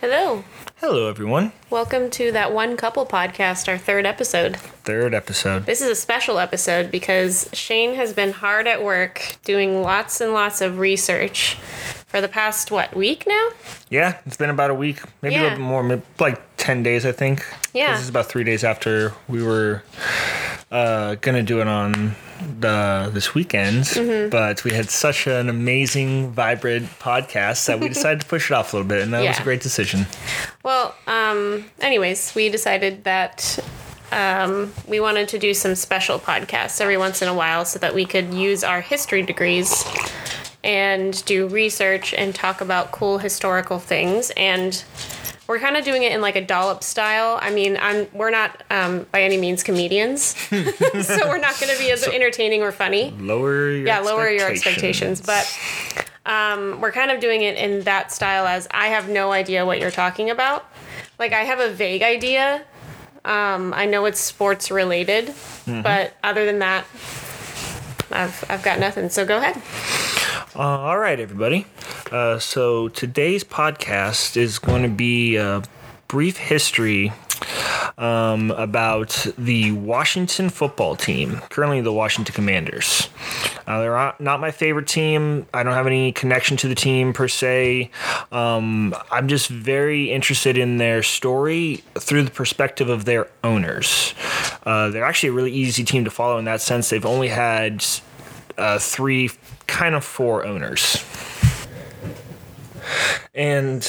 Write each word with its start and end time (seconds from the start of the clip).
Hello. 0.00 0.44
Hello, 0.76 1.10
everyone. 1.10 1.52
Welcome 1.68 2.08
to 2.12 2.32
that 2.32 2.54
one 2.54 2.78
couple 2.78 3.04
podcast, 3.04 3.68
our 3.68 3.76
third 3.76 4.06
episode. 4.06 4.56
Third 4.56 5.12
episode. 5.12 5.66
This 5.66 5.82
is 5.82 5.90
a 5.90 5.94
special 5.94 6.38
episode 6.38 6.90
because 6.90 7.50
Shane 7.52 7.96
has 7.96 8.14
been 8.14 8.32
hard 8.32 8.66
at 8.66 8.82
work 8.82 9.36
doing 9.44 9.82
lots 9.82 10.22
and 10.22 10.32
lots 10.32 10.62
of 10.62 10.78
research 10.78 11.56
for 12.06 12.22
the 12.22 12.28
past, 12.28 12.70
what, 12.70 12.96
week 12.96 13.26
now? 13.26 13.50
Yeah, 13.90 14.16
it's 14.24 14.38
been 14.38 14.48
about 14.48 14.70
a 14.70 14.74
week, 14.74 15.02
maybe 15.20 15.36
a 15.36 15.42
little 15.42 15.58
bit 15.58 15.62
more, 15.62 15.82
maybe 15.82 16.02
like 16.18 16.40
10 16.56 16.82
days, 16.82 17.04
I 17.04 17.12
think. 17.12 17.44
Yeah. 17.74 17.92
This 17.92 18.00
is 18.00 18.08
about 18.08 18.24
three 18.24 18.44
days 18.44 18.64
after 18.64 19.12
we 19.28 19.42
were 19.42 19.82
uh, 20.70 21.16
to 21.16 21.42
do 21.42 21.60
it 21.60 21.68
on 21.68 22.14
the 22.60 23.10
this 23.12 23.34
weekend. 23.34 23.84
Mm-hmm. 23.84 24.30
But 24.30 24.64
we 24.64 24.72
had 24.72 24.90
such 24.90 25.26
an 25.26 25.48
amazing, 25.48 26.30
vibrant 26.30 26.86
podcast 26.98 27.66
that 27.66 27.80
we 27.80 27.88
decided 27.96 28.20
to 28.20 28.26
push 28.26 28.50
it 28.50 28.54
off 28.54 28.72
a 28.72 28.76
little 28.76 28.88
bit, 28.88 29.02
and 29.02 29.12
that 29.12 29.26
was 29.26 29.38
a 29.38 29.42
great 29.42 29.60
decision. 29.60 30.06
Well, 30.62 30.94
um, 31.06 31.66
anyways, 31.80 32.34
we 32.34 32.48
decided 32.48 33.04
that 33.04 33.58
um, 34.12 34.72
we 34.86 35.00
wanted 35.00 35.28
to 35.28 35.38
do 35.38 35.54
some 35.54 35.74
special 35.74 36.18
podcasts 36.18 36.80
every 36.80 36.96
once 36.96 37.22
in 37.22 37.28
a 37.28 37.34
while 37.34 37.64
so 37.64 37.78
that 37.78 37.94
we 37.94 38.04
could 38.04 38.32
use 38.34 38.64
our 38.64 38.80
history 38.80 39.22
degrees 39.22 39.84
and 40.62 41.24
do 41.24 41.48
research 41.48 42.12
and 42.14 42.34
talk 42.34 42.60
about 42.60 42.92
cool 42.92 43.18
historical 43.18 43.78
things 43.78 44.30
and 44.36 44.84
we're 45.50 45.58
kind 45.58 45.76
of 45.76 45.84
doing 45.84 46.04
it 46.04 46.12
in 46.12 46.20
like 46.20 46.36
a 46.36 46.40
dollop 46.40 46.84
style. 46.84 47.36
I 47.42 47.50
mean, 47.50 47.76
I'm 47.82 48.06
we're 48.12 48.30
not 48.30 48.62
um, 48.70 49.04
by 49.10 49.22
any 49.22 49.36
means 49.36 49.64
comedians, 49.64 50.22
so 50.48 51.28
we're 51.28 51.38
not 51.38 51.58
going 51.58 51.72
to 51.72 51.78
be 51.80 51.90
as 51.90 52.06
entertaining 52.06 52.62
or 52.62 52.70
funny. 52.70 53.10
Lower 53.18 53.72
your 53.72 53.84
yeah 53.84 53.98
lower 53.98 54.30
your 54.30 54.48
expectations 54.48 55.20
but 55.20 55.58
um, 56.24 56.80
we're 56.80 56.92
kind 56.92 57.10
of 57.10 57.18
doing 57.18 57.42
it 57.42 57.56
in 57.56 57.82
that 57.82 58.12
style 58.12 58.46
as 58.46 58.68
i 58.70 58.88
have 58.88 59.08
no 59.08 59.32
idea 59.32 59.66
what 59.66 59.80
you're 59.80 59.90
talking 59.90 60.30
about. 60.30 60.70
Like 61.18 61.32
i 61.32 61.40
have 61.40 61.58
a 61.58 61.68
vague 61.68 62.02
idea. 62.02 62.64
Um, 63.24 63.74
i 63.74 63.86
know 63.86 64.04
it's 64.04 64.20
sports 64.20 64.70
related 64.70 65.34
but 65.66 66.14
other 66.22 66.46
than 66.46 66.60
that 66.60 66.84
I've, 68.12 68.44
I've 68.48 68.62
got 68.62 68.78
nothing. 68.78 69.08
So 69.08 69.26
go 69.26 69.38
ahead 69.38 70.09
all 70.56 70.98
right, 70.98 71.18
everybody. 71.20 71.66
Uh, 72.10 72.38
so 72.38 72.88
today's 72.88 73.44
podcast 73.44 74.36
is 74.36 74.58
going 74.58 74.82
to 74.82 74.88
be 74.88 75.36
a 75.36 75.62
brief 76.08 76.36
history 76.36 77.12
um, 77.96 78.50
about 78.52 79.26
the 79.38 79.72
Washington 79.72 80.50
football 80.50 80.96
team, 80.96 81.36
currently 81.50 81.80
the 81.80 81.92
Washington 81.92 82.34
Commanders. 82.34 83.08
Uh, 83.66 83.80
they're 83.80 83.92
not- 83.94 84.20
not 84.20 84.40
my 84.40 84.50
favorite 84.50 84.88
team. 84.88 85.46
I 85.54 85.62
don't 85.62 85.74
have 85.74 85.86
any 85.86 86.10
connection 86.12 86.56
to 86.58 86.68
the 86.68 86.74
team 86.74 87.12
per 87.12 87.28
se. 87.28 87.90
Um, 88.32 88.94
I'm 89.12 89.28
just 89.28 89.48
very 89.48 90.10
interested 90.10 90.58
in 90.58 90.78
their 90.78 91.02
story 91.02 91.84
through 91.94 92.24
the 92.24 92.30
perspective 92.30 92.88
of 92.88 93.04
their 93.04 93.28
owners. 93.44 94.14
Uh, 94.66 94.88
they're 94.90 95.04
actually 95.04 95.28
a 95.28 95.32
really 95.32 95.52
easy 95.52 95.84
team 95.84 96.04
to 96.04 96.10
follow 96.10 96.38
in 96.38 96.44
that 96.46 96.60
sense. 96.60 96.90
They've 96.90 97.06
only 97.06 97.28
had 97.28 97.84
uh, 98.58 98.78
three, 98.78 99.30
kind 99.70 99.94
of 99.94 100.04
for 100.04 100.44
owners. 100.44 101.04
And 103.34 103.88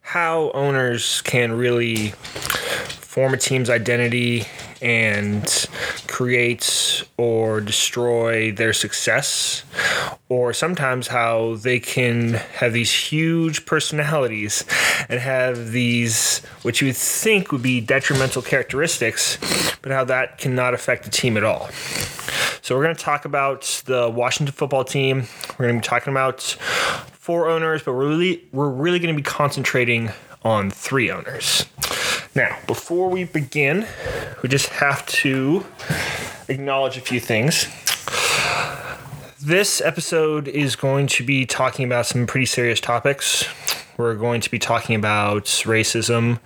how 0.00 0.52
owners 0.52 1.20
can 1.22 1.52
really 1.52 2.10
form 2.10 3.34
a 3.34 3.36
team's 3.36 3.68
identity 3.68 4.46
and 4.82 5.66
create 6.06 7.04
or 7.16 7.60
destroy 7.60 8.52
their 8.52 8.72
success, 8.72 9.64
or 10.28 10.52
sometimes 10.52 11.08
how 11.08 11.56
they 11.56 11.80
can 11.80 12.34
have 12.34 12.72
these 12.72 12.92
huge 12.92 13.66
personalities 13.66 14.64
and 15.08 15.20
have 15.20 15.72
these, 15.72 16.38
which 16.62 16.80
you 16.80 16.88
would 16.88 16.96
think 16.96 17.52
would 17.52 17.62
be 17.62 17.80
detrimental 17.80 18.42
characteristics, 18.42 19.38
but 19.82 19.92
how 19.92 20.04
that 20.04 20.38
cannot 20.38 20.74
affect 20.74 21.04
the 21.04 21.10
team 21.10 21.36
at 21.36 21.44
all. 21.44 21.68
So 22.62 22.76
we're 22.76 22.84
going 22.84 22.96
to 22.96 23.02
talk 23.02 23.24
about 23.24 23.82
the 23.86 24.08
Washington 24.08 24.54
football 24.54 24.84
team. 24.84 25.26
We're 25.58 25.66
going 25.66 25.80
to 25.80 25.80
be 25.80 25.88
talking 25.88 26.12
about 26.12 26.42
four 27.12 27.48
owners, 27.48 27.82
but 27.82 27.94
we're 27.94 28.08
really 28.08 28.48
we're 28.52 28.70
really 28.70 28.98
going 28.98 29.14
to 29.14 29.18
be 29.18 29.24
concentrating 29.24 30.10
on 30.42 30.70
three 30.70 31.10
owners. 31.10 31.66
Now, 32.34 32.56
before 32.68 33.10
we 33.10 33.24
begin, 33.24 33.88
we 34.40 34.48
just 34.48 34.68
have 34.68 35.04
to 35.06 35.66
acknowledge 36.48 36.96
a 36.96 37.00
few 37.00 37.18
things. 37.18 37.66
This 39.42 39.80
episode 39.80 40.46
is 40.46 40.76
going 40.76 41.08
to 41.08 41.24
be 41.24 41.44
talking 41.44 41.84
about 41.84 42.06
some 42.06 42.28
pretty 42.28 42.46
serious 42.46 42.78
topics. 42.78 43.46
We're 44.00 44.14
going 44.14 44.40
to 44.40 44.50
be 44.50 44.58
talking 44.58 44.96
about 44.96 45.44
racism. 45.44 46.40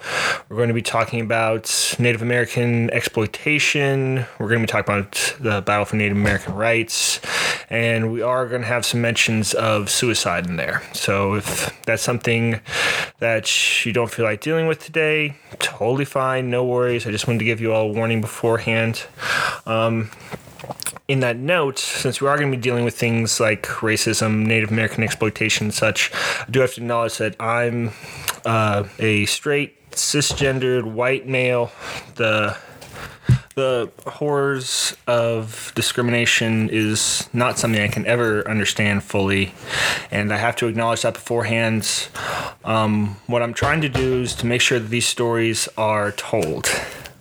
We're 0.48 0.56
going 0.56 0.70
to 0.70 0.74
be 0.74 0.82
talking 0.82 1.20
about 1.20 1.94
Native 2.00 2.20
American 2.20 2.90
exploitation. 2.90 4.26
We're 4.40 4.48
going 4.48 4.60
to 4.60 4.66
be 4.66 4.72
talking 4.72 4.92
about 4.92 5.36
the 5.38 5.62
battle 5.62 5.84
for 5.84 5.94
Native 5.94 6.16
American 6.16 6.56
rights. 6.56 7.20
And 7.70 8.12
we 8.12 8.22
are 8.22 8.48
going 8.48 8.62
to 8.62 8.66
have 8.66 8.84
some 8.84 9.00
mentions 9.00 9.54
of 9.54 9.88
suicide 9.88 10.48
in 10.48 10.56
there. 10.56 10.82
So 10.94 11.34
if 11.34 11.80
that's 11.84 12.02
something 12.02 12.58
that 13.20 13.86
you 13.86 13.92
don't 13.92 14.10
feel 14.10 14.24
like 14.24 14.40
dealing 14.40 14.66
with 14.66 14.82
today, 14.82 15.36
totally 15.60 16.06
fine. 16.06 16.50
No 16.50 16.64
worries. 16.64 17.06
I 17.06 17.12
just 17.12 17.28
wanted 17.28 17.38
to 17.38 17.44
give 17.44 17.60
you 17.60 17.72
all 17.72 17.88
a 17.88 17.92
warning 17.92 18.20
beforehand 18.20 19.06
um, 19.64 20.10
in 21.06 21.20
that 21.20 21.36
note, 21.36 21.78
since 21.78 22.20
we 22.20 22.28
are 22.28 22.38
going 22.38 22.50
to 22.50 22.56
be 22.56 22.62
dealing 22.62 22.84
with 22.84 22.96
things 22.98 23.38
like 23.38 23.64
racism, 23.64 24.46
Native 24.46 24.70
American 24.70 25.04
exploitation, 25.04 25.66
and 25.66 25.74
such, 25.74 26.10
I 26.14 26.50
do 26.50 26.60
have 26.60 26.74
to 26.74 26.80
acknowledge 26.80 27.18
that 27.18 27.36
I'm 27.40 27.90
uh, 28.44 28.84
a 28.98 29.26
straight, 29.26 29.90
cisgendered 29.90 30.84
white 30.84 31.26
male. 31.26 31.72
The 32.16 32.56
the 33.54 33.88
horrors 34.04 34.96
of 35.06 35.70
discrimination 35.76 36.68
is 36.70 37.28
not 37.32 37.56
something 37.56 37.80
I 37.80 37.86
can 37.88 38.04
ever 38.04 38.46
understand 38.48 39.04
fully, 39.04 39.54
and 40.10 40.32
I 40.32 40.38
have 40.38 40.56
to 40.56 40.66
acknowledge 40.66 41.02
that 41.02 41.14
beforehand. 41.14 42.08
Um, 42.64 43.16
what 43.26 43.42
I'm 43.42 43.54
trying 43.54 43.80
to 43.82 43.88
do 43.88 44.22
is 44.22 44.34
to 44.36 44.46
make 44.46 44.60
sure 44.60 44.80
that 44.80 44.88
these 44.88 45.06
stories 45.06 45.68
are 45.76 46.10
told. 46.12 46.68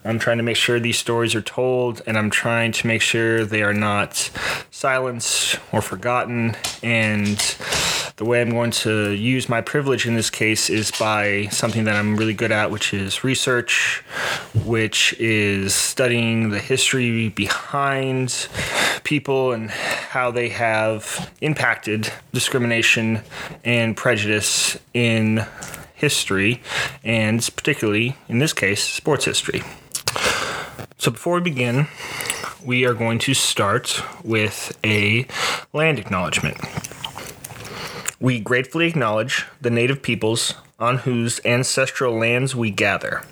I'm 0.06 0.18
trying 0.18 0.36
to 0.36 0.42
make 0.42 0.56
sure 0.56 0.78
these 0.78 0.98
stories 0.98 1.34
are 1.34 1.40
told, 1.40 2.02
and 2.06 2.18
I'm 2.18 2.28
trying 2.28 2.72
to 2.72 2.86
make 2.86 3.00
sure 3.00 3.46
they 3.46 3.62
are 3.62 3.72
not 3.72 4.30
silenced 4.70 5.58
or 5.72 5.80
forgotten. 5.80 6.56
And 6.82 7.38
the 8.16 8.26
way 8.26 8.42
I'm 8.42 8.50
going 8.50 8.70
to 8.72 9.12
use 9.12 9.48
my 9.48 9.62
privilege 9.62 10.06
in 10.06 10.14
this 10.14 10.28
case 10.28 10.68
is 10.68 10.90
by 10.90 11.46
something 11.46 11.84
that 11.84 11.96
I'm 11.96 12.16
really 12.16 12.34
good 12.34 12.52
at, 12.52 12.70
which 12.70 12.92
is 12.92 13.24
research, 13.24 14.04
which 14.64 15.14
is 15.18 15.74
studying 15.74 16.50
the 16.50 16.58
history 16.58 17.30
behind 17.30 18.48
people 19.04 19.52
and 19.52 19.70
how 19.70 20.30
they 20.30 20.50
have 20.50 21.32
impacted 21.40 22.12
discrimination 22.32 23.22
and 23.64 23.96
prejudice 23.96 24.76
in 24.92 25.46
history, 25.94 26.62
and 27.02 27.48
particularly 27.56 28.16
in 28.28 28.38
this 28.38 28.52
case, 28.52 28.84
sports 28.84 29.24
history. 29.24 29.62
So 30.96 31.10
before 31.10 31.34
we 31.34 31.40
begin, 31.40 31.88
we 32.64 32.84
are 32.84 32.94
going 32.94 33.18
to 33.20 33.34
start 33.34 34.02
with 34.24 34.78
a 34.84 35.26
land 35.72 35.98
acknowledgement. 35.98 36.56
We 38.20 38.40
gratefully 38.40 38.86
acknowledge 38.86 39.44
the 39.60 39.70
native 39.70 40.02
peoples 40.02 40.54
on 40.78 40.98
whose 40.98 41.40
ancestral 41.44 42.16
lands 42.16 42.54
we 42.56 42.70
gather, 42.70 43.22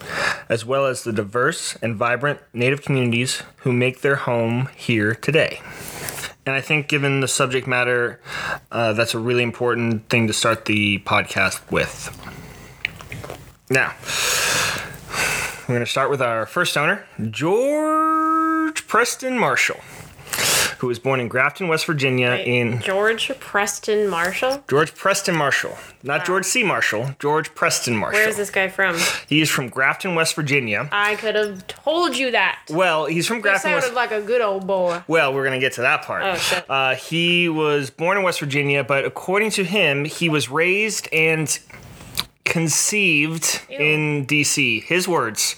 as 0.49 0.65
well 0.65 0.85
as 0.85 1.03
the 1.03 1.13
diverse 1.13 1.75
and 1.81 1.95
vibrant 1.95 2.39
native 2.53 2.81
communities 2.81 3.43
who 3.57 3.71
make 3.71 4.01
their 4.01 4.17
home 4.17 4.69
here 4.75 5.15
today. 5.15 5.61
And 6.45 6.55
I 6.55 6.61
think, 6.61 6.89
given 6.89 7.21
the 7.21 7.27
subject 7.27 7.67
matter, 7.67 8.19
uh, 8.71 8.93
that's 8.93 9.13
a 9.13 9.19
really 9.19 9.43
important 9.43 10.09
thing 10.09 10.27
to 10.27 10.33
start 10.33 10.65
the 10.65 10.99
podcast 10.99 11.71
with. 11.71 12.11
Now, 13.69 13.93
we're 15.67 15.75
going 15.75 15.85
to 15.85 15.89
start 15.91 16.09
with 16.09 16.21
our 16.21 16.45
first 16.45 16.75
owner, 16.77 17.05
George 17.29 18.85
Preston 18.87 19.37
Marshall, 19.37 19.79
who 20.79 20.87
was 20.87 20.99
born 20.99 21.19
in 21.19 21.27
Grafton, 21.29 21.67
West 21.69 21.85
Virginia 21.85 22.31
in 22.31 22.81
george 22.81 23.31
preston 23.39 24.09
marshall 24.09 24.63
George 24.67 24.93
Preston 24.95 25.35
Marshall, 25.35 25.77
not 26.01 26.25
George 26.25 26.43
C. 26.45 26.63
Marshall, 26.63 27.11
George 27.19 27.53
Preston 27.55 27.95
Marshall. 27.95 28.19
where 28.19 28.27
is 28.29 28.35
this 28.37 28.49
guy 28.49 28.67
from 28.67 28.97
He 29.27 29.39
is 29.41 29.49
from 29.49 29.69
Grafton, 29.69 30.15
West 30.15 30.35
Virginia. 30.35 30.89
i 30.91 31.15
could 31.15 31.35
have 31.35 31.65
told 31.67 32.17
you 32.17 32.31
that 32.31 32.59
Well, 32.69 33.05
he's 33.05 33.27
from 33.27 33.39
Grafton, 33.39 33.71
sounded 33.71 33.85
West. 33.87 33.93
like 33.93 34.11
a 34.11 34.21
good 34.21 34.41
old 34.41 34.67
boy 34.67 35.03
Well, 35.07 35.33
we're 35.33 35.45
gonna 35.45 35.59
get 35.59 35.73
to 35.73 35.81
that 35.81 36.01
part. 36.03 36.23
Oh, 36.23 36.35
shit. 36.35 36.65
Uh, 36.69 36.95
he 36.95 37.47
was 37.47 37.89
born 37.89 38.17
in 38.17 38.23
West 38.23 38.39
Virginia, 38.39 38.83
but 38.83 39.05
according 39.05 39.51
to 39.51 39.63
him, 39.63 40.03
he 40.05 40.27
was 40.29 40.49
raised 40.49 41.07
and 41.13 41.57
conceived 42.45 43.61
Ew. 43.69 43.77
in 43.77 44.25
D.C. 44.25 44.81
His 44.81 45.07
words. 45.07 45.55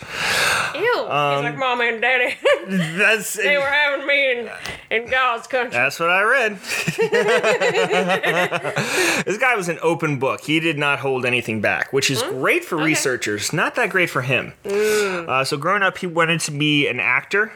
ew 0.73 0.81
He's 0.81 0.83
like, 0.83 1.53
um, 1.53 1.59
Mom 1.59 1.81
and 1.81 2.01
Daddy, 2.01 2.35
That's 2.67 3.33
they 3.33 3.57
were 3.57 3.63
having 3.63 4.07
me 4.07 4.31
in, 4.31 4.49
in 4.91 5.09
God's 5.09 5.47
country. 5.47 5.71
That's 5.71 5.99
what 5.99 6.09
I 6.09 6.23
read. 6.23 6.57
this 9.25 9.37
guy 9.37 9.55
was 9.55 9.69
an 9.69 9.79
open 9.81 10.19
book. 10.19 10.41
He 10.41 10.59
did 10.59 10.77
not 10.77 10.99
hold 10.99 11.25
anything 11.25 11.61
back, 11.61 11.91
which 11.91 12.11
is 12.11 12.21
hmm? 12.21 12.39
great 12.39 12.63
for 12.63 12.77
researchers. 12.77 13.53
Not 13.53 13.75
that 13.75 13.89
great 13.89 14.09
for 14.09 14.21
him. 14.21 14.53
Mm. 14.63 15.27
Uh, 15.27 15.43
so, 15.43 15.57
growing 15.57 15.83
up, 15.83 15.97
he 15.97 16.07
wanted 16.07 16.39
to 16.41 16.51
be 16.51 16.87
an 16.87 16.99
actor, 16.99 17.51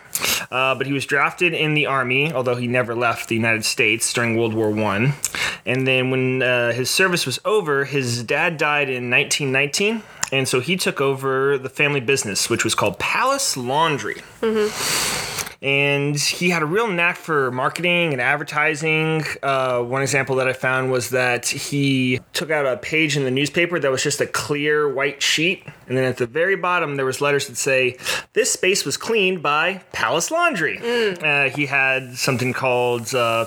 uh, 0.52 0.76
but 0.76 0.88
he 0.88 0.94
was 0.94 1.06
drafted 1.06 1.54
in 1.54 1.74
the 1.74 1.86
army, 1.86 2.32
although 2.32 2.56
he 2.56 2.68
never 2.68 2.96
left 2.96 3.30
the 3.30 3.36
United 3.36 3.66
States 3.66 4.12
during 4.14 4.36
World 4.38 4.54
War 4.54 4.70
One. 4.72 5.14
And 5.66 5.88
then, 5.88 6.10
when 6.12 6.42
uh, 6.42 6.72
his 6.72 6.90
service 6.90 7.26
was 7.26 7.40
over, 7.46 7.86
his 7.86 8.24
dad 8.24 8.58
died 8.58 8.90
in 8.90 9.10
1919. 9.10 10.04
And 10.32 10.48
so 10.48 10.60
he 10.60 10.78
took 10.78 11.02
over 11.02 11.58
the 11.58 11.70
family 11.70 12.00
business, 12.00 12.50
which 12.50 12.64
was 12.64 12.76
called 12.76 13.00
Palace 13.00 13.58
Laundry 13.58 14.22
and 15.62 16.18
he 16.18 16.50
had 16.50 16.62
a 16.62 16.66
real 16.66 16.88
knack 16.88 17.18
for 17.18 17.52
marketing 17.52 18.14
and 18.14 18.22
advertising. 18.22 19.24
Uh, 19.44 19.82
one 19.82 20.02
example 20.02 20.38
that 20.38 20.48
I 20.48 20.54
found 20.54 20.92
was 20.92 21.10
that 21.10 21.48
he 21.48 22.20
took 22.34 22.50
out 22.50 22.66
a 22.66 22.78
page 22.78 23.18
in 23.18 23.24
the 23.24 23.32
newspaper 23.32 23.80
that 23.80 23.92
was 23.92 24.02
just 24.02 24.22
a 24.22 24.28
clear 24.28 24.88
white 24.88 25.22
sheet, 25.22 25.66
and 25.88 25.98
then 25.98 26.06
at 26.06 26.18
the 26.18 26.28
very 26.28 26.56
bottom 26.56 26.96
there 26.96 27.06
was 27.06 27.20
letters 27.22 27.48
that 27.48 27.58
say, 27.58 27.98
"This 28.34 28.52
space 28.52 28.86
was 28.86 28.96
cleaned 28.98 29.44
by 29.44 29.82
Palace 29.92 30.32
Laundry." 30.32 30.80
Uh, 30.80 31.50
he 31.50 31.66
had 31.66 32.16
something 32.16 32.54
called 32.54 33.14
uh, 33.14 33.46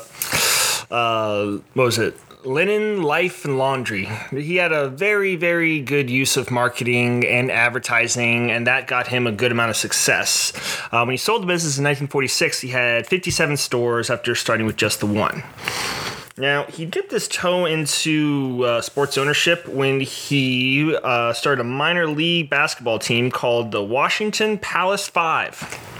uh, 0.91 1.59
what 1.75 1.85
was 1.85 1.99
it? 1.99 2.15
Linen, 2.45 3.03
Life, 3.03 3.45
and 3.45 3.59
Laundry. 3.59 4.07
He 4.31 4.57
had 4.57 4.73
a 4.73 4.89
very, 4.89 5.37
very 5.37 5.81
good 5.81 6.11
use 6.11 6.37
of 6.37 6.51
marketing 6.51 7.25
and 7.27 7.51
advertising, 7.51 8.51
and 8.51 8.67
that 8.67 8.87
got 8.87 9.07
him 9.07 9.27
a 9.27 9.33
good 9.33 9.53
amount 9.53 9.71
of 9.71 9.77
success. 9.77 10.53
Uh, 10.91 11.05
when 11.05 11.13
he 11.13 11.17
sold 11.17 11.43
the 11.43 11.47
business 11.47 11.79
in 11.79 11.85
1946, 11.85 12.61
he 12.61 12.69
had 12.69 13.07
57 13.07 13.57
stores 13.57 14.11
after 14.11 14.35
starting 14.35 14.67
with 14.67 14.77
just 14.77 15.01
the 15.01 15.07
one. 15.07 15.43
Now, 16.37 16.65
he 16.65 16.87
dipped 16.87 17.13
his 17.13 17.29
toe 17.29 17.67
into 17.67 18.65
uh, 18.65 18.81
sports 18.81 19.19
ownership 19.19 19.69
when 19.69 20.01
he 20.01 20.97
uh, 20.97 21.33
started 21.35 21.61
a 21.61 21.65
minor 21.65 22.07
league 22.07 22.49
basketball 22.49 22.99
team 22.99 23.31
called 23.31 23.71
the 23.71 23.83
Washington 23.83 24.59
Palace 24.59 25.07
Five. 25.07 25.92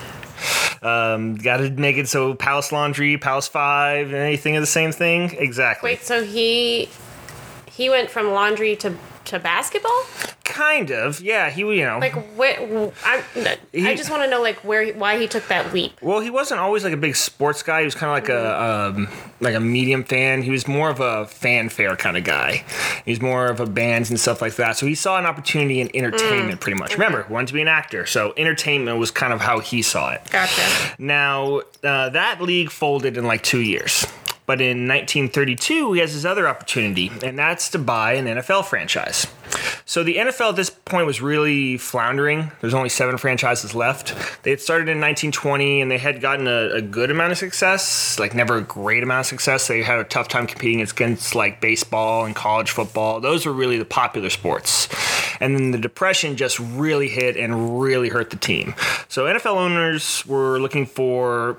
Um, 0.83 1.37
Got 1.37 1.59
to 1.59 1.71
make 1.71 1.97
it 1.97 2.09
so 2.09 2.35
Palace 2.35 2.73
Laundry, 2.73 3.17
Palace 3.19 3.49
Five, 3.49 4.13
anything 4.13 4.57
of 4.57 4.63
the 4.63 4.67
same 4.67 4.93
thing? 4.93 5.35
Exactly. 5.39 5.91
Wait, 5.91 6.03
so 6.03 6.25
he 6.25 6.89
he 7.71 7.89
went 7.89 8.11
from 8.11 8.33
laundry 8.33 8.77
to 8.77 8.97
to 9.33 9.39
basketball? 9.41 10.05
Kind 10.45 10.91
of, 10.91 11.21
yeah. 11.21 11.51
He, 11.51 11.61
you 11.63 11.85
know, 11.85 11.99
Like, 11.99 12.15
what? 12.37 12.57
I, 13.05 13.23
I 13.75 13.95
just 13.97 14.11
want 14.11 14.23
to 14.23 14.29
know 14.31 14.43
like 14.43 14.57
where 14.65 14.83
he- 14.83 14.93
why 14.93 15.19
he 15.19 15.27
took 15.27 15.49
that 15.49 15.73
leap. 15.73 15.93
well, 16.03 16.21
he 16.21 16.31
wasn't 16.31 16.61
always 16.61 16.85
like 16.85 16.93
a 16.93 16.97
big 16.99 17.17
sports 17.17 17.63
guy. 17.63 17.81
He 17.81 17.85
was 17.87 17.95
kind 17.95 18.11
of 18.11 18.15
like 18.15 18.29
a 18.29 18.63
um, 18.95 19.09
like 19.41 19.55
a 19.55 19.61
medium 19.61 20.05
fan. 20.05 20.43
He 20.43 20.51
was 20.51 20.69
more 20.69 20.91
of 20.91 21.01
a 21.01 21.27
fanfare 21.27 21.97
kind 21.97 22.17
of 22.17 22.25
guy. 22.25 22.65
He 23.05 23.13
was 23.13 23.21
more 23.23 23.47
of 23.47 23.61
a 23.61 23.67
bands 23.67 24.11
and 24.11 24.21
stuff 24.21 24.43
like 24.43 24.57
that. 24.57 24.77
So 24.77 24.87
he 24.87 24.95
saw 24.95 25.19
an 25.19 25.25
opportunity 25.27 25.81
in 25.81 25.91
entertainment, 25.97 26.61
pretty 26.61 26.79
much. 26.79 26.93
Remember, 26.93 27.27
wanted 27.31 27.47
to 27.49 27.55
be 27.55 27.63
an 27.63 27.69
actor, 27.69 28.05
so 28.07 28.35
entertainment 28.37 28.99
was 28.99 29.11
kind 29.11 29.33
of 29.33 29.41
how 29.41 29.61
he 29.61 29.81
saw 29.83 30.11
it. 30.13 30.21
Gotcha. 30.31 30.63
Now, 30.99 31.63
uh, 31.83 32.11
that 32.11 32.41
league 32.43 32.71
folded 32.71 33.17
in 33.17 33.25
like 33.25 33.43
two 33.43 33.61
years. 33.61 34.07
But 34.53 34.61
in 34.61 34.87
1932, 34.87 35.95
he 35.95 36.01
has 36.01 36.13
his 36.13 36.27
other 36.27 36.47
opportunity, 36.47 37.11
and 37.23 37.39
that's 37.39 37.71
to 37.71 37.79
buy 37.79 38.13
an 38.17 38.27
NFL 38.27 38.67
franchise. 38.67 39.27
So 39.87 40.03
the 40.03 40.17
NFL 40.17 40.51
at 40.51 40.57
this 40.57 40.69
point 40.69 41.07
was 41.07 41.23
really 41.23 41.79
floundering. 41.79 42.53
There's 42.61 42.75
only 42.75 42.91
seven 42.91 43.17
franchises 43.17 43.75
left. 43.75 44.15
They 44.43 44.51
had 44.51 44.61
started 44.61 44.91
in 44.91 45.01
1920, 45.01 45.81
and 45.81 45.91
they 45.91 45.97
had 45.97 46.21
gotten 46.21 46.47
a, 46.47 46.69
a 46.75 46.83
good 46.83 47.11
amount 47.11 47.33
of 47.33 47.39
success, 47.39 48.19
like 48.19 48.35
never 48.35 48.59
a 48.59 48.61
great 48.61 49.03
amount 49.03 49.21
of 49.21 49.27
success. 49.27 49.69
They 49.69 49.83
had 49.83 50.01
a 50.01 50.05
tough 50.05 50.29
time 50.29 50.47
competing 50.47 50.83
against 50.83 51.35
like 51.35 51.63
baseball 51.63 52.27
and 52.27 52.37
college 52.37 52.73
football. 52.73 53.23
Those 53.23 53.47
were 53.47 53.55
really 53.55 53.79
the 53.79 53.87
popular 53.87 54.29
sports. 54.29 54.87
And 55.41 55.57
then 55.57 55.71
the 55.71 55.79
depression 55.79 56.37
just 56.37 56.59
really 56.59 57.09
hit 57.09 57.39
and 57.39 57.81
really 57.81 58.11
hurt 58.11 58.29
the 58.29 58.37
team. 58.37 58.75
So 59.09 59.25
NFL 59.25 59.57
owners 59.57 60.27
were 60.27 60.59
looking 60.59 60.85
for 60.85 61.59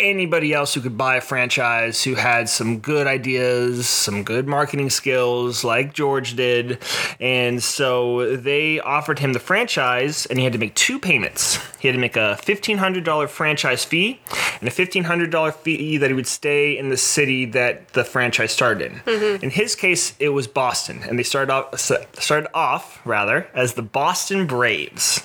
anybody 0.00 0.52
else 0.52 0.74
who 0.74 0.80
could 0.80 0.96
buy 0.96 1.16
a 1.16 1.20
franchise 1.20 2.02
who 2.02 2.14
had 2.14 2.48
some 2.48 2.78
good 2.78 3.06
ideas, 3.06 3.88
some 3.88 4.24
good 4.24 4.46
marketing 4.48 4.90
skills, 4.90 5.62
like 5.62 5.94
George 5.94 6.34
did. 6.34 6.78
And 7.20 7.62
so 7.62 8.36
they 8.36 8.80
offered 8.80 9.18
him 9.18 9.32
the 9.32 9.38
franchise, 9.38 10.26
and 10.26 10.38
he 10.38 10.44
had 10.44 10.52
to 10.54 10.58
make 10.58 10.74
two 10.74 10.98
payments. 10.98 11.58
He 11.78 11.88
had 11.88 11.94
to 11.94 12.00
make 12.00 12.16
a 12.16 12.38
$1,500 12.42 13.28
franchise 13.28 13.84
fee 13.84 14.20
and 14.60 14.68
a 14.68 14.72
$1,500 14.72 15.54
fee 15.54 15.96
that 15.98 16.10
he 16.10 16.14
would 16.14 16.26
stay 16.26 16.76
in 16.76 16.90
the 16.90 16.96
city 16.96 17.44
that 17.46 17.88
the 17.92 18.04
franchise 18.04 18.52
started 18.52 18.92
in. 18.92 18.98
Mm-hmm. 19.00 19.44
In 19.44 19.50
his 19.50 19.74
case, 19.74 20.14
it 20.18 20.30
was 20.30 20.46
Boston, 20.46 21.02
and 21.08 21.18
they 21.18 21.22
started 21.22 21.52
off, 21.52 21.78
started 21.78 22.48
off 22.54 23.00
rather 23.04 23.48
as 23.54 23.74
the 23.74 23.82
Boston 23.82 24.46
Braves. 24.46 25.22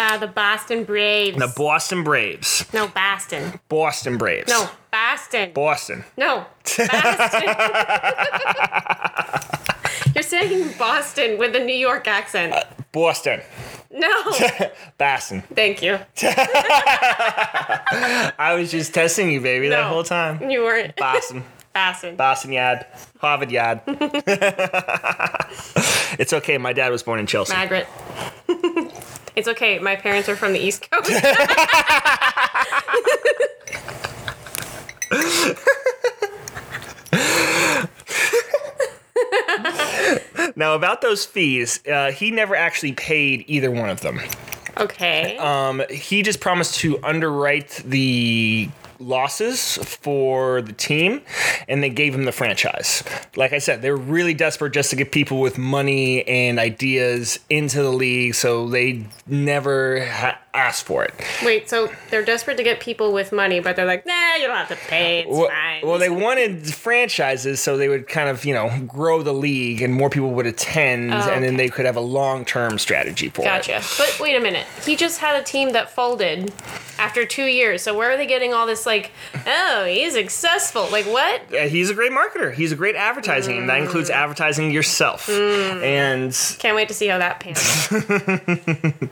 Uh, 0.00 0.16
the 0.16 0.26
Boston 0.26 0.84
Braves. 0.84 1.36
The 1.36 1.52
Boston 1.54 2.02
Braves. 2.02 2.64
no, 2.72 2.88
Boston. 2.88 3.60
Boston 3.68 4.16
Braves. 4.16 4.48
No, 4.48 4.66
Boston. 4.90 5.52
Boston. 5.52 6.06
no, 6.16 6.46
Boston. 6.64 7.44
You're 10.14 10.22
saying 10.22 10.72
Boston 10.78 11.36
with 11.38 11.54
a 11.54 11.60
New 11.62 11.74
York 11.76 12.08
accent. 12.08 12.54
Boston. 12.92 13.42
No. 13.90 14.10
Boston. 14.98 15.42
Thank 15.54 15.82
you. 15.82 15.98
I 18.38 18.54
was 18.56 18.70
just 18.70 18.94
testing 18.94 19.30
you, 19.30 19.42
baby, 19.42 19.68
that 19.68 19.84
whole 19.84 20.04
time. 20.04 20.48
You 20.48 20.62
weren't. 20.62 20.96
Boston. 20.96 21.44
Boston. 21.72 22.16
Boston 22.16 22.50
Yad. 22.50 22.84
Harvard 23.18 23.50
Yad. 23.50 23.80
it's 26.18 26.32
okay. 26.32 26.58
My 26.58 26.72
dad 26.72 26.90
was 26.90 27.02
born 27.02 27.20
in 27.20 27.26
Chelsea. 27.26 27.54
Margaret. 27.54 27.86
it's 29.36 29.48
okay. 29.48 29.78
My 29.78 29.96
parents 29.96 30.28
are 30.28 30.36
from 30.36 30.52
the 30.52 30.58
East 30.58 30.88
Coast. 30.90 31.10
Now, 40.56 40.74
about 40.74 41.00
those 41.00 41.24
fees, 41.24 41.80
uh, 41.86 42.12
he 42.12 42.30
never 42.30 42.54
actually 42.54 42.92
paid 42.92 43.44
either 43.46 43.70
one 43.70 43.88
of 43.88 44.00
them. 44.02 44.20
okay. 44.76 45.38
Um, 45.38 45.82
he 45.88 46.22
just 46.22 46.40
promised 46.40 46.74
to 46.80 47.02
underwrite 47.02 47.82
the 47.86 48.68
losses 49.00 49.76
for 49.78 50.62
the 50.62 50.72
team 50.72 51.22
and 51.68 51.82
they 51.82 51.88
gave 51.88 52.14
him 52.14 52.24
the 52.24 52.32
franchise. 52.32 53.02
Like 53.34 53.52
I 53.52 53.58
said, 53.58 53.82
they 53.82 53.90
were 53.90 53.96
really 53.96 54.34
desperate 54.34 54.72
just 54.72 54.90
to 54.90 54.96
get 54.96 55.10
people 55.12 55.40
with 55.40 55.58
money 55.58 56.26
and 56.28 56.58
ideas 56.58 57.38
into 57.48 57.82
the 57.82 57.90
league, 57.90 58.34
so 58.34 58.68
they 58.68 59.06
never 59.26 60.06
ha- 60.06 60.38
asked 60.52 60.84
for 60.84 61.04
it. 61.04 61.14
Wait, 61.44 61.68
so 61.70 61.90
they're 62.10 62.24
desperate 62.24 62.56
to 62.56 62.62
get 62.62 62.80
people 62.80 63.12
with 63.12 63.32
money, 63.32 63.60
but 63.60 63.76
they're 63.76 63.86
like, 63.86 64.04
nah, 64.06 64.34
you 64.34 64.46
don't 64.46 64.56
have 64.56 64.68
to 64.68 64.76
pay. 64.76 65.20
It's 65.20 65.30
Well, 65.30 65.48
fine. 65.48 65.86
well, 65.86 65.98
they 65.98 66.10
wanted 66.10 66.72
franchises 66.74 67.60
so 67.60 67.76
they 67.76 67.88
would 67.88 68.08
kind 68.08 68.28
of, 68.28 68.44
you 68.44 68.54
know, 68.54 68.70
grow 68.86 69.22
the 69.22 69.32
league 69.32 69.82
and 69.82 69.94
more 69.94 70.10
people 70.10 70.30
would 70.32 70.46
attend 70.46 71.12
and 71.12 71.44
then 71.44 71.56
they 71.56 71.68
could 71.68 71.86
have 71.86 71.96
a 71.96 72.00
long 72.00 72.44
term 72.44 72.78
strategy 72.78 73.28
for 73.28 73.42
it. 73.42 73.44
Gotcha. 73.44 73.82
But 73.96 74.18
wait 74.20 74.36
a 74.36 74.40
minute. 74.40 74.66
He 74.84 74.96
just 74.96 75.20
had 75.20 75.40
a 75.40 75.44
team 75.44 75.72
that 75.72 75.90
folded 75.90 76.52
after 76.98 77.24
two 77.24 77.46
years. 77.46 77.82
So 77.82 77.96
where 77.96 78.10
are 78.10 78.16
they 78.16 78.26
getting 78.26 78.52
all 78.52 78.66
this 78.66 78.86
like, 78.86 79.12
oh, 79.46 79.84
he's 79.86 80.14
successful? 80.14 80.88
Like 80.90 81.06
what? 81.06 81.42
Yeah, 81.50 81.66
he's 81.66 81.90
a 81.90 81.94
great 81.94 82.12
marketer. 82.12 82.52
He's 82.52 82.72
a 82.72 82.76
great 82.76 82.96
advertising, 82.96 83.58
and 83.58 83.68
that 83.68 83.80
includes 83.80 84.10
advertising 84.10 84.70
yourself. 84.70 85.28
And 85.28 86.36
Can't 86.58 86.76
wait 86.76 86.88
to 86.88 86.94
see 86.94 87.06
how 87.06 87.18
that 87.18 87.40
pans 87.40 87.88
out. 87.90 89.10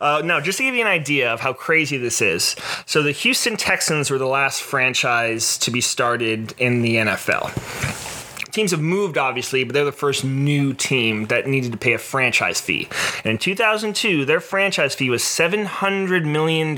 uh, 0.00 0.22
no, 0.30 0.40
just 0.40 0.58
to 0.58 0.64
give 0.64 0.76
you 0.76 0.80
an 0.80 0.86
idea 0.86 1.32
of 1.32 1.40
how 1.40 1.52
crazy 1.52 1.96
this 1.96 2.22
is. 2.22 2.54
So 2.86 3.02
the 3.02 3.10
Houston 3.10 3.56
Texans 3.56 4.12
were 4.12 4.18
the 4.18 4.28
last 4.28 4.62
franchise 4.62 5.58
to 5.58 5.72
be 5.72 5.80
started 5.80 6.54
in 6.56 6.82
the 6.82 6.96
NFL. 6.96 8.19
Teams 8.50 8.70
have 8.70 8.80
moved, 8.80 9.16
obviously, 9.18 9.64
but 9.64 9.74
they're 9.74 9.84
the 9.84 9.92
first 9.92 10.24
new 10.24 10.72
team 10.72 11.26
that 11.26 11.46
needed 11.46 11.72
to 11.72 11.78
pay 11.78 11.92
a 11.92 11.98
franchise 11.98 12.60
fee. 12.60 12.88
And 13.24 13.32
in 13.32 13.38
2002, 13.38 14.24
their 14.24 14.40
franchise 14.40 14.94
fee 14.94 15.10
was 15.10 15.22
$700 15.22 16.24
million. 16.24 16.76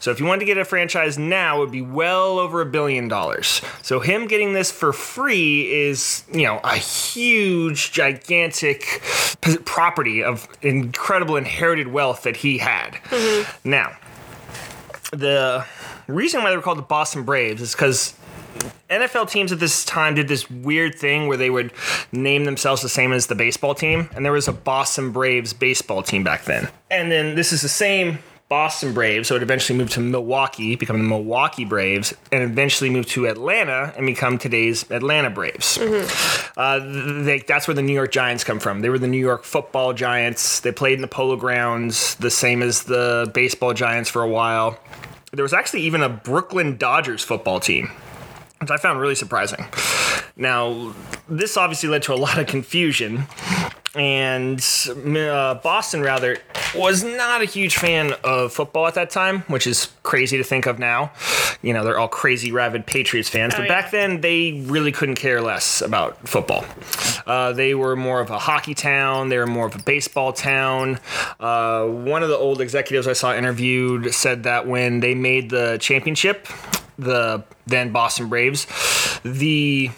So 0.00 0.10
if 0.10 0.20
you 0.20 0.26
wanted 0.26 0.40
to 0.40 0.46
get 0.46 0.58
a 0.58 0.64
franchise 0.64 1.18
now, 1.18 1.56
it 1.56 1.60
would 1.60 1.70
be 1.72 1.82
well 1.82 2.38
over 2.38 2.60
a 2.60 2.66
billion 2.66 3.08
dollars. 3.08 3.60
So 3.82 4.00
him 4.00 4.26
getting 4.26 4.52
this 4.52 4.70
for 4.70 4.92
free 4.92 5.70
is, 5.70 6.24
you 6.32 6.44
know, 6.44 6.60
a 6.64 6.76
huge, 6.76 7.92
gigantic 7.92 9.02
property 9.64 10.22
of 10.22 10.48
incredible 10.62 11.36
inherited 11.36 11.88
wealth 11.88 12.22
that 12.22 12.36
he 12.36 12.58
had. 12.58 12.92
Mm-hmm. 13.10 13.70
Now, 13.70 13.96
the 15.12 15.66
reason 16.06 16.42
why 16.42 16.50
they 16.50 16.56
were 16.56 16.62
called 16.62 16.78
the 16.78 16.82
Boston 16.82 17.24
Braves 17.24 17.60
is 17.60 17.72
because 17.72 18.14
NFL 18.90 19.30
teams 19.30 19.52
at 19.52 19.60
this 19.60 19.84
time 19.84 20.14
did 20.14 20.28
this 20.28 20.50
weird 20.50 20.94
thing 20.94 21.28
where 21.28 21.36
they 21.36 21.50
would 21.50 21.72
name 22.10 22.44
themselves 22.44 22.82
the 22.82 22.88
same 22.88 23.12
as 23.12 23.26
the 23.26 23.34
baseball 23.34 23.74
team, 23.74 24.08
and 24.14 24.24
there 24.24 24.32
was 24.32 24.48
a 24.48 24.52
Boston 24.52 25.12
Braves 25.12 25.52
baseball 25.52 26.02
team 26.02 26.24
back 26.24 26.44
then. 26.44 26.68
And 26.90 27.12
then 27.12 27.34
this 27.34 27.52
is 27.52 27.60
the 27.60 27.68
same 27.68 28.18
Boston 28.48 28.94
Braves, 28.94 29.28
so 29.28 29.36
it 29.36 29.42
eventually 29.42 29.78
moved 29.78 29.92
to 29.92 30.00
Milwaukee, 30.00 30.74
become 30.74 30.96
the 30.96 31.04
Milwaukee 31.04 31.66
Braves, 31.66 32.14
and 32.32 32.42
eventually 32.42 32.88
moved 32.88 33.10
to 33.10 33.26
Atlanta 33.26 33.92
and 33.94 34.06
become 34.06 34.38
today's 34.38 34.90
Atlanta 34.90 35.28
Braves. 35.28 35.78
Uh, 36.56 36.78
they, 37.24 37.44
that's 37.46 37.68
where 37.68 37.74
the 37.74 37.82
New 37.82 37.92
York 37.92 38.10
Giants 38.10 38.44
come 38.44 38.58
from. 38.58 38.80
They 38.80 38.88
were 38.88 38.98
the 38.98 39.06
New 39.06 39.18
York 39.18 39.44
Football 39.44 39.92
Giants. 39.92 40.60
They 40.60 40.72
played 40.72 40.94
in 40.94 41.02
the 41.02 41.08
Polo 41.08 41.36
Grounds, 41.36 42.14
the 42.16 42.30
same 42.30 42.62
as 42.62 42.84
the 42.84 43.30
baseball 43.34 43.74
Giants 43.74 44.08
for 44.08 44.22
a 44.22 44.28
while. 44.28 44.78
There 45.30 45.42
was 45.42 45.52
actually 45.52 45.82
even 45.82 46.02
a 46.02 46.08
Brooklyn 46.08 46.78
Dodgers 46.78 47.22
football 47.22 47.60
team 47.60 47.90
which 48.60 48.70
I 48.70 48.76
found 48.76 49.00
really 49.00 49.14
surprising. 49.14 49.64
Now, 50.36 50.94
this 51.28 51.56
obviously 51.56 51.88
led 51.88 52.02
to 52.04 52.14
a 52.14 52.16
lot 52.16 52.38
of 52.38 52.46
confusion, 52.46 53.26
and 53.94 54.60
uh, 54.88 55.54
Boston, 55.54 56.02
rather, 56.02 56.38
was 56.74 57.02
not 57.02 57.42
a 57.42 57.44
huge 57.44 57.76
fan 57.76 58.14
of 58.22 58.52
football 58.52 58.86
at 58.86 58.94
that 58.94 59.10
time, 59.10 59.40
which 59.42 59.66
is 59.66 59.88
crazy 60.02 60.36
to 60.36 60.44
think 60.44 60.66
of 60.66 60.78
now. 60.78 61.10
You 61.62 61.72
know, 61.72 61.84
they're 61.84 61.98
all 61.98 62.08
crazy, 62.08 62.52
rabid 62.52 62.86
Patriots 62.86 63.28
fans, 63.28 63.54
but 63.54 63.64
Oh, 63.64 63.68
back 63.68 63.90
then 63.90 64.20
they 64.20 64.62
really 64.66 64.92
couldn't 64.92 65.16
care 65.16 65.40
less 65.40 65.80
about 65.80 66.28
football. 66.28 66.64
Uh, 67.26 67.52
they 67.52 67.74
were 67.74 67.96
more 67.96 68.20
of 68.20 68.30
a 68.30 68.38
hockey 68.38 68.74
town, 68.74 69.28
they 69.28 69.38
were 69.38 69.46
more 69.46 69.66
of 69.66 69.74
a 69.74 69.82
baseball 69.82 70.32
town. 70.32 70.98
Uh, 71.40 71.84
one 71.86 72.22
of 72.22 72.28
the 72.28 72.36
old 72.36 72.60
executives 72.60 73.06
I 73.06 73.12
saw 73.14 73.34
interviewed 73.34 74.14
said 74.14 74.44
that 74.44 74.66
when 74.66 75.00
they 75.00 75.14
made 75.14 75.50
the 75.50 75.78
championship, 75.80 76.46
the 76.98 77.44
then 77.66 77.92
Boston 77.92 78.28
Braves, 78.28 78.66
the 79.24 79.90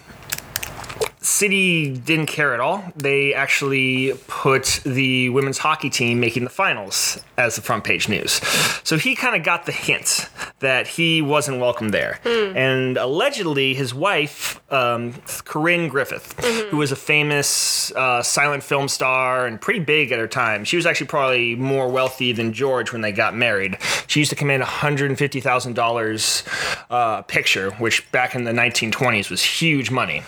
city 1.31 1.97
didn't 1.97 2.27
care 2.27 2.55
at 2.55 2.61
all. 2.61 2.85
They 2.97 3.35
actually 3.35 4.15
put 4.27 4.81
the 4.85 5.29
women's 5.31 5.59
hockey 5.59 5.91
team 5.91 6.21
making 6.21 6.45
the 6.45 6.51
finals 6.51 7.21
as 7.39 7.57
the 7.57 7.63
front 7.63 7.85
page 7.85 8.09
news. 8.09 8.41
So 8.85 8.99
he 8.99 9.15
kind 9.15 9.37
of 9.37 9.45
got 9.45 9.67
the 9.67 9.73
hint 9.73 10.29
that 10.59 10.87
he 10.87 11.23
wasn't 11.23 11.61
welcome 11.61 11.91
there. 11.91 12.21
And 12.57 12.97
allegedly, 12.97 13.75
his 13.75 13.95
wife, 13.95 14.61
um, 14.73 15.15
Corinne 15.45 15.89
Griffith, 15.89 16.39
who 16.71 16.77
was 16.77 16.93
a 16.93 16.97
famous 16.97 17.93
uh, 17.93 18.23
silent 18.23 18.63
film 18.63 18.89
star 18.89 19.47
and 19.47 19.61
pretty 19.61 19.81
big 19.81 20.13
at 20.13 20.19
her 20.19 20.29
time, 20.29 20.65
she 20.65 20.77
was 20.77 20.87
actually 20.87 21.07
probably 21.07 21.55
more 21.55 21.89
wealthy 21.89 22.33
than 22.33 22.53
George 22.53 22.93
when 22.93 23.01
they 23.01 23.13
got 23.13 23.35
married. 23.35 23.79
She 24.07 24.21
used 24.21 24.31
to 24.31 24.37
command 24.37 24.63
$150,000 24.63 26.85
uh, 26.91 27.23
picture, 27.23 27.71
which 27.73 28.11
back 28.13 28.35
in 28.35 28.45
the 28.45 28.53
1920s 28.53 29.31
was 29.31 29.43
huge 29.43 29.91
money 29.91 30.23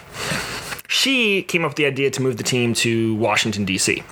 she 0.93 1.43
came 1.43 1.65
up 1.65 1.71
with 1.71 1.77
the 1.77 1.87
idea 1.87 2.11
to 2.11 2.21
move 2.21 2.37
the 2.37 2.43
team 2.43 2.75
to 2.75 3.15
Washington, 3.15 3.65
D.C. 3.65 4.03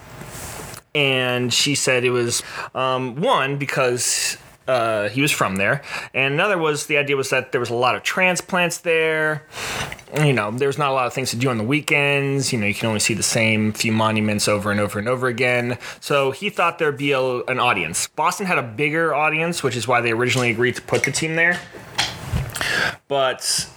And 0.95 1.53
she 1.53 1.75
said 1.75 2.05
it 2.05 2.11
was 2.11 2.43
um, 2.75 3.21
one 3.21 3.59
because 3.59 4.39
uh, 4.67 5.11
he 5.11 5.21
was 5.21 5.31
from 5.31 5.57
there, 5.57 5.83
and 6.15 6.33
another 6.33 6.57
was 6.57 6.87
the 6.87 6.97
idea 6.97 7.17
was 7.17 7.29
that 7.31 7.53
there 7.53 7.61
was 7.61 7.69
a 7.69 7.75
lot 7.75 7.97
of 7.97 8.03
transplants 8.03 8.79
there. 8.79 9.47
You 10.17 10.33
know, 10.33 10.51
there's 10.53 10.79
not 10.79 10.91
a 10.91 10.95
lot 10.95 11.07
of 11.07 11.13
things 11.13 11.31
to 11.31 11.37
do 11.37 11.51
on 11.51 11.59
the 11.59 11.65
weekends. 11.65 12.51
You 12.51 12.59
know, 12.59 12.67
you 12.67 12.75
can 12.75 12.89
only 12.89 13.01
see 13.01 13.15
the 13.15 13.23
same 13.23 13.73
few 13.75 13.93
monuments 13.93 14.49
over 14.49 14.71
and 14.71 14.81
over 14.81 14.99
and 14.99 15.07
over 15.07 15.29
again. 15.29 15.77
So 16.01 16.31
he 16.31 16.49
thought 16.49 16.79
there'd 16.79 16.97
be 16.97 17.13
a, 17.13 17.21
an 17.21 17.61
audience. 17.61 18.09
Boston 18.09 18.47
had 18.47 18.59
a 18.59 18.63
bigger 18.63 19.15
audience, 19.15 19.63
which 19.63 19.77
is 19.77 19.87
why 19.87 20.01
they 20.01 20.13
originally 20.13 20.51
agreed 20.51 20.77
to 20.77 20.83
put 20.83 21.05
the 21.05 21.13
team 21.13 21.37
there. 21.37 21.61
But 23.07 23.69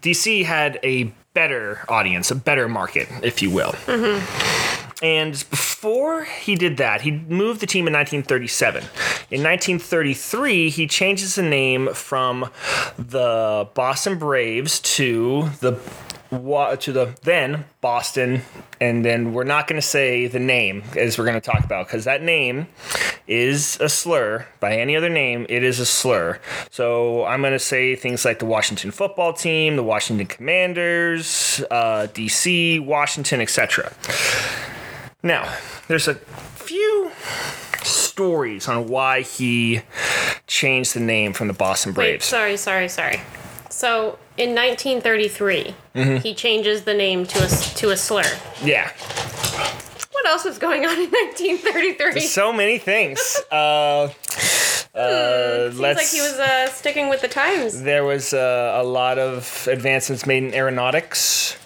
DC 0.00 0.44
had 0.44 0.80
a 0.82 1.12
better 1.34 1.84
audience, 1.88 2.30
a 2.30 2.34
better 2.34 2.68
market, 2.68 3.08
if 3.22 3.42
you 3.42 3.50
will. 3.50 3.72
Mm-hmm. 3.86 5.04
And 5.04 5.32
before 5.50 6.24
he 6.24 6.54
did 6.54 6.76
that, 6.76 7.00
he 7.00 7.10
moved 7.10 7.60
the 7.60 7.66
team 7.66 7.88
in 7.88 7.92
1937. 7.92 8.82
In 9.30 9.42
1933, 9.42 10.70
he 10.70 10.86
changes 10.86 11.34
the 11.34 11.42
name 11.42 11.92
from 11.92 12.50
the 12.96 13.68
Boston 13.74 14.16
Braves 14.18 14.78
to 14.80 15.50
the 15.60 15.72
to 16.32 16.92
the 16.92 17.14
then 17.22 17.64
Boston, 17.80 18.42
and 18.80 19.04
then 19.04 19.34
we're 19.34 19.44
not 19.44 19.66
going 19.66 19.80
to 19.80 19.86
say 19.86 20.26
the 20.26 20.38
name 20.38 20.82
as 20.96 21.18
we're 21.18 21.26
going 21.26 21.40
to 21.40 21.40
talk 21.40 21.62
about 21.64 21.86
because 21.86 22.04
that 22.04 22.22
name 22.22 22.68
is 23.26 23.78
a 23.80 23.88
slur. 23.88 24.46
By 24.58 24.76
any 24.76 24.96
other 24.96 25.10
name, 25.10 25.44
it 25.48 25.62
is 25.62 25.78
a 25.78 25.86
slur. 25.86 26.40
So 26.70 27.24
I'm 27.26 27.40
going 27.42 27.52
to 27.52 27.58
say 27.58 27.94
things 27.96 28.24
like 28.24 28.38
the 28.38 28.46
Washington 28.46 28.90
football 28.90 29.34
team, 29.34 29.76
the 29.76 29.82
Washington 29.82 30.26
Commanders, 30.26 31.62
uh, 31.70 32.06
DC, 32.12 32.84
Washington, 32.84 33.40
etc. 33.42 33.92
Now, 35.22 35.54
there's 35.88 36.08
a 36.08 36.14
few 36.14 37.10
stories 37.82 38.68
on 38.68 38.88
why 38.88 39.20
he 39.20 39.82
changed 40.46 40.94
the 40.94 41.00
name 41.00 41.34
from 41.34 41.48
the 41.48 41.54
Boston 41.54 41.90
Wait, 41.90 41.94
Braves. 41.94 42.24
sorry, 42.24 42.56
sorry, 42.56 42.88
sorry. 42.88 43.20
So 43.72 44.18
in 44.36 44.54
1933, 44.54 45.74
Mm-hmm. 45.94 46.16
he 46.18 46.34
changes 46.34 46.84
the 46.84 46.94
name 46.94 47.26
to 47.26 47.38
a 47.44 47.48
to 47.80 47.90
a 47.90 47.96
slur. 47.96 48.30
yeah, 48.64 48.90
What 50.12 50.26
else 50.26 50.44
was 50.44 50.58
going 50.58 50.86
on 50.86 50.92
in 50.98 51.10
1933? 51.10 52.20
so 52.20 52.52
many 52.52 52.78
things. 52.78 53.18
Uh, 54.94 54.98
uh, 54.98 55.70
Seems 55.70 55.80
like 55.80 56.06
he 56.08 56.20
was 56.20 56.38
uh, 56.38 56.66
sticking 56.68 57.08
with 57.08 57.20
the 57.22 57.28
times. 57.28 57.82
there 57.82 58.04
was 58.04 58.32
uh, 58.34 58.72
a 58.76 58.84
lot 58.84 59.18
of 59.18 59.66
advancements 59.70 60.26
made 60.26 60.42
in 60.44 60.54
aeronautics. 60.54 61.56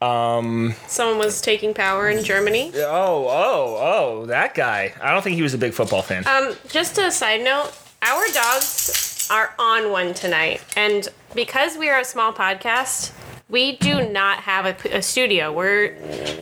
Someone 0.00 1.18
was 1.18 1.40
taking 1.40 1.72
power 1.74 2.08
in 2.10 2.22
Germany. 2.24 2.72
Oh, 2.76 3.26
oh, 3.28 3.76
oh, 3.80 4.26
that 4.26 4.54
guy. 4.54 4.92
I 5.02 5.12
don't 5.12 5.22
think 5.22 5.36
he 5.36 5.42
was 5.42 5.54
a 5.54 5.58
big 5.58 5.72
football 5.72 6.02
fan. 6.02 6.26
Um, 6.26 6.54
just 6.68 6.98
a 6.98 7.10
side 7.10 7.42
note, 7.42 7.72
our 8.02 8.24
dogs 8.34 9.17
are 9.30 9.54
on 9.58 9.90
one 9.90 10.14
tonight, 10.14 10.62
and 10.76 11.08
because 11.34 11.76
we 11.76 11.88
are 11.88 12.00
a 12.00 12.04
small 12.04 12.32
podcast, 12.32 13.12
we 13.48 13.76
do 13.76 14.08
not 14.08 14.40
have 14.40 14.66
a, 14.66 14.96
a 14.96 15.02
studio. 15.02 15.52
We're 15.52 15.96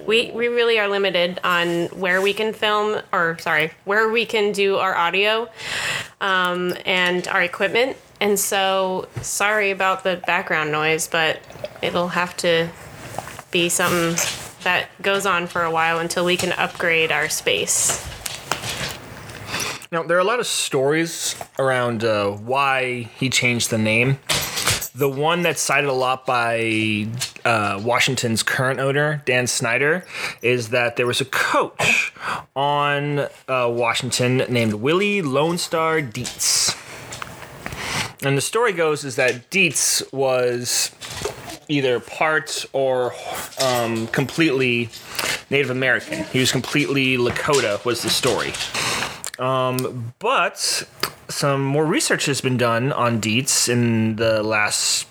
we 0.06 0.30
we 0.32 0.48
really 0.48 0.78
are 0.78 0.88
limited 0.88 1.40
on 1.44 1.86
where 1.86 2.20
we 2.20 2.32
can 2.32 2.52
film, 2.52 3.00
or 3.12 3.38
sorry, 3.38 3.72
where 3.84 4.08
we 4.08 4.26
can 4.26 4.52
do 4.52 4.76
our 4.76 4.96
audio, 4.96 5.48
um, 6.20 6.74
and 6.84 7.26
our 7.28 7.42
equipment. 7.42 7.96
And 8.20 8.38
so, 8.38 9.08
sorry 9.20 9.70
about 9.70 10.02
the 10.02 10.22
background 10.26 10.72
noise, 10.72 11.06
but 11.06 11.40
it'll 11.82 12.08
have 12.08 12.36
to 12.38 12.68
be 13.50 13.68
something 13.68 14.16
that 14.64 14.88
goes 15.00 15.26
on 15.26 15.46
for 15.46 15.62
a 15.62 15.70
while 15.70 15.98
until 15.98 16.24
we 16.24 16.36
can 16.36 16.52
upgrade 16.52 17.12
our 17.12 17.28
space. 17.28 18.05
Now, 19.92 20.02
there 20.02 20.16
are 20.16 20.20
a 20.20 20.24
lot 20.24 20.40
of 20.40 20.48
stories 20.48 21.36
around 21.60 22.02
uh, 22.02 22.30
why 22.30 23.08
he 23.18 23.30
changed 23.30 23.70
the 23.70 23.78
name. 23.78 24.18
The 24.96 25.08
one 25.08 25.42
that's 25.42 25.60
cited 25.60 25.88
a 25.88 25.92
lot 25.92 26.26
by 26.26 27.06
uh, 27.44 27.80
Washington's 27.84 28.42
current 28.42 28.80
owner, 28.80 29.22
Dan 29.26 29.46
Snyder, 29.46 30.04
is 30.42 30.70
that 30.70 30.96
there 30.96 31.06
was 31.06 31.20
a 31.20 31.24
coach 31.26 32.12
on 32.56 33.20
uh, 33.46 33.70
Washington 33.70 34.38
named 34.48 34.74
Willie 34.74 35.22
Lone 35.22 35.56
Star 35.56 36.00
Dietz. 36.00 36.74
And 38.24 38.36
the 38.36 38.42
story 38.42 38.72
goes 38.72 39.04
is 39.04 39.14
that 39.16 39.50
Dietz 39.50 40.02
was 40.12 40.90
either 41.68 42.00
part 42.00 42.64
or 42.72 43.12
um, 43.62 44.08
completely 44.08 44.88
Native 45.48 45.70
American. 45.70 46.24
He 46.24 46.40
was 46.40 46.50
completely 46.50 47.16
Lakota, 47.18 47.84
was 47.84 48.02
the 48.02 48.10
story. 48.10 48.52
Um, 49.38 50.14
but 50.18 50.86
some 51.28 51.64
more 51.64 51.84
research 51.84 52.26
has 52.26 52.40
been 52.40 52.56
done 52.56 52.92
on 52.92 53.20
Dietz 53.20 53.68
in 53.68 54.16
the 54.16 54.42
last 54.42 55.06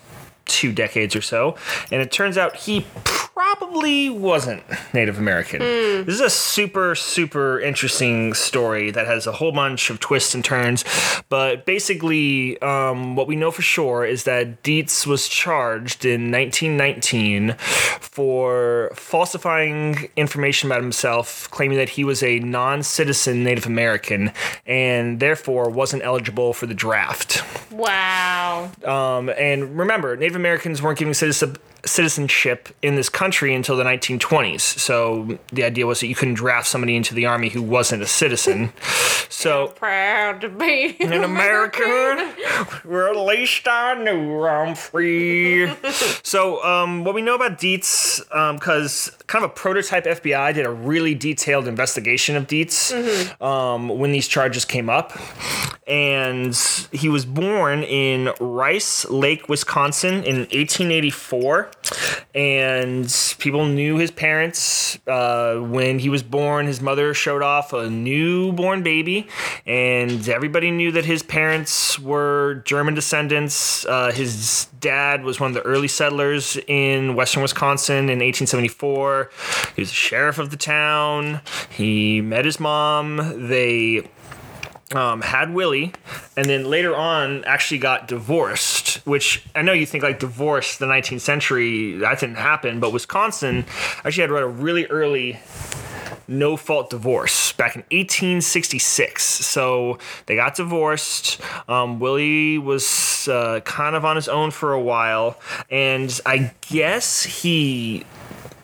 two 0.46 0.72
decades 0.72 1.16
or 1.16 1.22
so, 1.22 1.56
and 1.90 2.00
it 2.00 2.12
turns 2.12 2.38
out 2.38 2.56
he 2.56 2.86
probably 3.58 4.10
wasn't 4.10 4.62
Native 4.92 5.18
American. 5.18 5.60
This 5.60 6.14
is 6.14 6.20
a 6.20 6.30
super, 6.30 6.94
super 6.94 7.60
interesting 7.60 8.34
story 8.34 8.90
that 8.90 9.06
has 9.06 9.26
a 9.26 9.32
whole 9.32 9.52
bunch 9.52 9.90
of 9.90 10.00
twists 10.00 10.34
and 10.34 10.44
turns. 10.44 10.84
But 11.28 11.66
basically, 11.66 12.60
um, 12.62 13.16
what 13.16 13.26
we 13.26 13.36
know 13.36 13.50
for 13.50 13.62
sure 13.62 14.04
is 14.04 14.24
that 14.24 14.62
Dietz 14.62 15.06
was 15.06 15.28
charged 15.28 16.04
in 16.04 16.30
1919 16.30 17.54
for 18.00 18.90
falsifying 18.94 20.08
information 20.16 20.70
about 20.70 20.82
himself, 20.82 21.48
claiming 21.50 21.78
that 21.78 21.90
he 21.90 22.04
was 22.04 22.22
a 22.22 22.38
non 22.40 22.82
citizen 22.82 23.44
Native 23.44 23.66
American 23.66 24.32
and 24.66 25.20
therefore 25.20 25.70
wasn't 25.70 26.02
eligible 26.02 26.52
for 26.52 26.66
the 26.66 26.74
draft. 26.74 27.42
Wow. 27.70 28.70
Um, 28.84 29.30
and 29.30 29.78
remember, 29.78 30.16
Native 30.16 30.36
Americans 30.36 30.82
weren't 30.82 30.98
given 30.98 31.14
citizen- 31.14 31.56
citizenship 31.84 32.68
in 32.82 32.96
this 32.96 33.08
country 33.08 33.54
until 33.54 33.76
the 33.76 33.84
1920s. 33.84 34.60
So 34.60 35.38
the 35.52 35.64
idea 35.64 35.86
was 35.86 36.00
that 36.00 36.06
you 36.08 36.14
couldn't 36.14 36.34
draft 36.34 36.66
somebody 36.66 36.96
into 36.96 37.14
the 37.14 37.26
army 37.26 37.48
who 37.48 37.62
wasn't 37.62 38.02
a 38.02 38.06
citizen 38.06 38.72
So 39.28 39.68
Proud 39.68 40.40
to 40.40 40.48
be 40.48 40.96
an 41.00 41.12
American. 41.24 42.32
Well, 42.84 43.10
at 43.10 43.26
least 43.26 43.66
I 43.68 43.94
knew 44.02 44.44
I'm 44.44 44.74
free. 44.74 45.70
so, 46.22 46.64
um, 46.64 47.04
what 47.04 47.14
we 47.14 47.22
know 47.22 47.34
about 47.34 47.58
Dietz, 47.58 48.20
because 48.20 49.10
kind 49.26 49.44
of 49.44 49.50
a 49.50 49.54
prototype 49.54 50.04
FBI 50.04 50.54
did 50.54 50.66
a 50.66 50.70
really 50.70 51.14
detailed 51.14 51.68
investigation 51.68 52.36
of 52.36 52.46
Dietz 52.46 52.92
um, 53.40 53.88
when 53.88 54.12
these 54.12 54.28
charges 54.28 54.64
came 54.64 54.88
up. 54.88 55.12
And 55.86 56.56
he 56.90 57.08
was 57.08 57.24
born 57.24 57.82
in 57.84 58.32
Rice 58.40 59.08
Lake, 59.08 59.48
Wisconsin 59.48 60.24
in 60.24 60.38
1884. 60.38 61.70
And 62.34 63.06
people 63.38 63.64
knew 63.64 63.96
his 63.96 64.10
parents. 64.10 64.98
Uh, 65.06 65.56
when 65.56 65.98
he 65.98 66.08
was 66.08 66.22
born, 66.22 66.66
his 66.66 66.82
mother 66.82 67.14
showed 67.14 67.42
off 67.42 67.72
a 67.72 67.88
newborn 67.88 68.82
baby. 68.82 69.28
And 69.64 70.28
everybody 70.28 70.70
knew 70.70 70.92
that 70.92 71.06
his 71.06 71.22
parents 71.22 71.98
were 71.98 72.62
German 72.66 72.94
descendants. 72.94 73.86
Uh, 73.86 74.12
his 74.12 74.66
dad 74.80 75.24
was 75.24 75.40
one 75.40 75.50
of 75.50 75.54
the 75.54 75.62
early 75.62 75.88
settlers 75.88 76.58
in 76.66 77.14
western 77.14 77.42
Wisconsin 77.42 78.10
in 78.10 78.18
1874. 78.18 79.30
He 79.74 79.82
was 79.82 79.88
the 79.88 79.94
sheriff 79.94 80.38
of 80.38 80.50
the 80.50 80.56
town. 80.56 81.40
He 81.70 82.20
met 82.20 82.44
his 82.44 82.60
mom. 82.60 83.48
They 83.48 84.08
um, 84.94 85.20
had 85.22 85.52
Willie, 85.52 85.92
and 86.36 86.46
then 86.46 86.64
later 86.64 86.94
on 86.94 87.44
actually 87.44 87.78
got 87.78 88.08
divorced. 88.08 89.04
Which 89.06 89.44
I 89.54 89.62
know 89.62 89.72
you 89.72 89.86
think 89.86 90.02
like 90.04 90.18
divorce 90.18 90.78
the 90.78 90.86
19th 90.86 91.20
century 91.20 91.96
that 91.98 92.20
didn't 92.20 92.36
happen, 92.36 92.80
but 92.80 92.92
Wisconsin 92.92 93.64
actually 94.04 94.22
had 94.22 94.30
a 94.30 94.46
really 94.46 94.86
early 94.86 95.38
no 96.28 96.56
fault 96.56 96.90
divorce 96.90 97.52
back 97.52 97.76
in 97.76 97.82
1866. 97.82 99.22
So 99.22 99.98
they 100.26 100.36
got 100.36 100.56
divorced. 100.56 101.40
Um, 101.68 101.98
Willie 101.98 102.58
was 102.58 103.28
uh, 103.28 103.60
kind 103.60 103.96
of 103.96 104.04
on 104.04 104.16
his 104.16 104.28
own 104.28 104.50
for 104.50 104.72
a 104.72 104.80
while, 104.80 105.38
and 105.70 106.20
I 106.26 106.52
guess 106.68 107.22
he 107.24 108.04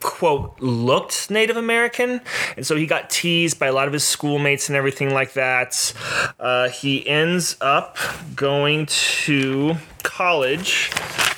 quote 0.02 0.60
looked 0.60 1.30
Native 1.30 1.56
American, 1.56 2.20
and 2.56 2.66
so 2.66 2.76
he 2.76 2.86
got 2.86 3.10
teased 3.10 3.58
by 3.58 3.66
a 3.66 3.72
lot 3.72 3.86
of 3.86 3.92
his 3.92 4.04
schoolmates 4.04 4.68
and 4.68 4.76
everything 4.76 5.12
like 5.14 5.34
that. 5.34 5.92
Uh, 6.38 6.68
he 6.68 7.06
ends 7.06 7.56
up 7.60 7.96
going 8.34 8.86
to 8.86 9.76
college 10.02 10.90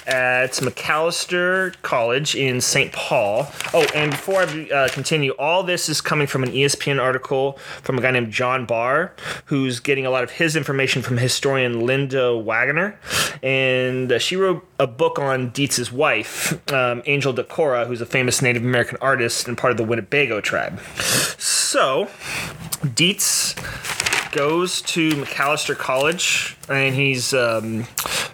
at 0.06 0.52
Macalester 0.52 1.74
College 1.82 2.34
in 2.34 2.60
St. 2.60 2.92
Paul. 2.92 3.50
Oh, 3.72 3.86
and 3.94 4.10
before 4.10 4.42
I 4.42 4.68
uh, 4.70 4.88
continue, 4.88 5.32
all 5.32 5.62
this 5.62 5.88
is 5.88 6.00
coming 6.00 6.26
from 6.26 6.42
an 6.42 6.50
ESPN 6.50 7.00
article 7.00 7.58
from 7.82 7.98
a 7.98 8.02
guy 8.02 8.10
named 8.10 8.32
John 8.32 8.66
Barr, 8.66 9.12
who's 9.46 9.80
getting 9.80 10.06
a 10.06 10.10
lot 10.10 10.24
of 10.24 10.30
his 10.32 10.56
information 10.56 11.02
from 11.02 11.16
historian 11.16 11.80
Linda 11.80 12.36
Waggoner. 12.36 12.98
And 13.42 14.12
uh, 14.12 14.18
she 14.18 14.36
wrote 14.36 14.66
a 14.78 14.86
book 14.86 15.18
on 15.18 15.50
Dietz's 15.50 15.90
wife, 15.90 16.72
um, 16.72 17.02
Angel 17.06 17.32
Decora, 17.32 17.86
who's 17.86 18.00
a 18.00 18.06
famous 18.06 18.42
Native 18.42 18.62
American 18.62 18.98
artist 19.00 19.48
and 19.48 19.56
part 19.56 19.70
of 19.70 19.76
the 19.76 19.84
Winnebago 19.84 20.40
tribe. 20.40 20.80
So, 21.38 22.08
Dietz 22.94 23.54
goes 24.34 24.82
to 24.82 25.10
Macalester 25.10 25.78
College, 25.78 26.56
and 26.68 26.92
he's 26.94 27.32
um, 27.32 27.86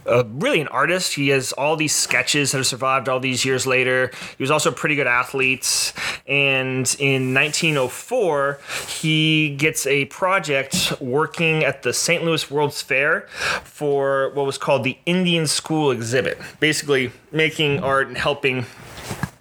really 0.07 0.63
an 0.63 0.69
artist. 0.69 1.13
He 1.13 1.29
has 1.29 1.53
all 1.53 1.77
these 1.77 1.95
sketches 1.95 2.53
that 2.53 2.59
have 2.59 2.67
survived 2.67 3.09
all 3.09 3.21
these 3.21 3.45
years 3.45 3.67
later. 3.67 4.11
He 4.37 4.43
was 4.43 4.51
also 4.51 4.71
a 4.71 4.73
pretty 4.73 4.97
good 4.97 5.07
athlete, 5.07 5.93
and 6.27 6.97
in 6.99 7.35
1904, 7.35 8.59
he 8.89 9.55
gets 9.57 9.87
a 9.87 10.07
project 10.07 10.95
working 11.01 11.65
at 11.65 11.83
the 11.83 11.93
St. 11.93 12.25
Louis 12.25 12.51
World's 12.51 12.81
Fair 12.81 13.29
for 13.63 14.31
what 14.31 14.47
was 14.47 14.57
called 14.57 14.85
the 14.85 14.97
Indian 15.05 15.47
School 15.47 15.91
Exhibit, 15.91 16.39
basically 16.61 17.13
making 17.31 17.81
art 17.81 18.09
and 18.09 18.17
helping 18.17 18.65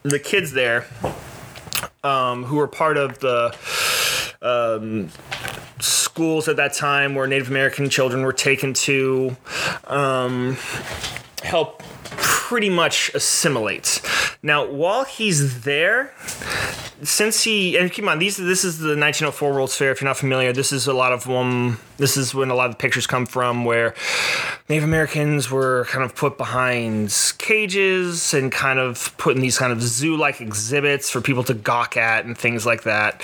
the 0.03 0.19
kids 0.19 0.51
there 0.51 0.85
um, 2.03 2.43
who 2.43 2.57
were 2.57 2.67
part 2.67 2.97
of 2.97 3.19
the 3.19 3.55
um, 4.41 5.09
schools 5.81 6.47
at 6.47 6.55
that 6.57 6.73
time 6.73 7.15
where 7.15 7.27
Native 7.27 7.49
American 7.49 7.89
children 7.89 8.23
were 8.23 8.33
taken 8.33 8.73
to 8.73 9.35
um, 9.87 10.57
help 11.43 11.83
pretty 12.49 12.69
much 12.69 13.11
assimilate. 13.13 14.01
Now, 14.41 14.65
while 14.65 15.03
he's 15.03 15.63
there, 15.63 16.13
since 17.03 17.43
he 17.43 17.77
and 17.77 17.89
keep 17.91 17.99
in 17.99 18.05
mind 18.05 18.21
these 18.21 18.37
this 18.37 18.63
is 18.63 18.79
the 18.79 18.89
1904 18.89 19.53
World's 19.53 19.75
Fair. 19.75 19.91
If 19.91 20.01
you're 20.01 20.09
not 20.09 20.17
familiar, 20.17 20.53
this 20.53 20.71
is 20.71 20.87
a 20.87 20.93
lot 20.93 21.11
of 21.11 21.29
um 21.29 21.79
this 21.97 22.17
is 22.17 22.33
when 22.33 22.49
a 22.49 22.55
lot 22.55 22.65
of 22.65 22.71
the 22.73 22.77
pictures 22.77 23.07
come 23.07 23.25
from 23.25 23.65
where 23.65 23.93
Native 24.67 24.83
Americans 24.83 25.49
were 25.49 25.85
kind 25.89 26.03
of 26.03 26.15
put 26.15 26.37
behind 26.37 27.15
cages 27.37 28.33
and 28.33 28.51
kind 28.51 28.79
of 28.79 29.15
put 29.17 29.35
in 29.35 29.41
these 29.41 29.57
kind 29.57 29.71
of 29.71 29.81
zoo-like 29.81 30.41
exhibits 30.41 31.09
for 31.09 31.21
people 31.21 31.43
to 31.43 31.53
gawk 31.53 31.97
at 31.97 32.25
and 32.25 32.37
things 32.37 32.65
like 32.65 32.83
that. 32.83 33.21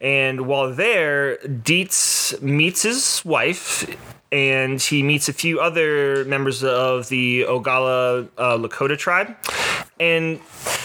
And 0.00 0.46
while 0.46 0.72
there, 0.72 1.38
Dietz 1.38 2.40
meets 2.40 2.82
his 2.82 3.24
wife 3.24 3.88
and 4.30 4.80
he 4.80 5.02
meets 5.02 5.28
a 5.28 5.32
few 5.32 5.60
other 5.60 6.24
members 6.24 6.62
of 6.62 7.08
the 7.08 7.42
Oglala 7.42 8.28
uh, 8.36 8.58
Lakota 8.58 8.98
tribe 8.98 9.34
and 9.98 10.40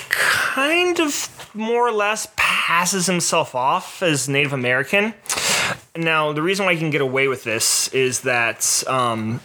kind 0.09 0.99
of 0.99 1.32
more 1.53 1.87
or 1.87 1.91
less 1.91 2.27
passes 2.35 3.05
himself 3.05 3.55
off 3.55 4.01
as 4.01 4.27
Native 4.27 4.53
American. 4.53 5.13
Now, 5.95 6.33
the 6.33 6.41
reason 6.41 6.65
why 6.65 6.73
he 6.73 6.79
can 6.79 6.89
get 6.89 7.01
away 7.01 7.27
with 7.27 7.43
this 7.43 7.87
is 7.89 8.21
that 8.21 8.83
um, 8.87 9.39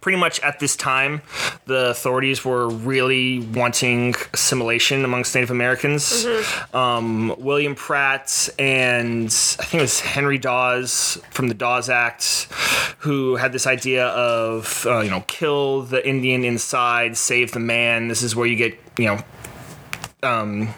pretty 0.00 0.18
much 0.18 0.40
at 0.40 0.58
this 0.60 0.76
time, 0.76 1.20
the 1.66 1.90
authorities 1.90 2.44
were 2.44 2.68
really 2.68 3.40
wanting 3.40 4.14
assimilation 4.32 5.04
amongst 5.04 5.34
Native 5.34 5.50
Americans. 5.50 6.24
Um, 6.72 7.34
William 7.38 7.74
Pratt 7.74 8.48
and 8.58 9.26
I 9.26 9.64
think 9.64 9.74
it 9.74 9.80
was 9.80 10.00
Henry 10.00 10.38
Dawes 10.38 11.20
from 11.30 11.48
the 11.48 11.54
Dawes 11.54 11.90
Act, 11.90 12.46
who 12.98 13.36
had 13.36 13.52
this 13.52 13.66
idea 13.66 14.06
of 14.06 14.86
uh, 14.86 15.00
you 15.00 15.10
know 15.10 15.24
kill 15.26 15.82
the 15.82 16.06
Indian 16.08 16.44
inside, 16.44 17.16
save 17.16 17.52
the 17.52 17.60
man. 17.60 18.08
This 18.08 18.22
is 18.22 18.36
where 18.36 18.46
you 18.46 18.56
get 18.56 18.78
you 18.98 19.06
know 19.06 19.18
um, 20.22 20.68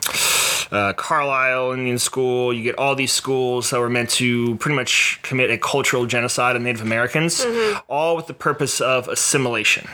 uh, 0.70 0.92
Carlisle 0.94 1.72
Indian 1.72 1.98
School. 1.98 2.52
You 2.52 2.62
get 2.62 2.78
all 2.78 2.94
these 2.94 3.12
schools 3.12 3.70
that 3.70 3.80
were 3.80 3.90
meant 3.90 4.10
to 4.10 4.56
pretty 4.56 4.76
much 4.76 5.20
commit 5.22 5.50
a 5.50 5.58
cultural 5.58 6.06
genocide 6.06 6.56
of 6.56 6.62
Native 6.62 6.82
Americans, 6.82 7.44
all 7.88 8.16
with 8.16 8.26
the 8.26 8.34
purpose 8.34 8.80
of 8.80 9.08
assimilation. 9.08 9.88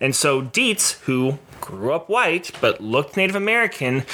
And 0.00 0.14
so 0.14 0.42
Dietz, 0.42 0.92
who 1.02 1.38
grew 1.60 1.92
up 1.92 2.08
white 2.08 2.50
but 2.60 2.80
looked 2.80 3.16
Native 3.16 3.36
American, 3.36 4.04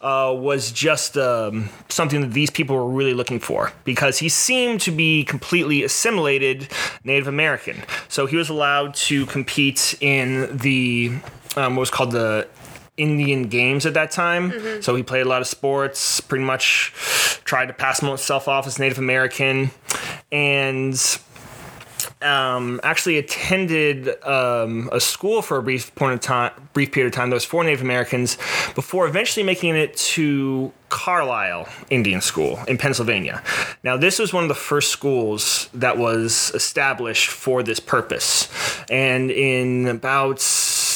uh, 0.00 0.34
was 0.36 0.72
just 0.72 1.16
um, 1.16 1.70
something 1.88 2.20
that 2.20 2.32
these 2.32 2.50
people 2.50 2.76
were 2.76 2.88
really 2.88 3.14
looking 3.14 3.40
for 3.40 3.72
because 3.84 4.18
he 4.18 4.28
seemed 4.28 4.80
to 4.82 4.90
be 4.90 5.24
completely 5.24 5.82
assimilated 5.82 6.68
Native 7.04 7.28
American. 7.28 7.82
So 8.08 8.26
he 8.26 8.36
was 8.36 8.48
allowed 8.48 8.94
to 8.94 9.24
compete 9.26 9.96
in 10.00 10.56
the 10.56 11.12
um, 11.56 11.74
what 11.76 11.80
was 11.80 11.90
called 11.90 12.10
the 12.10 12.46
Indian 12.96 13.44
games 13.44 13.86
at 13.86 13.94
that 13.94 14.10
time. 14.10 14.52
So 14.82 14.94
he 14.96 15.02
played 15.02 15.26
a 15.26 15.28
lot 15.28 15.40
of 15.40 15.46
sports, 15.46 16.20
pretty 16.20 16.44
much 16.44 16.92
tried 17.44 17.66
to 17.66 17.74
pass 17.74 18.00
himself 18.00 18.48
off 18.48 18.66
as 18.66 18.78
Native 18.78 18.98
American, 18.98 19.70
and 20.32 21.18
um, 22.22 22.80
actually 22.82 23.18
attended 23.18 24.08
um, 24.24 24.88
a 24.92 25.00
school 25.00 25.42
for 25.42 25.58
a 25.58 25.62
brief 25.62 25.94
point 25.94 26.14
of 26.14 26.20
time, 26.20 26.52
brief 26.72 26.92
period 26.92 27.08
of 27.08 27.14
time. 27.14 27.30
Was 27.30 27.44
for 27.44 27.62
Native 27.62 27.82
Americans 27.82 28.36
before 28.74 29.06
eventually 29.06 29.44
making 29.44 29.76
it 29.76 29.96
to 29.96 30.72
Carlisle 30.88 31.68
Indian 31.90 32.20
School 32.20 32.58
in 32.68 32.78
Pennsylvania. 32.78 33.42
Now, 33.82 33.96
this 33.96 34.18
was 34.18 34.32
one 34.32 34.44
of 34.44 34.48
the 34.48 34.54
first 34.54 34.90
schools 34.90 35.68
that 35.74 35.98
was 35.98 36.50
established 36.54 37.28
for 37.28 37.62
this 37.62 37.80
purpose, 37.80 38.48
and 38.90 39.30
in 39.30 39.86
about 39.86 40.40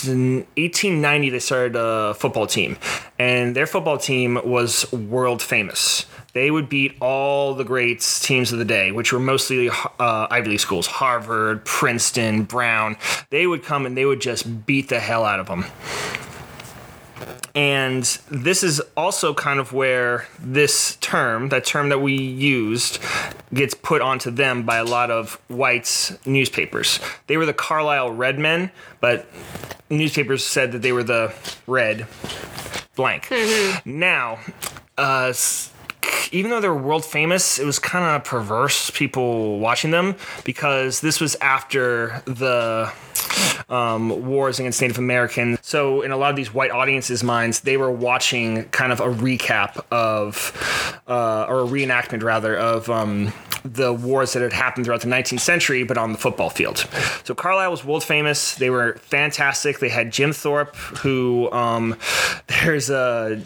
in 0.09 0.47
1890 0.57 1.31
they 1.31 1.39
started 1.39 1.77
a 1.77 2.15
football 2.15 2.47
team, 2.47 2.77
and 3.19 3.55
their 3.55 3.67
football 3.67 3.99
team 3.99 4.41
was 4.45 4.91
world 4.93 5.43
famous 5.43 6.07
they 6.33 6.51
would 6.51 6.69
beat 6.69 6.97
all 7.01 7.55
the 7.55 7.65
great 7.65 8.01
teams 8.23 8.53
of 8.53 8.59
the 8.59 8.65
day, 8.65 8.93
which 8.93 9.13
were 9.13 9.21
mostly 9.21 9.69
uh, 9.69 10.27
Ivy 10.31 10.51
League 10.51 10.61
schools 10.61 10.87
Harvard, 10.87 11.65
Princeton, 11.65 12.45
Brown. 12.45 12.97
They 13.31 13.47
would 13.47 13.65
come 13.65 13.87
and 13.87 13.97
they 13.97 14.05
would 14.05 14.21
just 14.21 14.67
beat 14.67 14.89
the 14.89 15.01
hell 15.01 15.25
out 15.25 15.41
of 15.41 15.47
them. 15.47 15.65
And 17.55 18.05
this 18.31 18.63
is 18.63 18.81
also 18.97 19.35
kind 19.35 19.59
of 19.59 19.73
where 19.73 20.27
this 20.39 20.97
term, 20.97 21.49
that 21.49 21.65
term 21.65 21.89
that 21.89 21.99
we 22.01 22.15
used, 22.15 23.01
gets 23.53 23.75
put 23.75 24.01
onto 24.01 24.31
them 24.31 24.63
by 24.63 24.77
a 24.77 24.85
lot 24.85 25.11
of 25.11 25.35
white 25.49 26.17
newspapers. 26.25 27.01
They 27.27 27.37
were 27.37 27.47
the 27.47 27.55
Carlisle 27.55 28.13
Red 28.13 28.39
Men, 28.39 28.71
but 29.01 29.27
newspapers 29.89 30.45
said 30.45 30.73
that 30.73 30.83
they 30.83 30.93
were 30.93 31.03
the 31.03 31.33
red 31.67 32.07
blank. 32.95 33.29
Now, 33.85 34.39
uh, 34.97 35.33
even 36.33 36.51
though 36.51 36.61
they 36.61 36.69
were 36.69 36.77
world 36.77 37.05
famous, 37.05 37.59
it 37.59 37.65
was 37.65 37.79
kind 37.79 38.05
of 38.05 38.25
perverse 38.25 38.91
people 38.91 39.59
watching 39.59 39.91
them 39.91 40.17
because 40.45 41.01
this 41.01 41.21
was 41.21 41.35
after 41.37 42.23
the 42.27 42.93
um, 43.69 44.27
wars 44.27 44.59
against 44.59 44.81
Native 44.81 44.99
Americans. 44.99 45.59
So, 45.63 46.03
in 46.03 46.11
a 46.11 46.17
lot 46.17 46.31
of 46.31 46.37
these 46.37 46.53
white 46.53 46.71
audiences' 46.71 47.23
minds, 47.23 47.61
they 47.61 47.77
were 47.77 47.91
watching 47.91 48.65
kind 48.71 48.93
of 48.93 49.01
a 49.01 49.07
recap 49.07 49.85
of, 49.91 51.01
uh, 51.07 51.47
or 51.49 51.61
a 51.61 51.67
reenactment 51.67 52.23
rather, 52.23 52.57
of. 52.57 52.89
Um, 52.91 53.33
the 53.63 53.93
wars 53.93 54.33
that 54.33 54.43
had 54.43 54.55
happened 54.55 54.87
throughout 54.87 55.03
the 55.03 55.07
19th 55.07 55.41
century, 55.41 55.85
but 55.85 55.99
on 55.99 56.13
the 56.13 56.19
football 56.19 56.49
field. 56.49 56.79
So 57.25 57.35
Carlisle 57.35 57.71
was 57.71 57.85
world 57.85 58.03
famous. 58.03 58.55
They 58.55 58.71
were 58.71 58.95
fantastic. 59.03 59.81
They 59.81 59.91
had 59.91 60.13
Jim 60.13 60.33
Thorpe, 60.33 60.75
who 60.77 61.51
um, 61.53 61.97
there's 62.47 62.89
a 62.89 63.43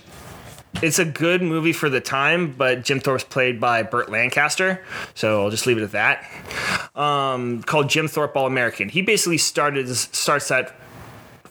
it's 0.83 0.99
a 0.99 1.05
good 1.05 1.43
movie 1.43 1.73
for 1.73 1.89
the 1.89 2.01
time, 2.01 2.53
but 2.53 2.85
Jim 2.85 3.01
Thorpe's 3.01 3.25
played 3.25 3.61
by 3.61 3.83
Burt 3.83 4.11
Lancaster, 4.11 4.85
so 5.15 5.43
I'll 5.43 5.51
just 5.51 5.67
leave 5.67 5.79
it 5.79 5.83
at 5.83 5.93
that. 5.93 6.99
Um, 6.99 7.63
called 7.63 7.89
Jim 7.89 8.09
Thorpe 8.09 8.37
All 8.37 8.47
American. 8.47 8.89
He 8.89 9.03
basically 9.03 9.39
started 9.39 9.89
starts 9.95 10.51
at 10.51 10.75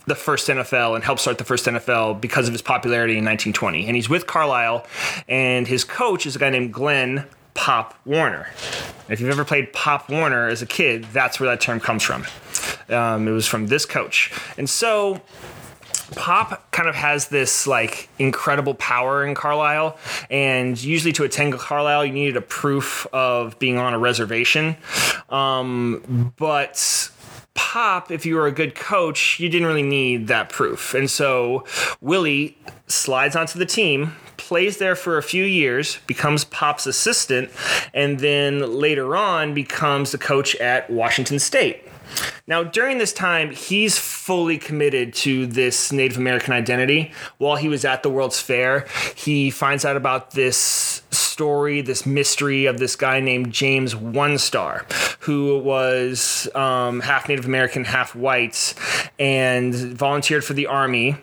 the 0.05 0.15
first 0.15 0.49
NFL 0.49 0.95
and 0.95 1.03
helped 1.03 1.21
start 1.21 1.37
the 1.37 1.45
first 1.45 1.65
NFL 1.65 2.19
because 2.19 2.47
of 2.47 2.53
his 2.53 2.61
popularity 2.61 3.13
in 3.13 3.23
1920. 3.23 3.87
And 3.87 3.95
he's 3.95 4.09
with 4.09 4.27
Carlisle, 4.27 4.85
and 5.27 5.67
his 5.67 5.83
coach 5.83 6.25
is 6.25 6.35
a 6.35 6.39
guy 6.39 6.49
named 6.49 6.73
Glenn 6.73 7.25
Pop 7.53 7.95
Warner. 8.05 8.47
If 9.09 9.19
you've 9.21 9.29
ever 9.29 9.45
played 9.45 9.71
Pop 9.73 10.09
Warner 10.09 10.49
as 10.49 10.61
a 10.61 10.65
kid, 10.65 11.05
that's 11.05 11.39
where 11.39 11.49
that 11.49 11.61
term 11.61 11.79
comes 11.79 12.03
from. 12.03 12.25
Um, 12.89 13.27
it 13.27 13.31
was 13.31 13.47
from 13.47 13.67
this 13.67 13.85
coach. 13.85 14.31
And 14.57 14.69
so 14.69 15.21
Pop 16.15 16.71
kind 16.71 16.89
of 16.89 16.95
has 16.95 17.29
this 17.29 17.65
like 17.65 18.09
incredible 18.19 18.75
power 18.75 19.25
in 19.25 19.35
Carlisle, 19.35 19.97
and 20.29 20.81
usually 20.81 21.13
to 21.13 21.23
attend 21.23 21.53
Carlisle, 21.53 22.05
you 22.05 22.13
needed 22.13 22.37
a 22.37 22.41
proof 22.41 23.07
of 23.13 23.57
being 23.59 23.77
on 23.77 23.93
a 23.93 23.99
reservation. 23.99 24.75
Um, 25.29 26.33
but 26.37 27.09
Pop, 27.53 28.11
if 28.11 28.25
you 28.25 28.35
were 28.35 28.47
a 28.47 28.51
good 28.51 28.75
coach, 28.75 29.39
you 29.39 29.49
didn't 29.49 29.67
really 29.67 29.83
need 29.83 30.27
that 30.27 30.49
proof. 30.49 30.93
And 30.93 31.09
so 31.09 31.65
Willie 32.01 32.57
slides 32.87 33.35
onto 33.35 33.59
the 33.59 33.65
team, 33.65 34.15
plays 34.37 34.77
there 34.77 34.95
for 34.95 35.17
a 35.17 35.23
few 35.23 35.45
years, 35.45 35.99
becomes 36.07 36.45
Pop's 36.45 36.85
assistant, 36.85 37.51
and 37.93 38.19
then 38.19 38.79
later 38.79 39.15
on 39.15 39.53
becomes 39.53 40.11
the 40.11 40.17
coach 40.17 40.55
at 40.57 40.89
Washington 40.89 41.39
State. 41.39 41.87
Now, 42.45 42.63
during 42.63 42.97
this 42.97 43.13
time, 43.13 43.51
he's 43.51 43.97
fully 43.97 44.57
committed 44.57 45.13
to 45.15 45.47
this 45.47 45.91
Native 45.91 46.17
American 46.17 46.53
identity. 46.53 47.13
While 47.37 47.55
he 47.55 47.69
was 47.69 47.85
at 47.85 48.03
the 48.03 48.09
World's 48.09 48.39
Fair, 48.39 48.85
he 49.15 49.49
finds 49.49 49.85
out 49.85 49.95
about 49.95 50.31
this 50.31 51.03
story, 51.11 51.81
this 51.81 52.05
mystery 52.05 52.65
of 52.65 52.79
this 52.79 52.95
guy 52.95 53.19
named 53.19 53.53
James 53.53 53.95
One 53.95 54.37
Star, 54.37 54.85
who 55.19 55.57
was 55.59 56.49
um, 56.53 56.99
half 56.99 57.29
Native 57.29 57.45
American, 57.45 57.85
half 57.85 58.15
white, 58.15 58.73
and 59.17 59.73
volunteered 59.73 60.43
for 60.43 60.53
the 60.53 60.67
army 60.67 61.17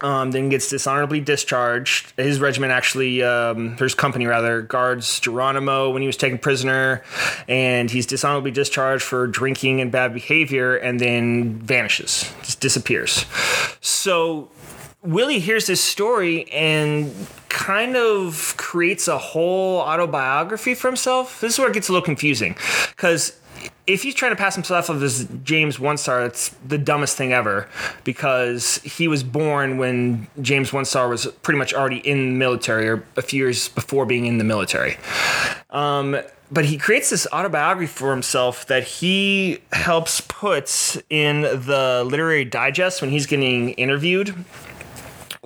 um, 0.00 0.30
then 0.30 0.48
gets 0.48 0.68
dishonorably 0.68 1.20
discharged. 1.20 2.12
His 2.16 2.38
regiment 2.38 2.72
actually, 2.72 3.22
um, 3.22 3.76
his 3.76 3.94
company 3.94 4.26
rather, 4.26 4.62
guards 4.62 5.20
Geronimo 5.20 5.90
when 5.90 6.02
he 6.02 6.06
was 6.06 6.16
taken 6.16 6.38
prisoner, 6.38 7.02
and 7.48 7.90
he's 7.90 8.06
dishonorably 8.06 8.50
discharged 8.50 9.02
for 9.02 9.26
drinking 9.26 9.80
and 9.80 9.90
bad 9.90 10.12
behavior, 10.12 10.76
and 10.76 11.00
then 11.00 11.54
vanishes, 11.60 12.30
just 12.42 12.60
disappears. 12.60 13.24
So 13.80 14.50
Willie 15.02 15.38
hears 15.38 15.66
this 15.66 15.80
story 15.80 16.50
and 16.52 17.14
kind 17.48 17.96
of 17.96 18.54
creates 18.58 19.08
a 19.08 19.16
whole 19.16 19.78
autobiography 19.78 20.74
for 20.74 20.88
himself. 20.88 21.40
This 21.40 21.54
is 21.54 21.58
where 21.58 21.68
it 21.68 21.74
gets 21.74 21.88
a 21.88 21.92
little 21.92 22.04
confusing 22.04 22.54
because 22.90 23.38
if 23.86 24.02
he's 24.02 24.14
trying 24.14 24.32
to 24.32 24.36
pass 24.36 24.54
himself 24.54 24.90
off 24.90 25.02
as 25.02 25.28
James 25.44 25.78
One 25.78 25.96
Star, 25.96 26.24
it's 26.24 26.50
the 26.66 26.78
dumbest 26.78 27.16
thing 27.16 27.32
ever 27.32 27.68
because 28.04 28.78
he 28.78 29.06
was 29.08 29.22
born 29.22 29.78
when 29.78 30.26
James 30.40 30.72
One 30.72 30.84
Star 30.84 31.08
was 31.08 31.26
pretty 31.42 31.58
much 31.58 31.72
already 31.72 31.98
in 31.98 32.30
the 32.30 32.34
military 32.36 32.88
or 32.88 33.04
a 33.16 33.22
few 33.22 33.42
years 33.44 33.68
before 33.68 34.04
being 34.04 34.26
in 34.26 34.38
the 34.38 34.44
military. 34.44 34.96
Um, 35.70 36.18
but 36.50 36.64
he 36.64 36.78
creates 36.78 37.10
this 37.10 37.26
autobiography 37.32 37.86
for 37.86 38.10
himself 38.10 38.66
that 38.66 38.84
he 38.84 39.58
helps 39.72 40.20
put 40.22 41.02
in 41.10 41.42
the 41.42 42.04
literary 42.06 42.44
digest 42.44 43.00
when 43.00 43.10
he's 43.10 43.26
getting 43.26 43.70
interviewed 43.70 44.34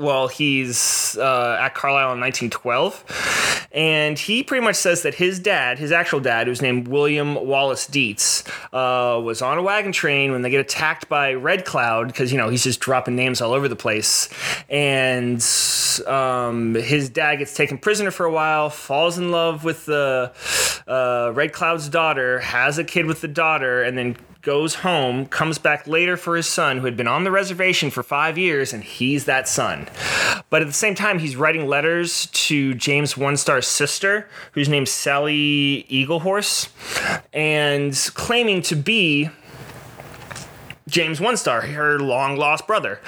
well, 0.00 0.28
he's 0.28 1.16
uh, 1.18 1.58
at 1.60 1.74
Carlisle 1.74 2.14
in 2.14 2.20
1912. 2.20 3.68
And 3.72 4.18
he 4.18 4.42
pretty 4.42 4.64
much 4.64 4.76
says 4.76 5.02
that 5.02 5.14
his 5.14 5.38
dad, 5.38 5.78
his 5.78 5.92
actual 5.92 6.18
dad, 6.18 6.48
who's 6.48 6.60
named 6.60 6.88
William 6.88 7.34
Wallace 7.34 7.86
Dietz, 7.86 8.42
uh, 8.72 9.20
was 9.22 9.42
on 9.42 9.58
a 9.58 9.62
wagon 9.62 9.92
train 9.92 10.32
when 10.32 10.42
they 10.42 10.50
get 10.50 10.60
attacked 10.60 11.08
by 11.08 11.34
Red 11.34 11.64
Cloud 11.64 12.08
because, 12.08 12.32
you 12.32 12.38
know, 12.38 12.48
he's 12.48 12.64
just 12.64 12.80
dropping 12.80 13.14
names 13.14 13.40
all 13.40 13.52
over 13.52 13.68
the 13.68 13.76
place. 13.76 14.28
And 14.68 15.40
um, 16.06 16.74
his 16.74 17.10
dad 17.10 17.36
gets 17.36 17.54
taken 17.54 17.78
prisoner 17.78 18.10
for 18.10 18.26
a 18.26 18.32
while, 18.32 18.70
falls 18.70 19.18
in 19.18 19.30
love 19.30 19.62
with 19.62 19.86
the 19.86 20.32
uh, 20.88 21.30
Red 21.32 21.52
Cloud's 21.52 21.88
daughter, 21.88 22.40
has 22.40 22.78
a 22.78 22.84
kid 22.84 23.06
with 23.06 23.20
the 23.20 23.28
daughter, 23.28 23.82
and 23.82 23.96
then 23.96 24.16
goes 24.42 24.76
home, 24.76 25.26
comes 25.26 25.59
back 25.59 25.87
later 25.87 26.16
for 26.16 26.37
his 26.37 26.46
son 26.46 26.79
who 26.79 26.87
had 26.87 26.96
been 26.96 27.07
on 27.07 27.24
the 27.24 27.31
reservation 27.31 27.90
for 27.90 28.03
five 28.03 28.38
years, 28.38 28.72
and 28.72 28.83
he's 28.83 29.26
that 29.26 29.46
son. 29.46 29.88
But 30.48 30.62
at 30.62 30.68
the 30.68 30.74
same 30.74 30.94
time, 30.94 31.18
he's 31.18 31.37
writing 31.37 31.66
letters 31.66 32.26
to 32.26 32.74
James 32.74 33.16
One 33.16 33.37
Star's 33.37 33.66
sister, 33.66 34.29
whose 34.53 34.68
name's 34.68 34.90
Sally 34.90 35.87
Eaglehorse, 35.90 36.68
and 37.33 37.94
claiming 38.14 38.62
to 38.62 38.76
be 38.76 39.31
James 40.90 41.20
One 41.20 41.37
Star, 41.37 41.62
her 41.62 41.98
long 41.98 42.37
lost 42.37 42.66
brother. 42.66 43.00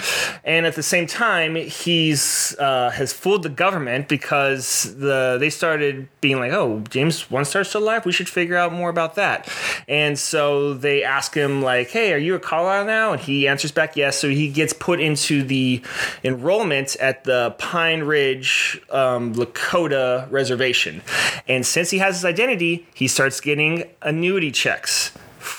And 0.45 0.67
at 0.67 0.75
the 0.75 0.83
same 0.83 1.07
time, 1.07 1.57
he's 1.57 2.57
uh, 2.59 2.91
has 2.91 3.13
fooled 3.13 3.43
the 3.43 3.49
government 3.49 4.09
because 4.09 4.95
the 4.97 5.37
they 5.39 5.51
started 5.51 6.09
being 6.21 6.39
like, 6.39 6.53
"Oh, 6.53 6.81
James 6.89 7.31
One 7.31 7.45
Star's 7.45 7.69
still 7.69 7.83
alive. 7.83 8.07
We 8.07 8.13
should 8.13 8.29
figure 8.29 8.57
out 8.57 8.73
more 8.73 8.89
about 8.89 9.17
that." 9.17 9.49
And 9.89 10.19
so 10.19 10.75
they 10.75 11.03
ask 11.03 11.35
him 11.35 11.63
like, 11.63 11.91
"Hey, 11.91 12.13
are 12.13 12.19
you 12.19 12.35
a 12.35 12.41
Carlisle 12.41 12.87
now?" 12.87 13.13
And 13.13 13.21
he 13.21 13.49
answers 13.49 13.73
back, 13.73 13.97
"Yes." 13.97 14.19
So 14.19 14.29
he 14.29 14.49
gets 14.49 14.73
put 14.73 15.01
into 15.01 15.43
the 15.43 15.83
enrollment 16.25 16.97
at 16.97 17.25
the 17.25 17.55
Pine 17.59 18.05
Ridge 18.05 18.81
um, 18.91 19.35
Lakota 19.35 20.31
Reservation. 20.31 21.03
And 21.49 21.67
since 21.67 21.91
he 21.91 21.99
has 21.99 22.17
his 22.17 22.25
identity, 22.25 22.87
he 22.95 23.09
starts 23.09 23.41
getting 23.41 23.85
annuity 24.03 24.51
checks 24.51 25.12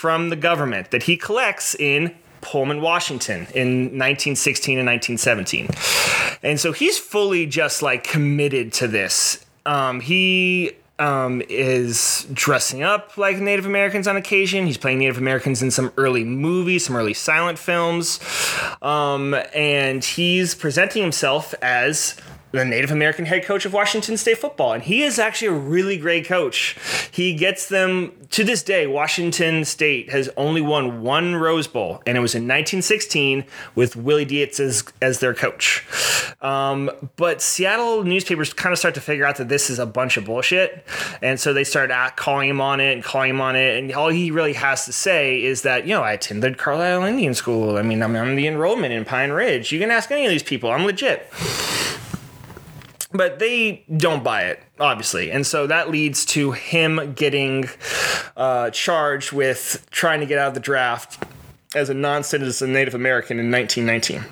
from 0.04 0.28
the 0.28 0.36
government 0.36 0.92
that 0.92 1.04
he 1.04 1.16
collects 1.16 1.76
in 1.76 2.14
Pullman, 2.42 2.82
Washington 2.82 3.48
in 3.56 3.98
1916 3.98 4.78
and 4.78 4.86
1917. 4.86 5.70
And 6.44 6.60
so 6.60 6.74
he's 6.74 7.00
fully 7.00 7.46
just 7.46 7.82
like 7.82 8.04
committed 8.04 8.74
to 8.74 8.90
this. 8.90 9.46
Um, 9.66 10.02
he 10.02 10.74
um, 11.00 11.42
is 11.48 12.28
dressing 12.34 12.84
up 12.84 13.18
like 13.18 13.38
Native 13.38 13.66
Americans 13.66 14.06
on 14.06 14.18
occasion. 14.18 14.66
He's 14.66 14.78
playing 14.78 15.00
Native 15.00 15.20
Americans 15.20 15.64
in 15.64 15.72
some 15.72 15.94
early 15.96 16.26
movies, 16.26 16.86
some 16.86 16.98
early 16.98 17.14
silent 17.14 17.58
films. 17.58 18.20
Um, 18.82 19.34
and 19.56 20.04
he's 20.04 20.54
presenting 20.54 21.02
himself 21.02 21.56
as 21.62 22.18
the 22.54 22.64
Native 22.64 22.92
American 22.92 23.26
head 23.26 23.44
coach 23.44 23.66
of 23.66 23.74
Washington 23.74 24.16
State 24.16 24.38
football. 24.38 24.74
And 24.74 24.84
he 24.84 25.02
is 25.02 25.18
actually 25.18 25.48
a 25.48 25.54
really 25.54 25.98
great 25.98 26.26
coach. 26.26 26.78
He 27.12 27.34
gets 27.34 27.68
them 27.68 28.14
to 28.30 28.44
this 28.44 28.62
day. 28.62 28.86
Washington 28.86 29.66
State 29.66 30.12
has 30.12 30.30
only 30.38 30.62
won 30.62 31.02
one 31.02 31.36
Rose 31.36 31.68
Bowl, 31.68 32.02
and 32.06 32.16
it 32.16 32.22
was 32.22 32.36
in 32.36 32.44
1916 32.44 33.46
with 33.74 33.96
Willie 33.96 34.26
Dietz 34.26 34.60
as, 34.60 34.84
as 35.02 35.20
their 35.20 35.34
coach. 35.34 35.86
Um, 36.42 36.92
but 37.16 37.42
Seattle 37.42 38.04
newspapers 38.04 38.54
kind 38.54 38.72
of 38.72 38.78
start 38.78 38.94
to 38.96 39.02
figure 39.02 39.26
out 39.26 39.38
that 39.38 39.50
this 39.50 39.72
is 39.72 39.80
a 39.80 39.86
bunch 39.86 40.18
of 40.18 40.26
bullshit. 40.26 40.86
And 41.24 41.40
so 41.40 41.54
they 41.54 41.64
start 41.64 41.90
calling 42.16 42.50
him 42.50 42.62
on 42.62 42.80
it 42.80 42.94
and 42.94 43.04
calling 43.04 43.32
him 43.32 43.42
on 43.42 43.56
it. 43.56 43.80
And 43.80 43.92
all 43.94 44.10
he 44.10 44.30
really 44.30 44.54
has 44.54 44.86
to 44.86 44.94
say 44.94 45.42
is 45.44 45.64
that, 45.64 45.88
you 45.88 45.96
know, 45.96 46.04
I 46.04 46.14
attended 46.14 46.60
Carlisle 46.60 47.04
Indian 47.04 47.34
School. 47.34 47.78
I 47.78 47.82
mean, 47.82 48.04
I'm 48.04 48.16
on 48.16 48.36
the 48.36 48.46
enrollment 48.46 48.94
in 48.94 49.06
Pine 49.06 49.32
Ridge. 49.32 49.72
You 49.72 49.80
can 49.80 49.90
ask 49.90 50.12
any 50.12 50.26
of 50.26 50.32
these 50.32 50.44
people. 50.44 50.70
I'm 50.70 50.86
legit 50.86 51.28
but 53.14 53.40
they 53.40 53.86
don't 53.96 54.24
buy 54.24 54.44
it 54.44 54.62
obviously. 54.80 55.32
And 55.32 55.46
so 55.46 55.68
that 55.68 55.90
leads 55.90 56.26
to 56.26 56.52
him 56.52 57.14
getting 57.14 57.70
uh, 58.36 58.70
charged 58.72 59.32
with 59.32 59.88
trying 59.92 60.20
to 60.20 60.26
get 60.26 60.40
out 60.40 60.50
of 60.50 60.54
the 60.54 60.60
draft 60.60 61.24
as 61.76 61.90
a 61.90 61.94
non-citizen 61.94 62.72
native 62.72 62.94
american 62.94 63.40
in 63.40 63.52
1919 63.52 64.24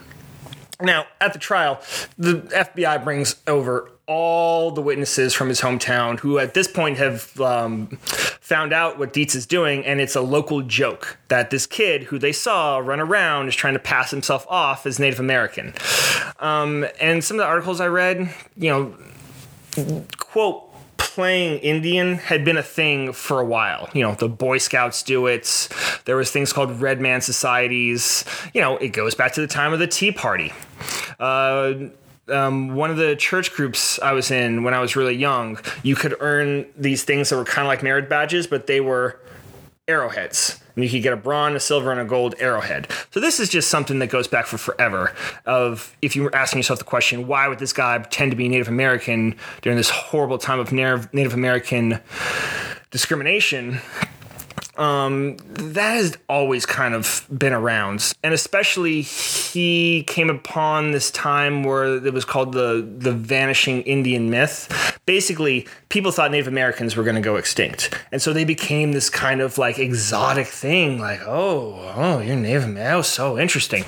now 0.81 1.05
at 1.19 1.33
the 1.33 1.39
trial 1.39 1.81
the 2.17 2.35
fbi 2.35 3.03
brings 3.03 3.35
over 3.47 3.89
all 4.12 4.71
the 4.71 4.82
witnesses 4.82 5.34
from 5.34 5.47
his 5.47 5.62
hometown 5.62 6.19
who 6.19 6.38
at 6.38 6.54
this 6.54 6.67
point 6.67 6.97
have 6.97 7.39
um, 7.39 7.88
found 8.41 8.74
out 8.74 9.00
what 9.00 9.13
Dietz 9.13 9.36
is 9.36 9.45
doing, 9.45 9.86
and 9.86 10.02
it's 10.02 10.17
a 10.17 10.21
local 10.21 10.62
joke 10.62 11.17
that 11.30 11.50
this 11.50 11.65
kid 11.65 12.04
who 12.04 12.19
they 12.19 12.34
saw 12.34 12.80
run 12.80 13.00
around 13.00 13.47
is 13.47 13.56
trying 13.56 13.74
to 13.74 13.80
pass 13.80 14.12
himself 14.12 14.45
off 14.50 14.86
as 14.86 15.00
Native 15.00 15.21
American. 15.21 15.74
Um, 16.41 16.86
and 17.00 17.24
some 17.24 17.39
of 17.39 17.39
the 17.39 17.47
articles 17.47 17.80
I 17.80 17.88
read, 17.88 18.34
you 18.58 18.69
know, 18.69 20.06
quote 20.17 20.67
playing 20.97 21.60
Indian 21.60 22.15
had 22.15 22.43
been 22.43 22.58
a 22.58 22.63
thing 22.63 23.13
for 23.13 23.39
a 23.39 23.45
while. 23.45 23.89
You 23.93 24.04
know, 24.04 24.15
the 24.15 24.28
Boy 24.28 24.58
Scouts 24.58 25.04
do 25.04 25.28
it. 25.28 25.69
There 26.04 26.17
was 26.17 26.32
things 26.32 26.52
called 26.52 26.82
Red 26.82 27.00
Man 27.00 27.21
societies. 27.21 28.26
You 28.54 28.60
know, 28.60 28.76
it 28.76 28.89
goes 28.89 29.15
back 29.15 29.32
to 29.36 29.41
the 29.41 29.47
time 29.47 29.71
of 29.71 29.80
the 29.80 29.88
Tea 29.88 30.12
Party. 30.12 30.52
Uh, 31.17 31.74
um, 32.29 32.75
one 32.75 32.91
of 32.91 32.97
the 32.97 33.15
church 33.15 33.53
groups 33.53 33.99
I 33.99 34.13
was 34.13 34.31
in 34.31 34.63
when 34.63 34.73
I 34.73 34.79
was 34.79 34.95
really 34.95 35.15
young, 35.15 35.60
you 35.84 35.95
could 35.95 36.15
earn 36.19 36.65
these 36.77 37.03
things 37.03 37.29
that 37.29 37.36
were 37.36 37.45
kind 37.45 37.65
of 37.65 37.67
like 37.67 37.84
merit 37.84 38.10
badges, 38.10 38.47
but 38.47 38.67
they 38.67 38.81
were 38.81 39.19
arrowheads. 39.88 40.60
And 40.75 40.86
you 40.86 40.89
could 40.89 41.03
get 41.03 41.12
a 41.12 41.17
bronze, 41.17 41.55
a 41.55 41.60
silver, 41.60 41.91
and 41.91 41.99
a 41.99 42.05
gold 42.05 42.36
arrowhead. 42.39 42.88
So 43.12 43.19
this 43.19 43.39
is 43.39 43.49
just 43.49 43.69
something 43.69 43.99
that 43.99 44.07
goes 44.07 44.27
back 44.27 44.45
for 44.45 44.57
forever. 44.57 45.13
Of 45.45 45.95
if 46.01 46.15
you 46.15 46.23
were 46.23 46.34
asking 46.34 46.60
yourself 46.60 46.79
the 46.79 46.86
question, 46.86 47.27
why 47.27 47.47
would 47.49 47.60
this 47.60 47.73
guy 47.73 47.97
pretend 47.97 48.31
to 48.31 48.38
be 48.38 48.47
Native 48.47 48.69
American 48.69 49.36
during 49.62 49.75
this 49.75 49.89
horrible 49.89 50.38
time 50.38 50.60
of 50.60 50.71
Native 50.71 51.34
American 51.34 51.99
discrimination? 52.89 53.81
Um, 54.77 55.38
that 55.38 55.95
has 55.95 56.17
always 56.29 56.65
kind 56.65 56.93
of 56.93 57.27
been 57.36 57.53
around, 57.53 58.13
and 58.23 58.34
especially 58.34 59.01
he 59.01 60.03
came 60.03 60.29
upon 60.29 60.91
this 60.91 61.12
time 61.12 61.63
where 61.63 62.05
it 62.05 62.13
was 62.13 62.25
called 62.25 62.53
the 62.53 62.88
the 62.97 63.12
vanishing 63.12 63.81
Indian 63.84 64.29
myth. 64.29 64.99
Basically, 65.05 65.67
people 65.91 66.12
thought 66.12 66.32
Native 66.32 66.47
Americans 66.47 66.95
were 66.95 67.04
going 67.04 67.15
to 67.15 67.21
go 67.21 67.36
extinct, 67.36 67.93
and 68.12 68.21
so 68.21 68.34
they 68.34 68.45
became 68.45 68.93
this 68.93 69.10
kind 69.10 69.41
of 69.41 69.58
like 69.58 69.77
exotic 69.77 70.47
thing. 70.47 70.99
Like, 70.99 71.19
oh, 71.27 71.93
oh, 71.95 72.19
you're 72.19 72.36
Native 72.36 72.63
American. 72.63 72.99
Oh, 72.99 73.01
so 73.04 73.38
interesting. 73.38 73.84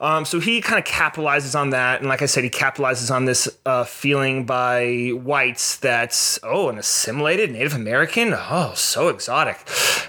Um, 0.00 0.24
so 0.26 0.40
he 0.40 0.60
kind 0.60 0.78
of 0.78 0.84
capitalizes 0.84 1.58
on 1.58 1.70
that, 1.70 2.00
and 2.00 2.08
like 2.08 2.20
I 2.20 2.26
said, 2.26 2.44
he 2.44 2.50
capitalizes 2.50 3.14
on 3.14 3.24
this 3.24 3.48
uh, 3.64 3.84
feeling 3.84 4.44
by 4.44 5.10
whites 5.14 5.76
that's 5.76 6.38
oh, 6.42 6.68
an 6.68 6.78
assimilated 6.78 7.52
Native 7.52 7.74
American. 7.74 8.34
Oh, 8.34 8.72
so 8.74 9.08
exotic. 9.08 9.56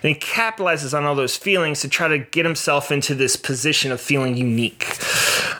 And 0.04 0.14
he 0.14 0.16
capitalizes 0.16 0.98
on 0.98 1.06
all 1.06 1.16
those 1.16 1.38
feelings 1.38 1.82
to 1.82 1.90
try 1.90 2.08
to 2.08 2.18
get 2.20 2.46
himself 2.46 2.92
into 2.92 3.16
this 3.16 3.36
position 3.36 3.92
of 3.92 4.02
feeling 4.02 4.36
unique. 4.36 4.98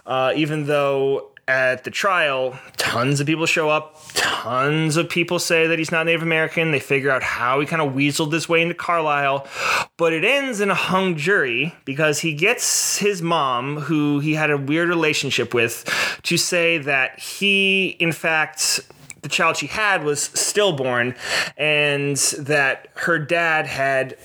Uh, 0.06 0.34
even 0.36 0.66
though 0.66 1.32
at 1.48 1.86
the 1.86 1.92
trial, 1.92 2.60
tons 2.76 3.20
of 3.20 3.28
people 3.28 3.46
show 3.46 3.70
up. 3.70 3.96
Tons 4.14 4.98
of 4.98 5.10
people 5.10 5.40
say 5.40 5.68
that 5.68 5.80
he's 5.80 5.92
not 5.92 6.06
Native 6.06 6.22
American. 6.22 6.72
They 6.72 6.80
figure 6.80 7.10
out 7.10 7.24
how 7.24 7.60
he 7.60 7.66
kind 7.66 7.82
of 7.82 7.94
weaseled 7.94 8.34
his 8.34 8.50
way 8.50 8.62
into 8.62 8.74
Carlisle. 8.74 9.48
But 9.96 10.12
it 10.14 10.26
ends 10.26 10.60
in 10.60 10.70
a 10.70 10.76
hung 10.76 11.16
jury 11.16 11.74
because 11.86 12.20
he 12.20 12.34
gets 12.34 12.98
his 12.98 13.22
mom, 13.22 13.78
who 13.78 14.20
he 14.20 14.34
had 14.34 14.52
a 14.52 14.58
weird 14.58 14.90
relationship 14.90 15.54
with, 15.54 15.86
to 16.24 16.38
say 16.38 16.78
that 16.80 17.20
he, 17.20 17.96
in 18.00 18.12
fact, 18.12 18.82
the 19.22 19.30
child 19.30 19.58
she 19.58 19.68
had 19.68 20.04
was 20.04 20.24
stillborn 20.24 21.16
and 21.58 22.18
that 22.40 22.90
her 22.96 23.18
dad 23.20 23.68
had 23.68 24.18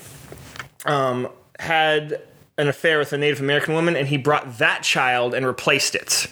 um, 0.85 1.29
had 1.59 2.21
an 2.59 2.69
affair 2.69 2.99
with 2.99 3.13
a 3.13 3.19
Native 3.19 3.41
American 3.41 3.75
woman, 3.75 3.97
and 3.97 4.09
he 4.09 4.17
brought 4.17 4.59
that 4.59 4.83
child 4.83 5.35
and 5.35 5.47
replaced 5.47 5.95
it. 5.95 6.27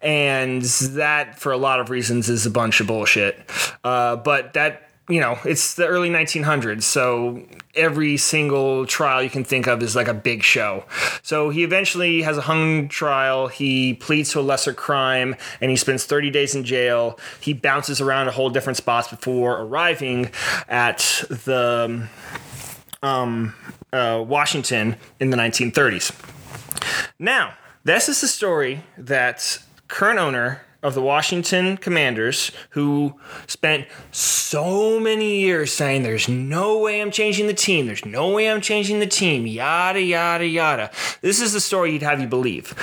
And 0.00 0.62
that, 0.62 1.38
for 1.38 1.52
a 1.52 1.56
lot 1.56 1.80
of 1.80 1.90
reasons, 1.90 2.28
is 2.28 2.46
a 2.46 2.50
bunch 2.50 2.80
of 2.80 2.86
bullshit. 2.86 3.38
Uh, 3.82 4.16
but 4.16 4.54
that 4.54 4.86
you 5.08 5.20
know, 5.20 5.38
it's 5.44 5.74
the 5.74 5.86
early 5.86 6.10
1900s, 6.10 6.82
so 6.82 7.40
every 7.76 8.16
single 8.16 8.86
trial 8.86 9.22
you 9.22 9.30
can 9.30 9.44
think 9.44 9.68
of 9.68 9.80
is 9.82 9.94
like 9.94 10.08
a 10.08 10.14
big 10.14 10.42
show. 10.42 10.84
So 11.22 11.50
he 11.50 11.62
eventually 11.62 12.22
has 12.22 12.36
a 12.36 12.40
hung 12.40 12.88
trial. 12.88 13.46
He 13.46 13.94
pleads 13.94 14.32
to 14.32 14.40
a 14.40 14.42
lesser 14.42 14.74
crime 14.74 15.36
and 15.60 15.70
he 15.70 15.76
spends 15.76 16.04
30 16.04 16.30
days 16.30 16.54
in 16.56 16.64
jail. 16.64 17.20
He 17.40 17.52
bounces 17.52 18.00
around 18.00 18.28
a 18.28 18.32
whole 18.32 18.50
different 18.50 18.78
spots 18.78 19.08
before 19.08 19.60
arriving 19.60 20.32
at 20.68 20.98
the 21.28 22.08
um, 23.02 23.54
uh, 23.92 24.24
Washington 24.26 24.96
in 25.20 25.30
the 25.30 25.36
1930s. 25.36 26.12
Now, 27.18 27.54
this 27.84 28.08
is 28.08 28.20
the 28.20 28.28
story 28.28 28.82
that 28.98 29.58
current 29.88 30.18
owner 30.18 30.62
of 30.82 30.94
the 30.94 31.02
Washington 31.02 31.76
Commanders, 31.76 32.52
who 32.70 33.14
spent 33.46 33.88
so 34.12 35.00
many 35.00 35.40
years 35.40 35.72
saying, 35.72 36.02
There's 36.02 36.28
no 36.28 36.78
way 36.78 37.00
I'm 37.00 37.10
changing 37.10 37.46
the 37.48 37.54
team, 37.54 37.86
there's 37.86 38.04
no 38.04 38.30
way 38.30 38.50
I'm 38.50 38.60
changing 38.60 39.00
the 39.00 39.06
team, 39.06 39.46
yada, 39.46 40.00
yada, 40.00 40.46
yada. 40.46 40.90
This 41.22 41.40
is 41.40 41.52
the 41.52 41.60
story 41.60 41.92
he'd 41.92 42.02
have 42.02 42.20
you 42.20 42.28
believe. 42.28 42.74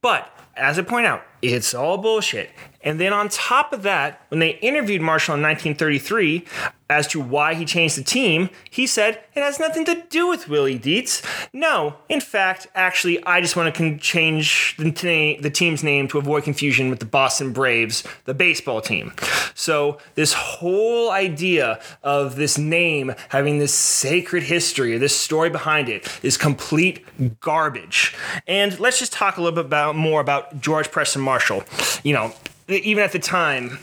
But 0.00 0.30
as 0.56 0.78
I 0.78 0.82
point 0.82 1.06
out, 1.06 1.22
it's 1.42 1.74
all 1.74 1.98
bullshit. 1.98 2.50
And 2.84 3.00
then 3.00 3.12
on 3.12 3.28
top 3.30 3.72
of 3.72 3.82
that, 3.82 4.20
when 4.28 4.40
they 4.40 4.50
interviewed 4.50 5.00
Marshall 5.00 5.34
in 5.34 5.42
1933 5.42 6.44
as 6.90 7.06
to 7.08 7.18
why 7.18 7.54
he 7.54 7.64
changed 7.64 7.96
the 7.96 8.04
team, 8.04 8.50
he 8.70 8.86
said 8.86 9.24
it 9.34 9.42
has 9.42 9.58
nothing 9.58 9.86
to 9.86 10.02
do 10.10 10.28
with 10.28 10.48
Willie 10.50 10.78
Dietz. 10.78 11.22
No, 11.52 11.96
in 12.10 12.20
fact, 12.20 12.66
actually, 12.74 13.24
I 13.24 13.40
just 13.40 13.56
want 13.56 13.74
to 13.74 13.98
change 13.98 14.76
the, 14.76 14.92
t- 14.92 15.38
the 15.40 15.50
team's 15.50 15.82
name 15.82 16.08
to 16.08 16.18
avoid 16.18 16.44
confusion 16.44 16.90
with 16.90 16.98
the 17.00 17.06
Boston 17.06 17.52
Braves, 17.52 18.04
the 18.26 18.34
baseball 18.34 18.82
team. 18.82 19.14
So 19.54 19.98
this 20.14 20.34
whole 20.34 21.10
idea 21.10 21.80
of 22.02 22.36
this 22.36 22.58
name 22.58 23.14
having 23.30 23.58
this 23.58 23.72
sacred 23.72 24.42
history 24.42 24.94
or 24.94 24.98
this 24.98 25.16
story 25.16 25.48
behind 25.48 25.88
it 25.88 26.06
is 26.22 26.36
complete 26.36 27.40
garbage. 27.40 28.14
And 28.46 28.78
let's 28.78 28.98
just 28.98 29.12
talk 29.12 29.38
a 29.38 29.40
little 29.40 29.56
bit 29.56 29.64
about 29.64 29.96
more 29.96 30.20
about 30.20 30.60
George 30.60 30.90
Preston 30.90 31.22
Marshall. 31.22 31.64
You 32.02 32.12
know, 32.12 32.34
even 32.68 33.02
at 33.02 33.12
the 33.12 33.18
time, 33.18 33.78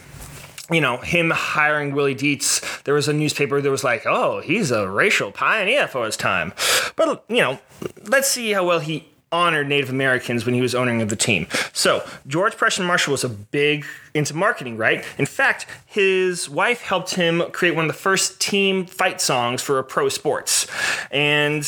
you 0.70 0.80
know, 0.80 0.96
him 0.98 1.30
hiring 1.30 1.94
Willie 1.94 2.14
Dietz, 2.14 2.82
there 2.82 2.94
was 2.94 3.08
a 3.08 3.12
newspaper 3.12 3.60
that 3.60 3.70
was 3.70 3.84
like, 3.84 4.06
oh, 4.06 4.40
he's 4.40 4.70
a 4.70 4.88
racial 4.88 5.30
pioneer 5.30 5.86
for 5.86 6.06
his 6.06 6.16
time. 6.16 6.52
But, 6.96 7.24
you 7.28 7.38
know, 7.38 7.58
let's 8.04 8.28
see 8.28 8.52
how 8.52 8.66
well 8.66 8.80
he 8.80 9.08
honored 9.32 9.66
Native 9.66 9.88
Americans 9.88 10.44
when 10.44 10.54
he 10.54 10.60
was 10.60 10.74
owning 10.74 11.00
of 11.00 11.08
the 11.08 11.16
team. 11.16 11.46
So, 11.72 12.06
George 12.26 12.56
Preston 12.56 12.84
Marshall 12.84 13.12
was 13.12 13.24
a 13.24 13.30
big 13.30 13.86
into 14.14 14.34
marketing, 14.34 14.76
right? 14.76 15.04
In 15.16 15.24
fact, 15.24 15.66
his 15.86 16.50
wife 16.50 16.82
helped 16.82 17.14
him 17.14 17.42
create 17.52 17.74
one 17.74 17.86
of 17.86 17.88
the 17.88 17.98
first 17.98 18.40
team 18.40 18.84
fight 18.84 19.20
songs 19.20 19.62
for 19.62 19.78
a 19.78 19.84
pro 19.84 20.10
sports. 20.10 20.66
And 21.10 21.66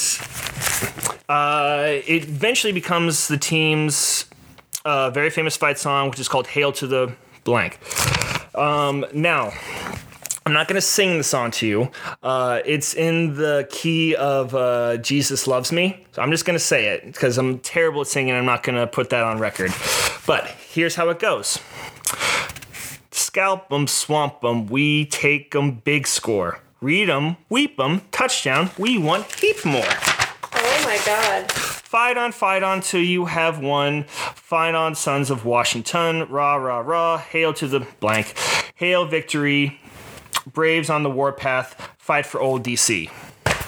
uh, 1.28 1.86
it 2.06 2.24
eventually 2.24 2.72
becomes 2.72 3.28
the 3.28 3.38
team's 3.38 4.26
uh, 4.84 5.10
very 5.10 5.30
famous 5.30 5.56
fight 5.56 5.78
song, 5.78 6.10
which 6.10 6.20
is 6.20 6.28
called 6.28 6.46
Hail 6.46 6.72
to 6.72 6.86
the 6.86 7.14
Blank. 7.44 7.78
Um, 8.54 9.04
now, 9.12 9.52
I'm 10.46 10.52
not 10.52 10.68
going 10.68 10.76
to 10.76 10.82
sing 10.82 11.18
the 11.18 11.24
song 11.24 11.50
to 11.52 11.66
you. 11.66 11.90
Uh, 12.22 12.60
it's 12.64 12.94
in 12.94 13.34
the 13.34 13.66
key 13.70 14.14
of 14.14 14.54
uh, 14.54 14.98
Jesus 14.98 15.46
Loves 15.46 15.72
Me. 15.72 16.04
So 16.12 16.22
I'm 16.22 16.30
just 16.30 16.44
going 16.44 16.58
to 16.58 16.64
say 16.64 16.88
it 16.88 17.06
because 17.06 17.38
I'm 17.38 17.58
terrible 17.60 18.02
at 18.02 18.08
singing. 18.08 18.34
I'm 18.34 18.44
not 18.44 18.62
going 18.62 18.76
to 18.76 18.86
put 18.86 19.10
that 19.10 19.22
on 19.22 19.38
record. 19.38 19.72
But 20.26 20.46
here's 20.48 20.94
how 20.94 21.08
it 21.08 21.18
goes 21.18 21.58
Scalp 23.10 23.72
'em, 23.72 23.86
swamp 23.86 24.44
'em, 24.44 24.66
we 24.66 25.06
take 25.06 25.54
'em, 25.54 25.72
big 25.72 26.06
score. 26.06 26.60
Read 26.80 27.08
'em, 27.08 27.36
weep 27.48 27.80
'em, 27.80 28.02
touchdown, 28.10 28.70
we 28.76 28.98
want 28.98 29.32
heap 29.40 29.64
more. 29.64 29.82
Oh 30.52 30.82
my 30.84 30.98
god. 31.06 31.73
Fight 31.94 32.18
on, 32.18 32.32
fight 32.32 32.64
on 32.64 32.80
till 32.80 33.02
you 33.02 33.26
have 33.26 33.60
won. 33.60 34.02
Fight 34.02 34.74
on, 34.74 34.96
sons 34.96 35.30
of 35.30 35.44
Washington. 35.44 36.26
Rah, 36.28 36.56
rah, 36.56 36.80
rah. 36.80 37.18
Hail 37.18 37.54
to 37.54 37.68
the 37.68 37.86
blank. 38.00 38.34
Hail 38.74 39.06
victory. 39.06 39.80
Braves 40.44 40.90
on 40.90 41.04
the 41.04 41.08
warpath. 41.10 41.92
Fight 41.96 42.26
for 42.26 42.40
old 42.40 42.64
DC. 42.64 43.08
That 43.44 43.60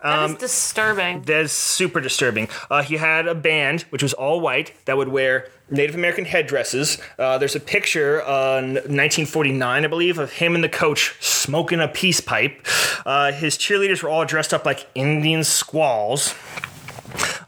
Um, 0.00 0.30
is 0.30 0.38
disturbing. 0.38 1.20
That's 1.26 1.52
super 1.52 2.00
disturbing. 2.00 2.48
Uh, 2.70 2.82
he 2.82 2.96
had 2.96 3.28
a 3.28 3.34
band 3.34 3.82
which 3.90 4.02
was 4.02 4.14
all 4.14 4.40
white 4.40 4.72
that 4.86 4.96
would 4.96 5.08
wear 5.08 5.48
Native 5.68 5.94
American 5.94 6.24
headdresses. 6.24 6.96
Uh, 7.18 7.36
there's 7.36 7.54
a 7.54 7.60
picture 7.60 8.22
uh, 8.22 8.62
1949, 8.62 9.84
I 9.84 9.88
believe, 9.88 10.18
of 10.18 10.32
him 10.32 10.54
and 10.54 10.64
the 10.64 10.70
coach 10.70 11.22
smoking 11.22 11.80
a 11.80 11.88
peace 11.88 12.22
pipe. 12.22 12.66
Uh, 13.04 13.30
his 13.30 13.58
cheerleaders 13.58 14.02
were 14.02 14.08
all 14.08 14.24
dressed 14.24 14.54
up 14.54 14.64
like 14.64 14.86
Indian 14.94 15.44
squaws. 15.44 16.34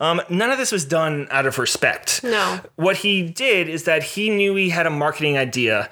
Um, 0.00 0.20
none 0.28 0.50
of 0.50 0.58
this 0.58 0.72
was 0.72 0.84
done 0.84 1.26
out 1.30 1.46
of 1.46 1.58
respect. 1.58 2.22
No. 2.22 2.60
What 2.76 2.98
he 2.98 3.22
did 3.22 3.68
is 3.68 3.84
that 3.84 4.02
he 4.02 4.30
knew 4.30 4.54
he 4.54 4.70
had 4.70 4.86
a 4.86 4.90
marketing 4.90 5.36
idea. 5.36 5.88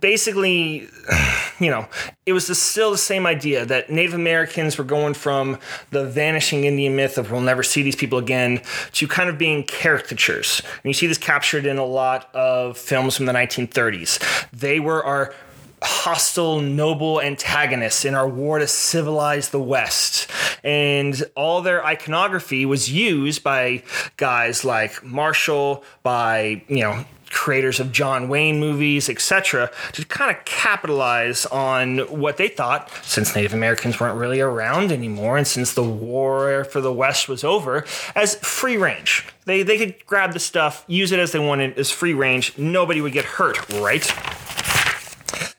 Basically, 0.00 0.88
you 1.58 1.70
know, 1.70 1.88
it 2.26 2.32
was 2.32 2.46
the, 2.46 2.54
still 2.54 2.90
the 2.90 2.98
same 2.98 3.26
idea 3.26 3.64
that 3.64 3.90
Native 3.90 4.14
Americans 4.14 4.76
were 4.76 4.84
going 4.84 5.14
from 5.14 5.58
the 5.90 6.04
vanishing 6.04 6.64
Indian 6.64 6.94
myth 6.96 7.18
of 7.18 7.30
we'll 7.30 7.40
never 7.40 7.62
see 7.62 7.82
these 7.82 7.96
people 7.96 8.18
again 8.18 8.60
to 8.92 9.08
kind 9.08 9.28
of 9.28 9.38
being 9.38 9.64
caricatures. 9.64 10.62
And 10.82 10.84
you 10.84 10.94
see 10.94 11.06
this 11.06 11.18
captured 11.18 11.66
in 11.66 11.78
a 11.78 11.84
lot 11.84 12.34
of 12.34 12.76
films 12.76 13.16
from 13.16 13.26
the 13.26 13.32
1930s. 13.32 14.48
They 14.52 14.80
were 14.80 15.04
our 15.04 15.34
hostile, 15.82 16.60
noble 16.60 17.20
antagonists 17.20 18.04
in 18.04 18.14
our 18.14 18.28
war 18.28 18.58
to 18.58 18.66
civilize 18.66 19.50
the 19.50 19.60
West. 19.60 20.30
And 20.64 21.22
all 21.34 21.62
their 21.62 21.84
iconography 21.84 22.66
was 22.66 22.90
used 22.90 23.42
by 23.42 23.82
guys 24.16 24.64
like 24.64 25.04
Marshall, 25.04 25.84
by, 26.02 26.62
you 26.68 26.80
know, 26.80 27.04
creators 27.30 27.78
of 27.80 27.92
John 27.92 28.28
Wayne 28.28 28.58
movies, 28.58 29.08
etc., 29.08 29.70
to 29.92 30.04
kind 30.06 30.34
of 30.34 30.44
capitalize 30.44 31.46
on 31.46 31.98
what 31.98 32.36
they 32.36 32.48
thought, 32.48 32.90
since 33.02 33.34
Native 33.34 33.54
Americans 33.54 34.00
weren't 34.00 34.18
really 34.18 34.40
around 34.40 34.92
anymore, 34.92 35.36
and 35.36 35.46
since 35.46 35.74
the 35.74 35.84
war 35.84 36.64
for 36.64 36.80
the 36.80 36.92
West 36.92 37.28
was 37.28 37.44
over, 37.44 37.84
as 38.14 38.36
free 38.36 38.76
range. 38.76 39.26
They, 39.44 39.62
they 39.62 39.78
could 39.78 40.06
grab 40.06 40.32
the 40.32 40.40
stuff, 40.40 40.84
use 40.86 41.12
it 41.12 41.18
as 41.18 41.32
they 41.32 41.38
wanted, 41.38 41.78
as 41.78 41.90
free 41.90 42.14
range. 42.14 42.56
Nobody 42.58 43.00
would 43.00 43.12
get 43.12 43.24
hurt, 43.24 43.68
right? 43.74 44.04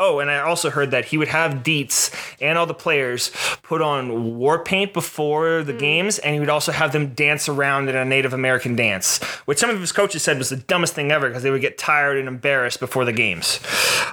Oh, 0.02 0.20
and 0.20 0.32
I 0.32 0.40
also 0.40 0.70
heard 0.70 0.92
that 0.92 1.06
he 1.06 1.18
would 1.18 1.28
have 1.28 1.62
Dietz 1.62 2.10
and 2.40 2.58
all 2.58 2.66
the 2.66 2.74
players 2.74 3.32
put 3.64 3.82
on 3.82 4.38
war 4.38 4.64
paint 4.64 4.94
before 4.94 5.62
the 5.62 5.74
games, 5.74 6.20
and 6.20 6.34
he 6.34 6.40
would 6.40 6.50
also 6.50 6.72
have 6.72 6.94
them 6.94 7.10
dance 7.10 7.50
around 7.50 7.90
in 7.90 7.98
a 7.98 8.06
Native 8.06 8.34
American 8.34 8.78
dance, 8.78 9.22
which 9.46 9.58
some 9.58 9.70
of 9.70 9.82
his 9.82 9.92
coaches 9.92 10.24
said 10.24 10.38
was 10.38 10.50
the 10.50 10.56
dumbest 10.56 10.94
thing 10.94 11.12
ever 11.12 11.28
because 11.28 11.44
they 11.44 11.52
would 11.52 11.60
get 11.60 11.78
tired 11.78 12.18
and 12.18 12.30
embarrassed 12.30 12.80
before 12.80 13.04
the 13.04 13.12
games. 13.12 13.60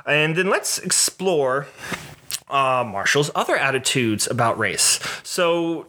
And 0.04 0.34
then 0.34 0.50
let's 0.50 0.78
explore 0.80 1.68
uh, 2.48 2.84
Marshall's 2.86 3.30
other 3.34 3.56
attitudes 3.56 4.28
about 4.28 4.58
race. 4.58 4.98
So 5.22 5.86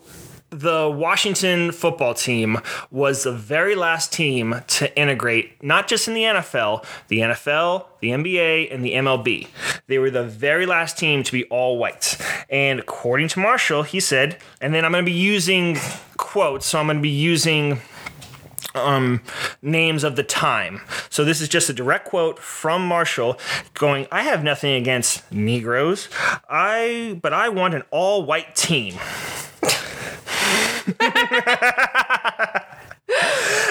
the 0.50 0.90
Washington 0.90 1.72
football 1.72 2.14
team 2.14 2.60
was 2.90 3.24
the 3.24 3.32
very 3.32 3.76
last 3.76 4.14
team 4.14 4.62
to 4.68 4.98
integrate, 4.98 5.62
not 5.62 5.88
just 5.88 6.08
in 6.08 6.14
the 6.14 6.24
NFL, 6.24 6.86
the 7.10 7.20
NFL, 7.20 7.86
the 8.00 8.10
NBA, 8.10 8.74
and 8.74 8.84
the 8.84 8.94
MLB. 8.94 9.48
They 9.88 10.00
were 10.00 10.10
the 10.10 10.24
very 10.24 10.66
last 10.66 10.98
team 10.98 11.24
to 11.24 11.32
be 11.32 11.44
all 11.46 11.78
white. 11.78 12.18
And 12.50 12.80
according 12.80 13.28
to 13.30 13.40
Marshall, 13.40 13.84
he 13.84 14.00
said, 14.00 14.38
and 14.62 14.74
then 14.74 14.86
I'm 14.86 14.92
going 14.92 15.04
to 15.04 15.12
be 15.12 15.18
using 15.18 15.78
quotes, 16.16 16.66
so 16.66 16.80
I'm 16.80 16.88
going 16.88 16.98
to 16.98 17.02
be 17.04 17.10
using 17.10 17.82
um, 18.74 19.22
names 19.62 20.04
of 20.04 20.16
the 20.16 20.24
time. 20.24 20.82
So 21.10 21.26
this 21.26 21.42
is 21.42 21.50
just 21.50 21.70
a 21.70 21.74
direct 21.74 22.06
quote 22.06 22.40
from 22.40 22.86
Marshall 22.86 23.38
going, 23.74 24.08
I 24.12 24.24
have 24.24 24.44
nothing 24.44 24.74
against 24.74 25.30
Negroes. 25.32 26.10
I 26.50 27.20
but 27.22 27.34
I 27.34 27.50
want 27.50 27.74
an 27.74 27.84
all 27.92 28.26
white 28.26 28.56
team. 28.56 28.96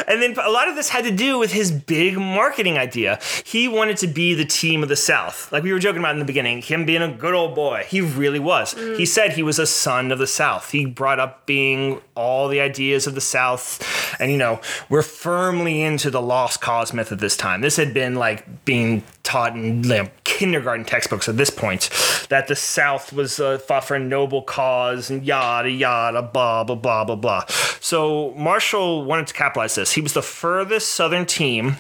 and 0.07 0.23
then 0.23 0.35
a 0.39 0.51
lot 0.51 0.69
of 0.69 0.77
this 0.77 0.89
had 0.89 1.05
to 1.05 1.11
do 1.11 1.39
with 1.39 1.53
his 1.53 1.71
big 1.71 2.17
marketing 2.17 2.79
idea. 2.79 3.19
He 3.45 3.69
wanted 3.69 3.97
to 3.99 4.07
be 4.07 4.35
the 4.35 4.45
team 4.45 4.83
of 4.83 4.89
the 4.89 4.97
South. 4.97 5.51
Like 5.53 5.63
we 5.63 5.73
were 5.73 5.79
joking 5.79 6.01
about 6.01 6.15
in 6.15 6.19
the 6.19 6.25
beginning, 6.25 6.63
him 6.63 6.87
being 6.87 7.03
a 7.03 7.09
good 7.09 7.35
old 7.35 7.55
boy. 7.55 7.85
He 7.89 8.01
really 8.01 8.39
was. 8.39 8.73
He 8.73 8.79
mm. 8.79 9.09
said 9.09 9.33
he 9.33 9.43
was 9.43 9.59
a 9.59 9.67
son 9.67 10.13
of 10.13 10.19
the 10.19 10.27
South. 10.27 10.71
He 10.71 10.87
brought 10.87 11.21
up 11.21 11.47
being 11.47 12.01
all 12.15 12.49
the 12.49 12.61
ideas 12.61 13.07
of 13.07 13.15
the 13.15 13.21
South. 13.21 13.83
And, 14.21 14.31
you 14.31 14.39
know, 14.39 14.61
we're 14.89 15.03
firmly 15.03 15.83
into 15.83 16.11
the 16.11 16.23
lost 16.23 16.61
cause 16.61 16.93
myth 16.93 17.13
at 17.13 17.19
this 17.19 17.37
time. 17.37 17.61
This 17.61 17.77
had 17.77 17.93
been 17.93 18.15
like 18.15 18.65
being 18.65 19.03
taught 19.27 19.55
in 19.55 19.83
you 19.83 19.89
know, 19.89 20.09
kindergarten 20.25 20.85
textbooks 20.85 21.29
at 21.29 21.37
this 21.37 21.51
point 21.51 21.91
that 22.29 22.47
the 22.47 22.57
South 22.57 23.13
was 23.13 23.41
uh, 23.41 23.59
fought 23.59 23.85
for 23.85 23.97
a 23.97 23.99
noble 23.99 24.41
cause 24.41 25.11
and 25.11 25.25
yada, 25.25 25.71
yada, 25.71 26.23
blah, 26.23 26.63
blah, 26.65 26.77
blah, 26.77 27.05
blah, 27.05 27.17
blah. 27.17 27.45
So 27.81 28.33
Marshall 28.37 29.05
wanted 29.05 29.27
to 29.27 29.35
capitalize 29.35 29.75
this. 29.75 29.93
He 29.93 30.01
was 30.01 30.13
the 30.13 30.23
furthest 30.23 30.91
Southern 30.91 31.27
team. 31.27 31.77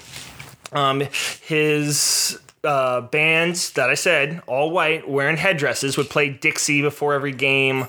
Um, 0.72 1.04
his 1.42 2.38
uh, 2.64 3.02
bands 3.02 3.72
that 3.72 3.90
I 3.90 3.94
said, 3.94 4.42
all 4.46 4.70
white, 4.70 5.08
wearing 5.08 5.36
headdresses, 5.36 5.96
would 5.96 6.10
play 6.10 6.30
Dixie 6.30 6.82
before 6.82 7.14
every 7.14 7.32
game. 7.32 7.86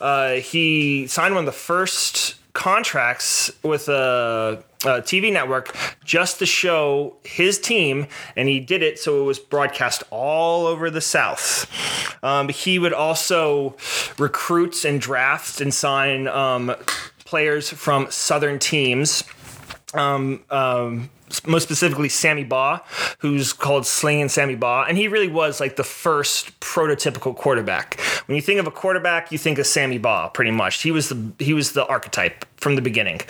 Uh, 0.00 0.34
he 0.34 1.06
signed 1.08 1.34
one 1.34 1.42
of 1.42 1.46
the 1.46 1.52
first 1.52 2.36
contracts 2.52 3.50
with 3.62 3.88
a, 3.88 4.62
a, 4.84 4.88
TV 5.02 5.32
network 5.32 5.74
just 6.04 6.38
to 6.38 6.46
show 6.46 7.16
his 7.24 7.58
team, 7.58 8.06
and 8.36 8.48
he 8.48 8.60
did 8.60 8.82
it 8.82 8.98
so 8.98 9.22
it 9.22 9.24
was 9.24 9.38
broadcast 9.38 10.02
all 10.10 10.66
over 10.66 10.90
the 10.90 11.00
South. 11.00 11.66
Um, 12.22 12.48
he 12.48 12.78
would 12.78 12.92
also 12.92 13.76
recruit 14.18 14.84
and 14.84 15.00
draft 15.00 15.60
and 15.60 15.72
sign 15.72 16.28
um, 16.28 16.74
players 17.24 17.70
from 17.70 18.10
Southern 18.10 18.58
teams. 18.58 19.24
Um, 19.94 20.42
um, 20.50 21.10
most 21.46 21.62
specifically 21.62 22.08
Sammy 22.08 22.44
Baugh, 22.44 22.80
who's 23.18 23.52
called 23.52 23.86
Slinging 23.86 24.28
Sammy 24.28 24.54
Baugh, 24.54 24.84
and 24.88 24.98
he 24.98 25.08
really 25.08 25.28
was 25.28 25.60
like 25.60 25.76
the 25.76 25.84
first 25.84 26.58
prototypical 26.60 27.34
quarterback. 27.36 28.00
When 28.26 28.36
you 28.36 28.42
think 28.42 28.60
of 28.60 28.66
a 28.66 28.70
quarterback, 28.70 29.32
you 29.32 29.38
think 29.38 29.58
of 29.58 29.66
Sammy 29.66 29.98
Baugh, 29.98 30.28
pretty 30.28 30.50
much. 30.50 30.82
He 30.82 30.90
was 30.90 31.08
the 31.08 31.32
he 31.38 31.54
was 31.54 31.72
the 31.72 31.86
archetype 31.86 32.44
from 32.62 32.76
the 32.76 32.82
beginning, 32.82 33.20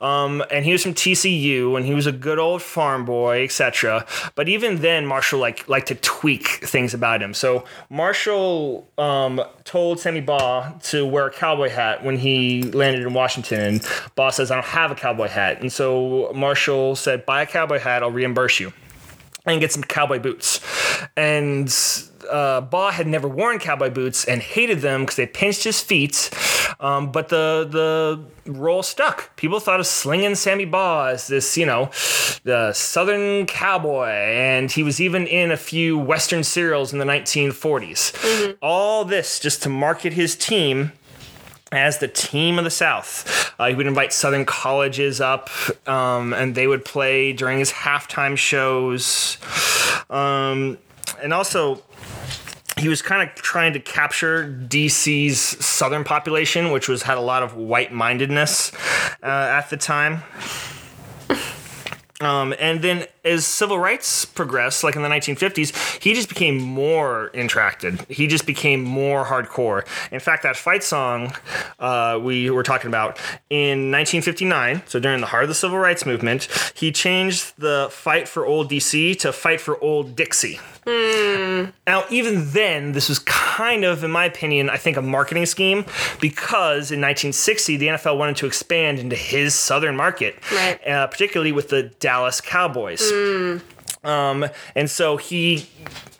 um, 0.00 0.44
and 0.50 0.64
he 0.64 0.72
was 0.72 0.82
from 0.82 0.94
TCU, 0.94 1.76
and 1.76 1.86
he 1.86 1.94
was 1.94 2.06
a 2.06 2.12
good 2.12 2.38
old 2.38 2.62
farm 2.62 3.04
boy, 3.04 3.42
etc. 3.42 4.04
But 4.34 4.48
even 4.48 4.82
then, 4.82 5.06
Marshall 5.06 5.40
like 5.40 5.68
liked 5.68 5.88
to 5.88 5.94
tweak 5.96 6.46
things 6.46 6.92
about 6.92 7.22
him. 7.22 7.32
So 7.34 7.64
Marshall 7.88 8.86
um, 8.98 9.42
told 9.64 9.98
Sammy 9.98 10.20
Baugh 10.20 10.78
to 10.90 11.06
wear 11.06 11.26
a 11.26 11.32
cowboy 11.32 11.70
hat 11.70 12.04
when 12.04 12.18
he 12.18 12.62
landed 12.62 13.02
in 13.02 13.14
Washington, 13.14 13.60
and 13.60 13.88
Baugh 14.14 14.30
says, 14.30 14.50
"I 14.50 14.56
don't 14.56 14.66
have 14.66 14.90
a 14.90 14.94
cowboy 14.94 15.28
hat," 15.28 15.60
and 15.60 15.72
so 15.72 16.30
Marshall 16.34 16.94
said, 16.96 17.24
"Buy 17.24 17.42
a 17.42 17.46
cowboy 17.46 17.78
hat, 17.78 18.02
I'll 18.02 18.10
reimburse 18.10 18.60
you." 18.60 18.72
And 19.44 19.60
get 19.60 19.72
some 19.72 19.82
cowboy 19.82 20.20
boots. 20.20 20.60
And 21.16 21.68
uh, 22.30 22.60
Baugh 22.62 22.90
had 22.90 23.06
never 23.06 23.28
worn 23.28 23.58
cowboy 23.58 23.90
boots 23.90 24.24
and 24.24 24.42
hated 24.42 24.80
them 24.80 25.02
because 25.02 25.16
they 25.16 25.26
pinched 25.26 25.64
his 25.64 25.80
feet. 25.80 26.30
Um, 26.80 27.12
but 27.12 27.28
the 27.28 27.66
the 28.44 28.52
role 28.52 28.82
stuck. 28.82 29.34
People 29.36 29.60
thought 29.60 29.80
of 29.80 29.86
slinging 29.86 30.34
Sammy 30.34 30.64
Baugh 30.64 31.06
as 31.06 31.26
this, 31.26 31.56
you 31.56 31.66
know, 31.66 31.90
the 32.44 32.72
Southern 32.72 33.46
cowboy, 33.46 34.08
and 34.08 34.70
he 34.70 34.82
was 34.82 35.00
even 35.00 35.26
in 35.26 35.50
a 35.50 35.56
few 35.56 35.98
Western 35.98 36.42
serials 36.42 36.92
in 36.92 36.98
the 36.98 37.04
1940s. 37.04 38.56
All 38.60 39.04
this 39.04 39.38
just 39.38 39.62
to 39.62 39.68
market 39.68 40.12
his 40.12 40.34
team 40.34 40.92
as 41.72 41.98
the 41.98 42.08
team 42.08 42.58
of 42.58 42.64
the 42.64 42.70
South. 42.70 43.54
Uh, 43.58 43.68
he 43.68 43.74
would 43.74 43.86
invite 43.86 44.12
Southern 44.12 44.44
colleges 44.44 45.20
up, 45.20 45.48
um, 45.88 46.34
and 46.34 46.54
they 46.54 46.66
would 46.66 46.84
play 46.84 47.32
during 47.32 47.58
his 47.58 47.72
halftime 47.72 48.36
shows. 48.36 49.38
Um, 50.10 50.78
and 51.22 51.32
also, 51.32 51.82
he 52.82 52.88
was 52.88 53.00
kind 53.00 53.28
of 53.28 53.34
trying 53.36 53.72
to 53.74 53.80
capture 53.80 54.44
DC's 54.68 55.38
Southern 55.38 56.02
population, 56.02 56.72
which 56.72 56.88
was 56.88 57.02
had 57.02 57.16
a 57.16 57.20
lot 57.20 57.44
of 57.44 57.54
white-mindedness 57.54 58.72
uh, 59.22 59.26
at 59.26 59.70
the 59.70 59.76
time. 59.76 60.22
Um, 62.20 62.54
and 62.60 62.82
then 62.82 63.06
as 63.24 63.44
civil 63.46 63.78
rights 63.80 64.24
progressed, 64.24 64.84
like 64.84 64.94
in 64.94 65.02
the 65.02 65.08
1950s, 65.08 66.00
he 66.00 66.14
just 66.14 66.28
became 66.28 66.60
more 66.60 67.28
intracted. 67.28 68.00
He 68.08 68.28
just 68.28 68.46
became 68.46 68.82
more 68.82 69.24
hardcore. 69.24 69.84
In 70.12 70.20
fact, 70.20 70.44
that 70.44 70.56
fight 70.56 70.84
song 70.84 71.32
uh, 71.80 72.20
we 72.22 72.48
were 72.50 72.62
talking 72.62 72.88
about 72.88 73.18
in 73.50 73.90
1959, 73.90 74.82
so 74.86 75.00
during 75.00 75.20
the 75.20 75.26
heart 75.26 75.44
of 75.44 75.48
the 75.48 75.54
civil 75.54 75.78
rights 75.78 76.06
movement, 76.06 76.46
he 76.74 76.92
changed 76.92 77.54
the 77.58 77.88
fight 77.90 78.28
for 78.28 78.46
old 78.46 78.70
DC 78.70 79.18
to 79.18 79.32
fight 79.32 79.60
for 79.60 79.82
old 79.82 80.14
Dixie. 80.14 80.60
Now, 80.86 82.04
even 82.10 82.50
then, 82.52 82.92
this 82.92 83.08
was 83.08 83.18
kind 83.20 83.84
of, 83.84 84.02
in 84.04 84.10
my 84.10 84.24
opinion, 84.24 84.68
I 84.70 84.76
think 84.76 84.96
a 84.96 85.02
marketing 85.02 85.46
scheme 85.46 85.84
because 86.20 86.90
in 86.90 87.00
1960, 87.00 87.76
the 87.76 87.86
NFL 87.88 88.18
wanted 88.18 88.36
to 88.36 88.46
expand 88.46 88.98
into 88.98 89.16
his 89.16 89.54
southern 89.54 89.96
market, 89.96 90.36
Right. 90.52 90.86
uh, 90.86 91.06
particularly 91.06 91.52
with 91.52 91.68
the 91.68 91.84
Dallas 92.00 92.40
Cowboys. 92.40 93.02
Um, 94.04 94.46
and 94.74 94.90
so 94.90 95.16
he, 95.16 95.68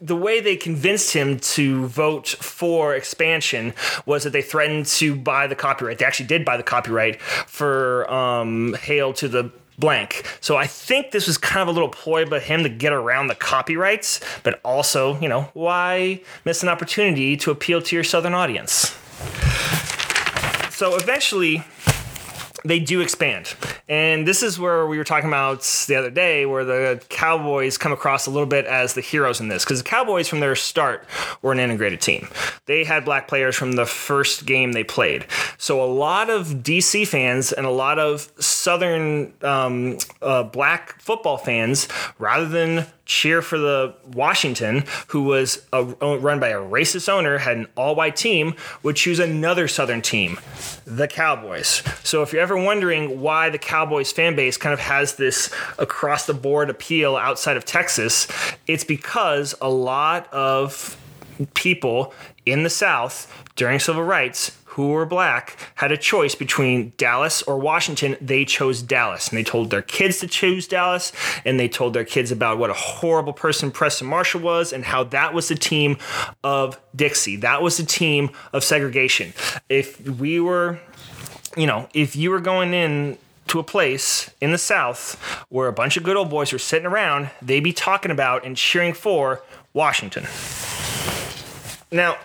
the 0.01 0.15
way 0.15 0.41
they 0.41 0.55
convinced 0.55 1.13
him 1.15 1.41
to 1.41 1.87
vote 1.89 2.29
for 2.29 2.95
expansion 2.95 3.75
was 4.07 4.23
that 4.23 4.31
they 4.31 4.43
threatened 4.43 4.87
to 4.87 5.17
buy 5.17 5.49
the 5.49 5.57
copyright. 5.57 5.99
They 5.99 6.05
actually 6.05 6.27
did 6.29 6.45
buy 6.45 6.57
the 6.57 6.63
copyright 6.63 7.21
for 7.21 8.09
um, 8.13 8.75
Hail 8.75 9.13
to 9.15 9.27
the 9.27 9.51
blank. 9.83 10.39
So 10.41 10.57
I 10.57 10.69
think 10.69 11.11
this 11.11 11.27
was 11.27 11.37
kind 11.37 11.61
of 11.61 11.67
a 11.69 11.73
little 11.73 11.89
ploy 11.89 12.25
by 12.25 12.39
him 12.39 12.63
to 12.63 12.69
get 12.69 12.93
around 12.93 13.27
the 13.27 13.35
copyrights, 13.35 14.21
but 14.45 14.61
also, 14.65 15.19
you 15.19 15.29
know, 15.29 15.51
why 15.55 16.23
miss 16.45 16.63
an 16.63 16.69
opportunity 16.69 17.37
to 17.39 17.51
appeal 17.51 17.83
to 17.83 17.97
your 17.97 18.05
southern 18.05 18.33
audience? 18.33 18.97
So 20.71 20.95
eventually, 20.95 21.65
they 22.65 22.79
do 22.79 23.01
expand. 23.01 23.55
And 23.89 24.27
this 24.27 24.43
is 24.43 24.59
where 24.59 24.87
we 24.87 24.99
were 24.99 25.05
talking 25.05 25.29
about 25.29 25.63
the 25.89 25.97
other 25.97 26.11
day, 26.11 26.47
where 26.47 26.65
the 26.65 27.03
Cowboys 27.09 27.79
come 27.79 27.93
across 27.93 28.27
a 28.27 28.31
little 28.31 28.47
bit 28.47 28.67
as 28.67 28.95
the 28.95 29.01
heroes 29.01 29.41
in 29.41 29.49
this. 29.49 29.65
Because 29.65 29.83
the 29.83 29.89
Cowboys, 29.89 30.29
from 30.29 30.41
their 30.41 30.55
start, 30.55 31.07
were 31.43 31.53
an 31.53 31.59
integrated 31.59 32.01
team. 32.01 32.29
They 32.67 32.85
had 32.85 33.05
black 33.05 33.29
players 33.29 33.57
from 33.57 33.73
the 33.73 33.87
first 33.87 34.47
game 34.47 34.73
they 34.73 34.85
played. 34.85 35.27
So 35.59 35.83
a 35.83 35.87
lot 35.87 36.31
of 36.31 36.49
DC 36.49 37.07
fans 37.07 37.53
and 37.53 37.67
a 37.67 37.71
lot 37.71 37.99
of 37.99 38.33
Southern 38.39 39.33
um, 39.43 39.99
uh, 40.21 40.45
black 40.45 41.01
football 41.01 41.39
fans, 41.39 41.89
rather 42.19 42.49
than 42.49 42.87
cheer 43.05 43.43
for 43.43 43.59
the 43.59 43.95
Washington, 44.15 44.85
who 45.09 45.25
was 45.25 45.67
a, 45.73 45.85
run 45.85 46.41
by 46.41 46.49
a 46.49 46.59
racist 46.59 47.09
owner, 47.09 47.39
had 47.39 47.57
an 47.57 47.67
all 47.77 47.95
white 47.95 48.17
team, 48.17 48.55
would 48.83 48.97
choose 48.97 49.19
another 49.19 49.69
Southern 49.69 50.01
team, 50.03 50.39
the 50.85 51.09
Cowboys. 51.09 51.83
So 52.05 52.23
if 52.23 52.33
you're 52.33 52.43
ever 52.43 52.52
wondering 52.57 53.21
why 53.21 53.51
the 53.51 53.59
Cowboys 53.59 54.13
fan 54.13 54.35
base 54.35 54.57
kind 54.57 54.73
of 54.73 54.81
has 54.81 55.17
this 55.17 55.53
across 55.79 56.27
the 56.27 56.35
board 56.35 56.71
appeal 56.71 57.17
outside 57.17 57.57
of 57.57 57.65
Texas, 57.65 58.27
it's 58.67 58.85
because 58.85 59.55
a 59.61 59.71
lot 59.71 60.33
of 60.33 60.97
people 61.55 62.13
in 62.47 62.63
the 62.63 62.71
South 62.71 63.33
during 63.57 63.79
civil 63.79 64.03
rights 64.03 64.57
who 64.73 64.89
were 64.89 65.05
black 65.05 65.59
had 65.75 65.93
a 65.93 65.99
choice 65.99 66.35
between 66.35 66.95
Dallas 66.97 67.43
or 67.43 67.59
Washington. 67.59 68.17
They 68.23 68.47
chose 68.47 68.81
Dallas 68.81 69.29
and 69.29 69.37
they 69.37 69.45
told 69.45 69.69
their 69.69 69.83
kids 69.83 70.21
to 70.21 70.27
choose 70.27 70.67
Dallas 70.67 71.13
and 71.45 71.61
they 71.61 71.69
told 71.69 71.93
their 71.93 72.07
kids 72.07 72.31
about 72.31 72.57
what 72.57 72.71
a 72.71 72.75
horrible 72.75 73.35
person 73.35 73.71
Preston 73.71 74.07
Marshall 74.07 74.41
was 74.41 74.73
and 74.73 74.83
how 74.83 75.05
that 75.05 75.35
was 75.35 75.49
the 75.49 75.57
team 75.57 75.99
of 76.43 76.81
Dixie. 76.97 77.37
That 77.37 77.61
was 77.61 77.77
the 77.77 77.85
team 77.85 78.31
of 78.55 78.65
segregation. 78.65 79.35
If 79.69 80.09
we 80.09 80.41
were, 80.41 80.81
you 81.57 81.67
know, 81.67 81.89
if 81.95 82.17
you 82.17 82.31
were 82.31 82.41
going 82.41 82.75
in 82.75 83.19
to 83.49 83.59
a 83.59 83.63
place 83.63 84.31
in 84.41 84.53
the 84.53 84.59
South 84.59 85.15
where 85.49 85.69
a 85.69 85.73
bunch 85.73 85.97
of 85.97 86.03
good 86.03 86.17
old 86.17 86.31
boys 86.31 86.53
were 86.53 86.59
sitting 86.59 86.87
around, 86.87 87.31
they'd 87.41 87.61
be 87.61 87.73
talking 87.73 88.11
about 88.11 88.45
and 88.45 88.57
cheering 88.57 88.95
for 88.95 89.43
Washington. 89.73 90.25
Now, 91.91 92.17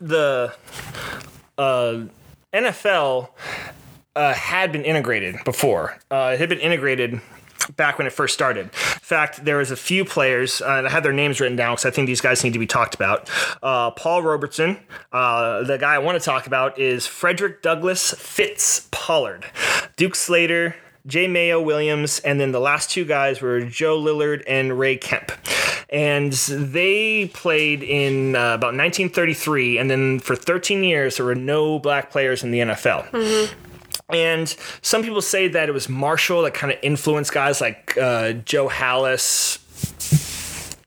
the 0.00 0.54
uh, 1.56 2.04
NFL 2.52 3.28
uh, 4.16 4.34
had 4.34 4.72
been 4.72 4.84
integrated 4.84 5.36
before. 5.44 5.98
Uh, 6.10 6.32
it 6.34 6.40
had 6.40 6.48
been 6.48 6.60
integrated 6.60 7.20
back 7.76 7.98
when 7.98 8.06
it 8.06 8.12
first 8.12 8.34
started. 8.34 8.66
In 8.66 8.70
fact, 8.70 9.44
there 9.44 9.56
was 9.56 9.70
a 9.70 9.76
few 9.76 10.04
players, 10.04 10.60
uh, 10.60 10.76
and 10.78 10.86
I 10.86 10.90
have 10.90 11.02
their 11.02 11.12
names 11.12 11.40
written 11.40 11.56
down 11.56 11.74
because 11.74 11.86
I 11.86 11.90
think 11.90 12.06
these 12.06 12.20
guys 12.20 12.44
need 12.44 12.52
to 12.52 12.58
be 12.58 12.66
talked 12.66 12.94
about. 12.94 13.30
Uh, 13.62 13.90
Paul 13.92 14.22
Robeson. 14.22 14.78
Uh, 15.12 15.62
the 15.64 15.78
guy 15.78 15.94
I 15.94 15.98
want 15.98 16.18
to 16.18 16.24
talk 16.24 16.46
about 16.46 16.78
is 16.78 17.06
Frederick 17.06 17.62
Douglass 17.62 18.12
Fitz 18.14 18.88
Pollard. 18.90 19.46
Duke 19.96 20.14
Slater, 20.14 20.76
Jay 21.06 21.26
Mayo 21.26 21.60
Williams, 21.60 22.20
and 22.20 22.40
then 22.40 22.52
the 22.52 22.60
last 22.60 22.90
two 22.90 23.04
guys 23.04 23.40
were 23.40 23.60
Joe 23.62 23.98
Lillard 23.98 24.42
and 24.46 24.78
Ray 24.78 24.96
Kemp 24.96 25.32
and 25.92 26.32
they 26.32 27.26
played 27.34 27.82
in 27.82 28.34
uh, 28.34 28.54
about 28.54 28.74
1933, 28.74 29.76
and 29.76 29.90
then 29.90 30.18
for 30.20 30.34
13 30.34 30.82
years 30.82 31.18
there 31.18 31.26
were 31.26 31.34
no 31.34 31.78
black 31.78 32.10
players 32.10 32.42
in 32.42 32.50
the 32.50 32.60
NFL. 32.60 33.10
Mm-hmm. 33.10 33.71
And 34.08 34.54
some 34.82 35.02
people 35.02 35.22
say 35.22 35.48
that 35.48 35.68
it 35.68 35.72
was 35.72 35.88
Marshall 35.88 36.42
that 36.42 36.54
kind 36.54 36.72
of 36.72 36.78
influenced 36.82 37.32
guys 37.32 37.60
like 37.60 37.96
uh, 37.96 38.32
Joe 38.32 38.68
Halas, 38.68 39.58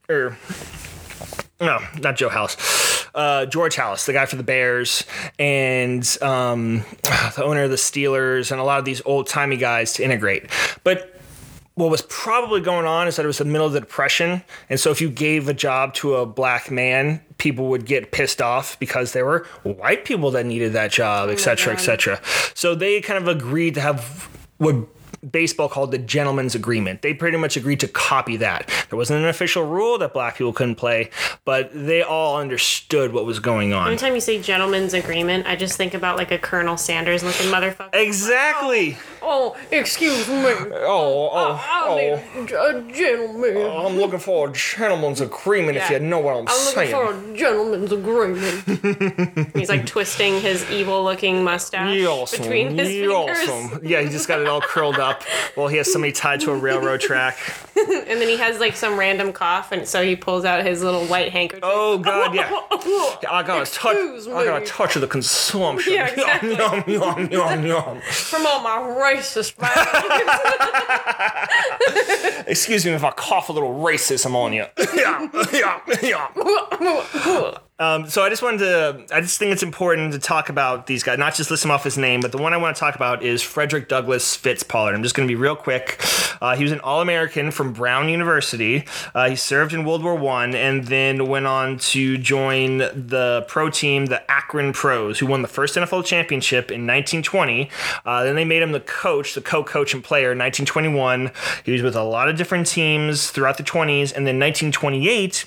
or 0.08 0.36
no, 1.60 1.80
not 1.98 2.16
Joe 2.16 2.28
Halas, 2.28 3.08
uh, 3.14 3.46
George 3.46 3.76
Halas, 3.76 4.06
the 4.06 4.12
guy 4.12 4.26
for 4.26 4.36
the 4.36 4.44
Bears, 4.44 5.04
and 5.38 6.02
um, 6.22 6.84
the 7.02 7.42
owner 7.42 7.64
of 7.64 7.70
the 7.70 7.76
Steelers, 7.76 8.52
and 8.52 8.60
a 8.60 8.64
lot 8.64 8.78
of 8.78 8.84
these 8.84 9.02
old 9.04 9.26
timey 9.26 9.56
guys 9.56 9.94
to 9.94 10.04
integrate. 10.04 10.46
But 10.84 11.16
what 11.76 11.90
was 11.90 12.02
probably 12.02 12.62
going 12.62 12.86
on 12.86 13.06
is 13.06 13.16
that 13.16 13.24
it 13.24 13.26
was 13.26 13.38
the 13.38 13.44
middle 13.44 13.66
of 13.66 13.74
the 13.74 13.80
depression 13.80 14.42
and 14.70 14.80
so 14.80 14.90
if 14.90 15.02
you 15.02 15.10
gave 15.10 15.46
a 15.46 15.52
job 15.52 15.92
to 15.92 16.14
a 16.16 16.24
black 16.24 16.70
man 16.70 17.20
people 17.38 17.68
would 17.68 17.84
get 17.84 18.12
pissed 18.12 18.40
off 18.40 18.78
because 18.78 19.12
there 19.12 19.24
were 19.24 19.44
white 19.62 20.04
people 20.04 20.30
that 20.30 20.46
needed 20.46 20.72
that 20.72 20.90
job 20.90 21.28
etc 21.28 21.72
oh 21.72 21.74
etc 21.74 22.20
so 22.54 22.74
they 22.74 23.00
kind 23.00 23.18
of 23.18 23.28
agreed 23.28 23.74
to 23.74 23.80
have 23.80 24.28
what 24.58 24.74
baseball 25.30 25.68
called 25.68 25.90
the 25.90 25.98
gentleman's 25.98 26.54
agreement. 26.54 27.02
They 27.02 27.14
pretty 27.14 27.36
much 27.36 27.56
agreed 27.56 27.80
to 27.80 27.88
copy 27.88 28.36
that. 28.38 28.70
There 28.90 28.96
wasn't 28.96 29.22
an 29.22 29.28
official 29.28 29.64
rule 29.64 29.98
that 29.98 30.12
black 30.12 30.36
people 30.36 30.52
couldn't 30.52 30.76
play, 30.76 31.10
but 31.44 31.70
they 31.72 32.02
all 32.02 32.38
understood 32.38 33.12
what 33.12 33.24
was 33.24 33.38
going 33.38 33.72
on. 33.72 33.88
Anytime 33.88 34.14
you 34.14 34.20
say 34.20 34.40
gentleman's 34.40 34.94
agreement, 34.94 35.46
I 35.46 35.56
just 35.56 35.76
think 35.76 35.94
about 35.94 36.16
like 36.16 36.30
a 36.30 36.38
Colonel 36.38 36.76
Sanders 36.76 37.22
looking 37.22 37.46
motherfucker. 37.46 37.94
Exactly. 37.94 38.94
Oh, 38.94 39.15
oh 39.26 39.56
excuse 39.70 40.28
me. 40.28 40.34
Oh, 40.34 40.76
oh, 40.86 41.30
oh 41.32 41.96
I, 41.96 42.22
oh. 42.36 42.76
a 42.76 42.92
gentleman. 42.92 43.56
Oh, 43.56 43.86
I'm 43.86 43.96
looking 43.96 44.18
for 44.18 44.48
a 44.48 44.52
gentleman's 44.52 45.20
agreement, 45.20 45.76
yeah. 45.76 45.84
if 45.84 45.90
you 45.90 45.98
know 45.98 46.20
what 46.20 46.36
I'm, 46.36 46.48
I'm 46.48 46.54
saying. 46.54 46.94
I'm 46.94 47.04
looking 47.04 47.22
for 47.22 47.32
a 47.32 47.36
gentleman's 47.36 47.92
agreement. 47.92 49.48
He's 49.56 49.68
like 49.68 49.86
twisting 49.86 50.40
his 50.40 50.68
evil-looking 50.70 51.42
mustache 51.44 52.04
awesome. 52.04 52.42
between 52.42 52.78
his 52.78 52.88
fingers. 52.88 53.48
Awesome. 53.48 53.80
Yeah, 53.84 54.02
he 54.02 54.08
just 54.08 54.28
got 54.28 54.40
it 54.40 54.46
all 54.46 54.60
curled 54.60 54.98
up 54.98 55.22
while 55.54 55.68
he 55.68 55.76
has 55.76 55.92
somebody 55.92 56.12
tied 56.12 56.40
to 56.40 56.52
a 56.52 56.56
railroad 56.56 57.00
track. 57.00 57.38
and 57.76 58.20
then 58.20 58.28
he 58.28 58.36
has 58.36 58.58
like 58.58 58.74
some 58.74 58.98
random 58.98 59.32
cough, 59.32 59.72
and 59.72 59.86
so 59.86 60.02
he 60.02 60.16
pulls 60.16 60.44
out 60.44 60.64
his 60.64 60.82
little 60.82 61.04
white 61.06 61.32
handkerchief. 61.32 61.64
Oh 61.64 61.98
God, 61.98 62.34
yeah. 62.34 62.48
I 63.30 63.42
got 63.42 63.66
a 63.66 63.70
touch. 63.70 63.96
Me. 63.96 64.32
I 64.32 64.44
got 64.44 64.62
a 64.62 64.66
touch 64.66 64.96
of 64.96 65.02
the 65.02 65.08
consumption. 65.08 65.92
Yeah, 65.92 66.08
exactly. 66.08 66.56
Yum 66.56 66.84
yum 66.86 67.30
yum 67.30 67.66
yum. 67.66 68.00
From 68.00 68.46
all 68.46 68.62
my 68.62 68.78
racist 69.16 69.56
Excuse 72.46 72.84
me 72.84 72.92
if 72.92 73.04
I 73.04 73.10
cough 73.10 73.48
a 73.48 73.52
little 73.52 73.74
racism 73.74 74.34
on 74.34 74.52
you. 74.52 74.66
yeah, 74.94 75.28
yeah, 75.52 75.80
yeah. 76.02 77.58
Um, 77.78 78.08
so 78.08 78.22
I 78.22 78.30
just 78.30 78.42
wanted 78.42 78.60
to, 78.60 79.14
I 79.14 79.20
just 79.20 79.38
think 79.38 79.52
it's 79.52 79.62
important 79.62 80.14
to 80.14 80.18
talk 80.18 80.48
about 80.48 80.86
these 80.86 81.02
guys, 81.02 81.18
not 81.18 81.34
just 81.34 81.50
list 81.50 81.62
them 81.62 81.70
off 81.70 81.84
his 81.84 81.98
name, 81.98 82.22
but 82.22 82.32
the 82.32 82.38
one 82.38 82.54
I 82.54 82.56
want 82.56 82.74
to 82.74 82.80
talk 82.80 82.94
about 82.94 83.22
is 83.22 83.42
Frederick 83.42 83.86
Douglass 83.86 84.34
Fitz 84.34 84.62
Pollard. 84.62 84.94
I'm 84.94 85.02
just 85.02 85.14
going 85.14 85.28
to 85.28 85.30
be 85.30 85.36
real 85.36 85.56
quick. 85.56 86.02
Uh, 86.40 86.56
he 86.56 86.62
was 86.62 86.72
an 86.72 86.80
All-American 86.80 87.50
from 87.50 87.74
Brown 87.74 88.08
University. 88.08 88.86
Uh, 89.14 89.28
he 89.28 89.36
served 89.36 89.74
in 89.74 89.84
World 89.84 90.02
War 90.02 90.14
One 90.14 90.54
and 90.54 90.86
then 90.86 91.26
went 91.26 91.46
on 91.46 91.76
to 91.78 92.16
join 92.16 92.78
the 92.78 93.44
pro 93.46 93.68
team, 93.68 94.06
the 94.06 94.30
Akron 94.30 94.72
Pros, 94.72 95.18
who 95.18 95.26
won 95.26 95.42
the 95.42 95.48
first 95.48 95.76
NFL 95.76 96.06
championship 96.06 96.70
in 96.70 96.86
1920. 96.86 97.68
Uh, 98.06 98.24
then 98.24 98.36
they 98.36 98.44
made 98.46 98.62
him 98.62 98.72
the 98.72 98.80
coach, 98.80 99.34
the 99.34 99.42
co-coach 99.42 99.92
and 99.92 100.02
player 100.02 100.32
in 100.32 100.38
1921. 100.38 101.30
He 101.62 101.72
was 101.72 101.82
with 101.82 101.94
a 101.94 102.04
lot 102.04 102.30
of 102.30 102.38
different 102.38 102.68
teams 102.68 103.30
throughout 103.30 103.58
the 103.58 103.62
20s, 103.62 104.14
and 104.14 104.26
then 104.26 104.40
1928 104.40 105.44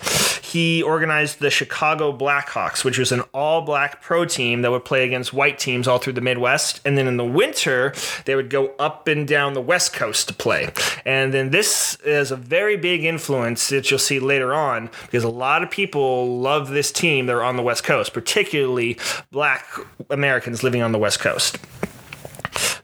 he 0.50 0.82
organized 0.82 1.40
the 1.40 1.50
Chicago 1.50 2.12
Blackhawks, 2.20 2.84
which 2.84 3.00
was 3.00 3.12
an 3.12 3.22
all 3.34 3.62
black 3.62 4.02
pro 4.02 4.26
team 4.26 4.62
that 4.62 4.72
would 4.72 4.86
play 4.86 5.06
against 5.06 5.34
white 5.34 5.58
teams 5.58 5.88
all 5.88 5.98
through 5.98 6.14
the 6.14 6.22
Midwest. 6.22 6.82
And 6.86 6.98
then 6.98 7.08
in 7.08 7.18
the 7.18 7.26
winter, 7.26 7.94
they 8.26 8.36
would 8.36 8.50
go 8.50 8.74
up 8.78 9.08
and 9.08 9.28
down 9.28 9.54
the 9.54 9.62
West 9.62 9.94
Coast 9.94 10.28
to 10.28 10.34
play. 10.34 10.70
And 11.06 11.34
then 11.34 11.50
this 11.50 11.96
is 12.06 12.32
a 12.32 12.36
very 12.36 12.78
big 12.78 13.04
influence 13.04 13.70
that 13.70 13.90
you'll 13.90 14.00
see 14.00 14.20
later 14.20 14.54
on 14.54 14.90
because 15.04 15.24
a 15.24 15.30
lot 15.30 15.64
of 15.64 15.72
people 15.72 16.40
love 16.40 16.70
this 16.70 16.92
team 16.92 17.26
that 17.28 17.36
are 17.36 17.44
on 17.44 17.56
the 17.56 17.64
West 17.64 17.84
Coast, 17.84 18.14
particularly 18.14 18.98
black 19.32 19.66
Americans 20.10 20.64
living 20.64 20.82
on 20.82 20.92
the 20.92 21.00
West 21.00 21.20
Coast. 21.20 21.58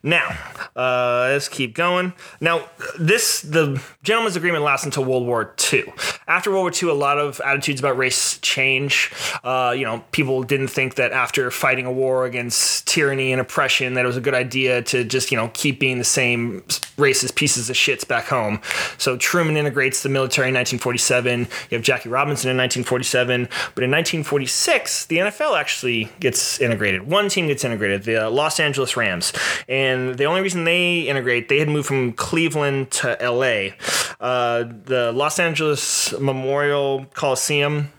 Now, 0.04 0.38
uh, 0.76 1.30
let's 1.32 1.50
keep 1.50 1.74
going. 1.74 2.14
Now, 2.40 2.70
this 3.00 3.42
the 3.42 3.82
gentleman's 4.04 4.36
agreement 4.36 4.64
lasts 4.64 4.86
until 4.86 5.04
World 5.04 5.26
War 5.26 5.56
II. 5.74 5.92
After 6.28 6.52
World 6.52 6.64
War 6.64 6.72
II, 6.72 6.90
a 6.90 6.94
lot 6.94 7.18
of 7.18 7.42
attitudes 7.42 7.80
about 7.80 7.98
race 7.98 8.38
change. 8.40 9.12
Uh, 9.44 9.74
you 9.76 9.84
know, 9.84 10.04
people 10.12 10.44
didn't 10.44 10.68
think 10.68 10.96
that 10.96 11.12
after 11.12 11.50
fighting 11.50 11.86
a 11.86 11.92
war 11.92 12.26
against 12.26 12.88
tyranny 12.88 13.32
and 13.32 13.42
oppression, 13.42 13.96
that 13.96 14.06
it 14.06 14.08
was 14.08 14.18
a 14.18 14.22
good 14.22 14.36
idea 14.36 14.84
to 14.84 15.04
just 15.04 15.32
you 15.32 15.38
know 15.38 15.50
keep 15.54 15.80
being 15.80 15.98
the 15.98 16.04
same 16.04 16.62
racist 16.98 17.36
pieces 17.36 17.70
of 17.70 17.76
shits 17.76 18.08
back 18.08 18.26
home. 18.26 18.62
So 18.98 19.18
Truman 19.18 19.58
integrates 19.58 20.04
the 20.04 20.10
military 20.10 20.50
in 20.50 20.54
1947. 20.54 21.40
You 21.40 21.48
have 21.78 21.82
Jackie 21.82 22.10
Robinson 22.10 22.50
in 22.50 22.58
1947, 22.58 23.50
but 23.74 23.84
in 23.84 23.92
1946, 23.92 25.08
the 25.08 25.18
NFL 25.18 25.60
actually 25.60 26.12
gets 26.20 26.60
integrated. 26.60 27.10
One 27.10 27.30
team 27.30 27.48
gets 27.48 27.64
integrated, 27.64 28.04
the 28.04 28.30
Los 28.30 28.60
Angeles 28.60 28.96
Rams, 28.96 29.34
and 29.68 30.18
the 30.18 30.26
only 30.26 30.42
reason 30.42 30.64
they 30.64 31.02
integrate, 31.02 31.50
they 31.50 31.60
had 31.60 31.70
moved 31.70 31.88
from 31.88 32.14
Cleveland 32.14 32.92
to 32.92 33.18
LA. 33.22 33.76
Uh, 34.20 34.64
the 34.64 35.12
Los 35.14 35.40
Angeles 35.40 36.18
Memorial 36.20 37.06
Coliseum 37.14 37.92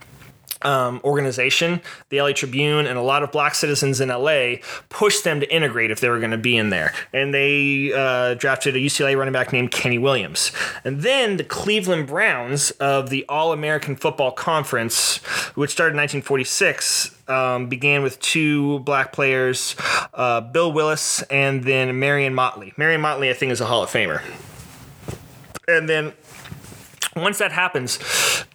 um, 0.62 1.00
organization, 1.04 1.80
the 2.08 2.20
LA 2.20 2.32
Tribune, 2.32 2.86
and 2.86 2.98
a 2.98 3.02
lot 3.02 3.22
of 3.22 3.32
black 3.32 3.54
citizens 3.54 4.00
in 4.00 4.08
LA 4.08 4.56
pushed 4.88 5.24
them 5.24 5.40
to 5.40 5.54
integrate 5.54 5.90
if 5.90 6.00
they 6.00 6.08
were 6.08 6.18
going 6.18 6.30
to 6.30 6.38
be 6.38 6.56
in 6.56 6.70
there. 6.70 6.92
And 7.12 7.32
they 7.32 7.92
uh, 7.92 8.34
drafted 8.34 8.76
a 8.76 8.78
UCLA 8.78 9.16
running 9.16 9.32
back 9.32 9.52
named 9.52 9.70
Kenny 9.70 9.98
Williams. 9.98 10.52
And 10.84 11.02
then 11.02 11.36
the 11.36 11.44
Cleveland 11.44 12.06
Browns 12.06 12.70
of 12.72 13.10
the 13.10 13.24
All 13.28 13.52
American 13.52 13.96
Football 13.96 14.32
Conference, 14.32 15.18
which 15.54 15.70
started 15.70 15.92
in 15.92 15.98
1946, 15.98 17.16
um, 17.28 17.68
began 17.68 18.02
with 18.02 18.20
two 18.20 18.80
black 18.80 19.12
players, 19.12 19.76
uh, 20.14 20.40
Bill 20.40 20.72
Willis 20.72 21.22
and 21.22 21.64
then 21.64 21.98
Marion 21.98 22.34
Motley. 22.34 22.72
Marion 22.76 23.00
Motley, 23.00 23.30
I 23.30 23.32
think, 23.32 23.52
is 23.52 23.60
a 23.60 23.66
Hall 23.66 23.82
of 23.82 23.90
Famer. 23.90 24.22
And 25.68 25.88
then 25.88 26.12
once 27.16 27.38
that 27.38 27.50
happens, 27.50 27.98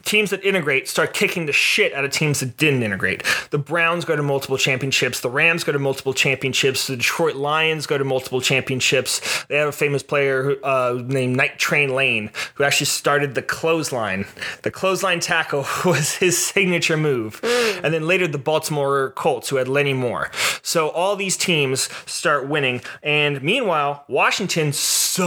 teams 0.03 0.29
that 0.31 0.43
integrate 0.43 0.87
start 0.87 1.13
kicking 1.13 1.45
the 1.45 1.53
shit 1.53 1.93
out 1.93 2.03
of 2.03 2.11
teams 2.11 2.39
that 2.39 2.57
didn't 2.57 2.83
integrate. 2.83 3.23
The 3.51 3.57
Browns 3.57 4.05
go 4.05 4.15
to 4.15 4.23
multiple 4.23 4.57
championships. 4.57 5.19
The 5.19 5.29
Rams 5.29 5.63
go 5.63 5.71
to 5.71 5.79
multiple 5.79 6.13
championships. 6.13 6.87
The 6.87 6.97
Detroit 6.97 7.35
Lions 7.35 7.85
go 7.85 7.97
to 7.97 8.03
multiple 8.03 8.41
championships. 8.41 9.45
They 9.45 9.57
have 9.57 9.69
a 9.69 9.73
famous 9.73 10.03
player 10.03 10.55
uh, 10.63 11.01
named 11.03 11.37
Night 11.37 11.57
Train 11.59 11.95
Lane 11.95 12.31
who 12.55 12.63
actually 12.63 12.87
started 12.87 13.35
the 13.35 13.41
clothesline. 13.41 14.25
The 14.63 14.71
clothesline 14.71 15.19
tackle 15.19 15.65
was 15.85 16.15
his 16.15 16.43
signature 16.43 16.97
move. 16.97 17.39
And 17.83 17.93
then 17.93 18.07
later 18.07 18.27
the 18.27 18.37
Baltimore 18.37 19.11
Colts 19.11 19.49
who 19.49 19.55
had 19.57 19.67
Lenny 19.67 19.93
Moore. 19.93 20.31
So 20.61 20.89
all 20.89 21.15
these 21.15 21.37
teams 21.37 21.89
start 22.05 22.47
winning. 22.47 22.81
And 23.01 23.41
meanwhile, 23.41 24.05
Washington 24.07 24.73
sucks. 24.73 25.21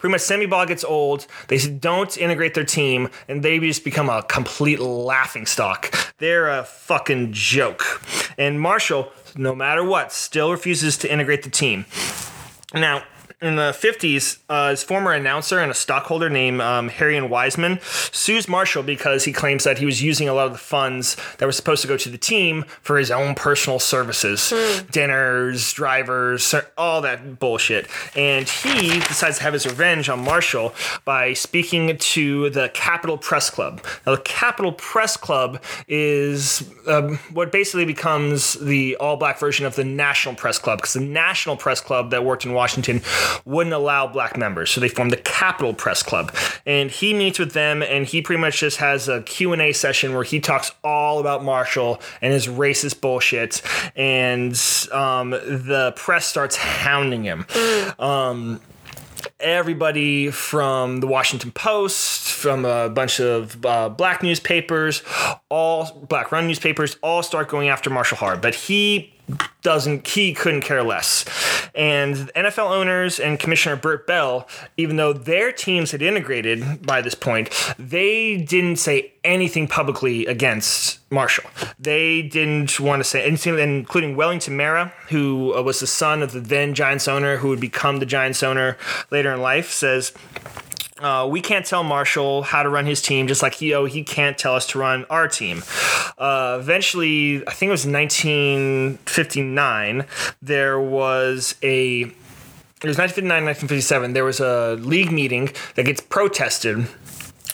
Pretty 0.00 0.12
much 0.12 0.22
Sammy 0.22 0.46
Baugh 0.46 0.64
gets 0.64 0.82
old. 0.82 1.26
They 1.48 1.58
don't 1.58 2.16
integrate 2.16 2.54
their 2.54 2.64
team, 2.64 3.10
and 3.28 3.42
they 3.42 3.58
just 3.58 3.84
become 3.84 4.08
a 4.08 4.22
complete 4.22 4.80
laughing 4.80 5.46
stock. 5.46 5.94
They're 6.18 6.48
a 6.48 6.64
fucking 6.64 7.32
joke. 7.32 8.02
And 8.38 8.58
Marshall, 8.58 9.12
no 9.36 9.54
matter 9.54 9.84
what, 9.84 10.12
still 10.12 10.50
refuses 10.50 10.96
to 10.98 11.12
integrate 11.12 11.42
the 11.42 11.50
team. 11.50 11.84
Now, 12.72 13.04
in 13.42 13.56
the 13.56 13.70
50s, 13.72 14.38
uh, 14.48 14.70
his 14.70 14.82
former 14.82 15.12
announcer 15.12 15.58
and 15.58 15.70
a 15.70 15.74
stockholder 15.74 16.28
named 16.28 16.60
um, 16.60 16.90
and 16.90 17.30
Wismer 17.30 17.78
sues 18.12 18.48
Marshall 18.48 18.82
because 18.82 19.24
he 19.24 19.32
claims 19.32 19.64
that 19.64 19.78
he 19.78 19.86
was 19.86 20.02
using 20.02 20.28
a 20.28 20.34
lot 20.34 20.46
of 20.46 20.52
the 20.52 20.58
funds 20.58 21.16
that 21.38 21.46
were 21.46 21.52
supposed 21.52 21.80
to 21.82 21.88
go 21.88 21.96
to 21.96 22.10
the 22.10 22.18
team 22.18 22.64
for 22.82 22.98
his 22.98 23.10
own 23.10 23.34
personal 23.34 23.78
services 23.78 24.52
dinners, 24.90 25.72
drivers, 25.72 26.54
all 26.76 27.00
that 27.00 27.38
bullshit. 27.38 27.88
And 28.14 28.48
he 28.48 29.00
decides 29.00 29.38
to 29.38 29.42
have 29.44 29.54
his 29.54 29.66
revenge 29.66 30.08
on 30.08 30.22
Marshall 30.24 30.74
by 31.04 31.32
speaking 31.32 31.96
to 31.96 32.50
the 32.50 32.68
Capitol 32.74 33.16
Press 33.16 33.48
Club. 33.48 33.84
Now, 34.06 34.16
the 34.16 34.22
Capitol 34.22 34.72
Press 34.72 35.16
Club 35.16 35.62
is 35.88 36.68
um, 36.86 37.16
what 37.32 37.52
basically 37.52 37.84
becomes 37.84 38.54
the 38.54 38.96
all 38.96 39.16
black 39.16 39.38
version 39.38 39.64
of 39.64 39.76
the 39.76 39.84
National 39.84 40.34
Press 40.34 40.58
Club 40.58 40.78
because 40.78 40.92
the 40.92 41.00
National 41.00 41.56
Press 41.56 41.80
Club 41.80 42.10
that 42.10 42.24
worked 42.24 42.44
in 42.44 42.52
Washington 42.52 43.00
wouldn't 43.44 43.74
allow 43.74 44.06
black 44.06 44.36
members. 44.36 44.70
So 44.70 44.80
they 44.80 44.88
formed 44.88 45.10
the 45.10 45.16
capitol 45.16 45.74
press 45.74 46.02
club. 46.02 46.34
And 46.66 46.90
he 46.90 47.14
meets 47.14 47.38
with 47.38 47.52
them 47.52 47.82
and 47.82 48.06
he 48.06 48.22
pretty 48.22 48.40
much 48.40 48.60
just 48.60 48.78
has 48.78 49.08
a 49.08 49.22
q&a 49.22 49.72
session 49.72 50.14
where 50.14 50.24
he 50.24 50.40
talks 50.40 50.72
all 50.84 51.20
about 51.20 51.44
marshall 51.44 52.00
and 52.22 52.32
his 52.32 52.46
racist 52.46 53.00
bullshit. 53.00 53.62
And 53.96 54.52
um, 54.92 55.30
the 55.30 55.92
press 55.96 56.26
starts 56.26 56.56
hounding 56.56 57.24
him. 57.24 57.46
Um, 57.98 58.60
everybody 59.38 60.30
from 60.30 61.00
the 61.00 61.06
Washington 61.06 61.50
Post, 61.52 62.32
from 62.32 62.64
a 62.64 62.88
bunch 62.88 63.20
of 63.20 63.64
uh, 63.64 63.88
black 63.88 64.22
newspapers, 64.22 65.02
all 65.48 66.04
black 66.08 66.32
run 66.32 66.46
newspapers, 66.46 66.96
all 67.02 67.22
start 67.22 67.48
going 67.48 67.68
after 67.68 67.90
Marshall 67.90 68.18
Hard, 68.18 68.40
but 68.40 68.54
he 68.54 69.12
doesn't 69.62 70.06
he 70.06 70.32
couldn't 70.32 70.62
care 70.62 70.82
less. 70.82 71.24
And 71.74 72.16
NFL 72.34 72.70
owners 72.70 73.20
and 73.20 73.38
Commissioner 73.38 73.76
Bert 73.76 74.06
Bell, 74.06 74.48
even 74.76 74.96
though 74.96 75.12
their 75.12 75.52
teams 75.52 75.90
had 75.92 76.02
integrated 76.02 76.86
by 76.86 77.00
this 77.00 77.14
point, 77.14 77.50
they 77.78 78.36
didn't 78.38 78.76
say 78.76 79.12
anything 79.24 79.68
publicly 79.68 80.26
against 80.26 80.98
Marshall. 81.10 81.50
They 81.78 82.22
didn't 82.22 82.80
want 82.80 83.00
to 83.00 83.04
say 83.04 83.24
anything, 83.24 83.58
including 83.58 84.16
Wellington 84.16 84.56
Mara, 84.56 84.92
who 85.08 85.54
uh, 85.54 85.62
was 85.62 85.80
the 85.80 85.86
son 85.86 86.22
of 86.22 86.32
the 86.32 86.40
then 86.40 86.74
Giants 86.74 87.08
owner, 87.08 87.38
who 87.38 87.48
would 87.48 87.60
become 87.60 87.98
the 87.98 88.06
Giants 88.06 88.42
owner 88.42 88.76
later 89.10 89.32
in 89.32 89.40
life, 89.40 89.70
says. 89.70 90.12
Uh, 91.00 91.26
we 91.30 91.40
can't 91.40 91.64
tell 91.64 91.82
Marshall 91.82 92.42
how 92.42 92.62
to 92.62 92.68
run 92.68 92.84
his 92.84 93.00
team, 93.00 93.26
just 93.26 93.42
like 93.42 93.54
he 93.54 93.72
oh, 93.74 93.86
he 93.86 94.04
can't 94.04 94.36
tell 94.36 94.54
us 94.54 94.66
to 94.68 94.78
run 94.78 95.06
our 95.08 95.26
team. 95.26 95.62
Uh, 96.18 96.58
eventually, 96.60 97.38
I 97.46 97.52
think 97.52 97.68
it 97.68 97.72
was 97.72 97.86
1959. 97.86 100.04
There 100.42 100.78
was 100.78 101.54
a 101.62 102.12
it 102.82 102.86
was 102.86 102.96
1959, 102.96 103.44
1957. 103.44 104.14
There 104.14 104.24
was 104.24 104.40
a 104.40 104.76
league 104.76 105.12
meeting 105.12 105.50
that 105.74 105.84
gets 105.84 106.00
protested 106.00 106.86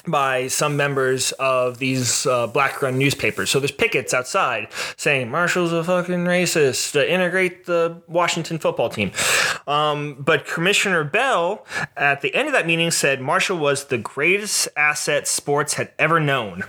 by 0.06 0.48
some 0.48 0.76
members 0.76 1.32
of 1.32 1.78
these 1.78 2.26
uh, 2.26 2.46
black 2.46 2.82
run 2.82 2.98
newspapers. 2.98 3.50
So 3.50 3.60
there's 3.60 3.70
pickets 3.70 4.14
outside 4.14 4.68
saying 4.96 5.30
Marshall's 5.30 5.72
a 5.72 5.82
fucking 5.84 6.24
racist 6.24 6.92
to 6.92 7.10
integrate 7.10 7.66
the 7.66 8.02
Washington 8.06 8.58
football 8.58 8.88
team. 8.88 9.12
Um, 9.66 10.16
but 10.18 10.46
Commissioner 10.46 11.04
Bell 11.04 11.66
at 11.96 12.20
the 12.20 12.34
end 12.34 12.48
of 12.48 12.52
that 12.52 12.66
meeting 12.66 12.90
said 12.90 13.20
Marshall 13.20 13.58
was 13.58 13.86
the 13.86 13.98
greatest 13.98 14.68
asset 14.76 15.26
sports 15.26 15.74
had 15.74 15.92
ever 15.98 16.20
known. 16.20 16.64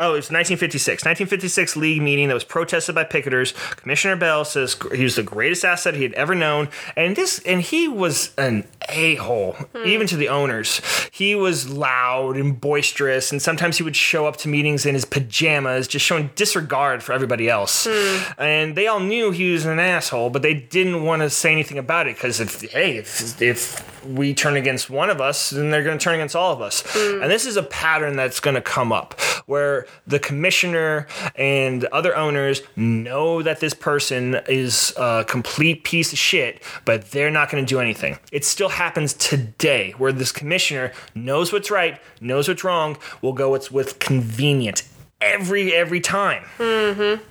Oh, 0.00 0.14
it 0.14 0.22
was 0.22 0.30
1956. 0.30 1.04
1956 1.04 1.76
league 1.76 2.02
meeting 2.02 2.28
that 2.28 2.34
was 2.34 2.44
protested 2.44 2.94
by 2.94 3.04
picketers. 3.04 3.54
Commissioner 3.76 4.16
Bell 4.16 4.44
says 4.44 4.76
he 4.94 5.02
was 5.02 5.16
the 5.16 5.22
greatest 5.22 5.64
asset 5.64 5.94
he 5.94 6.02
had 6.02 6.12
ever 6.12 6.34
known, 6.34 6.68
and 6.96 7.16
this 7.16 7.40
and 7.40 7.62
he 7.62 7.88
was 7.88 8.34
an 8.36 8.64
a 8.88 9.16
hole, 9.16 9.52
hmm. 9.52 9.86
even 9.86 10.06
to 10.06 10.16
the 10.16 10.28
owners. 10.28 10.80
He 11.12 11.34
was 11.34 11.68
loud 11.68 12.36
and 12.36 12.60
boisterous, 12.60 13.32
and 13.32 13.42
sometimes 13.42 13.76
he 13.76 13.82
would 13.82 13.96
show 13.96 14.26
up 14.26 14.36
to 14.38 14.48
meetings 14.48 14.86
in 14.86 14.94
his 14.94 15.04
pajamas, 15.04 15.88
just 15.88 16.04
showing 16.04 16.30
disregard 16.36 17.02
for 17.02 17.12
everybody 17.12 17.48
else. 17.48 17.86
Hmm. 17.88 18.40
And 18.40 18.76
they 18.76 18.86
all 18.86 19.00
knew 19.00 19.30
he 19.30 19.52
was 19.52 19.66
an 19.66 19.78
asshole, 19.78 20.30
but 20.30 20.42
they 20.42 20.54
didn't 20.54 21.02
want 21.02 21.22
to 21.22 21.30
say 21.30 21.52
anything 21.52 21.78
about 21.78 22.06
it 22.06 22.16
because 22.16 22.40
if 22.40 22.60
hey, 22.70 22.98
if 22.98 23.40
if 23.42 24.06
we 24.06 24.32
turn 24.32 24.56
against 24.56 24.90
one 24.90 25.10
of 25.10 25.20
us, 25.20 25.50
then 25.50 25.70
they're 25.70 25.82
going 25.82 25.98
to 25.98 26.02
turn 26.02 26.14
against 26.14 26.36
all 26.36 26.52
of 26.52 26.62
us. 26.62 26.82
Hmm. 26.86 27.22
And 27.22 27.30
this 27.30 27.46
is 27.46 27.56
a 27.56 27.62
pattern 27.62 28.16
that's 28.16 28.40
going 28.40 28.54
to 28.54 28.62
come 28.62 28.92
up 28.92 29.20
where 29.48 29.86
the 30.06 30.18
commissioner 30.18 31.06
and 31.34 31.84
other 31.86 32.14
owners 32.14 32.60
know 32.76 33.42
that 33.42 33.60
this 33.60 33.72
person 33.72 34.34
is 34.46 34.92
a 34.98 35.24
complete 35.26 35.84
piece 35.84 36.12
of 36.12 36.18
shit, 36.18 36.62
but 36.84 37.10
they're 37.12 37.30
not 37.30 37.50
going 37.50 37.64
to 37.64 37.68
do 37.68 37.80
anything. 37.80 38.18
It 38.30 38.44
still 38.44 38.68
happens 38.68 39.14
today 39.14 39.92
where 39.96 40.12
this 40.12 40.32
commissioner 40.32 40.92
knows 41.14 41.50
what's 41.50 41.70
right, 41.70 41.98
knows 42.20 42.46
what's 42.46 42.62
wrong, 42.62 42.98
will 43.22 43.32
go 43.32 43.50
what's 43.50 43.70
with 43.70 43.98
convenient 43.98 44.84
every 45.20 45.74
every 45.74 46.00
time. 46.00 46.44
Mm-hmm. 46.58 47.22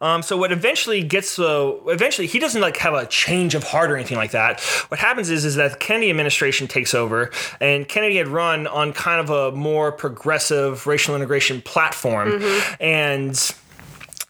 Um, 0.00 0.22
so 0.22 0.36
what 0.36 0.52
eventually 0.52 1.02
gets 1.02 1.38
uh, 1.38 1.72
eventually 1.86 2.26
he 2.26 2.38
doesn't 2.38 2.60
like 2.60 2.76
have 2.78 2.94
a 2.94 3.06
change 3.06 3.54
of 3.54 3.64
heart 3.64 3.90
or 3.90 3.96
anything 3.96 4.16
like 4.16 4.32
that. 4.32 4.60
What 4.88 5.00
happens 5.00 5.30
is 5.30 5.44
is 5.44 5.54
that 5.56 5.72
the 5.72 5.78
Kennedy 5.78 6.10
administration 6.10 6.68
takes 6.68 6.94
over, 6.94 7.30
and 7.60 7.88
Kennedy 7.88 8.16
had 8.16 8.28
run 8.28 8.66
on 8.66 8.92
kind 8.92 9.20
of 9.20 9.30
a 9.30 9.56
more 9.56 9.92
progressive 9.92 10.86
racial 10.86 11.14
integration 11.16 11.62
platform, 11.62 12.42
and 12.80 13.54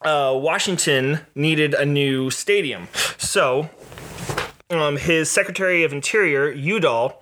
uh, 0.03 0.33
Washington 0.37 1.21
needed 1.35 1.75
a 1.75 1.85
new 1.85 2.31
stadium. 2.31 2.89
So 3.19 3.69
um, 4.71 4.97
his 4.97 5.31
Secretary 5.31 5.85
of 5.85 5.93
Interior 5.93 6.53
Udall 6.53 7.21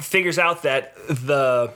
figures 0.00 0.38
out 0.38 0.62
that 0.62 0.94
the 1.08 1.72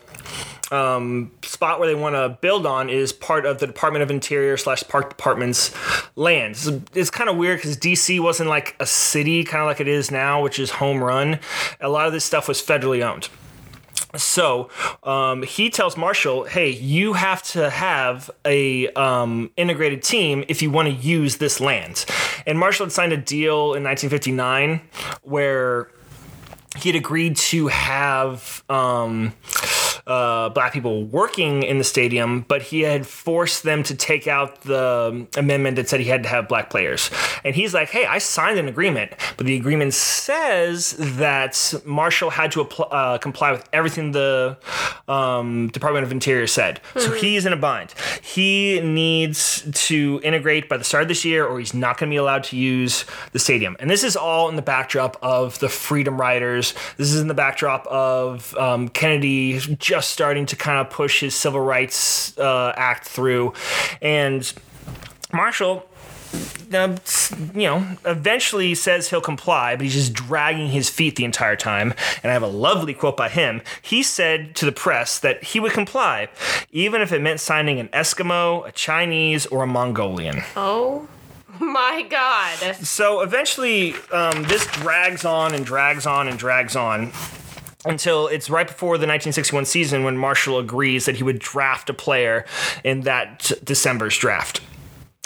um, 0.71 1.31
spot 1.59 1.81
where 1.81 1.89
they 1.89 1.95
want 1.97 2.15
to 2.15 2.39
build 2.41 2.67
on 2.67 2.89
is 2.89 3.13
part 3.13 3.45
of 3.45 3.59
the 3.59 3.67
Department 3.67 4.05
of 4.05 4.13
Interior 4.13 4.57
slash 4.57 4.85
Park 4.85 5.09
Department's 5.09 5.75
land. 6.15 6.57
It's, 6.95 7.11
kind 7.11 7.29
of 7.29 7.37
weird 7.37 7.59
because 7.59 7.77
DC 7.77 8.21
wasn't 8.21 8.49
like 8.49 8.77
a 8.79 8.87
city, 8.87 9.43
kind 9.43 9.63
of 9.63 9.67
like 9.67 9.81
it 9.81 9.89
is 9.89 10.13
now, 10.13 10.41
which 10.41 10.61
is 10.61 10.71
home 10.71 11.03
run. 11.03 11.41
A 11.81 11.89
lot 11.89 12.07
of 12.07 12.13
this 12.13 12.25
stuff 12.25 12.47
was 12.47 12.63
federally 12.63 13.03
owned. 13.03 13.29
So 14.17 14.71
um, 15.03 15.43
he 15.43 15.69
tells 15.69 15.97
Marshall, 15.97 16.45
"Hey, 16.45 16.71
you 16.71 17.15
have 17.15 17.43
to 17.55 17.71
have 17.71 18.31
a 18.45 18.87
um, 18.93 19.51
integrated 19.57 20.05
team 20.05 20.45
if 20.47 20.63
you 20.63 20.71
want 20.71 20.87
to 20.87 20.95
use 20.95 21.39
this 21.39 21.61
land." 21.61 22.05
And 22.47 22.57
Marshall 22.57 22.87
had 22.87 22.93
signed 22.93 23.13
a 23.13 23.17
deal 23.17 23.75
in 23.75 23.83
1959 23.83 24.81
where 25.23 25.91
he 26.77 26.89
had 26.89 26.97
agreed 26.97 27.37
to 27.37 27.67
have 27.67 28.63
um, 28.69 29.35
uh, 30.09 30.49
black 30.49 30.73
people 30.73 31.05
working 31.05 31.63
in 31.63 31.77
the 31.77 31.85
stadium, 31.85 32.41
but 32.49 32.63
he 32.63 32.81
had 32.81 33.07
forced 33.07 33.63
them 33.63 33.83
to 33.83 33.95
take 33.95 34.27
out 34.27 34.63
the 34.63 35.27
amendment 35.37 35.77
that 35.77 35.89
said 35.89 36.01
he 36.01 36.07
had 36.07 36.23
to 36.23 36.29
have 36.29 36.49
black 36.49 36.71
players. 36.71 37.11
And 37.45 37.55
he's 37.55 37.75
like, 37.75 37.91
hey, 37.91 38.07
I 38.07 38.17
signed 38.19 38.59
an 38.59 38.69
agreement, 38.69 39.13
but 39.37 39.47
the 39.47 39.57
agreement 39.57 39.93
says 39.93 40.93
that 40.99 41.75
Marshall 41.85 42.31
had 42.31 42.53
to 42.53 42.63
apply, 42.63 42.87
uh, 42.87 43.19
comply 43.19 43.53
with 43.53 43.69
everything 43.73 44.13
the 44.13 44.57
um, 45.09 45.69
Department 45.69 46.05
of 46.05 46.13
Interior 46.13 46.47
said. 46.47 46.81
So 46.97 47.13
he's 47.13 47.45
in 47.45 47.53
a 47.53 47.57
bind. 47.57 47.93
He 48.23 48.81
needs 48.81 49.63
to 49.87 50.21
integrate 50.25 50.71
by 50.71 50.79
the 50.79 50.85
start 50.85 51.03
of 51.03 51.09
this 51.09 51.25
year, 51.25 51.45
or 51.45 51.59
he's 51.59 51.75
not 51.75 51.99
going 51.99 52.09
to 52.11 52.15
be 52.15 52.19
allowed 52.19 52.45
to 52.45 52.57
use 52.57 53.05
the 53.33 53.39
stadium. 53.39 53.77
And 53.79 53.91
this 53.91 54.05
is 54.05 54.17
all 54.17 54.49
in 54.49 54.57
the 54.57 54.63
backdrop 54.63 55.19
of 55.21 55.59
the 55.59 55.69
Freedom 55.69 56.19
Riders. 56.19 56.73
This 56.97 57.13
is 57.13 57.21
in 57.21 57.29
the 57.29 57.35
backdrop 57.35 57.87
of 57.89 58.57
um, 58.57 58.89
Kennedy 58.89 59.59
just 59.79 59.98
starting 60.07 60.47
to 60.47 60.57
kind 60.57 60.79
of 60.79 60.91
push 60.91 61.21
his 61.21 61.35
civil 61.35 61.61
rights 61.61 62.37
uh, 62.39 62.73
act 62.77 63.07
through. 63.07 63.55
And 64.01 64.51
Marshall 65.33 65.89
uh, 66.73 66.97
you 67.55 67.63
know, 67.63 67.97
eventually 68.05 68.75
says 68.75 69.09
he'll 69.09 69.21
comply, 69.21 69.77
but 69.77 69.85
he's 69.85 69.95
just 69.95 70.13
dragging 70.13 70.69
his 70.69 70.91
feet 70.91 71.17
the 71.17 71.25
entire 71.25 71.57
time. 71.57 71.95
And 72.23 72.31
I 72.31 72.35
have 72.35 72.43
a 72.43 72.49
lovely 72.49 72.93
quote 72.93 73.17
by 73.17 73.29
him. 73.29 73.63
He 73.81 74.03
said 74.03 74.55
to 74.57 74.67
the 74.67 74.73
press 74.73 75.19
that 75.21 75.43
he 75.43 75.61
would 75.61 75.73
comply, 75.73 76.29
even 76.71 77.01
if 77.01 77.13
it 77.13 77.23
meant 77.23 77.41
signing 77.41 77.81
an 77.81 77.89
Eskimo, 77.89 78.67
a 78.67 78.73
Chinese, 78.73 79.47
or 79.47 79.63
a 79.63 79.67
Mongolian. 79.67 80.43
Oh 80.57 81.09
my 81.59 82.07
god. 82.09 82.77
So 82.77 83.23
eventually, 83.23 83.95
um, 84.13 84.43
this 84.45 84.67
drags 84.67 85.25
on 85.25 85.55
and 85.55 85.65
drags 85.65 86.07
on 86.07 86.29
and 86.29 86.39
drags 86.39 86.77
on 86.77 87.13
until 87.85 88.27
it's 88.29 88.51
right 88.51 88.67
before 88.67 88.99
the 88.99 89.07
1961 89.07 89.65
season 89.65 90.05
when 90.05 90.17
Marshall 90.17 90.59
agrees 90.59 91.07
that 91.07 91.17
he 91.17 91.23
would 91.23 91.39
draft 91.39 91.89
a 91.91 91.95
player 91.95 92.45
in 92.85 93.03
that 93.03 93.53
December's 93.65 94.17
draft. 94.17 94.61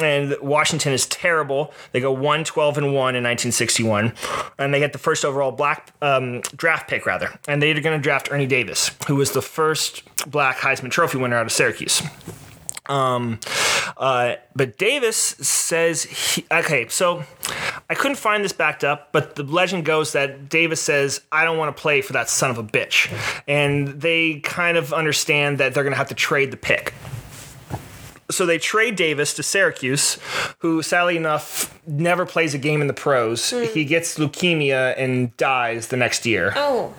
And 0.00 0.34
Washington 0.40 0.92
is 0.92 1.06
terrible. 1.06 1.72
They 1.92 2.00
go 2.00 2.12
1 2.12 2.44
12 2.44 2.78
and 2.78 2.86
1 2.86 2.92
in 2.92 3.22
1961, 3.22 4.14
and 4.58 4.72
they 4.72 4.78
get 4.78 4.92
the 4.92 4.98
first 4.98 5.24
overall 5.24 5.52
black 5.52 5.92
um, 6.00 6.40
draft 6.56 6.88
pick, 6.88 7.04
rather. 7.04 7.38
And 7.46 7.62
they're 7.62 7.78
going 7.80 7.98
to 7.98 8.02
draft 8.02 8.32
Ernie 8.32 8.46
Davis, 8.46 8.90
who 9.06 9.16
was 9.16 9.32
the 9.32 9.42
first 9.42 10.02
black 10.28 10.56
Heisman 10.56 10.90
Trophy 10.90 11.18
winner 11.18 11.36
out 11.36 11.46
of 11.46 11.52
Syracuse. 11.52 12.02
Um, 12.86 13.38
uh, 13.96 14.34
but 14.56 14.78
Davis 14.78 15.16
says, 15.16 16.04
he, 16.04 16.44
okay, 16.50 16.88
so 16.88 17.24
I 17.88 17.94
couldn't 17.94 18.16
find 18.16 18.44
this 18.44 18.52
backed 18.52 18.84
up, 18.84 19.12
but 19.12 19.36
the 19.36 19.44
legend 19.44 19.84
goes 19.84 20.12
that 20.12 20.48
Davis 20.48 20.80
says, 20.80 21.20
I 21.30 21.44
don't 21.44 21.58
want 21.58 21.74
to 21.76 21.80
play 21.80 22.00
for 22.00 22.12
that 22.14 22.28
son 22.28 22.50
of 22.50 22.58
a 22.58 22.64
bitch. 22.64 23.12
And 23.46 23.88
they 24.00 24.40
kind 24.40 24.76
of 24.76 24.92
understand 24.92 25.58
that 25.58 25.74
they're 25.74 25.84
going 25.84 25.92
to 25.92 25.98
have 25.98 26.08
to 26.08 26.14
trade 26.14 26.50
the 26.50 26.56
pick. 26.56 26.94
So 28.30 28.46
they 28.46 28.58
trade 28.58 28.96
Davis 28.96 29.34
to 29.34 29.42
Syracuse, 29.42 30.18
who 30.58 30.82
sadly 30.82 31.16
enough 31.18 31.78
never 31.86 32.24
plays 32.24 32.54
a 32.54 32.58
game 32.58 32.80
in 32.80 32.86
the 32.86 32.94
pros. 32.94 33.50
He 33.50 33.84
gets 33.84 34.18
leukemia 34.18 34.94
and 34.96 35.36
dies 35.36 35.88
the 35.88 35.98
next 35.98 36.24
year. 36.24 36.52
Oh. 36.56 36.94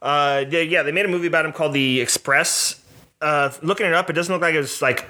Uh, 0.00 0.44
yeah, 0.48 0.82
they 0.82 0.92
made 0.92 1.04
a 1.04 1.08
movie 1.08 1.26
about 1.26 1.44
him 1.44 1.52
called 1.52 1.74
The 1.74 2.00
Express. 2.00 2.79
Uh, 3.20 3.50
looking 3.62 3.86
it 3.86 3.92
up, 3.92 4.08
it 4.08 4.14
doesn't 4.14 4.32
look 4.32 4.42
like 4.42 4.54
it 4.54 4.58
was 4.58 4.80
like 4.80 5.06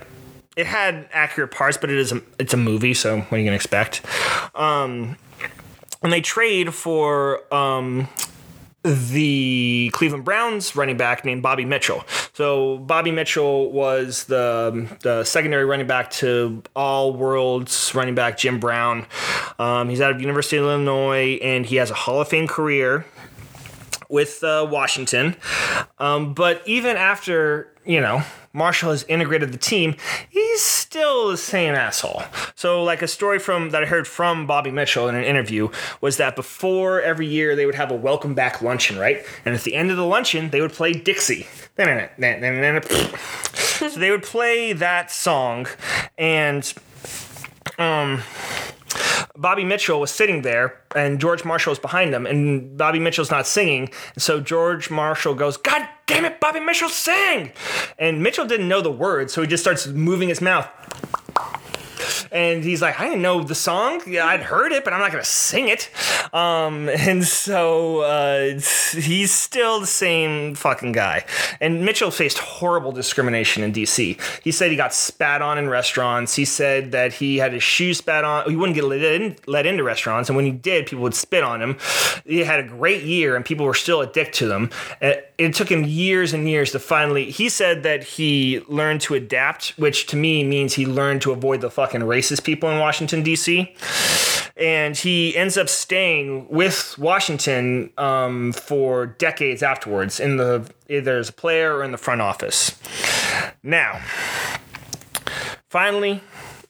it 0.56 0.66
had 0.66 1.08
accurate 1.12 1.50
parts, 1.52 1.76
but 1.76 1.90
it 1.90 1.98
is 1.98 2.12
a, 2.12 2.20
it's 2.38 2.54
a 2.54 2.56
movie, 2.56 2.94
so 2.94 3.18
what 3.20 3.32
are 3.32 3.38
you 3.38 3.44
gonna 3.44 3.56
expect? 3.56 4.04
Um, 4.54 5.16
and 6.02 6.12
they 6.12 6.20
trade 6.20 6.74
for 6.74 7.42
um, 7.54 8.08
the 8.82 9.90
Cleveland 9.92 10.24
Browns 10.24 10.74
running 10.74 10.96
back 10.96 11.24
named 11.24 11.42
Bobby 11.42 11.64
Mitchell. 11.64 12.04
So 12.32 12.78
Bobby 12.78 13.11
Mitchell 13.11 13.70
was 13.70 14.24
the 14.24 14.88
the 15.02 15.24
secondary 15.24 15.64
running 15.64 15.86
back 15.86 16.11
to 16.12 16.62
All 16.74 17.12
Worlds 17.12 17.94
running 17.94 18.14
back 18.14 18.38
Jim 18.38 18.58
Brown. 18.58 19.06
Um, 19.58 19.88
he's 19.88 20.00
out 20.00 20.11
of 20.11 20.20
University 20.20 20.56
of 20.56 20.64
Illinois, 20.64 21.38
and 21.42 21.66
he 21.66 21.76
has 21.76 21.90
a 21.90 21.94
Hall 21.94 22.20
of 22.20 22.28
Fame 22.28 22.46
career 22.48 23.04
with 24.08 24.42
uh, 24.42 24.66
Washington. 24.68 25.36
Um, 25.98 26.34
but 26.34 26.62
even 26.66 26.96
after, 26.96 27.72
you 27.85 28.01
know, 28.01 28.22
Marshall 28.53 28.91
has 28.91 29.05
integrated 29.05 29.53
the 29.53 29.59
team, 29.59 29.95
he's 30.28 30.61
still 30.61 31.28
the 31.28 31.37
same 31.37 31.74
asshole. 31.74 32.22
So, 32.55 32.83
like 32.83 33.01
a 33.01 33.09
story 33.09 33.39
from 33.39 33.70
that 33.70 33.83
I 33.83 33.87
heard 33.87 34.07
from 34.07 34.47
Bobby 34.47 34.70
Mitchell 34.70 35.09
in 35.09 35.14
an 35.14 35.24
interview 35.24 35.70
was 36.01 36.16
that 36.18 36.37
before 36.37 37.01
every 37.01 37.26
year 37.26 37.55
they 37.57 37.64
would 37.64 37.76
have 37.76 37.91
a 37.91 37.97
welcome 37.97 38.35
back 38.35 38.61
luncheon, 38.61 38.99
right? 38.99 39.24
And 39.45 39.55
at 39.55 39.62
the 39.62 39.74
end 39.74 39.91
of 39.91 39.97
the 39.97 40.05
luncheon, 40.05 40.51
they 40.51 40.61
would 40.61 40.72
play 40.72 40.93
Dixie. 40.93 41.47
so 43.89 43.99
they 43.99 44.11
would 44.11 44.24
play 44.24 44.72
that 44.72 45.11
song, 45.11 45.66
and 46.18 46.72
um, 47.78 48.22
Bobby 49.37 49.64
Mitchell 49.64 50.01
was 50.01 50.11
sitting 50.11 50.43
there, 50.43 50.81
and 50.95 51.18
George 51.18 51.45
Marshall 51.45 51.70
was 51.70 51.78
behind 51.78 52.12
him, 52.12 52.26
and 52.26 52.76
Bobby 52.76 52.99
Mitchell's 52.99 53.31
not 53.31 53.47
singing. 53.47 53.91
So 54.18 54.41
George 54.41 54.91
Marshall 54.91 55.35
goes, 55.35 55.57
God 55.57 55.89
damn 56.11 56.24
it, 56.24 56.40
Bobby 56.40 56.58
Mitchell, 56.58 56.88
sing! 56.88 57.52
And 57.96 58.20
Mitchell 58.20 58.44
didn't 58.44 58.66
know 58.66 58.80
the 58.80 58.90
words, 58.90 59.32
so 59.32 59.42
he 59.42 59.46
just 59.46 59.62
starts 59.62 59.86
moving 59.86 60.28
his 60.28 60.40
mouth. 60.40 60.68
And 62.33 62.62
he's 62.62 62.81
like, 62.81 63.01
I 63.01 63.05
didn't 63.05 63.22
know 63.22 63.43
the 63.43 63.55
song. 63.55 64.03
Yeah, 64.07 64.26
I'd 64.26 64.43
heard 64.43 64.72
it, 64.72 64.85
but 64.85 64.93
I'm 64.93 65.01
not 65.01 65.11
gonna 65.11 65.24
sing 65.24 65.68
it. 65.68 65.91
Um, 66.33 66.89
and 66.89 67.24
so 67.24 68.01
uh, 68.01 68.61
he's 68.93 69.33
still 69.33 69.81
the 69.81 69.87
same 69.87 70.55
fucking 70.55 70.93
guy. 70.93 71.24
And 71.61 71.85
Mitchell 71.85 72.11
faced 72.11 72.39
horrible 72.39 72.93
discrimination 72.93 73.62
in 73.62 73.72
D.C. 73.72 74.16
He 74.43 74.53
said 74.53 74.70
he 74.70 74.76
got 74.76 74.95
spat 74.95 75.43
on 75.43 75.59
in 75.59 75.68
restaurants. 75.68 76.35
He 76.35 76.45
said 76.45 76.93
that 76.93 77.14
he 77.14 77.39
had 77.39 77.53
his 77.53 77.62
shoes 77.62 77.99
spat 77.99 78.24
on. 78.24 78.49
He 78.49 78.57
wouldn't 78.57 78.74
get 78.74 78.85
let, 78.85 79.01
in, 79.01 79.37
let 79.47 79.66
into 79.66 79.83
restaurants, 79.83 80.28
and 80.28 80.37
when 80.37 80.45
he 80.45 80.53
did, 80.53 80.87
people 80.87 81.03
would 81.03 81.14
spit 81.14 81.43
on 81.43 81.61
him. 81.61 81.78
He 82.24 82.41
had 82.41 82.61
a 82.61 82.68
great 82.68 83.03
year, 83.03 83.37
and 83.37 83.45
people 83.45 83.66
were 83.66 83.74
still 83.74 84.01
a 84.01 84.07
dick 84.07 84.33
to 84.35 84.47
them. 84.47 84.70
It, 85.01 85.33
it 85.39 85.55
took 85.55 85.70
him 85.70 85.85
years 85.85 86.33
and 86.33 86.49
years 86.49 86.72
to 86.72 86.78
finally. 86.78 87.31
He 87.31 87.49
said 87.49 87.83
that 87.83 88.05
he 88.05 88.61
learned 88.68 89.01
to 89.03 89.14
adapt, 89.14 89.70
which 89.78 90.07
to 90.09 90.16
me 90.16 90.45
means 90.45 90.74
he 90.74 90.87
learned 90.87 91.22
to 91.22 91.33
avoid 91.33 91.61
the 91.61 91.70
fucking 91.70 92.03
racist 92.20 92.44
people 92.44 92.70
in 92.70 92.78
Washington 92.78 93.22
D.C. 93.22 93.74
And 94.56 94.96
he 94.96 95.36
ends 95.36 95.56
up 95.56 95.68
staying 95.68 96.48
with 96.48 96.96
Washington 96.98 97.90
um, 97.96 98.52
for 98.52 99.06
decades 99.06 99.62
afterwards, 99.62 100.20
in 100.20 100.36
the 100.36 100.70
either 100.88 101.18
as 101.18 101.30
a 101.30 101.32
player 101.32 101.76
or 101.76 101.84
in 101.84 101.92
the 101.92 101.98
front 101.98 102.20
office. 102.20 102.78
Now, 103.62 104.00
finally, 105.68 106.20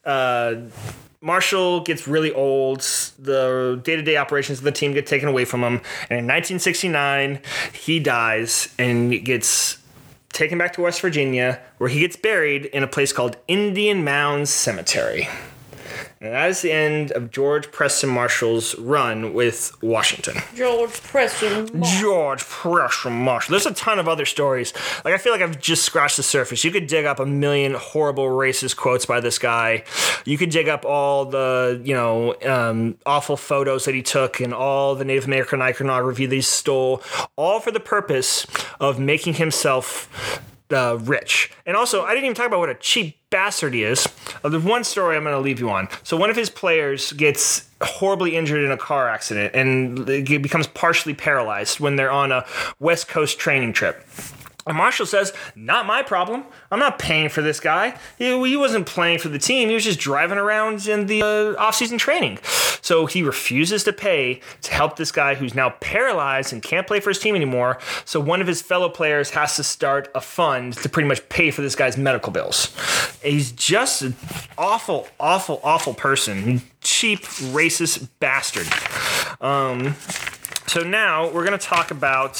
uh, 0.05 0.55
Marshall 1.21 1.81
gets 1.81 2.07
really 2.07 2.33
old. 2.33 2.81
The 3.19 3.81
day 3.83 3.97
to 3.97 4.03
day 4.03 4.17
operations 4.17 4.59
of 4.59 4.65
the 4.65 4.73
team 4.73 4.93
get 4.93 5.07
taken 5.07 5.29
away 5.29 5.45
from 5.45 5.63
him. 5.63 5.81
And 6.09 6.21
in 6.21 6.27
1969, 6.27 7.41
he 7.73 7.99
dies 7.99 8.73
and 8.79 9.25
gets 9.25 9.80
taken 10.33 10.59
back 10.59 10.73
to 10.75 10.83
West 10.83 11.01
Virginia, 11.01 11.61
where 11.79 11.91
he 11.91 12.01
gets 12.01 12.17
buried 12.17 12.67
in 12.67 12.83
a 12.83 12.89
place 12.89 13.13
called 13.13 13.37
Indian 13.49 14.05
Mounds 14.05 14.51
Cemetery. 14.51 15.29
And 16.23 16.35
that 16.35 16.51
is 16.51 16.61
the 16.61 16.71
end 16.71 17.13
of 17.13 17.31
George 17.31 17.73
Preston 17.73 18.11
Marshall's 18.11 18.79
run 18.79 19.33
with 19.33 19.75
Washington. 19.83 20.37
George 20.55 21.03
Preston. 21.03 21.71
Marshall. 21.73 22.01
George 22.01 22.43
Preston 22.43 23.13
Marshall. 23.15 23.53
There's 23.53 23.65
a 23.65 23.73
ton 23.73 23.99
of 23.99 24.07
other 24.07 24.27
stories. 24.27 24.75
Like 25.03 25.15
I 25.15 25.17
feel 25.17 25.33
like 25.33 25.41
I've 25.41 25.59
just 25.59 25.83
scratched 25.83 26.19
the 26.19 26.23
surface. 26.23 26.63
You 26.63 26.73
could 26.73 26.89
dig 26.89 27.07
up 27.07 27.21
a 27.21 27.27
million 27.27 27.73
horrible 27.73 28.27
racist 28.27 28.77
quotes 28.77 29.07
by 29.07 29.21
this 29.21 29.39
guy. 29.39 29.85
You 30.27 30.37
could 30.37 30.51
dig 30.51 30.69
up 30.69 30.85
all 30.85 31.25
the 31.25 31.81
you 31.83 31.95
know 31.95 32.35
um, 32.45 32.99
awful 33.07 33.39
photos 33.39 33.87
that 33.87 33.95
he 33.95 34.03
took 34.03 34.41
and 34.41 34.53
all 34.53 34.95
the 34.95 35.07
Native 35.07 35.25
American 35.25 35.63
iconography 35.63 36.27
that 36.27 36.35
he 36.35 36.43
stole, 36.43 37.03
all 37.37 37.61
for 37.61 37.71
the 37.71 37.81
purpose 37.81 38.47
of 38.79 38.99
making 38.99 39.35
himself 39.35 40.43
uh, 40.73 40.99
rich. 41.03 41.53
And 41.67 41.77
also, 41.77 42.03
I 42.03 42.11
didn't 42.11 42.25
even 42.25 42.35
talk 42.35 42.47
about 42.47 42.61
what 42.61 42.69
a 42.69 42.75
cheap 42.75 43.19
bastard 43.31 43.75
he 43.75 43.83
is. 43.83 44.07
Uh, 44.45 44.49
there's 44.49 44.63
one 44.63 44.85
story 44.85 45.17
I'm 45.17 45.23
going 45.23 45.35
to 45.35 45.41
leave 45.41 45.61
you 45.61 45.71
on. 45.71 45.89
So 46.03 46.17
one 46.17 46.31
of 46.31 46.37
his 46.37 46.51
players 46.51 47.13
gets 47.13 47.69
horribly 47.83 48.37
injured 48.37 48.65
in 48.65 48.71
a 48.71 48.77
car 48.77 49.09
accident 49.09 49.55
and 49.55 50.05
becomes 50.07 50.67
partially 50.67 51.15
paralyzed 51.15 51.81
when 51.81 51.97
they're 51.97 52.11
on 52.11 52.33
a 52.33 52.45
West 52.79 53.09
Coast 53.09 53.39
training 53.39 53.73
trip. 53.73 54.05
And 54.71 54.77
Marshall 54.77 55.05
says, 55.05 55.33
Not 55.57 55.85
my 55.85 56.01
problem. 56.01 56.45
I'm 56.71 56.79
not 56.79 57.01
paying 57.01 57.29
for 57.29 57.43
this 57.43 57.59
guy. 57.59 57.99
He, 58.17 58.27
he 58.47 58.57
wasn't 58.57 58.87
playing 58.87 59.19
for 59.19 59.29
the 59.29 59.39
team. 59.39 59.69
He 59.69 59.75
was 59.75 59.83
just 59.83 59.99
driving 59.99 60.39
around 60.39 60.87
in 60.87 61.07
the 61.07 61.23
uh, 61.23 61.61
offseason 61.61 61.99
training. 61.99 62.39
So 62.81 63.07
he 63.07 63.25
refuses 63.25 63.83
to 63.83 63.93
pay 63.93 64.41
to 64.63 64.73
help 64.73 64.95
this 64.95 65.11
guy 65.11 65.35
who's 65.35 65.57
now 65.57 65.71
paralyzed 65.81 66.53
and 66.53 66.63
can't 66.63 66.87
play 66.87 67.01
for 67.01 67.11
his 67.11 67.19
team 67.19 67.35
anymore. 67.35 67.79
So 68.05 68.21
one 68.21 68.41
of 68.41 68.47
his 68.47 68.63
fellow 68.63 68.89
players 68.89 69.31
has 69.31 69.57
to 69.57 69.65
start 69.65 70.09
a 70.15 70.21
fund 70.21 70.75
to 70.75 70.89
pretty 70.89 71.09
much 71.09 71.29
pay 71.29 71.51
for 71.51 71.63
this 71.63 71.75
guy's 71.75 71.97
medical 71.97 72.33
bills. 72.33 72.73
He's 73.25 73.51
just 73.51 74.03
an 74.03 74.15
awful, 74.57 75.09
awful, 75.19 75.61
awful 75.65 75.95
person. 75.95 76.63
Cheap, 76.81 77.23
racist 77.23 78.09
bastard. 78.21 78.69
Um, 79.45 79.97
so 80.69 80.85
now 80.85 81.29
we're 81.29 81.45
going 81.45 81.59
to 81.59 81.67
talk 81.67 81.91
about 81.91 82.37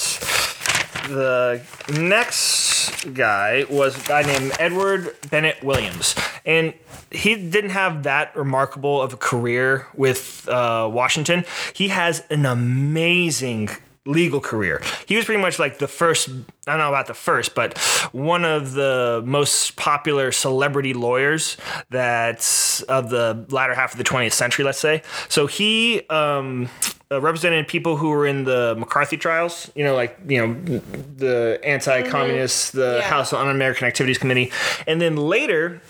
the 1.11 1.63
next 1.93 3.13
guy 3.13 3.65
was 3.69 4.03
a 4.03 4.07
guy 4.07 4.23
named 4.23 4.53
Edward 4.59 5.17
Bennett 5.29 5.63
Williams. 5.63 6.15
And 6.47 6.73
he 7.11 7.35
didn't 7.35 7.71
have 7.71 8.05
that 8.05 8.35
remarkable 8.37 9.03
of 9.03 9.13
a 9.13 9.17
career 9.17 9.89
with 9.95 10.49
uh, 10.49 10.89
Washington. 10.91 11.45
He 11.75 11.89
has 11.89 12.23
an 12.31 12.47
amazing 12.47 13.71
legal 14.07 14.41
career. 14.41 14.81
He 15.07 15.17
was 15.17 15.25
pretty 15.25 15.43
much 15.43 15.59
like 15.59 15.79
the 15.79 15.89
first, 15.89 16.29
I 16.29 16.73
don't 16.73 16.79
know 16.79 16.89
about 16.89 17.07
the 17.07 17.15
first, 17.15 17.55
but 17.55 17.77
one 18.13 18.45
of 18.45 18.73
the 18.73 19.23
most 19.27 19.77
popular 19.77 20.33
celebrity 20.33 20.95
lawyers 20.95 21.57
that's 21.91 22.83
of 22.83 23.11
the 23.11 23.47
latter 23.51 23.75
half 23.75 23.93
of 23.93 23.99
the 23.99 24.05
20th 24.05 24.33
century, 24.33 24.65
let's 24.65 24.79
say. 24.79 25.03
So 25.29 25.47
he 25.47 26.07
um, 26.09 26.69
uh, 27.13 27.21
represented 27.21 27.67
people 27.67 27.97
who 27.97 28.11
were 28.11 28.27
in 28.27 28.45
the 28.45 28.75
McCarthy 28.79 29.17
trials, 29.17 29.71
you 29.75 29.83
know, 29.83 29.95
like, 29.95 30.17
you 30.29 30.47
know, 30.47 30.81
the 31.17 31.61
anti 31.65 32.03
communists, 32.09 32.71
the 32.71 32.99
Yeah. 33.01 33.09
House 33.09 33.33
on 33.33 33.49
American 33.49 33.87
Activities 33.87 34.19
Committee. 34.19 34.53
And 34.87 35.01
then 35.01 35.17
later, 35.17 35.81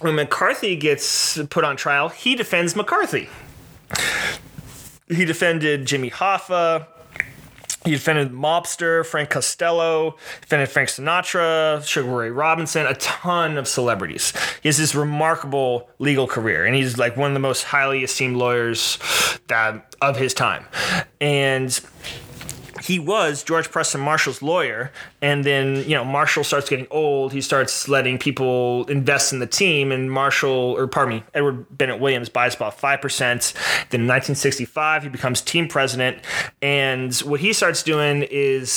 when 0.00 0.16
McCarthy 0.16 0.74
gets 0.76 1.38
put 1.50 1.64
on 1.64 1.76
trial, 1.76 2.08
he 2.08 2.34
defends 2.34 2.74
McCarthy. 2.74 3.28
He 5.08 5.24
defended 5.24 5.86
Jimmy 5.86 6.10
Hoffa. 6.10 6.86
He 7.86 7.92
defended 7.92 8.32
Mobster, 8.32 9.06
Frank 9.06 9.30
Costello, 9.30 10.16
defended 10.40 10.68
Frank 10.68 10.88
Sinatra, 10.88 11.86
Sugar 11.86 12.10
Ray 12.10 12.30
Robinson, 12.30 12.84
a 12.84 12.94
ton 12.94 13.56
of 13.56 13.68
celebrities. 13.68 14.32
He 14.60 14.68
has 14.68 14.76
this 14.76 14.96
remarkable 14.96 15.88
legal 16.00 16.26
career, 16.26 16.66
and 16.66 16.74
he's 16.74 16.98
like 16.98 17.16
one 17.16 17.30
of 17.30 17.34
the 17.34 17.40
most 17.40 17.62
highly 17.62 18.02
esteemed 18.02 18.38
lawyers 18.38 18.98
that 19.46 19.94
of 20.02 20.16
his 20.16 20.34
time. 20.34 20.66
And 21.20 21.78
he 22.86 23.00
was 23.00 23.42
George 23.42 23.68
Preston 23.72 24.00
Marshall's 24.00 24.42
lawyer, 24.42 24.92
and 25.20 25.42
then 25.42 25.76
you 25.88 25.96
know 25.96 26.04
Marshall 26.04 26.44
starts 26.44 26.68
getting 26.68 26.86
old. 26.90 27.32
He 27.32 27.40
starts 27.40 27.88
letting 27.88 28.16
people 28.16 28.84
invest 28.86 29.32
in 29.32 29.40
the 29.40 29.46
team, 29.46 29.90
and 29.90 30.10
Marshall, 30.10 30.76
or 30.76 30.86
pardon 30.86 31.16
me, 31.16 31.24
Edward 31.34 31.66
Bennett 31.76 31.98
Williams 31.98 32.28
buys 32.28 32.54
about 32.54 32.78
five 32.78 33.00
percent. 33.00 33.54
Then 33.90 34.02
in 34.02 34.06
1965, 34.06 35.02
he 35.02 35.08
becomes 35.08 35.40
team 35.40 35.66
president, 35.66 36.18
and 36.62 37.12
what 37.18 37.40
he 37.40 37.52
starts 37.52 37.82
doing 37.82 38.22
is 38.30 38.70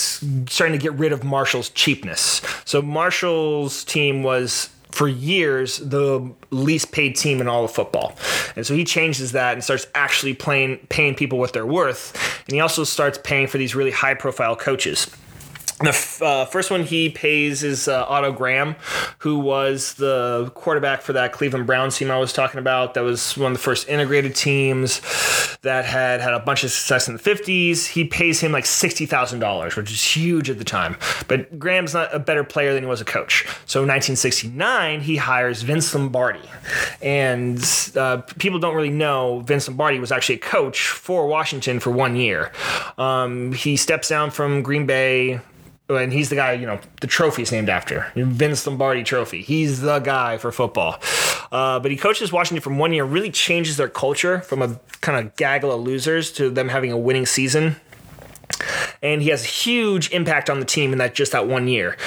starting 0.47 0.77
to 0.77 0.81
get 0.81 0.93
rid 0.93 1.11
of 1.11 1.23
Marshall's 1.23 1.69
cheapness. 1.69 2.41
So 2.65 2.81
Marshall's 2.81 3.83
team 3.83 4.23
was 4.23 4.69
for 4.91 5.07
years 5.07 5.77
the 5.77 6.31
least 6.51 6.91
paid 6.91 7.15
team 7.15 7.41
in 7.41 7.47
all 7.47 7.63
of 7.63 7.71
football. 7.71 8.15
And 8.55 8.65
so 8.65 8.73
he 8.73 8.83
changes 8.83 9.31
that 9.33 9.53
and 9.53 9.63
starts 9.63 9.87
actually 9.95 10.33
playing 10.33 10.77
paying 10.89 11.15
people 11.15 11.37
what 11.37 11.53
they're 11.53 11.65
worth. 11.65 12.15
And 12.47 12.53
he 12.55 12.59
also 12.59 12.83
starts 12.83 13.19
paying 13.23 13.47
for 13.47 13.57
these 13.57 13.75
really 13.75 13.91
high 13.91 14.15
profile 14.15 14.55
coaches. 14.55 15.09
The 15.79 16.19
uh, 16.21 16.45
first 16.45 16.71
one 16.71 16.83
he 16.83 17.09
pays 17.09 17.63
is 17.63 17.87
uh, 17.87 18.05
Otto 18.09 18.33
Graham, 18.33 18.75
who 19.19 19.39
was 19.39 19.93
the 19.93 20.51
quarterback 20.53 21.01
for 21.01 21.13
that 21.13 21.31
Cleveland 21.31 21.67
Browns 21.67 21.97
team 21.97 22.11
I 22.11 22.17
was 22.17 22.33
talking 22.33 22.59
about. 22.59 22.95
That 22.95 23.03
was 23.03 23.37
one 23.37 23.53
of 23.53 23.57
the 23.57 23.63
first 23.63 23.87
integrated 23.87 24.35
teams 24.35 24.99
that 25.61 25.85
had 25.85 26.19
had 26.19 26.33
a 26.33 26.39
bunch 26.39 26.65
of 26.65 26.71
success 26.71 27.07
in 27.07 27.15
the 27.15 27.21
50s. 27.21 27.87
He 27.87 28.03
pays 28.03 28.41
him 28.41 28.51
like 28.51 28.65
$60,000, 28.65 29.75
which 29.77 29.89
is 29.89 30.03
huge 30.03 30.49
at 30.49 30.57
the 30.57 30.65
time. 30.65 30.97
But 31.29 31.57
Graham's 31.57 31.93
not 31.93 32.13
a 32.13 32.19
better 32.19 32.43
player 32.43 32.73
than 32.73 32.83
he 32.83 32.89
was 32.89 32.99
a 32.99 33.05
coach. 33.05 33.45
So 33.65 33.79
in 33.79 33.87
1969, 33.87 34.99
he 34.99 35.15
hires 35.15 35.61
Vince 35.61 35.95
Lombardi. 35.95 36.41
And 37.01 37.63
uh, 37.95 38.17
people 38.37 38.59
don't 38.59 38.75
really 38.75 38.89
know 38.89 39.39
Vince 39.45 39.69
Lombardi 39.69 39.99
was 39.99 40.11
actually 40.11 40.35
a 40.35 40.39
coach 40.39 40.87
for 40.87 41.25
Washington 41.25 41.79
for 41.79 41.91
one 41.91 42.17
year. 42.17 42.51
Um, 42.97 43.53
he 43.53 43.77
steps 43.77 44.09
down 44.09 44.31
from 44.31 44.61
Green 44.61 44.85
Bay 44.85 45.39
and 45.89 46.13
he's 46.13 46.29
the 46.29 46.35
guy, 46.35 46.53
you 46.53 46.65
know, 46.65 46.79
the 47.01 47.07
trophy's 47.07 47.51
named 47.51 47.69
after 47.69 48.11
Vince 48.15 48.65
Lombardi 48.65 49.03
Trophy. 49.03 49.41
He's 49.41 49.81
the 49.81 49.99
guy 49.99 50.37
for 50.37 50.51
football. 50.51 50.99
Uh, 51.51 51.79
but 51.79 51.89
he 51.89 51.97
coaches 51.97 52.31
Washington 52.31 52.61
for 52.61 52.73
one 52.73 52.93
year, 52.93 53.03
really 53.03 53.31
changes 53.31 53.77
their 53.77 53.89
culture 53.89 54.41
from 54.41 54.61
a 54.61 54.79
kind 55.01 55.25
of 55.25 55.35
gaggle 55.35 55.71
of 55.71 55.81
losers 55.81 56.31
to 56.33 56.49
them 56.49 56.69
having 56.69 56.91
a 56.91 56.97
winning 56.97 57.25
season. 57.25 57.77
And 59.01 59.21
he 59.21 59.29
has 59.29 59.43
a 59.43 59.47
huge 59.47 60.11
impact 60.11 60.49
on 60.49 60.59
the 60.59 60.65
team 60.65 60.91
in 60.91 60.99
that 60.99 61.15
just 61.15 61.31
that 61.31 61.47
one 61.47 61.67
year. 61.67 61.97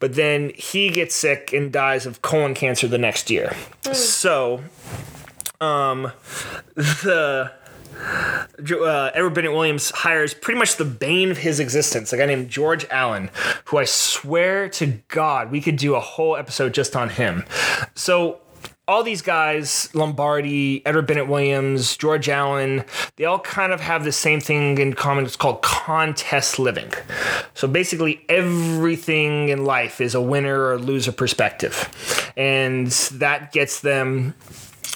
But 0.00 0.14
then 0.14 0.52
he 0.54 0.90
gets 0.90 1.14
sick 1.14 1.52
and 1.52 1.72
dies 1.72 2.06
of 2.06 2.22
colon 2.22 2.54
cancer 2.54 2.88
the 2.88 2.98
next 2.98 3.30
year. 3.30 3.54
Mm. 3.82 3.94
So, 3.94 4.62
um, 5.60 6.12
the 6.74 7.52
uh, 7.98 9.10
Edward 9.14 9.34
Bennett 9.34 9.52
Williams 9.52 9.90
hires 9.90 10.34
pretty 10.34 10.58
much 10.58 10.76
the 10.76 10.84
bane 10.84 11.30
of 11.30 11.38
his 11.38 11.60
existence, 11.60 12.12
a 12.12 12.16
guy 12.16 12.26
named 12.26 12.48
George 12.48 12.86
Allen, 12.90 13.30
who 13.66 13.78
I 13.78 13.84
swear 13.84 14.68
to 14.70 15.00
God 15.08 15.50
we 15.50 15.60
could 15.60 15.76
do 15.76 15.94
a 15.94 16.00
whole 16.00 16.36
episode 16.36 16.74
just 16.74 16.96
on 16.96 17.10
him. 17.10 17.44
So 17.94 18.40
all 18.88 19.02
these 19.02 19.20
guys, 19.20 19.94
Lombardi, 19.94 20.84
Edward 20.86 21.06
Bennett 21.06 21.28
Williams, 21.28 21.94
George 21.98 22.28
Allen, 22.30 22.84
they 23.16 23.26
all 23.26 23.38
kind 23.38 23.70
of 23.70 23.82
have 23.82 24.02
the 24.02 24.12
same 24.12 24.40
thing 24.40 24.78
in 24.78 24.94
common. 24.94 25.26
It's 25.26 25.36
called 25.36 25.60
contest 25.60 26.58
living. 26.58 26.90
So 27.52 27.68
basically, 27.68 28.24
everything 28.30 29.50
in 29.50 29.66
life 29.66 30.00
is 30.00 30.14
a 30.14 30.22
winner 30.22 30.70
or 30.70 30.78
loser 30.78 31.12
perspective. 31.12 32.32
And 32.34 32.86
that 32.86 33.52
gets 33.52 33.80
them 33.80 34.34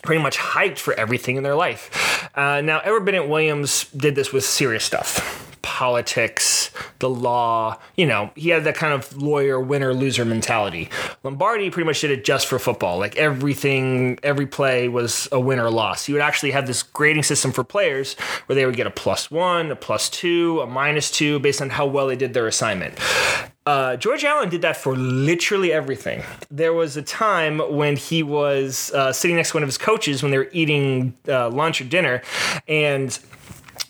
pretty 0.03 0.23
much 0.23 0.37
hyped 0.37 0.79
for 0.79 0.95
everything 0.95 1.37
in 1.37 1.43
their 1.43 1.55
life. 1.55 2.29
Uh, 2.35 2.61
now, 2.61 2.81
Edward 2.81 3.05
Bennett 3.05 3.29
Williams 3.29 3.85
did 3.97 4.15
this 4.15 4.33
with 4.33 4.45
serious 4.45 4.85
stuff 4.85 5.43
politics, 5.63 6.71
the 6.99 7.09
law. 7.09 7.79
You 7.97 8.07
know, 8.07 8.31
he 8.37 8.51
had 8.51 8.65
that 8.65 8.75
kind 8.75 8.93
of 8.93 9.17
lawyer 9.17 9.59
winner 9.59 9.95
loser 9.95 10.25
mentality. 10.25 10.91
Lombardi 11.23 11.71
pretty 11.71 11.87
much 11.87 12.01
did 12.01 12.11
it 12.11 12.25
just 12.25 12.47
for 12.47 12.59
football. 12.59 12.99
Like 12.99 13.17
everything, 13.17 14.19
every 14.23 14.47
play 14.47 14.89
was 14.89 15.29
a 15.33 15.41
win 15.41 15.59
or 15.59 15.71
loss. 15.71 16.05
He 16.05 16.13
would 16.13 16.23
actually 16.23 16.51
have 16.51 16.67
this 16.67 16.83
grading 16.83 17.23
system 17.23 17.53
for 17.53 17.65
players 17.65 18.15
where 18.47 18.55
they 18.55 18.67
would 18.67 18.77
get 18.77 18.87
a 18.87 18.91
plus 18.91 19.31
one, 19.31 19.71
a 19.71 19.77
plus 19.77 20.11
two, 20.11 20.61
a 20.61 20.67
minus 20.67 21.11
two 21.11 21.39
based 21.39 21.63
on 21.63 21.71
how 21.71 21.87
well 21.87 22.09
they 22.09 22.17
did 22.17 22.35
their 22.35 22.47
assignment. 22.47 22.99
Uh, 23.65 23.97
George 23.97 24.25
Allen 24.25 24.49
did 24.49 24.63
that 24.63 24.77
for 24.77 24.97
literally 24.97 25.73
everything. 25.73 26.23
There 26.51 26.73
was 26.73 26.97
a 26.97 27.03
time 27.03 27.59
when 27.59 27.97
he 27.97 28.23
was 28.23 28.91
uh, 28.93 29.13
sitting 29.13 29.37
next 29.37 29.51
to 29.51 29.57
one 29.57 29.63
of 29.63 29.69
his 29.69 29.79
coaches 29.79 30.23
when 30.23 30.33
they 30.33 30.39
were 30.39 30.51
eating 30.53 31.15
uh, 31.29 31.49
lunch 31.49 31.81
or 31.81 31.85
dinner, 31.85 32.23
and 32.67 33.17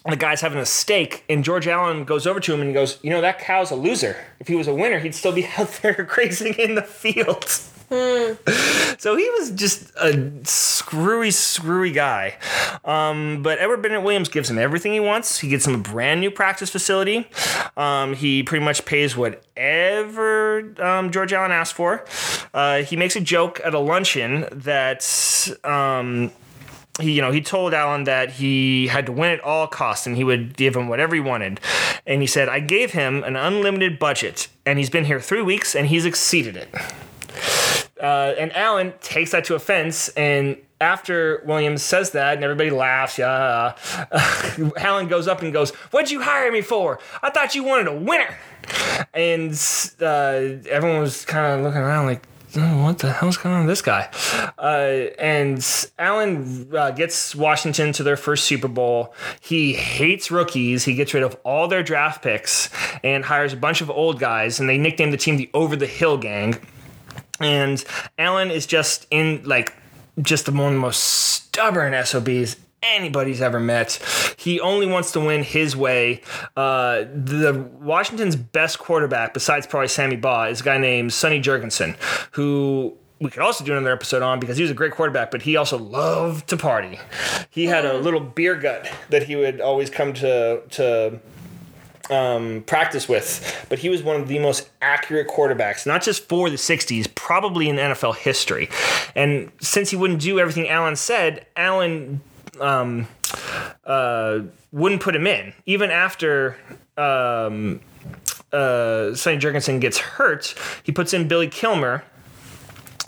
the 0.04 0.16
guy's 0.16 0.42
having 0.42 0.58
a 0.58 0.66
steak, 0.66 1.24
and 1.30 1.42
George 1.42 1.66
Allen 1.66 2.04
goes 2.04 2.26
over 2.26 2.38
to 2.40 2.52
him 2.52 2.60
and 2.60 2.68
he 2.68 2.74
goes, 2.74 2.98
"You 3.02 3.10
know 3.10 3.22
that 3.22 3.38
cow's 3.38 3.70
a 3.70 3.76
loser. 3.76 4.16
If 4.40 4.48
he 4.48 4.56
was 4.56 4.68
a 4.68 4.74
winner, 4.74 4.98
he'd 4.98 5.14
still 5.14 5.32
be 5.32 5.46
out 5.56 5.70
there 5.80 6.04
grazing 6.04 6.54
in 6.54 6.74
the 6.74 6.82
fields." 6.82 7.71
So 8.98 9.16
he 9.16 9.28
was 9.30 9.50
just 9.50 9.92
a 9.96 10.30
screwy, 10.44 11.32
screwy 11.32 11.90
guy. 11.90 12.36
Um, 12.84 13.42
but 13.42 13.58
Edward 13.58 13.82
Bennett 13.82 14.04
Williams 14.04 14.28
gives 14.28 14.48
him 14.48 14.58
everything 14.58 14.92
he 14.92 15.00
wants. 15.00 15.40
He 15.40 15.48
gets 15.48 15.66
him 15.66 15.74
a 15.74 15.78
brand 15.78 16.20
new 16.20 16.30
practice 16.30 16.70
facility. 16.70 17.26
Um, 17.76 18.14
he 18.14 18.44
pretty 18.44 18.64
much 18.64 18.84
pays 18.84 19.16
whatever 19.16 20.72
um, 20.80 21.10
George 21.10 21.32
Allen 21.32 21.50
asked 21.50 21.74
for. 21.74 22.04
Uh, 22.54 22.82
he 22.82 22.94
makes 22.94 23.16
a 23.16 23.20
joke 23.20 23.60
at 23.64 23.74
a 23.74 23.80
luncheon 23.80 24.46
that 24.52 25.04
um, 25.64 26.30
he, 27.00 27.12
you 27.12 27.22
know, 27.22 27.32
he 27.32 27.40
told 27.40 27.74
Allen 27.74 28.04
that 28.04 28.30
he 28.30 28.86
had 28.86 29.06
to 29.06 29.12
win 29.12 29.32
at 29.32 29.40
all 29.40 29.66
costs 29.66 30.06
and 30.06 30.16
he 30.16 30.22
would 30.22 30.56
give 30.56 30.76
him 30.76 30.86
whatever 30.86 31.16
he 31.16 31.20
wanted. 31.20 31.60
And 32.06 32.20
he 32.20 32.28
said, 32.28 32.48
I 32.48 32.60
gave 32.60 32.92
him 32.92 33.24
an 33.24 33.34
unlimited 33.34 33.98
budget 33.98 34.48
and 34.64 34.78
he's 34.78 34.90
been 34.90 35.06
here 35.06 35.20
three 35.20 35.42
weeks 35.42 35.74
and 35.74 35.88
he's 35.88 36.04
exceeded 36.04 36.56
it. 36.56 36.68
Uh, 38.02 38.34
and 38.38 38.54
Allen 38.54 38.92
takes 39.00 39.30
that 39.30 39.44
to 39.44 39.54
offense 39.54 40.08
and 40.10 40.56
after 40.82 41.42
Williams 41.46 41.80
says 41.80 42.10
that 42.10 42.34
and 42.34 42.42
everybody 42.42 42.70
laughs, 42.70 43.16
yeah, 43.16 43.76
Allen 44.76 45.06
goes 45.06 45.28
up 45.28 45.40
and 45.40 45.52
goes, 45.52 45.70
"What'd 45.92 46.10
you 46.10 46.20
hire 46.20 46.50
me 46.50 46.60
for? 46.60 46.98
I 47.22 47.30
thought 47.30 47.54
you 47.54 47.62
wanted 47.62 47.86
a 47.86 47.94
winner." 47.94 48.36
And 49.14 49.52
uh, 50.00 50.58
everyone 50.68 51.00
was 51.00 51.24
kind 51.24 51.60
of 51.60 51.64
looking 51.64 51.80
around 51.80 52.06
like, 52.06 52.26
oh, 52.56 52.84
what 52.84 52.98
the 52.98 53.12
hell's 53.12 53.36
going 53.36 53.54
on 53.54 53.66
with 53.66 53.68
this 53.68 53.82
guy? 53.82 54.08
Uh, 54.58 55.10
and 55.18 55.64
Allen 55.98 56.68
uh, 56.74 56.90
gets 56.90 57.34
Washington 57.34 57.92
to 57.92 58.02
their 58.02 58.16
first 58.16 58.44
Super 58.44 58.68
Bowl. 58.68 59.14
He 59.40 59.74
hates 59.74 60.30
rookies. 60.30 60.84
He 60.84 60.94
gets 60.94 61.14
rid 61.14 61.22
of 61.22 61.36
all 61.44 61.68
their 61.68 61.82
draft 61.82 62.22
picks 62.22 62.70
and 63.02 63.24
hires 63.24 63.52
a 63.52 63.56
bunch 63.56 63.80
of 63.80 63.90
old 63.90 64.18
guys, 64.18 64.60
and 64.60 64.68
they 64.68 64.78
nickname 64.78 65.10
the 65.10 65.16
team 65.16 65.36
the 65.36 65.50
Over 65.54 65.76
the 65.76 65.86
Hill 65.86 66.18
Gang. 66.18 66.58
And 67.44 67.84
Allen 68.18 68.50
is 68.50 68.66
just 68.66 69.06
in 69.10 69.42
like 69.44 69.74
just 70.20 70.46
the 70.46 70.52
one 70.52 70.68
of 70.68 70.72
the 70.74 70.80
most 70.80 71.02
stubborn 71.02 71.94
SOBs 72.04 72.56
anybody's 72.82 73.40
ever 73.40 73.60
met. 73.60 74.02
He 74.36 74.60
only 74.60 74.86
wants 74.86 75.12
to 75.12 75.20
win 75.20 75.42
his 75.44 75.76
way. 75.76 76.22
Uh, 76.56 77.04
the 77.14 77.68
Washington's 77.80 78.36
best 78.36 78.78
quarterback, 78.78 79.34
besides 79.34 79.66
probably 79.66 79.88
Sammy 79.88 80.16
Baugh, 80.16 80.44
is 80.44 80.60
a 80.60 80.64
guy 80.64 80.78
named 80.78 81.12
Sonny 81.12 81.40
Jurgensen, 81.40 81.96
who 82.32 82.96
we 83.20 83.30
could 83.30 83.42
also 83.42 83.64
do 83.64 83.72
another 83.72 83.92
episode 83.92 84.22
on 84.22 84.40
because 84.40 84.56
he 84.56 84.62
was 84.62 84.70
a 84.70 84.74
great 84.74 84.92
quarterback, 84.92 85.30
but 85.30 85.42
he 85.42 85.56
also 85.56 85.78
loved 85.78 86.48
to 86.48 86.56
party. 86.56 86.98
He 87.50 87.66
had 87.66 87.84
a 87.84 87.98
little 87.98 88.20
beer 88.20 88.56
gut 88.56 88.90
that 89.10 89.24
he 89.24 89.36
would 89.36 89.60
always 89.60 89.90
come 89.90 90.12
to 90.14 90.62
to 90.70 91.20
um, 92.12 92.62
practice 92.66 93.08
with, 93.08 93.66
but 93.68 93.78
he 93.78 93.88
was 93.88 94.02
one 94.02 94.20
of 94.20 94.28
the 94.28 94.38
most 94.38 94.68
accurate 94.80 95.28
quarterbacks, 95.28 95.86
not 95.86 96.02
just 96.02 96.28
for 96.28 96.50
the 96.50 96.56
60s, 96.56 97.12
probably 97.14 97.68
in 97.68 97.76
NFL 97.76 98.16
history. 98.16 98.68
And 99.14 99.50
since 99.60 99.90
he 99.90 99.96
wouldn't 99.96 100.20
do 100.20 100.38
everything 100.38 100.68
Allen 100.68 100.96
said, 100.96 101.46
Allen 101.56 102.20
um, 102.60 103.08
uh, 103.84 104.40
wouldn't 104.70 105.00
put 105.00 105.16
him 105.16 105.26
in 105.26 105.54
even 105.66 105.90
after 105.90 106.56
um, 106.96 107.80
uh, 108.52 109.14
Sonny 109.14 109.38
Jurgensen 109.38 109.80
gets 109.80 109.98
hurt. 109.98 110.54
He 110.82 110.92
puts 110.92 111.14
in 111.14 111.28
Billy 111.28 111.48
Kilmer. 111.48 112.04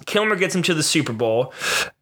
Kilmer 0.06 0.36
gets 0.36 0.54
him 0.54 0.62
to 0.62 0.74
the 0.74 0.82
Super 0.82 1.12
Bowl. 1.12 1.52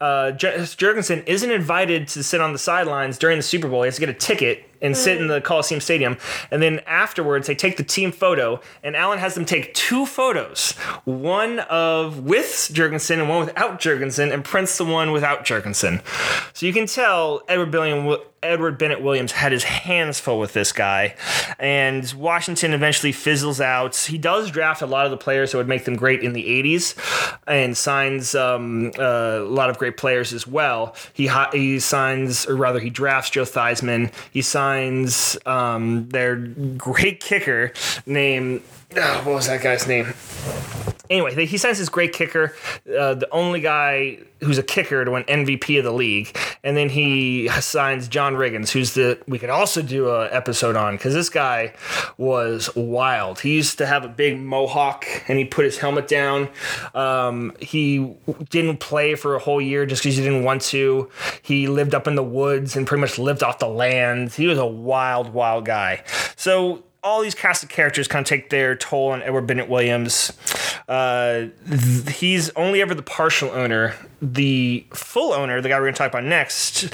Uh, 0.01 0.33
Jurgensen 0.35 1.27
isn't 1.27 1.51
invited 1.51 2.09
to 2.09 2.23
sit 2.23 2.41
on 2.41 2.53
the 2.53 2.59
sidelines 2.59 3.19
during 3.19 3.39
the 3.39 3.43
Super 3.43 3.69
Bowl. 3.69 3.83
He 3.83 3.87
has 3.87 3.97
to 3.97 4.01
get 4.01 4.09
a 4.09 4.15
ticket 4.15 4.65
and 4.83 4.97
sit 4.97 5.19
in 5.19 5.29
the 5.29 5.41
Coliseum 5.41 5.81
Stadium. 5.81 6.19
And 6.51 6.63
then 6.63 6.81
afterwards, 6.87 7.47
they 7.47 7.55
take 7.55 7.77
the 7.77 7.85
team 7.85 8.13
photo, 8.13 8.61
and 8.83 8.97
Allen 8.97 9.19
has 9.19 9.35
them 9.35 9.45
take 9.45 9.73
two 9.75 10.05
photos 10.05 10.73
one 11.05 11.61
of 11.61 12.25
with 12.25 12.71
Jurgensen 12.73 13.21
and 13.21 13.29
one 13.29 13.47
without 13.47 13.81
Jurgensen, 13.81 14.33
and 14.33 14.45
prints 14.45 14.77
the 14.77 14.85
one 14.85 15.13
without 15.13 15.45
Jurgensen. 15.45 16.03
So 16.53 16.67
you 16.67 16.73
can 16.73 16.87
tell 16.87 17.43
Edward 17.49 17.71
Billiam. 17.71 18.17
Edward 18.43 18.77
Bennett 18.77 19.01
Williams 19.01 19.31
had 19.31 19.53
his 19.53 19.63
hands 19.63 20.19
full 20.19 20.41
with 20.41 20.53
this 20.53 20.73
guy, 20.73 21.15
and 21.61 22.13
Washington 22.15 22.73
eventually 22.73 23.13
fizzles 23.13 23.61
out. 23.61 23.95
He 23.95 24.19
does 24.19 24.51
draft 24.51 24.83
a 24.83 24.87
lot 24.87 25.05
of 25.05 25.13
the 25.13 25.17
players 25.17 25.53
that 25.53 25.59
would 25.59 25.69
make 25.69 25.85
them 25.85 25.95
great 25.95 26.25
in 26.25 26.33
the 26.33 26.43
80s 26.43 27.39
and 27.47 27.77
signs 27.77 28.35
um, 28.35 28.91
uh, 28.99 29.03
a 29.03 29.45
lot 29.45 29.71
of 29.71 29.79
great 29.79 29.97
players 29.97 30.33
as 30.33 30.45
well. 30.45 30.97
He, 31.13 31.31
he 31.53 31.79
signs, 31.79 32.45
or 32.47 32.57
rather, 32.57 32.81
he 32.81 32.91
drafts 32.91 33.31
Joe 33.31 33.45
Theismann. 33.45 34.13
He 34.33 34.43
signs 34.43 34.72
um, 35.47 36.09
their 36.09 36.37
great 36.37 37.21
kicker 37.21 37.73
named, 38.07 38.63
oh, 38.97 39.23
what 39.25 39.35
was 39.35 39.47
that 39.47 39.63
guy's 39.63 39.87
name? 39.87 40.13
Anyway, 41.11 41.45
he 41.45 41.59
signs 41.59 41.77
his 41.77 41.91
great 41.91 42.15
kicker, 42.15 42.55
uh, 42.99 43.13
the 43.13 43.29
only 43.33 43.61
guy 43.61 44.19
who's 44.41 44.57
a 44.57 44.63
kicker 44.63 45.05
to 45.05 45.11
win 45.11 45.25
MVP 45.25 45.77
of 45.77 45.85
the 45.85 45.93
league, 45.93 46.35
and 46.65 46.75
then 46.75 46.89
he 46.89 47.49
signs 47.61 48.09
John 48.09 48.35
Riggins, 48.35 48.71
who's 48.71 48.95
the 48.95 49.19
we 49.29 49.39
could 49.39 49.51
also 49.51 49.83
do 49.83 50.09
a 50.09 50.33
episode 50.33 50.75
on 50.75 50.97
because 50.97 51.13
this 51.13 51.29
guy 51.29 51.75
was 52.17 52.75
wild. 52.75 53.41
He 53.41 53.55
used 53.55 53.77
to 53.77 53.87
have 53.87 54.07
a 54.07 54.09
big 54.09 54.41
mohawk, 54.41 55.05
and 55.29 55.39
he 55.39 55.45
put 55.45 55.67
his 55.67 55.77
helmet 55.77 56.09
down. 56.09 56.49
Um, 56.95 57.53
he 57.61 58.15
didn't 58.49 58.79
play 58.79 59.15
for 59.15 59.35
a 59.35 59.39
whole 59.39 59.61
year 59.61 59.85
just 59.85 60.03
because 60.03 60.17
he 60.17 60.23
didn't 60.23 60.45
want 60.45 60.63
to. 60.63 61.11
He 61.43 61.69
lived 61.69 61.95
up 61.95 62.07
in 62.07 62.15
the 62.15 62.23
woods 62.23 62.75
and 62.75 62.87
pretty 62.87 63.03
much 63.03 63.19
lived 63.19 63.43
off 63.43 63.59
the 63.59 63.69
land. 63.69 64.33
He 64.33 64.47
was 64.47 64.59
a 64.59 64.67
wild, 64.67 65.35
wild 65.35 65.67
guy. 65.67 66.05
So 66.37 66.85
all 67.05 67.21
these 67.21 67.35
cast 67.35 67.63
of 67.65 67.69
characters 67.69 68.07
kind 68.07 68.23
of 68.25 68.29
take 68.29 68.51
their 68.51 68.77
toll 68.77 69.11
on 69.11 69.23
Edward 69.23 69.47
Bennett 69.47 69.69
Williams. 69.69 70.33
Uh, 70.89 71.47
th- 71.69 72.17
he's 72.17 72.51
only 72.51 72.81
ever 72.81 72.95
the 72.95 73.03
partial 73.03 73.51
owner. 73.51 73.95
The 74.21 74.87
full 74.95 75.33
owner, 75.33 75.61
the 75.61 75.69
guy 75.69 75.77
we're 75.79 75.87
going 75.87 75.95
to 75.95 75.99
talk 75.99 76.11
about 76.11 76.25
next, 76.25 76.89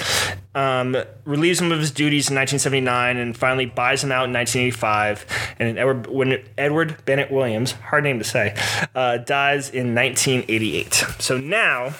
um, 0.55 0.97
relieves 1.25 1.61
him 1.61 1.71
of 1.71 1.79
his 1.79 1.91
duties 1.91 2.29
in 2.29 2.35
1979 2.35 3.17
and 3.17 3.37
finally 3.37 3.67
buys 3.67 4.03
him 4.03 4.11
out 4.11 4.25
in 4.25 4.33
1985. 4.33 5.25
And 5.59 5.77
Edward, 5.77 6.07
when 6.07 6.43
Edward 6.57 7.05
Bennett 7.05 7.31
Williams, 7.31 7.73
hard 7.73 8.03
name 8.03 8.17
to 8.17 8.25
say, 8.25 8.55
uh, 8.95 9.17
dies 9.17 9.69
in 9.69 9.93
1988. 9.93 10.93
So 11.19 11.37
now 11.37 11.93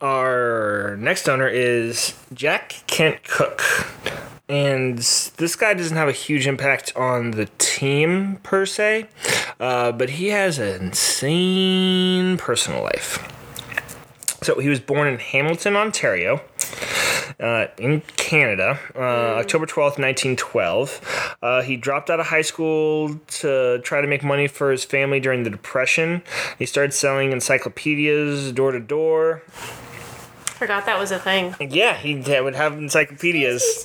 our 0.00 0.96
next 0.98 1.28
owner 1.28 1.46
is 1.46 2.14
Jack 2.34 2.82
Kent 2.88 3.22
Cooke. 3.22 3.62
And 4.52 4.98
this 4.98 5.56
guy 5.56 5.72
doesn't 5.72 5.96
have 5.96 6.10
a 6.10 6.12
huge 6.12 6.46
impact 6.46 6.92
on 6.94 7.30
the 7.30 7.46
team 7.56 8.36
per 8.42 8.66
se, 8.66 9.06
uh, 9.58 9.92
but 9.92 10.10
he 10.10 10.28
has 10.28 10.58
an 10.58 10.88
insane 10.88 12.36
personal 12.36 12.82
life. 12.82 13.18
So 14.42 14.60
he 14.60 14.68
was 14.68 14.78
born 14.78 15.08
in 15.08 15.18
Hamilton, 15.18 15.74
Ontario, 15.74 16.42
uh, 17.40 17.68
in 17.78 18.02
Canada, 18.18 18.78
uh, 18.94 19.40
October 19.40 19.64
12th, 19.64 19.98
1912. 19.98 21.36
Uh, 21.40 21.62
he 21.62 21.78
dropped 21.78 22.10
out 22.10 22.20
of 22.20 22.26
high 22.26 22.42
school 22.42 23.18
to 23.28 23.80
try 23.82 24.02
to 24.02 24.06
make 24.06 24.22
money 24.22 24.48
for 24.48 24.70
his 24.70 24.84
family 24.84 25.18
during 25.18 25.44
the 25.44 25.50
Depression. 25.50 26.22
He 26.58 26.66
started 26.66 26.92
selling 26.92 27.32
encyclopedias 27.32 28.52
door 28.52 28.72
to 28.72 28.80
door. 28.80 29.44
Forgot 30.62 30.84
that 30.84 30.98
was 30.98 31.10
a 31.10 31.18
thing. 31.18 31.56
Yeah, 31.58 31.96
he 31.96 32.16
would 32.16 32.54
have 32.54 32.74
encyclopedias. 32.74 33.82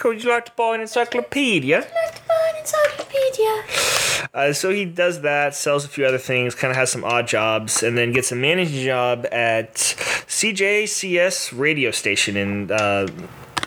Sir, 0.00 0.08
Would 0.08 0.24
you 0.24 0.30
like 0.30 0.46
to 0.46 0.52
buy 0.56 0.74
an 0.76 0.80
encyclopedia? 0.80 1.78
let's 1.94 2.20
buy 2.20 2.52
an 2.54 2.60
encyclopedia. 2.60 4.28
Uh, 4.32 4.52
so 4.52 4.70
he 4.70 4.84
does 4.84 5.22
that, 5.22 5.54
sells 5.54 5.84
a 5.84 5.88
few 5.88 6.04
other 6.06 6.18
things, 6.18 6.54
kind 6.54 6.70
of 6.70 6.76
has 6.76 6.90
some 6.90 7.04
odd 7.04 7.26
jobs, 7.26 7.82
and 7.82 7.98
then 7.98 8.12
gets 8.12 8.30
a 8.32 8.36
managing 8.36 8.84
job 8.84 9.26
at 9.32 9.74
CJCS 9.74 11.58
radio 11.58 11.90
station 11.90 12.36
in 12.36 12.70
uh, 12.70 13.08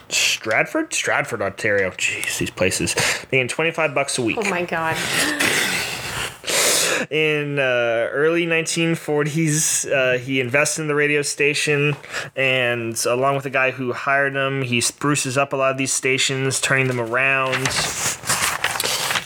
Stratford, 0.09 0.93
Stratford, 0.93 1.41
Ontario. 1.41 1.89
Jeez, 1.91 2.37
these 2.37 2.51
places 2.51 2.95
paying 3.29 3.47
twenty 3.47 3.71
five 3.71 3.93
bucks 3.95 4.17
a 4.17 4.21
week. 4.21 4.37
Oh 4.39 4.49
my 4.49 4.63
god. 4.63 4.95
In 7.09 7.59
uh, 7.59 8.09
early 8.11 8.45
1940s 8.45 9.91
uh, 9.91 10.17
he 10.17 10.39
invests 10.39 10.79
in 10.79 10.87
the 10.87 10.95
radio 10.95 11.21
station 11.21 11.95
and 12.35 13.03
along 13.05 13.35
with 13.35 13.43
the 13.43 13.49
guy 13.49 13.71
who 13.71 13.93
hired 13.93 14.35
him 14.35 14.61
he 14.61 14.81
spruces 14.81 15.37
up 15.37 15.53
a 15.53 15.55
lot 15.55 15.71
of 15.71 15.77
these 15.77 15.93
stations 15.93 16.59
turning 16.61 16.87
them 16.87 16.99
around 16.99 17.67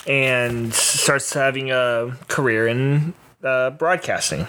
and 0.07 0.73
starts 0.73 1.33
having 1.33 1.69
a 1.71 2.17
career 2.29 2.67
in 2.67 3.13
uh, 3.43 3.71
broadcasting. 3.71 4.47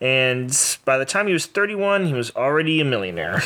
And 0.00 0.56
by 0.84 0.96
the 0.96 1.04
time 1.04 1.26
he 1.26 1.32
was 1.32 1.46
31 1.46 2.06
he 2.06 2.14
was 2.14 2.30
already 2.36 2.80
a 2.80 2.84
millionaire. 2.84 3.42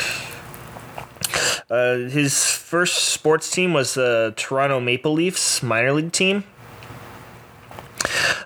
Uh, 1.69 1.95
his 1.95 2.45
first 2.45 3.05
sports 3.05 3.49
team 3.49 3.73
was 3.73 3.95
the 3.95 4.33
Toronto 4.37 4.79
Maple 4.79 5.13
Leafs 5.13 5.63
minor 5.63 5.93
league 5.93 6.11
team 6.11 6.43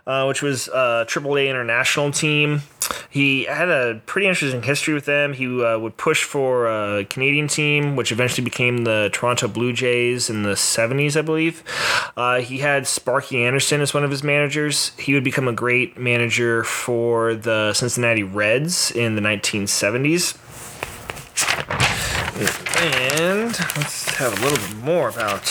uh, 0.06 0.26
which 0.26 0.42
was 0.42 0.68
a 0.70 1.06
AAA 1.08 1.50
international 1.50 2.12
team. 2.12 2.62
He 3.10 3.46
had 3.46 3.70
a 3.70 4.02
pretty 4.06 4.28
interesting 4.28 4.64
history 4.64 4.94
with 4.94 5.06
them. 5.06 5.34
He 5.34 5.64
uh, 5.64 5.78
would 5.78 5.98
push 5.98 6.24
for 6.24 6.68
a 6.68 7.06
Canadian 7.06 7.48
team, 7.48 7.96
which 7.96 8.12
eventually 8.12 8.44
became 8.44 8.84
the 8.84 9.10
Toronto 9.12 9.48
Blue 9.48 9.74
Jays 9.74 10.30
in 10.30 10.44
the 10.44 10.54
70s, 10.54 11.16
I 11.16 11.22
believe. 11.22 11.64
Uh, 12.16 12.40
he 12.40 12.60
had 12.60 12.88
Sparky 12.88 13.44
Anderson 13.44 13.82
as 13.82 13.94
one 13.94 14.04
of 14.04 14.12
his 14.12 14.24
managers. 14.24 14.92
He 14.98 15.14
would 15.14 15.24
become 15.24 15.48
a 15.48 15.54
great 15.54 15.98
manager 15.98 16.64
for 16.64 17.36
the 17.36 17.74
Cincinnati 17.74 18.24
Reds 18.24 18.92
in 18.92 19.16
the 19.16 19.22
1970s. 19.22 20.38
And 22.82 23.52
let's 23.76 24.16
have 24.16 24.32
a 24.40 24.42
little 24.42 24.58
bit 24.58 24.78
more 24.78 25.10
about 25.10 25.44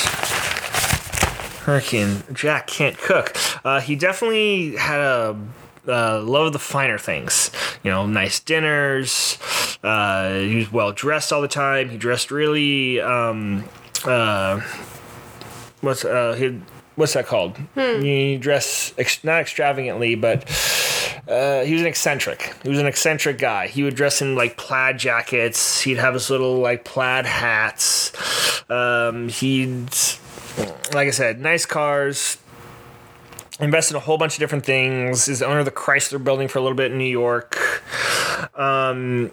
Hurricane 1.68 2.22
Jack 2.32 2.66
Kent 2.66 2.96
Cooke. 2.96 3.36
Uh, 3.62 3.82
he 3.82 3.94
definitely 3.94 4.76
had 4.76 5.00
a 5.00 5.38
uh, 5.86 6.22
love 6.22 6.46
of 6.46 6.52
the 6.54 6.58
finer 6.58 6.96
things. 6.96 7.50
You 7.82 7.90
know, 7.90 8.06
nice 8.06 8.40
dinners. 8.40 9.36
Uh, 9.84 10.38
he 10.38 10.56
was 10.56 10.72
well 10.72 10.92
dressed 10.92 11.30
all 11.30 11.42
the 11.42 11.46
time. 11.46 11.90
He 11.90 11.98
dressed 11.98 12.30
really. 12.30 13.02
Um, 13.02 13.68
uh, 14.06 14.62
what's 15.82 16.06
uh, 16.06 16.36
he, 16.38 16.58
what's 16.96 17.12
that 17.12 17.26
called? 17.26 17.58
He 17.74 18.38
dressed 18.38 18.98
ex- 18.98 19.22
not 19.22 19.42
extravagantly, 19.42 20.14
but. 20.14 20.48
Uh, 21.28 21.62
he 21.62 21.74
was 21.74 21.82
an 21.82 21.86
eccentric. 21.86 22.56
He 22.62 22.70
was 22.70 22.78
an 22.78 22.86
eccentric 22.86 23.36
guy. 23.36 23.66
He 23.66 23.82
would 23.82 23.94
dress 23.94 24.22
in 24.22 24.34
like 24.34 24.56
plaid 24.56 24.98
jackets. 24.98 25.82
He'd 25.82 25.98
have 25.98 26.14
his 26.14 26.30
little 26.30 26.60
like 26.60 26.86
plaid 26.86 27.26
hats. 27.26 28.12
Um, 28.70 29.28
he'd 29.28 29.90
like 30.92 31.08
I 31.08 31.10
said, 31.10 31.40
nice 31.40 31.66
cars. 31.66 32.38
Invested 33.60 33.94
in 33.94 33.96
a 33.96 34.00
whole 34.00 34.18
bunch 34.18 34.34
of 34.34 34.38
different 34.38 34.64
things. 34.64 35.28
Is 35.28 35.40
the 35.40 35.46
owner 35.46 35.58
of 35.60 35.64
the 35.64 35.72
Chrysler 35.72 36.22
Building 36.22 36.48
for 36.48 36.58
a 36.58 36.62
little 36.62 36.76
bit 36.76 36.92
in 36.92 36.98
New 36.98 37.04
York. 37.04 37.82
Um, 38.54 39.30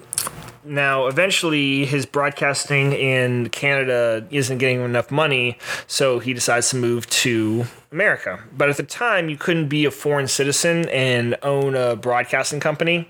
now, 0.63 1.05
eventually, 1.05 1.85
his 1.85 2.07
broadcasting 2.07 2.91
in 2.91 3.49
Canada 3.49 4.25
isn't 4.31 4.57
getting 4.57 4.81
enough 4.81 5.11
money, 5.11 5.59
so 5.85 6.17
he 6.17 6.33
decides 6.33 6.71
to 6.71 6.75
move 6.75 7.07
to 7.07 7.65
America. 7.91 8.43
But 8.51 8.69
at 8.69 8.77
the 8.77 8.83
time, 8.83 9.29
you 9.29 9.37
couldn't 9.37 9.67
be 9.67 9.85
a 9.85 9.91
foreign 9.91 10.27
citizen 10.27 10.89
and 10.89 11.37
own 11.43 11.75
a 11.75 11.95
broadcasting 11.95 12.59
company. 12.59 13.09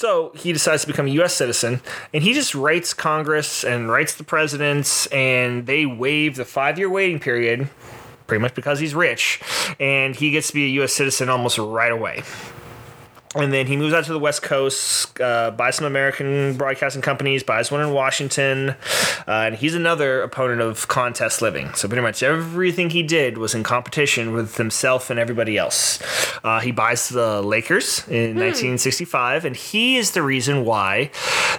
So 0.00 0.32
he 0.34 0.54
decides 0.54 0.80
to 0.80 0.86
become 0.86 1.08
a 1.08 1.10
U.S. 1.10 1.34
citizen, 1.34 1.82
and 2.14 2.22
he 2.22 2.32
just 2.32 2.54
writes 2.54 2.94
Congress 2.94 3.62
and 3.64 3.90
writes 3.90 4.14
the 4.14 4.24
presidents, 4.24 5.06
and 5.08 5.66
they 5.66 5.84
waive 5.84 6.36
the 6.36 6.46
five-year 6.46 6.88
waiting 6.88 7.20
period, 7.20 7.68
pretty 8.26 8.40
much 8.40 8.54
because 8.54 8.80
he's 8.80 8.94
rich, 8.94 9.42
and 9.78 10.16
he 10.16 10.30
gets 10.30 10.48
to 10.48 10.54
be 10.54 10.64
a 10.64 10.68
U.S. 10.68 10.94
citizen 10.94 11.28
almost 11.28 11.58
right 11.58 11.92
away. 11.92 12.22
And 13.36 13.52
then 13.52 13.68
he 13.68 13.76
moves 13.76 13.94
out 13.94 14.04
to 14.06 14.12
the 14.12 14.18
West 14.18 14.42
Coast, 14.42 15.20
uh, 15.20 15.52
buys 15.52 15.76
some 15.76 15.86
American 15.86 16.56
broadcasting 16.56 17.00
companies, 17.00 17.44
buys 17.44 17.70
one 17.70 17.80
in 17.80 17.92
Washington, 17.92 18.70
uh, 18.70 18.74
and 19.26 19.54
he's 19.54 19.76
another 19.76 20.22
opponent 20.22 20.60
of 20.60 20.88
contest 20.88 21.40
living. 21.40 21.72
So 21.74 21.86
pretty 21.86 22.02
much 22.02 22.24
everything 22.24 22.90
he 22.90 23.04
did 23.04 23.38
was 23.38 23.54
in 23.54 23.62
competition 23.62 24.32
with 24.32 24.56
himself 24.56 25.10
and 25.10 25.20
everybody 25.20 25.56
else. 25.56 26.02
Uh, 26.42 26.58
he 26.58 26.72
buys 26.72 27.08
the 27.08 27.40
Lakers 27.40 28.00
in 28.08 28.34
1965, 28.36 29.44
and 29.44 29.54
he 29.54 29.96
is 29.96 30.10
the 30.10 30.22
reason 30.22 30.64
why 30.64 31.12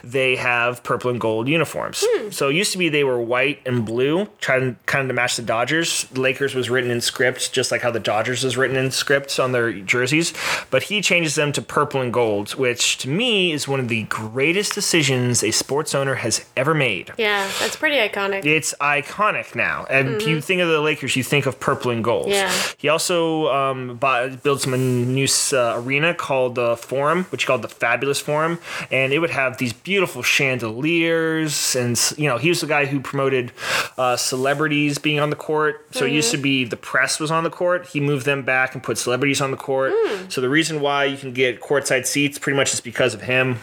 they 0.04 0.36
have 0.36 0.84
purple 0.84 1.10
and 1.10 1.22
gold 1.22 1.48
uniforms. 1.48 2.04
So 2.32 2.50
it 2.50 2.56
used 2.56 2.74
to 2.74 2.80
be 2.80 2.90
they 2.90 3.06
were 3.06 3.22
white 3.22 3.62
and 3.66 3.86
blue, 3.86 4.28
trying 4.42 4.76
kind 4.88 5.04
of 5.04 5.08
to 5.08 5.14
match 5.14 5.38
the 5.38 5.42
Dodgers. 5.42 6.04
The 6.12 6.20
Lakers 6.20 6.54
was 6.54 6.70
written 6.70 6.92
in 6.92 7.00
script, 7.00 7.54
just 7.54 7.72
like 7.72 7.82
how 7.82 7.92
the 7.92 8.00
Dodgers 8.02 8.44
was 8.44 8.58
written 8.58 8.76
in 8.76 8.92
script 8.92 9.40
on 9.40 9.54
their 9.54 9.72
jerseys, 9.72 10.34
but 10.70 10.84
he 10.84 11.02
changes 11.02 11.36
them 11.36 11.54
to 11.54 11.61
to 11.62 11.68
purple 11.68 12.02
and 12.02 12.12
gold, 12.12 12.52
which 12.56 12.98
to 13.00 13.10
me 13.10 13.52
is 13.52 13.68
one 13.68 13.80
of 13.80 13.88
the 13.88 14.04
greatest 14.04 14.74
decisions 14.74 15.44
a 15.44 15.52
sports 15.52 15.94
owner 15.96 16.16
has 16.16 16.46
ever 16.56 16.74
made. 16.74 17.12
Yeah, 17.18 17.50
that's 17.60 17.76
pretty 17.76 17.98
iconic. 17.98 18.46
It's 18.46 18.74
iconic 18.82 19.56
now. 19.56 19.86
And 19.90 20.10
if 20.22 20.28
you 20.28 20.42
think 20.42 20.62
of 20.62 20.70
the 20.70 20.82
Lakers, 20.82 21.16
you 21.16 21.24
think 21.24 21.46
of 21.46 21.60
purple 21.60 21.92
and 21.92 22.04
gold. 22.04 22.30
Yeah. 22.30 22.52
He 22.78 22.90
also 22.90 23.48
um, 23.48 23.98
bought, 23.98 24.44
built 24.44 24.62
some 24.62 25.14
new 25.14 25.28
uh, 25.54 25.74
arena 25.78 26.14
called 26.14 26.56
the 26.56 26.76
Forum, 26.78 27.26
which 27.26 27.44
he 27.44 27.48
called 27.48 27.62
the 27.62 27.70
Fabulous 27.70 28.20
Forum, 28.20 28.60
and 28.92 29.14
it 29.14 29.20
would 29.20 29.30
have 29.30 29.58
these 29.58 29.74
beautiful 29.74 30.24
chandeliers. 30.24 31.76
And 31.76 32.00
you 32.18 32.28
know, 32.28 32.38
he 32.38 32.50
was 32.50 32.62
the 32.62 32.68
guy 32.68 32.86
who 32.86 33.00
promoted 33.00 33.52
uh, 33.98 34.18
celebrities 34.18 34.98
being 34.98 35.20
on 35.20 35.30
the 35.30 35.36
court. 35.36 35.86
So 35.92 36.06
it 36.06 36.12
used 36.12 36.32
to 36.32 36.38
be 36.38 36.66
the 36.66 36.78
press 36.78 37.20
was 37.20 37.32
on 37.32 37.44
the 37.44 37.50
court. 37.50 37.88
He 37.88 38.00
moved 38.00 38.26
them 38.26 38.44
back 38.44 38.74
and 38.74 38.82
put 38.84 38.98
celebrities 38.98 39.42
on 39.42 39.52
the 39.52 39.58
court. 39.58 39.94
So 40.30 40.42
the 40.42 40.50
reason 40.50 40.82
why 40.82 41.06
you 41.06 41.18
can 41.18 41.34
get 41.34 41.51
courtside 41.60 42.06
seats 42.06 42.40
pretty 42.40 42.56
much 42.56 42.74
is 42.74 42.82
because 42.82 43.14
of 43.14 43.22
him. 43.22 43.58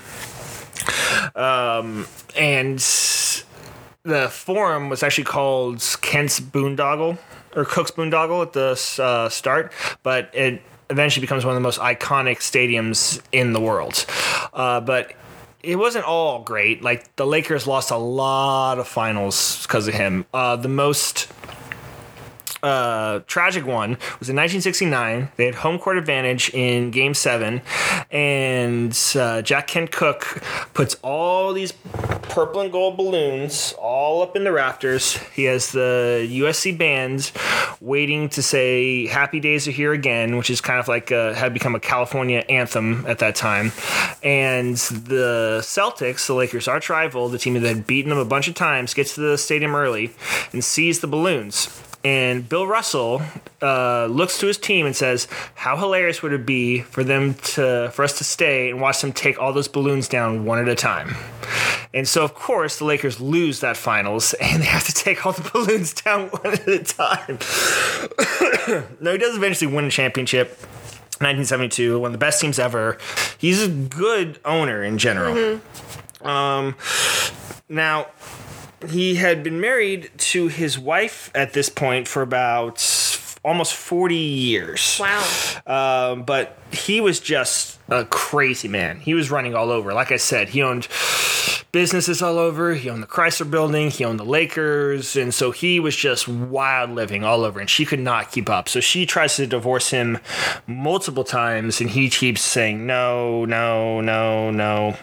Um, 1.35 2.07
and 2.37 2.79
the 4.03 4.29
forum 4.31 4.89
was 4.89 5.03
actually 5.03 5.25
called 5.25 5.79
Kent's 6.01 6.41
Boondoggle 6.41 7.19
or 7.55 7.65
Cooke's 7.65 7.91
Boondoggle 7.91 8.43
at 8.43 8.53
the 8.53 9.03
uh, 9.03 9.29
start, 9.29 9.73
but 10.03 10.31
it 10.35 10.63
eventually 10.91 11.21
becomes 11.21 11.45
one 11.45 11.55
of 11.55 11.57
the 11.57 11.67
most 11.67 11.81
iconic 11.81 12.39
stadiums 12.39 13.21
in 13.33 13.53
the 13.53 13.61
world. 13.61 14.07
Uh, 14.53 14.81
but 14.81 15.13
it 15.63 15.77
wasn't 15.77 16.05
all 16.05 16.43
great. 16.43 16.83
Like 16.83 17.15
the 17.17 17.27
Lakers 17.27 17.67
lost 17.67 17.91
a 17.91 17.97
lot 17.97 18.79
of 18.79 18.89
finals 18.89 19.63
because 19.67 19.89
of 19.89 19.95
him. 19.95 20.25
Uh, 20.33 20.57
the 20.57 20.69
most 20.69 21.31
uh, 22.63 23.21
tragic 23.27 23.67
one 23.67 23.91
was 24.19 24.29
in 24.29 24.37
1969. 24.37 25.31
They 25.37 25.47
had 25.47 25.57
home 25.57 25.79
court 25.79 25.99
advantage 25.99 26.51
in 26.51 26.91
Game 26.91 27.15
Seven, 27.15 27.63
and 28.11 28.99
uh, 29.17 29.43
Jack 29.43 29.69
Kent 29.69 29.93
Cooke 29.93 30.43
puts 30.75 30.97
all 31.03 31.53
these 31.53 31.73
purple 31.73 32.61
and 32.61 32.71
gold 32.71 32.97
balloons 32.97 33.75
all 33.79 34.23
up 34.23 34.37
in 34.37 34.45
the 34.45 34.53
rafters. 34.53 35.17
He 35.35 35.45
has 35.45 35.73
the 35.73 36.27
USC 36.31 36.77
band 36.77 37.33
waiting 37.81 38.29
to 38.31 38.43
say 38.43 39.07
"Happy 39.07 39.41
Days 39.41 39.67
Are 39.69 39.73
Here 39.73 39.93
Again," 39.93 40.37
which 40.37 40.51
is 40.51 40.61
kind 40.61 40.79
of 40.79 40.89
like 40.89 41.13
uh 41.13 41.35
had 41.35 41.53
become 41.55 41.75
a 41.75 41.81
California 41.81 42.45
anthem 42.49 43.05
at 43.07 43.19
that 43.19 43.35
time. 43.35 43.73
And 44.23 44.77
the 44.77 45.61
Celtics, 45.63 46.27
the 46.27 46.35
Lakers' 46.35 46.69
arch 46.69 46.91
rival, 46.91 47.29
the 47.29 47.39
team 47.39 47.55
that 47.55 47.67
had 47.67 47.87
beaten 47.87 48.11
them 48.11 48.19
a 48.19 48.25
bunch 48.25 48.49
of 48.49 48.55
times, 48.55 48.95
gets 48.95 49.15
to 49.15 49.21
the 49.21 49.39
stadium 49.39 49.75
early 49.75 50.13
and 50.53 50.65
sees 50.65 51.01
the 51.01 51.07
balloons. 51.07 51.69
And 52.05 52.49
Bill 52.49 52.67
Russell 52.67 53.23
uh, 53.61 54.07
looks 54.07 54.39
to 54.39 54.47
his 54.47 54.57
team 54.57 54.87
and 54.87 54.95
says, 54.95 55.27
"How 55.55 55.77
hilarious 55.77 56.23
would 56.23 56.33
it 56.33 56.47
be 56.47 56.81
for 56.81 57.03
them 57.03 57.35
to, 57.35 57.91
for 57.93 58.05
us 58.05 58.17
to 58.19 58.25
stay 58.25 58.71
and 58.71 58.81
watch 58.81 59.01
them 59.01 59.13
take 59.13 59.41
all 59.41 59.53
those 59.53 59.69
balloons 59.69 60.09
down 60.09 60.45
one 60.45 60.59
at 60.59 60.69
a 60.69 60.77
time?" 60.77 61.17
And 61.93 62.07
so, 62.07 62.23
of 62.23 62.35
course, 62.35 62.79
the 62.79 62.85
Lakers 62.85 63.21
lose 63.21 63.61
that 63.61 63.77
finals, 63.77 64.35
and 64.41 64.63
they 64.63 64.67
have 64.67 64.85
to 64.85 64.93
take 64.93 65.27
all 65.27 65.33
the 65.33 65.49
balloons 65.51 65.93
down 65.93 66.29
one 66.29 66.53
at 66.55 66.69
a 66.69 66.85
time. 66.85 67.39
no, 69.01 69.13
he 69.13 69.19
does 69.19 69.37
eventually 69.37 69.73
win 69.73 69.85
a 69.87 69.91
championship. 69.91 70.59
1972, 71.21 71.99
one 71.99 72.11
of 72.11 72.13
the 72.13 72.19
best 72.19 72.41
teams 72.41 72.61
ever. 72.61 72.97
He's 73.39 73.61
a 73.61 73.69
good 73.69 74.39
owner 74.45 74.85
in 74.85 74.99
general. 74.99 75.61
Um, 76.23 76.77
now, 77.69 78.07
he 78.87 79.17
had 79.17 79.43
been 79.43 79.61
married 79.61 80.11
to 80.19 80.49
his 80.49 80.79
wife 80.79 81.31
at 81.35 81.53
this 81.53 81.69
point 81.69 82.07
for 82.07 82.23
about 82.23 82.79
almost 83.45 83.75
40 83.75 84.15
years. 84.15 84.99
Wow. 85.01 85.25
Um, 85.67 86.23
but 86.23 86.59
he 86.73 87.01
was 87.01 87.21
just 87.21 87.79
a 87.89 88.05
crazy 88.05 88.69
man. 88.69 89.01
He 89.01 89.15
was 89.15 89.31
running 89.31 89.55
all 89.55 89.71
over. 89.71 89.93
Like 89.93 90.13
I 90.13 90.17
said, 90.17 90.51
he 90.51 90.63
owned 90.63 90.89
businesses 91.73 92.23
all 92.23 92.39
over. 92.39 92.75
He 92.75 92.89
owned 92.89 93.03
the 93.03 93.07
Chrysler 93.07 93.51
building, 93.51 93.91
he 93.91 94.05
owned 94.05 94.19
the 94.19 94.25
Lakers, 94.25 95.17
and 95.17 95.33
so 95.33 95.51
he 95.51 95.81
was 95.81 95.95
just 95.95 96.27
wild 96.27 96.91
living 96.91 97.25
all 97.25 97.45
over 97.45 97.61
and 97.61 97.69
she 97.69 97.85
could 97.85 98.01
not 98.01 98.33
keep 98.33 98.49
up. 98.49 98.69
So 98.69 98.81
she 98.81 99.07
tries 99.07 99.37
to 99.37 99.47
divorce 99.47 99.91
him 99.91 100.19
multiple 100.67 101.25
times 101.25 101.81
and 101.81 101.91
he 101.91 102.11
keeps 102.11 102.43
saying 102.43 102.87
no, 102.87 103.45
no, 103.45 104.01
no, 104.01 104.51
no. 104.51 104.97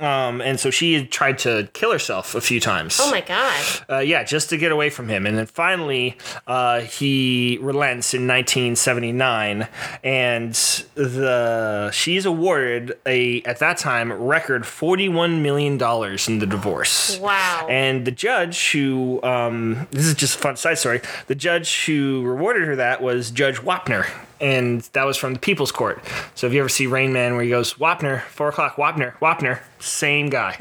Um, 0.00 0.40
and 0.40 0.58
so 0.58 0.70
she 0.70 0.94
had 0.94 1.10
tried 1.10 1.38
to 1.40 1.68
kill 1.72 1.92
herself 1.92 2.34
a 2.34 2.40
few 2.40 2.60
times. 2.60 2.98
Oh 3.00 3.10
my 3.10 3.20
god. 3.20 3.64
Uh, 3.88 3.98
yeah, 3.98 4.22
just 4.22 4.50
to 4.50 4.56
get 4.56 4.72
away 4.72 4.90
from 4.90 5.08
him. 5.08 5.26
And 5.26 5.36
then 5.36 5.46
finally, 5.46 6.16
uh, 6.46 6.80
he 6.80 7.58
relents 7.60 8.14
in 8.14 8.26
1979, 8.26 9.68
and 10.04 10.54
the 10.94 11.90
she's 11.92 12.26
awarded 12.26 12.92
a 13.06 13.42
at 13.42 13.58
that 13.58 13.78
time 13.78 14.12
record 14.12 14.66
41 14.66 15.42
million 15.42 15.78
dollars 15.78 16.28
in 16.28 16.38
the 16.38 16.46
divorce. 16.46 17.18
Wow. 17.18 17.66
And 17.68 18.04
the 18.04 18.10
judge 18.10 18.72
who 18.72 19.22
um, 19.22 19.86
this 19.90 20.06
is 20.06 20.14
just 20.14 20.36
a 20.36 20.38
fun 20.38 20.56
side 20.56 20.78
story. 20.78 21.00
The 21.26 21.34
judge 21.34 21.86
who 21.86 22.22
rewarded 22.24 22.66
her 22.68 22.76
that 22.76 23.02
was 23.02 23.30
Judge 23.30 23.56
Wapner. 23.56 24.06
And 24.40 24.82
that 24.92 25.04
was 25.04 25.16
from 25.16 25.34
the 25.34 25.40
People's 25.40 25.72
Court. 25.72 26.02
So 26.34 26.46
if 26.46 26.52
you 26.52 26.60
ever 26.60 26.68
see 26.68 26.86
Rain 26.86 27.12
Man 27.12 27.34
where 27.34 27.42
he 27.42 27.50
goes, 27.50 27.74
Wapner, 27.74 28.22
four 28.22 28.48
o'clock, 28.48 28.76
Wapner, 28.76 29.14
Wapner, 29.18 29.60
same 29.80 30.28
guy. 30.28 30.54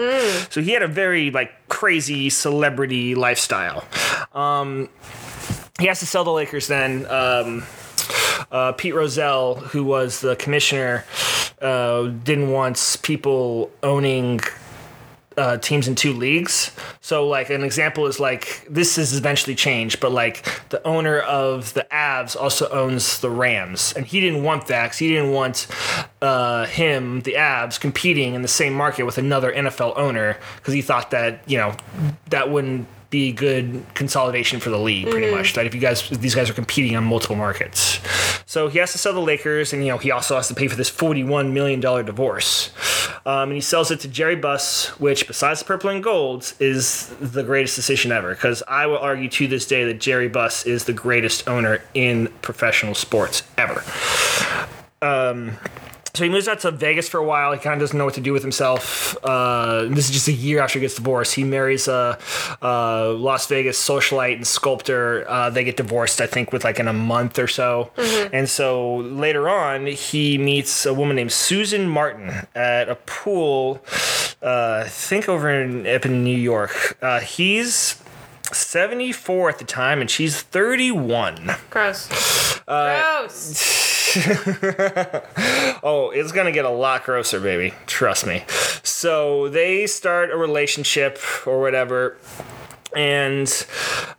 So 0.50 0.62
he 0.62 0.72
had 0.72 0.82
a 0.82 0.88
very 0.88 1.30
like 1.32 1.52
crazy 1.68 2.30
celebrity 2.30 3.14
lifestyle. 3.16 3.86
Um, 4.34 4.90
he 5.80 5.86
has 5.88 6.00
to 6.00 6.06
sell 6.06 6.24
the 6.24 6.32
Lakers 6.32 6.68
then. 6.68 7.06
Um, 7.06 7.64
uh, 8.52 8.72
Pete 8.72 8.96
Rozelle, 8.96 9.56
who 9.56 9.84
was 9.84 10.22
the 10.22 10.36
commissioner, 10.38 11.06
uh, 11.62 12.04
didn't 12.08 12.52
want 12.52 13.00
people 13.04 13.70
owning 13.84 14.40
uh, 15.38 15.58
teams 15.58 15.88
in 15.88 15.96
two 15.96 16.14
leagues. 16.14 16.72
So, 17.02 17.28
like, 17.28 17.50
an 17.52 17.64
example 17.64 18.08
is 18.08 18.20
like 18.20 18.66
this 18.70 18.96
has 18.96 19.16
eventually 19.16 19.56
changed, 19.56 20.00
but 20.00 20.12
like 20.12 20.44
the 20.70 20.86
owner 20.86 21.20
of 21.20 21.74
the 21.74 21.86
Avs 21.92 22.36
also 22.36 22.68
owns 22.70 23.20
the 23.22 23.30
Rams, 23.30 23.94
and 23.96 24.06
he 24.06 24.20
didn't 24.20 24.44
want 24.44 24.68
that 24.68 24.88
'cause 24.92 24.98
he 24.98 25.10
didn't 25.10 25.32
want 25.32 25.68
uh, 26.22 26.66
him, 26.66 27.22
the 27.22 27.34
Avs, 27.34 27.80
competing 27.80 28.34
in 28.34 28.42
the 28.42 28.48
same 28.48 28.74
market 28.74 29.04
with 29.06 29.18
another 29.20 29.52
NFL 29.52 29.94
owner 29.96 30.38
because 30.58 30.74
he 30.74 30.82
thought 30.82 31.12
that 31.12 31.42
you 31.46 31.58
know 31.58 31.76
that 32.30 32.50
wouldn't 32.50 32.88
be 33.10 33.32
good 33.32 33.86
consolidation 33.94 34.60
for 34.60 34.70
the 34.70 34.78
league 34.78 35.10
pretty 35.10 35.32
much 35.32 35.54
that 35.54 35.66
if 35.66 35.74
you 35.74 35.80
guys 35.80 36.12
if 36.12 36.20
these 36.20 36.36
guys 36.36 36.50
are 36.50 36.54
competing 36.54 36.96
on 36.96 37.04
multiple 37.04 37.36
markets. 37.36 38.00
So 38.46 38.68
he 38.68 38.80
has 38.80 38.92
to 38.94 38.98
sell 38.98 39.14
the 39.14 39.20
lakers 39.20 39.74
and 39.74 39.84
you 39.86 39.92
know 39.92 39.98
he 39.98 40.12
also 40.12 40.36
has 40.36 40.48
to 40.50 40.54
pay 40.54 40.68
for 40.68 40.76
this 40.76 40.90
41 40.90 41.54
million 41.54 41.80
dollar 41.80 42.04
divorce. 42.04 42.72
Um, 43.26 43.50
and 43.50 43.54
he 43.54 43.62
sells 43.62 43.92
it 43.92 44.02
to 44.02 44.08
jerry 44.08 44.36
buss 44.36 44.88
which 45.00 45.28
besides 45.28 45.60
the 45.60 45.66
purple 45.66 45.90
and 45.90 46.04
gold 46.04 46.54
is 46.60 47.08
the 47.22 47.44
greatest 47.44 47.76
decision 47.76 48.12
ever. 48.12 48.32
Because 48.34 48.62
i 48.68 48.86
will 48.86 48.98
argue 49.00 49.30
to 49.30 49.48
this 49.48 49.66
day 49.66 49.86
that 49.86 50.00
jerry 50.00 50.28
buss 50.28 50.66
is 50.66 50.86
the 50.86 50.94
greatest 50.94 51.48
owner 51.48 51.82
in 51.94 52.28
professional 52.42 52.94
sports 52.94 53.44
ever 53.58 53.84
so 56.18 56.24
he 56.24 56.30
moves 56.32 56.48
out 56.48 56.60
to 56.62 56.72
Vegas 56.72 57.08
for 57.08 57.20
a 57.20 57.24
while. 57.24 57.54
He 57.54 57.60
kind 57.60 57.76
of 57.76 57.80
doesn't 57.80 57.98
know 57.98 58.06
what 58.06 58.16
to 58.16 58.22
do 58.22 58.34
with 58.34 58.42
himself. 58.42 59.16
Uh, 59.24 59.84
this 59.84 60.10
is 60.10 60.12
just 60.12 60.28
a 60.28 60.32
year 60.34 60.60
after 60.60 60.80
he 60.80 60.82
gets 60.82 60.96
divorced. 60.96 61.36
He 61.36 61.44
marries 61.44 61.88
a, 61.88 62.18
a 62.62 63.14
Las 63.16 63.46
Vegas 63.48 63.78
socialite 63.78 64.36
and 64.38 64.48
sculptor. 64.48 65.30
Uh, 65.30 65.52
they 65.52 65.64
get 65.64 65.78
divorced, 65.78 66.20
I 66.20 66.26
think, 66.26 66.52
with 66.52 66.64
like 66.64 66.80
in 66.80 66.88
a 66.88 66.94
month 66.94 67.38
or 67.38 67.48
so. 67.48 67.92
And 68.34 68.50
so 68.50 68.96
later 68.98 69.48
on, 69.48 69.86
he 69.86 70.40
meets 70.40 70.88
a 70.88 70.94
woman 70.94 71.16
named 71.16 71.32
Susan 71.32 71.88
Martin 71.88 72.32
at 72.56 72.90
a 72.90 72.96
pool. 72.96 73.84
Uh, 74.42 74.84
I 74.86 74.90
think 74.90 75.30
over 75.30 75.50
in 75.50 75.86
up 75.86 76.06
in 76.06 76.24
New 76.24 76.36
York. 76.36 76.98
Uh, 77.00 77.20
he's 77.20 78.02
74 78.52 79.50
at 79.50 79.60
the 79.60 79.66
time, 79.66 80.02
and 80.02 80.10
she's 80.10 80.42
31. 80.42 81.56
Gross. 81.70 82.60
Uh, 82.68 83.20
Gross. 83.22 83.88
Oh, 85.84 86.10
it's 86.10 86.32
gonna 86.32 86.52
get 86.52 86.66
a 86.66 86.70
lot 86.70 87.04
grosser, 87.04 87.40
baby. 87.40 87.74
Trust 87.86 88.26
me. 88.26 88.44
So 88.84 89.50
they 89.50 89.88
start 89.88 90.32
a 90.32 90.38
relationship 90.38 91.20
or 91.46 91.60
whatever. 91.62 92.18
And 92.96 93.48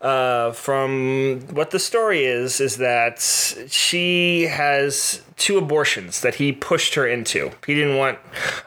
uh, 0.01 0.53
from 0.53 1.41
what 1.51 1.71
the 1.71 1.79
story 1.79 2.25
is, 2.25 2.61
is 2.61 2.77
that 2.77 3.21
she 3.69 4.43
has 4.43 5.23
two 5.37 5.57
abortions 5.57 6.21
that 6.21 6.35
he 6.37 6.53
pushed 6.53 6.95
her 6.95 7.07
into. 7.07 7.51
He 7.67 7.75
didn't 7.75 7.97
want 7.97 8.19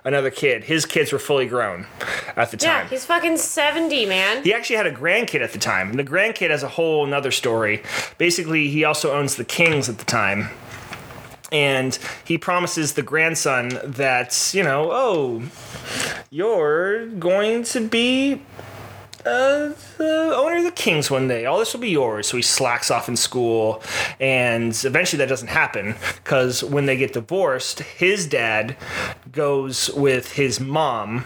another 0.03 0.31
kid. 0.31 0.63
His 0.63 0.85
kids 0.85 1.11
were 1.13 1.19
fully 1.19 1.45
grown 1.45 1.85
at 2.35 2.51
the 2.51 2.57
time. 2.57 2.85
Yeah, 2.85 2.89
he's 2.89 3.05
fucking 3.05 3.37
70, 3.37 4.05
man. 4.05 4.43
He 4.43 4.53
actually 4.53 4.77
had 4.77 4.87
a 4.87 4.91
grandkid 4.91 5.41
at 5.41 5.53
the 5.53 5.59
time. 5.59 5.91
and 5.91 5.99
The 5.99 6.03
grandkid 6.03 6.49
has 6.49 6.63
a 6.63 6.69
whole 6.69 7.05
another 7.05 7.31
story. 7.31 7.83
Basically, 8.17 8.69
he 8.69 8.83
also 8.83 9.13
owns 9.13 9.35
the 9.35 9.45
Kings 9.45 9.87
at 9.87 9.97
the 9.97 10.05
time. 10.05 10.49
And 11.51 11.97
he 12.23 12.37
promises 12.37 12.93
the 12.93 13.01
grandson 13.01 13.79
that, 13.83 14.51
you 14.53 14.63
know, 14.63 14.89
oh, 14.91 15.43
you're 16.29 17.07
going 17.07 17.63
to 17.65 17.87
be 17.87 18.41
uh, 19.25 19.73
the 19.97 20.33
owner 20.35 20.57
of 20.57 20.63
the 20.63 20.71
Kings 20.71 21.11
one 21.11 21.27
day. 21.27 21.45
All 21.45 21.59
this 21.59 21.73
will 21.73 21.81
be 21.81 21.89
yours. 21.89 22.27
So 22.27 22.37
he 22.37 22.43
slacks 22.43 22.89
off 22.89 23.07
in 23.07 23.15
school, 23.15 23.83
and 24.19 24.71
eventually 24.83 25.17
that 25.19 25.29
doesn't 25.29 25.49
happen 25.49 25.95
because 26.23 26.63
when 26.63 26.85
they 26.85 26.97
get 26.97 27.13
divorced, 27.13 27.79
his 27.79 28.27
dad 28.27 28.75
goes 29.31 29.89
with 29.91 30.33
his 30.33 30.59
mom 30.59 31.25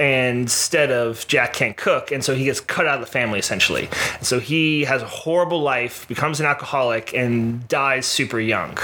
instead 0.00 0.90
of 0.90 1.26
Jack 1.28 1.52
Kent 1.52 1.76
Cooke, 1.76 2.10
and 2.10 2.24
so 2.24 2.34
he 2.34 2.44
gets 2.44 2.60
cut 2.60 2.86
out 2.86 2.94
of 2.94 3.00
the 3.00 3.10
family 3.10 3.38
essentially. 3.38 3.88
And 4.18 4.26
so 4.26 4.40
he 4.40 4.82
has 4.84 5.02
a 5.02 5.06
horrible 5.06 5.60
life, 5.60 6.06
becomes 6.08 6.40
an 6.40 6.46
alcoholic, 6.46 7.14
and 7.14 7.66
dies 7.68 8.06
super 8.06 8.40
young. 8.40 8.76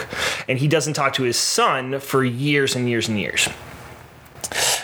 And 0.48 0.58
he 0.58 0.68
doesn't 0.68 0.94
talk 0.94 1.14
to 1.14 1.22
his 1.24 1.36
son 1.36 1.98
for 2.00 2.24
years 2.24 2.76
and 2.76 2.88
years 2.88 3.08
and 3.08 3.18
years. 3.18 3.48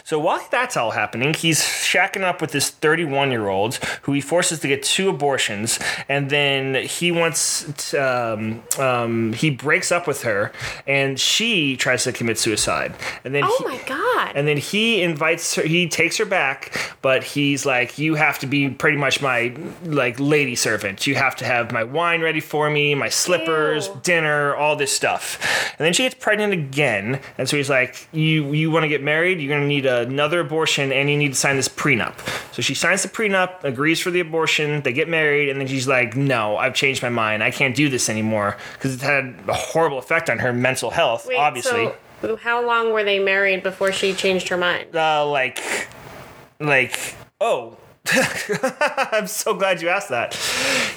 So 0.06 0.18
while 0.18 0.46
that's 0.50 0.76
all 0.76 0.90
happening, 0.90 1.32
he's 1.32 1.60
shacking 1.62 2.22
up 2.24 2.42
with 2.42 2.50
this 2.52 2.68
31 2.68 3.30
year 3.30 3.48
old 3.48 3.76
who 4.02 4.12
he 4.12 4.20
forces 4.20 4.60
to 4.60 4.68
get 4.68 4.82
two 4.82 5.08
abortions, 5.08 5.78
and 6.10 6.28
then 6.28 6.74
he 6.86 7.10
wants 7.10 7.64
to, 7.90 7.98
um, 7.98 8.62
um, 8.78 9.32
he 9.32 9.48
breaks 9.48 9.90
up 9.90 10.06
with 10.06 10.22
her, 10.22 10.52
and 10.86 11.18
she 11.18 11.74
tries 11.78 12.04
to 12.04 12.12
commit 12.12 12.38
suicide. 12.38 12.94
And 13.24 13.34
then 13.34 13.44
Oh 13.46 13.56
he- 13.60 13.64
my 13.76 13.82
god. 13.86 14.13
And 14.34 14.46
then 14.46 14.56
he 14.56 15.02
invites 15.02 15.54
her, 15.54 15.62
he 15.62 15.88
takes 15.88 16.16
her 16.18 16.24
back, 16.24 16.96
but 17.02 17.24
he's 17.24 17.66
like, 17.66 17.98
You 17.98 18.14
have 18.14 18.38
to 18.40 18.46
be 18.46 18.70
pretty 18.70 18.96
much 18.96 19.20
my 19.20 19.54
like 19.84 20.18
lady 20.18 20.54
servant. 20.54 21.06
You 21.06 21.14
have 21.14 21.36
to 21.36 21.44
have 21.44 21.72
my 21.72 21.84
wine 21.84 22.20
ready 22.20 22.40
for 22.40 22.70
me, 22.70 22.94
my 22.94 23.08
slippers, 23.08 23.88
Ew. 23.88 24.00
dinner, 24.02 24.54
all 24.54 24.76
this 24.76 24.92
stuff. 24.94 25.38
And 25.78 25.84
then 25.84 25.92
she 25.92 26.04
gets 26.04 26.14
pregnant 26.14 26.52
again, 26.52 27.20
and 27.38 27.48
so 27.48 27.56
he's 27.56 27.70
like, 27.70 28.08
You 28.12 28.52
you 28.52 28.70
want 28.70 28.84
to 28.84 28.88
get 28.88 29.02
married? 29.02 29.40
You're 29.40 29.54
gonna 29.54 29.66
need 29.68 29.86
another 29.86 30.40
abortion 30.40 30.92
and 30.92 31.10
you 31.10 31.16
need 31.16 31.30
to 31.30 31.38
sign 31.38 31.56
this 31.56 31.68
prenup. 31.68 32.14
So 32.54 32.62
she 32.62 32.74
signs 32.74 33.02
the 33.02 33.08
prenup, 33.08 33.64
agrees 33.64 34.00
for 34.00 34.10
the 34.10 34.20
abortion, 34.20 34.82
they 34.82 34.92
get 34.92 35.08
married, 35.08 35.48
and 35.48 35.60
then 35.60 35.66
she's 35.66 35.88
like, 35.88 36.16
No, 36.16 36.56
I've 36.56 36.74
changed 36.74 37.02
my 37.02 37.08
mind. 37.08 37.42
I 37.42 37.50
can't 37.50 37.74
do 37.74 37.88
this 37.88 38.08
anymore. 38.08 38.56
Because 38.74 38.94
it's 38.94 39.02
had 39.02 39.34
a 39.48 39.54
horrible 39.54 39.98
effect 39.98 40.30
on 40.30 40.38
her 40.38 40.52
mental 40.52 40.90
health, 40.90 41.26
Wait, 41.26 41.36
obviously. 41.36 41.86
So 41.86 41.96
how 42.42 42.64
long 42.66 42.92
were 42.92 43.04
they 43.04 43.18
married 43.18 43.62
before 43.62 43.92
she 43.92 44.14
changed 44.14 44.48
her 44.48 44.56
mind? 44.56 44.94
uh, 44.96 45.26
like, 45.28 45.60
like, 46.60 47.14
oh, 47.40 47.76
I'm 49.12 49.26
so 49.26 49.54
glad 49.54 49.80
you 49.82 49.88
asked 49.88 50.08
that. 50.10 50.34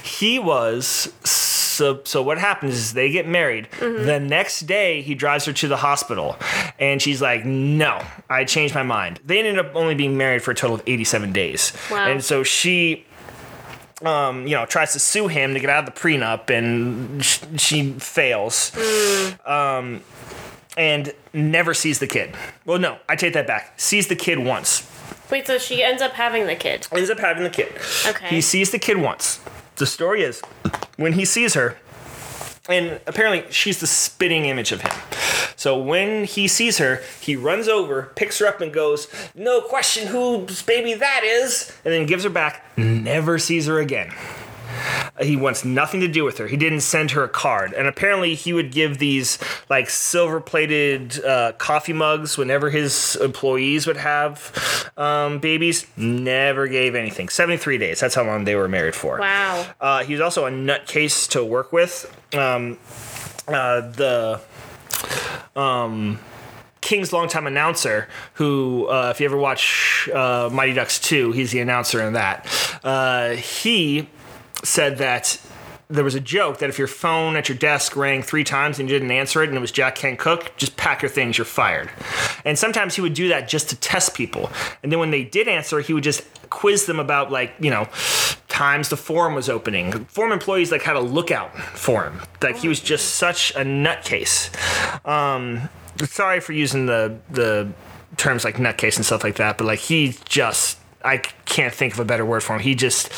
He 0.03 0.39
was 0.39 1.13
so. 1.23 2.01
So 2.03 2.21
what 2.21 2.37
happens 2.37 2.73
is 2.73 2.93
they 2.93 3.09
get 3.11 3.27
married. 3.27 3.69
The 3.79 4.19
next 4.19 4.61
day, 4.61 5.01
he 5.01 5.15
drives 5.15 5.45
her 5.45 5.53
to 5.53 5.67
the 5.67 5.77
hospital, 5.77 6.35
and 6.79 7.01
she's 7.01 7.21
like, 7.21 7.45
"No, 7.45 8.01
I 8.29 8.43
changed 8.45 8.73
my 8.75 8.83
mind." 8.83 9.19
They 9.25 9.39
ended 9.39 9.57
up 9.57 9.73
only 9.75 9.95
being 9.95 10.17
married 10.17 10.41
for 10.43 10.51
a 10.51 10.55
total 10.55 10.75
of 10.75 10.83
87 10.85 11.31
days, 11.33 11.71
Wow. 11.91 12.07
and 12.09 12.23
so 12.23 12.43
she. 12.43 13.05
Um, 14.03 14.45
you 14.45 14.53
know, 14.55 14.67
tries 14.67 14.93
to 14.93 14.99
sue 14.99 15.27
him 15.27 15.55
to 15.55 15.59
get 15.59 15.71
out 15.71 15.87
of 15.89 15.91
the 15.95 15.99
prenup, 15.99 16.51
and 16.55 17.25
sh- 17.25 17.39
she 17.57 17.93
fails 17.93 18.71
Um, 19.43 20.01
and 20.77 21.13
never 21.33 21.73
sees 21.73 21.99
the 21.99 22.07
kid. 22.07 22.35
Well, 22.65 22.79
no, 22.79 22.99
I 23.09 23.15
take 23.15 23.33
that 23.33 23.47
back. 23.47 23.79
Sees 23.79 24.07
the 24.07 24.15
kid 24.15 24.39
once. 24.39 24.89
Wait, 25.29 25.45
so 25.47 25.57
she 25.57 25.83
ends 25.83 26.01
up 26.01 26.13
having 26.13 26.45
the 26.45 26.55
kid. 26.55 26.87
Ends 26.91 27.09
up 27.09 27.19
having 27.19 27.43
the 27.43 27.49
kid. 27.49 27.73
Okay. 28.07 28.27
He 28.27 28.39
sees 28.39 28.71
the 28.71 28.79
kid 28.79 28.97
once. 28.97 29.41
The 29.75 29.85
story 29.85 30.21
is 30.21 30.41
when 30.95 31.13
he 31.13 31.25
sees 31.25 31.53
her, 31.55 31.77
and 32.69 32.99
apparently 33.05 33.51
she's 33.51 33.79
the 33.79 33.87
spitting 33.87 34.45
image 34.45 34.71
of 34.71 34.81
him. 34.81 34.91
So 35.55 35.77
when 35.77 36.25
he 36.25 36.47
sees 36.47 36.77
her, 36.77 37.01
he 37.19 37.35
runs 37.35 37.67
over, 37.67 38.11
picks 38.15 38.39
her 38.39 38.47
up, 38.47 38.61
and 38.61 38.71
goes, 38.71 39.07
No 39.35 39.59
question 39.61 40.07
whose 40.07 40.61
baby 40.61 40.93
that 40.93 41.23
is, 41.23 41.71
and 41.83 41.93
then 41.93 42.05
gives 42.05 42.23
her 42.23 42.29
back, 42.29 42.63
never 42.77 43.39
sees 43.39 43.65
her 43.65 43.79
again. 43.79 44.13
He 45.21 45.35
wants 45.35 45.65
nothing 45.65 45.99
to 46.01 46.07
do 46.07 46.23
with 46.23 46.37
her. 46.37 46.47
He 46.47 46.57
didn't 46.57 46.81
send 46.81 47.11
her 47.11 47.23
a 47.23 47.29
card. 47.29 47.73
And 47.73 47.87
apparently, 47.87 48.35
he 48.35 48.53
would 48.53 48.71
give 48.71 48.97
these 48.97 49.39
like 49.69 49.89
silver 49.89 50.39
plated 50.39 51.23
uh, 51.23 51.53
coffee 51.53 51.93
mugs 51.93 52.37
whenever 52.37 52.69
his 52.69 53.15
employees 53.17 53.87
would 53.87 53.97
have 53.97 54.91
um, 54.97 55.39
babies. 55.39 55.85
Never 55.97 56.67
gave 56.67 56.95
anything. 56.95 57.29
73 57.29 57.77
days. 57.77 57.99
That's 57.99 58.15
how 58.15 58.23
long 58.23 58.43
they 58.43 58.55
were 58.55 58.67
married 58.67 58.95
for. 58.95 59.19
Wow. 59.19 59.65
Uh, 59.79 60.03
he 60.03 60.13
was 60.13 60.21
also 60.21 60.45
a 60.45 60.51
nutcase 60.51 61.27
to 61.29 61.43
work 61.43 61.71
with. 61.71 62.13
Um, 62.33 62.77
uh, 63.47 63.81
the 63.81 64.41
um, 65.55 66.19
King's 66.81 67.11
longtime 67.11 67.47
announcer, 67.47 68.07
who, 68.35 68.87
uh, 68.87 69.11
if 69.13 69.19
you 69.19 69.25
ever 69.25 69.37
watch 69.37 70.09
uh, 70.13 70.49
Mighty 70.51 70.73
Ducks 70.73 70.99
2, 70.99 71.31
he's 71.31 71.51
the 71.51 71.59
announcer 71.59 72.01
in 72.01 72.13
that. 72.13 72.47
Uh, 72.83 73.31
he 73.31 74.07
said 74.63 74.97
that 74.97 75.39
there 75.89 76.03
was 76.03 76.15
a 76.15 76.19
joke 76.19 76.57
that 76.59 76.69
if 76.69 76.77
your 76.77 76.87
phone 76.87 77.37
at 77.37 77.47
your 77.47 77.57
desk 77.57 77.95
rang 77.95 78.21
three 78.21 78.43
times 78.43 78.77
and 78.77 78.89
you 78.89 78.95
didn't 78.99 79.11
answer 79.11 79.41
it 79.41 79.47
and 79.47 79.57
it 79.57 79.61
was 79.61 79.71
Jack 79.71 79.95
Kent 79.95 80.19
Cooke, 80.19 80.51
just 80.57 80.75
pack 80.75 81.01
your 81.01 81.09
things, 81.09 81.37
you're 81.37 81.45
fired. 81.45 81.89
And 82.43 82.59
sometimes 82.59 82.95
he 82.95 83.01
would 83.01 83.13
do 83.13 83.29
that 83.29 83.47
just 83.47 83.69
to 83.69 83.77
test 83.77 84.13
people. 84.13 84.49
And 84.83 84.91
then 84.91 84.99
when 84.99 85.11
they 85.11 85.23
did 85.23 85.47
answer, 85.47 85.79
he 85.79 85.93
would 85.93 86.03
just 86.03 86.23
quiz 86.49 86.87
them 86.87 86.99
about, 86.99 87.31
like, 87.31 87.53
you 87.61 87.69
know, 87.69 87.87
times 88.49 88.89
the 88.89 88.97
forum 88.97 89.33
was 89.33 89.47
opening. 89.47 90.05
Forum 90.05 90.33
employees, 90.33 90.73
like, 90.73 90.81
had 90.81 90.97
a 90.97 91.01
lookout 91.01 91.57
for 91.57 92.03
him. 92.03 92.19
Like, 92.41 92.57
he 92.57 92.67
was 92.67 92.81
just 92.81 93.15
such 93.15 93.51
a 93.51 93.61
nutcase. 93.61 94.49
Um, 95.07 95.69
sorry 96.03 96.41
for 96.41 96.51
using 96.51 96.85
the, 96.85 97.17
the 97.29 97.71
terms 98.17 98.43
like 98.43 98.55
nutcase 98.55 98.97
and 98.97 99.05
stuff 99.05 99.23
like 99.23 99.35
that, 99.35 99.57
but, 99.57 99.65
like, 99.65 99.79
he 99.79 100.17
just, 100.25 100.79
I 101.01 101.17
can't 101.45 101.73
think 101.73 101.93
of 101.93 101.99
a 101.99 102.05
better 102.05 102.25
word 102.25 102.43
for 102.43 102.55
him. 102.55 102.61
He 102.61 102.75
just 102.75 103.09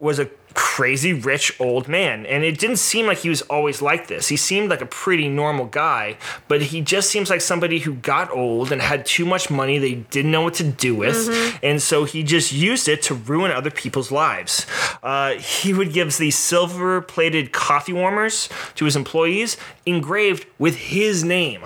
was 0.00 0.18
a 0.18 0.30
crazy 0.56 1.12
rich 1.12 1.54
old 1.60 1.86
man. 1.86 2.24
And 2.24 2.42
it 2.42 2.58
didn't 2.58 2.78
seem 2.78 3.06
like 3.06 3.18
he 3.18 3.28
was 3.28 3.42
always 3.42 3.82
like 3.82 4.06
this. 4.08 4.28
He 4.28 4.36
seemed 4.38 4.70
like 4.70 4.80
a 4.80 4.86
pretty 4.86 5.28
normal 5.28 5.66
guy, 5.66 6.16
but 6.48 6.62
he 6.62 6.80
just 6.80 7.10
seems 7.10 7.28
like 7.28 7.42
somebody 7.42 7.78
who 7.78 7.92
got 7.94 8.30
old 8.30 8.72
and 8.72 8.80
had 8.80 9.04
too 9.04 9.26
much 9.26 9.50
money 9.50 9.78
they 9.78 9.96
didn't 9.96 10.30
know 10.30 10.40
what 10.40 10.54
to 10.54 10.64
do 10.64 10.94
with. 10.94 11.28
And 11.62 11.80
so 11.80 12.04
he 12.04 12.22
just 12.22 12.52
used 12.52 12.88
it 12.88 13.02
to 13.02 13.14
ruin 13.14 13.52
other 13.52 13.70
people's 13.70 14.10
lives. 14.10 14.66
Uh, 15.02 15.34
he 15.34 15.74
would 15.74 15.92
give 15.92 16.16
these 16.16 16.38
silver 16.38 17.02
plated 17.02 17.52
coffee 17.52 17.92
warmers 17.92 18.48
to 18.76 18.86
his 18.86 18.96
employees 18.96 19.58
engraved 19.84 20.46
with 20.58 20.76
his 20.76 21.22
name. 21.22 21.62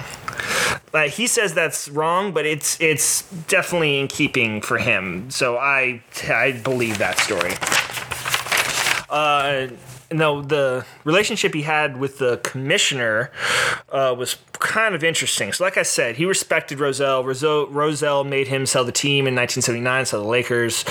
Uh, 0.92 1.02
he 1.02 1.28
says 1.28 1.54
that's 1.54 1.88
wrong, 1.88 2.32
but 2.32 2.44
it's 2.44 2.80
it's 2.80 3.22
definitely 3.46 4.00
in 4.00 4.08
keeping 4.08 4.60
for 4.60 4.78
him. 4.78 5.30
So 5.30 5.56
I 5.56 6.02
I 6.28 6.52
believe 6.52 6.98
that 6.98 7.18
story. 7.20 7.52
Uh, 9.10 9.68
no, 10.12 10.42
the 10.42 10.84
relationship 11.04 11.54
he 11.54 11.62
had 11.62 11.96
with 11.96 12.18
the 12.18 12.38
commissioner 12.38 13.30
uh, 13.90 14.14
was 14.16 14.36
kind 14.52 14.94
of 14.94 15.04
interesting. 15.04 15.52
So, 15.52 15.64
like 15.64 15.76
I 15.76 15.82
said, 15.82 16.16
he 16.16 16.24
respected 16.24 16.80
Rozelle. 16.80 17.24
Rozelle, 17.24 17.66
Rozelle 17.68 18.24
made 18.24 18.48
him 18.48 18.66
sell 18.66 18.84
the 18.84 18.92
team 18.92 19.26
in 19.26 19.34
1979, 19.34 20.06
sell 20.06 20.22
the 20.22 20.28
Lakers. 20.28 20.84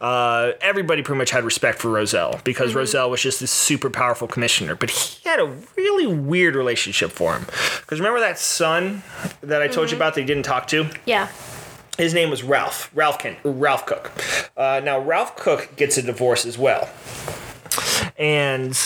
Uh, 0.00 0.52
everybody 0.60 1.02
pretty 1.02 1.18
much 1.18 1.30
had 1.30 1.44
respect 1.44 1.78
for 1.78 1.90
Rozelle 1.90 2.40
because 2.44 2.74
Rozelle 2.74 3.10
was 3.10 3.22
just 3.22 3.40
this 3.40 3.50
super 3.50 3.90
powerful 3.90 4.28
commissioner. 4.28 4.74
But 4.74 4.90
he 4.90 5.28
had 5.28 5.40
a 5.40 5.52
really 5.76 6.06
weird 6.06 6.54
relationship 6.54 7.10
for 7.12 7.34
him. 7.34 7.46
Because 7.80 7.98
remember 7.98 8.20
that 8.20 8.38
son 8.38 9.02
that 9.40 9.62
I 9.62 9.68
told 9.68 9.90
you 9.90 9.96
about 9.96 10.14
that 10.14 10.20
he 10.20 10.26
didn't 10.26 10.44
talk 10.44 10.66
to? 10.68 10.88
Yeah. 11.06 11.28
His 11.98 12.12
name 12.12 12.28
was 12.28 12.42
Ralph. 12.42 12.90
Ralph 12.94 13.18
Ken, 13.18 13.36
Ralph 13.42 13.86
Cooke. 13.86 14.12
Uh, 14.54 14.82
now 14.84 14.98
Ralph 14.98 15.34
Cooke 15.36 15.76
gets 15.76 15.96
a 15.96 16.02
divorce 16.02 16.44
as 16.44 16.58
well, 16.58 16.90
and 18.18 18.76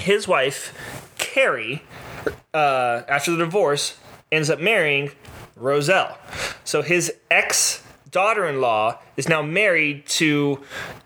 his 0.00 0.26
wife 0.28 0.72
Carrie, 1.18 1.82
uh, 2.52 3.02
after 3.08 3.30
the 3.32 3.38
divorce, 3.38 3.96
ends 4.30 4.50
up 4.50 4.60
marrying 4.60 5.10
Rozelle. 5.56 6.16
So 6.64 6.82
his 6.82 7.12
ex 7.30 7.82
daughter-in-law 8.10 8.98
is 9.16 9.28
now 9.28 9.42
married 9.42 10.06
to 10.06 10.60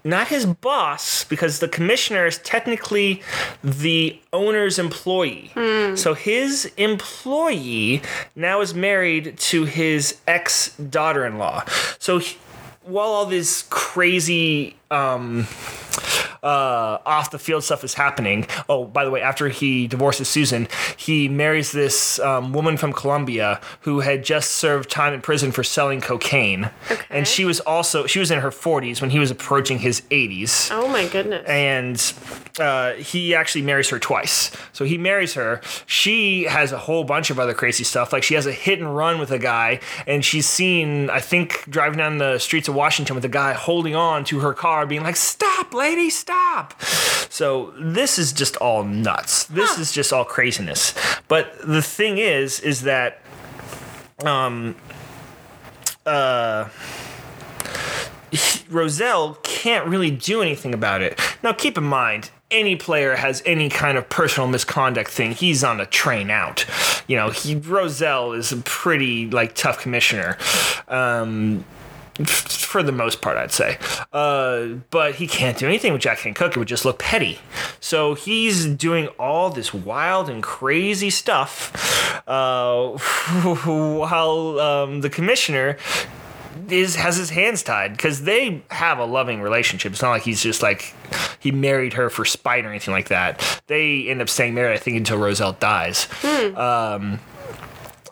not 0.04 0.28
his 0.28 0.44
boss 0.44 1.24
because 1.24 1.58
the 1.58 1.68
commissioner 1.68 2.26
is 2.26 2.36
technically 2.38 3.22
the 3.64 4.20
owner's 4.32 4.78
employee. 4.78 5.50
So 5.96 6.12
his 6.14 6.70
employee 6.76 8.02
now 8.36 8.60
is 8.60 8.74
married 8.74 9.38
to 9.38 9.64
his 9.64 10.18
ex 10.26 10.76
daughter-in-law. 10.76 11.64
So 11.98 12.18
he- 12.18 12.36
while 12.82 13.08
all 13.08 13.26
this 13.26 13.66
crazy 13.68 14.76
um, 14.90 15.46
uh, 16.42 16.98
off 17.06 17.30
the 17.30 17.38
field 17.38 17.64
stuff 17.64 17.84
is 17.84 17.94
happening. 17.94 18.46
Oh, 18.68 18.84
by 18.84 19.04
the 19.04 19.10
way, 19.10 19.20
after 19.22 19.48
he 19.48 19.86
divorces 19.86 20.28
Susan, 20.28 20.68
he 20.96 21.28
marries 21.28 21.72
this 21.72 22.18
um, 22.20 22.52
woman 22.52 22.76
from 22.76 22.92
Colombia 22.92 23.60
who 23.80 24.00
had 24.00 24.24
just 24.24 24.52
served 24.52 24.90
time 24.90 25.12
in 25.14 25.20
prison 25.20 25.52
for 25.52 25.62
selling 25.64 26.00
cocaine, 26.00 26.70
Okay. 26.90 27.02
and 27.10 27.26
she 27.26 27.44
was 27.44 27.60
also 27.60 28.06
she 28.06 28.18
was 28.18 28.30
in 28.30 28.40
her 28.40 28.50
40s 28.50 29.00
when 29.00 29.10
he 29.10 29.18
was 29.18 29.30
approaching 29.30 29.78
his 29.78 30.00
80s 30.10 30.68
Oh 30.70 30.88
my 30.88 31.06
goodness. 31.08 31.46
and 31.48 32.14
uh, 32.60 32.92
he 32.94 33.34
actually 33.34 33.62
marries 33.62 33.88
her 33.90 33.98
twice. 33.98 34.50
So 34.72 34.84
he 34.84 34.98
marries 34.98 35.34
her. 35.34 35.60
She 35.86 36.44
has 36.44 36.72
a 36.72 36.78
whole 36.78 37.04
bunch 37.04 37.30
of 37.30 37.38
other 37.38 37.54
crazy 37.54 37.84
stuff. 37.84 38.12
Like 38.12 38.22
she 38.24 38.34
has 38.34 38.46
a 38.46 38.52
hit 38.52 38.80
and 38.80 38.96
run 38.96 39.18
with 39.20 39.30
a 39.30 39.38
guy, 39.38 39.80
and 40.06 40.24
she's 40.24 40.46
seen, 40.46 41.08
I 41.10 41.20
think, 41.20 41.64
driving 41.70 41.98
down 41.98 42.18
the 42.18 42.38
streets 42.38 42.68
of 42.68 42.74
Washington 42.74 43.14
with 43.14 43.24
a 43.24 43.28
guy 43.28 43.52
holding 43.52 43.94
on 43.94 44.24
to 44.24 44.40
her 44.40 44.52
car, 44.54 44.86
being 44.86 45.02
like, 45.02 45.16
"Stop, 45.16 45.72
lady, 45.72 46.10
stop!" 46.10 46.27
So 47.30 47.72
this 47.78 48.18
is 48.18 48.32
just 48.32 48.56
all 48.56 48.84
nuts. 48.84 49.44
This 49.44 49.78
is 49.78 49.92
just 49.92 50.12
all 50.12 50.24
craziness. 50.24 50.94
But 51.28 51.54
the 51.66 51.82
thing 51.82 52.18
is, 52.18 52.60
is 52.60 52.82
that, 52.82 53.20
um, 54.24 54.76
uh. 56.06 56.68
Rozelle 58.70 59.38
can't 59.42 59.86
really 59.86 60.10
do 60.10 60.42
anything 60.42 60.74
about 60.74 61.00
it. 61.00 61.18
Now, 61.42 61.52
keep 61.52 61.78
in 61.78 61.84
mind, 61.84 62.30
any 62.50 62.76
player 62.76 63.16
has 63.16 63.42
any 63.46 63.68
kind 63.68 63.96
of 63.98 64.08
personal 64.08 64.48
misconduct 64.48 65.10
thing, 65.10 65.32
he's 65.32 65.64
on 65.64 65.80
a 65.80 65.86
train 65.86 66.30
out. 66.30 66.64
You 67.06 67.16
know, 67.16 67.30
he 67.30 67.54
Rozelle 67.54 68.32
is 68.32 68.52
a 68.52 68.58
pretty 68.58 69.28
like 69.30 69.54
tough 69.54 69.80
commissioner. 69.80 70.36
Um, 70.88 71.64
for 72.26 72.82
the 72.82 72.92
most 72.92 73.20
part, 73.20 73.36
I'd 73.36 73.52
say. 73.52 73.78
Uh, 74.12 74.80
but 74.90 75.16
he 75.16 75.26
can't 75.26 75.56
do 75.56 75.66
anything 75.66 75.92
with 75.92 76.02
Jack 76.02 76.18
Kent 76.18 76.36
Cooke. 76.36 76.52
It 76.52 76.58
would 76.58 76.68
just 76.68 76.84
look 76.84 76.98
petty. 76.98 77.38
So 77.80 78.14
he's 78.14 78.66
doing 78.66 79.08
all 79.18 79.50
this 79.50 79.72
wild 79.72 80.28
and 80.28 80.42
crazy 80.42 81.10
stuff 81.10 82.22
uh, 82.28 82.88
while 83.64 84.60
um, 84.60 85.00
the 85.00 85.10
commissioner 85.10 85.76
is 86.68 86.96
has 86.96 87.16
his 87.16 87.30
hands 87.30 87.62
tied 87.62 87.92
because 87.92 88.22
they 88.22 88.62
have 88.70 88.98
a 88.98 89.04
loving 89.04 89.40
relationship. 89.40 89.92
It's 89.92 90.02
not 90.02 90.10
like 90.10 90.22
he's 90.22 90.42
just 90.42 90.62
like 90.62 90.94
he 91.38 91.50
married 91.50 91.94
her 91.94 92.10
for 92.10 92.24
spite 92.24 92.64
or 92.64 92.68
anything 92.68 92.92
like 92.92 93.08
that. 93.08 93.62
They 93.66 94.08
end 94.08 94.20
up 94.20 94.28
staying 94.28 94.54
married, 94.54 94.74
I 94.74 94.78
think, 94.78 94.96
until 94.96 95.18
Rozelle 95.18 95.52
dies. 95.54 96.08
Um, 96.24 97.20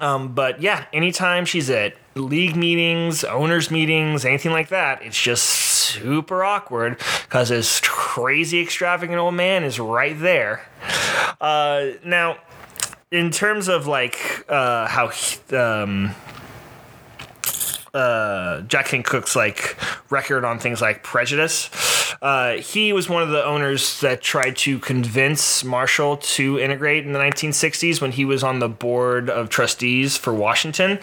um, 0.01 0.35
but 0.35 0.61
yeah, 0.61 0.87
anytime 0.93 1.45
she's 1.45 1.71
at 1.71 1.95
league 2.15 2.57
meetings, 2.57 3.25
owners 3.25 3.71
meetings, 3.71 4.25
anything 4.25 4.53
like 4.53 4.69
that, 4.69 5.03
it's 5.03 5.21
just 5.21 5.45
super 5.45 6.45
awkward 6.45 6.99
because 7.23 7.51
this 7.51 7.81
crazy 7.81 8.61
extravagant 8.61 9.19
old 9.19 9.35
man 9.35 9.65
is 9.65 9.79
right 9.79 10.19
there. 10.19 10.67
Uh, 11.41 11.91
now, 12.05 12.39
in 13.11 13.31
terms 13.31 13.69
of 13.69 13.87
like 13.87 14.45
uh, 14.49 14.87
how 14.87 15.11
um, 15.53 16.15
uh, 17.97 18.61
Jack 18.63 18.87
Kent 18.87 19.07
Cooke's 19.07 19.35
like 19.35 19.77
record 20.11 20.45
on 20.45 20.59
things 20.59 20.81
like 20.81 21.03
prejudice. 21.03 21.71
Uh, 22.23 22.53
he 22.53 22.93
was 22.93 23.09
one 23.09 23.23
of 23.23 23.31
the 23.31 23.45
owners 23.45 24.01
that 24.01 24.21
tried 24.23 24.57
to 24.57 24.79
convince 24.79 25.65
Marshall 25.65 26.19
to 26.19 26.59
integrate 26.59 27.05
in 27.07 27.13
the 27.13 27.19
1960s 27.19 28.01
when 28.01 28.13
he 28.13 28.25
was 28.25 28.43
on 28.43 28.59
the 28.59 28.69
board 28.69 29.29
of 29.31 29.49
trustees 29.49 30.17
for 30.17 30.33
Washington. 30.33 30.99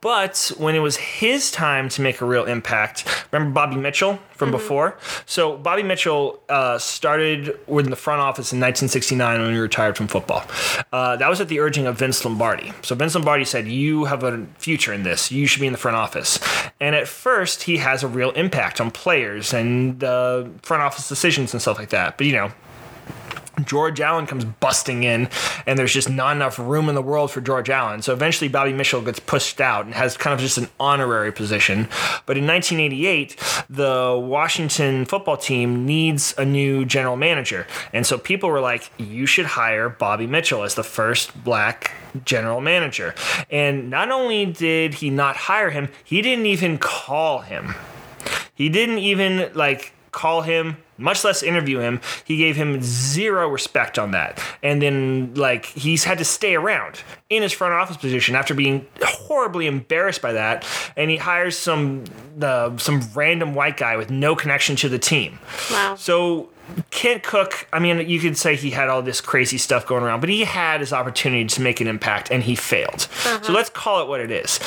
But 0.00 0.52
when 0.56 0.74
it 0.74 0.80
was 0.80 0.96
his 0.96 1.50
time 1.50 1.88
to 1.90 2.02
make 2.02 2.20
a 2.20 2.24
real 2.24 2.44
impact, 2.44 3.26
remember 3.32 3.52
Bobby 3.52 3.76
Mitchell 3.76 4.18
from 4.40 4.50
before? 4.50 4.96
So 5.26 5.56
Bobby 5.56 5.84
Mitchell 5.84 6.40
uh, 6.48 6.78
started 6.78 7.56
in 7.68 7.90
the 7.90 7.96
front 7.96 8.20
office 8.20 8.52
in 8.52 8.58
1969 8.58 9.40
when 9.40 9.52
he 9.52 9.58
retired 9.58 9.96
from 9.96 10.08
football. 10.08 10.42
Uh, 10.92 11.16
that 11.16 11.28
was 11.28 11.40
at 11.40 11.48
the 11.48 11.60
urging 11.60 11.86
of 11.86 11.98
Vince 11.98 12.24
Lombardi. 12.24 12.72
So 12.82 12.94
Vince 12.96 13.14
Lombardi 13.14 13.44
said, 13.44 13.68
"You 13.68 14.06
have 14.06 14.24
a 14.24 14.46
future 14.58 14.92
in 14.92 15.02
this. 15.04 15.30
You 15.30 15.46
should 15.46 15.60
be 15.60 15.66
in 15.66 15.72
the 15.72 15.78
front 15.78 15.96
office." 15.96 16.40
And 16.80 16.96
at 16.96 17.06
first, 17.06 17.64
he 17.64 17.76
has 17.76 18.02
a 18.02 18.08
real 18.08 18.30
impact 18.32 18.80
on 18.80 18.90
players 18.90 19.52
and 19.52 20.02
uh, 20.02 20.46
front 20.62 20.82
office 20.82 21.08
decisions 21.08 21.52
and 21.52 21.60
stuff 21.60 21.78
like 21.78 21.90
that. 21.90 22.16
But 22.16 22.26
you 22.26 22.32
know, 22.32 22.50
George 23.66 24.00
Allen 24.00 24.26
comes 24.26 24.44
busting 24.44 25.02
in, 25.02 25.28
and 25.66 25.78
there's 25.78 25.92
just 25.92 26.10
not 26.10 26.36
enough 26.36 26.58
room 26.58 26.88
in 26.88 26.94
the 26.94 27.02
world 27.02 27.30
for 27.30 27.40
George 27.40 27.70
Allen. 27.70 28.02
So 28.02 28.12
eventually, 28.12 28.48
Bobby 28.48 28.72
Mitchell 28.72 29.02
gets 29.02 29.20
pushed 29.20 29.60
out 29.60 29.84
and 29.84 29.94
has 29.94 30.16
kind 30.16 30.34
of 30.34 30.40
just 30.40 30.58
an 30.58 30.68
honorary 30.78 31.32
position. 31.32 31.88
But 32.26 32.36
in 32.36 32.46
1988, 32.46 33.36
the 33.68 34.18
Washington 34.20 35.04
football 35.04 35.36
team 35.36 35.86
needs 35.86 36.34
a 36.38 36.44
new 36.44 36.84
general 36.84 37.16
manager. 37.16 37.66
And 37.92 38.06
so 38.06 38.18
people 38.18 38.50
were 38.50 38.60
like, 38.60 38.90
you 38.98 39.26
should 39.26 39.46
hire 39.46 39.88
Bobby 39.88 40.26
Mitchell 40.26 40.62
as 40.62 40.74
the 40.74 40.84
first 40.84 41.44
black 41.44 41.92
general 42.24 42.60
manager. 42.60 43.14
And 43.50 43.90
not 43.90 44.10
only 44.10 44.46
did 44.46 44.94
he 44.94 45.10
not 45.10 45.36
hire 45.36 45.70
him, 45.70 45.88
he 46.04 46.22
didn't 46.22 46.46
even 46.46 46.78
call 46.78 47.40
him. 47.40 47.74
He 48.54 48.68
didn't 48.68 48.98
even 48.98 49.50
like 49.54 49.92
call 50.12 50.42
him, 50.42 50.76
much 51.00 51.24
less 51.24 51.42
interview 51.42 51.78
him. 51.78 52.00
He 52.24 52.36
gave 52.36 52.56
him 52.56 52.80
zero 52.82 53.48
respect 53.48 53.98
on 53.98 54.12
that. 54.12 54.42
And 54.62 54.80
then 54.80 55.34
like 55.34 55.66
he's 55.66 56.04
had 56.04 56.18
to 56.18 56.24
stay 56.24 56.54
around 56.54 57.02
in 57.28 57.42
his 57.42 57.52
front 57.52 57.74
office 57.74 57.96
position 57.96 58.34
after 58.34 58.54
being 58.54 58.86
horribly 59.02 59.66
embarrassed 59.66 60.22
by 60.22 60.32
that. 60.32 60.66
And 60.96 61.10
he 61.10 61.16
hires 61.16 61.56
some 61.58 62.04
uh, 62.40 62.76
some 62.78 63.02
random 63.14 63.54
white 63.54 63.76
guy 63.76 63.96
with 63.96 64.10
no 64.10 64.36
connection 64.36 64.76
to 64.76 64.88
the 64.88 64.98
team. 64.98 65.38
Wow. 65.70 65.94
So 65.96 66.50
Kent 66.90 67.22
Cooke, 67.22 67.66
I 67.72 67.78
mean, 67.78 68.08
you 68.08 68.20
could 68.20 68.36
say 68.36 68.56
he 68.56 68.70
had 68.70 68.88
all 68.88 69.02
this 69.02 69.20
crazy 69.20 69.58
stuff 69.58 69.86
going 69.86 70.02
around, 70.02 70.20
but 70.20 70.28
he 70.28 70.44
had 70.44 70.80
his 70.80 70.92
opportunity 70.92 71.44
to 71.46 71.62
make 71.62 71.80
an 71.80 71.86
impact 71.86 72.30
and 72.30 72.42
he 72.42 72.54
failed. 72.54 73.00
So 73.00 73.36
uh-huh. 73.36 73.52
let's 73.52 73.70
call 73.70 74.02
it 74.02 74.08
what 74.08 74.20
it 74.20 74.30
is. 74.30 74.60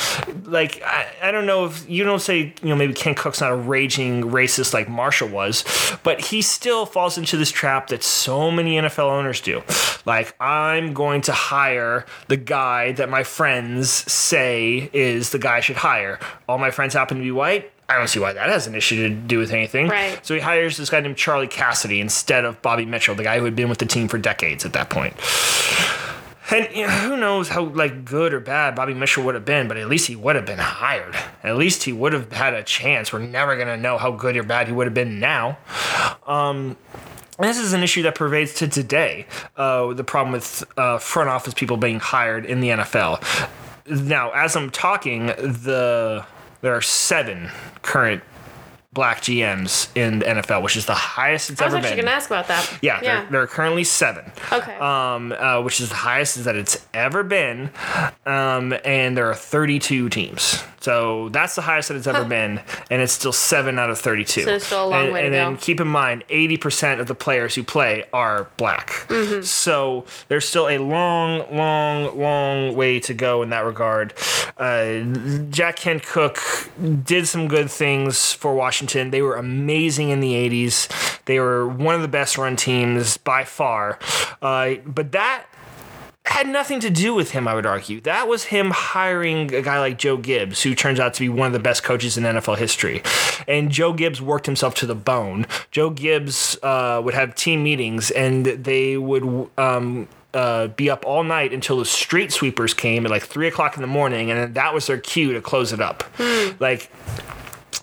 Like, 0.44 0.82
I, 0.82 1.06
I 1.22 1.30
don't 1.30 1.46
know 1.46 1.66
if 1.66 1.88
you 1.88 2.04
don't 2.04 2.20
say, 2.20 2.54
you 2.62 2.68
know, 2.68 2.76
maybe 2.76 2.92
Kent 2.92 3.18
Cooke's 3.18 3.40
not 3.40 3.52
a 3.52 3.56
raging 3.56 4.24
racist 4.24 4.74
like 4.74 4.88
Marshall 4.88 5.28
was, 5.28 5.64
but 6.02 6.20
he 6.20 6.42
still 6.42 6.86
falls 6.86 7.18
into 7.18 7.36
this 7.36 7.50
trap 7.50 7.88
that 7.88 8.02
so 8.02 8.50
many 8.50 8.76
NFL 8.76 9.10
owners 9.10 9.40
do. 9.40 9.62
Like, 10.04 10.34
I'm 10.40 10.92
going 10.92 11.22
to 11.22 11.32
hire 11.32 12.04
the 12.28 12.36
guy 12.36 12.92
that 12.92 13.08
my 13.08 13.22
friends 13.22 13.90
say 13.90 14.90
is 14.92 15.30
the 15.30 15.38
guy 15.38 15.58
I 15.58 15.60
should 15.60 15.76
hire. 15.76 16.18
All 16.48 16.58
my 16.58 16.70
friends 16.70 16.94
happen 16.94 17.18
to 17.18 17.22
be 17.22 17.30
white. 17.30 17.70
I 17.88 17.98
don't 17.98 18.08
see 18.08 18.18
why 18.18 18.32
that 18.32 18.48
has 18.48 18.66
an 18.66 18.74
issue 18.74 19.08
to 19.08 19.14
do 19.14 19.38
with 19.38 19.52
anything. 19.52 19.88
Right. 19.88 20.24
So 20.24 20.34
he 20.34 20.40
hires 20.40 20.76
this 20.76 20.88
guy 20.90 21.00
named 21.00 21.16
Charlie 21.16 21.48
Casserly 21.48 22.00
instead 22.00 22.44
of 22.44 22.62
Bobby 22.62 22.86
Mitchell, 22.86 23.14
the 23.14 23.22
guy 23.22 23.38
who 23.38 23.44
had 23.44 23.54
been 23.54 23.68
with 23.68 23.78
the 23.78 23.86
team 23.86 24.08
for 24.08 24.18
decades 24.18 24.64
at 24.64 24.72
that 24.72 24.88
point. 24.90 25.14
And 26.50 26.68
you 26.74 26.86
know, 26.86 26.92
who 26.92 27.16
knows 27.16 27.48
how 27.48 27.64
like 27.64 28.04
good 28.04 28.34
or 28.34 28.40
bad 28.40 28.74
Bobby 28.74 28.94
Mitchell 28.94 29.24
would 29.24 29.34
have 29.34 29.44
been, 29.44 29.66
but 29.66 29.76
at 29.76 29.88
least 29.88 30.06
he 30.06 30.16
would 30.16 30.36
have 30.36 30.46
been 30.46 30.58
hired. 30.58 31.16
At 31.42 31.56
least 31.56 31.84
he 31.84 31.92
would 31.92 32.12
have 32.12 32.32
had 32.32 32.54
a 32.54 32.62
chance. 32.62 33.12
We're 33.12 33.20
never 33.20 33.56
gonna 33.56 33.76
know 33.76 33.98
how 33.98 34.12
good 34.12 34.36
or 34.36 34.42
bad 34.42 34.66
he 34.66 34.72
would 34.72 34.86
have 34.86 34.94
been 34.94 35.18
now. 35.18 35.58
Um, 36.26 36.76
this 37.38 37.58
is 37.58 37.72
an 37.72 37.82
issue 37.82 38.02
that 38.02 38.14
pervades 38.14 38.54
to 38.54 38.68
today. 38.68 39.26
Uh, 39.56 39.92
the 39.94 40.04
problem 40.04 40.32
with 40.32 40.62
uh, 40.76 40.98
front 40.98 41.28
office 41.30 41.54
people 41.54 41.76
being 41.76 41.98
hired 41.98 42.46
in 42.46 42.60
the 42.60 42.68
NFL. 42.68 43.48
Now, 43.86 44.30
as 44.30 44.54
I'm 44.54 44.70
talking, 44.70 45.26
the 45.26 46.24
there 46.64 46.74
are 46.74 46.80
seven 46.80 47.50
current 47.82 48.22
black 48.94 49.20
GMs 49.20 49.88
in 49.96 50.20
the 50.20 50.24
NFL, 50.24 50.62
which 50.62 50.76
is 50.76 50.86
the 50.86 50.94
highest 50.94 51.50
it's 51.50 51.60
I 51.60 51.66
was 51.66 51.74
ever 51.74 51.78
actually 51.78 51.96
been. 51.96 52.04
gonna 52.06 52.16
ask 52.16 52.30
about 52.30 52.48
that. 52.48 52.78
Yeah, 52.80 53.00
There, 53.00 53.26
there 53.30 53.42
are 53.42 53.46
currently 53.46 53.84
seven. 53.84 54.30
Okay. 54.52 54.76
Um, 54.76 55.32
uh, 55.32 55.60
which 55.62 55.80
is 55.80 55.88
the 55.88 55.96
highest 55.96 56.42
that 56.44 56.56
it's 56.56 56.86
ever 56.94 57.22
been. 57.24 57.70
Um, 58.24 58.74
and 58.84 59.16
there 59.16 59.28
are 59.28 59.34
32 59.34 60.08
teams. 60.08 60.62
So 60.80 61.30
that's 61.30 61.54
the 61.54 61.62
highest 61.62 61.88
that 61.88 61.96
it's 61.96 62.06
ever 62.06 62.24
been, 62.24 62.60
and 62.90 63.00
it's 63.00 63.12
still 63.12 63.32
seven 63.32 63.78
out 63.78 63.88
of 63.88 63.98
32. 63.98 64.42
So 64.42 64.58
still 64.58 64.84
a 64.84 64.88
long 64.88 65.04
and, 65.04 65.12
way 65.14 65.20
to 65.20 65.26
and 65.26 65.34
then 65.34 65.56
keep 65.56 65.80
in 65.80 65.88
mind, 65.88 66.24
80% 66.28 67.00
of 67.00 67.06
the 67.06 67.14
players 67.14 67.54
who 67.54 67.62
play 67.62 68.04
are 68.12 68.48
black. 68.58 68.90
Mm-hmm. 69.08 69.42
So 69.42 70.04
there's 70.28 70.46
still 70.46 70.68
a 70.68 70.76
long, 70.76 71.44
long, 71.50 72.18
long 72.18 72.76
way 72.76 73.00
to 73.00 73.14
go 73.14 73.42
in 73.42 73.48
that 73.50 73.64
regard. 73.64 74.12
Uh, 74.58 75.00
Jack 75.48 75.76
Kent 75.76 76.04
Cooke 76.04 76.38
did 77.02 77.26
some 77.26 77.48
good 77.48 77.70
things 77.70 78.34
for 78.34 78.54
Washington. 78.54 78.83
They 79.10 79.22
were 79.22 79.36
amazing 79.36 80.10
in 80.10 80.20
the 80.20 80.32
80s. 80.32 81.24
They 81.24 81.40
were 81.40 81.66
one 81.66 81.94
of 81.94 82.02
the 82.02 82.08
best 82.08 82.38
run 82.38 82.56
teams 82.56 83.16
by 83.16 83.44
far. 83.44 83.98
Uh, 84.42 84.74
but 84.86 85.12
that 85.12 85.46
had 86.26 86.48
nothing 86.48 86.80
to 86.80 86.90
do 86.90 87.14
with 87.14 87.32
him, 87.32 87.46
I 87.46 87.54
would 87.54 87.66
argue. 87.66 88.00
That 88.00 88.28
was 88.28 88.44
him 88.44 88.70
hiring 88.70 89.54
a 89.54 89.62
guy 89.62 89.78
like 89.78 89.98
Joe 89.98 90.16
Gibbs, 90.16 90.62
who 90.62 90.74
turns 90.74 90.98
out 90.98 91.14
to 91.14 91.20
be 91.20 91.28
one 91.28 91.46
of 91.46 91.52
the 91.52 91.58
best 91.58 91.82
coaches 91.82 92.16
in 92.16 92.24
NFL 92.24 92.56
history. 92.56 93.02
And 93.46 93.70
Joe 93.70 93.92
Gibbs 93.92 94.22
worked 94.22 94.46
himself 94.46 94.74
to 94.76 94.86
the 94.86 94.94
bone. 94.94 95.46
Joe 95.70 95.90
Gibbs 95.90 96.56
uh, 96.62 97.00
would 97.04 97.14
have 97.14 97.34
team 97.34 97.62
meetings, 97.62 98.10
and 98.10 98.46
they 98.46 98.96
would. 98.96 99.48
Um, 99.58 100.08
uh, 100.32 100.66
be 100.66 100.90
up 100.90 101.06
all 101.06 101.22
night 101.22 101.52
until 101.52 101.78
the 101.78 101.84
street 101.84 102.32
sweepers 102.32 102.74
came 102.74 103.04
at 103.04 103.10
like 103.12 103.22
three 103.22 103.46
o'clock 103.46 103.76
in 103.76 103.82
the 103.82 103.86
morning, 103.86 104.32
and 104.32 104.40
then 104.40 104.52
that 104.54 104.74
was 104.74 104.88
their 104.88 104.98
cue 104.98 105.32
to 105.32 105.40
close 105.40 105.72
it 105.72 105.80
up. 105.80 106.02
Like, 106.58 106.90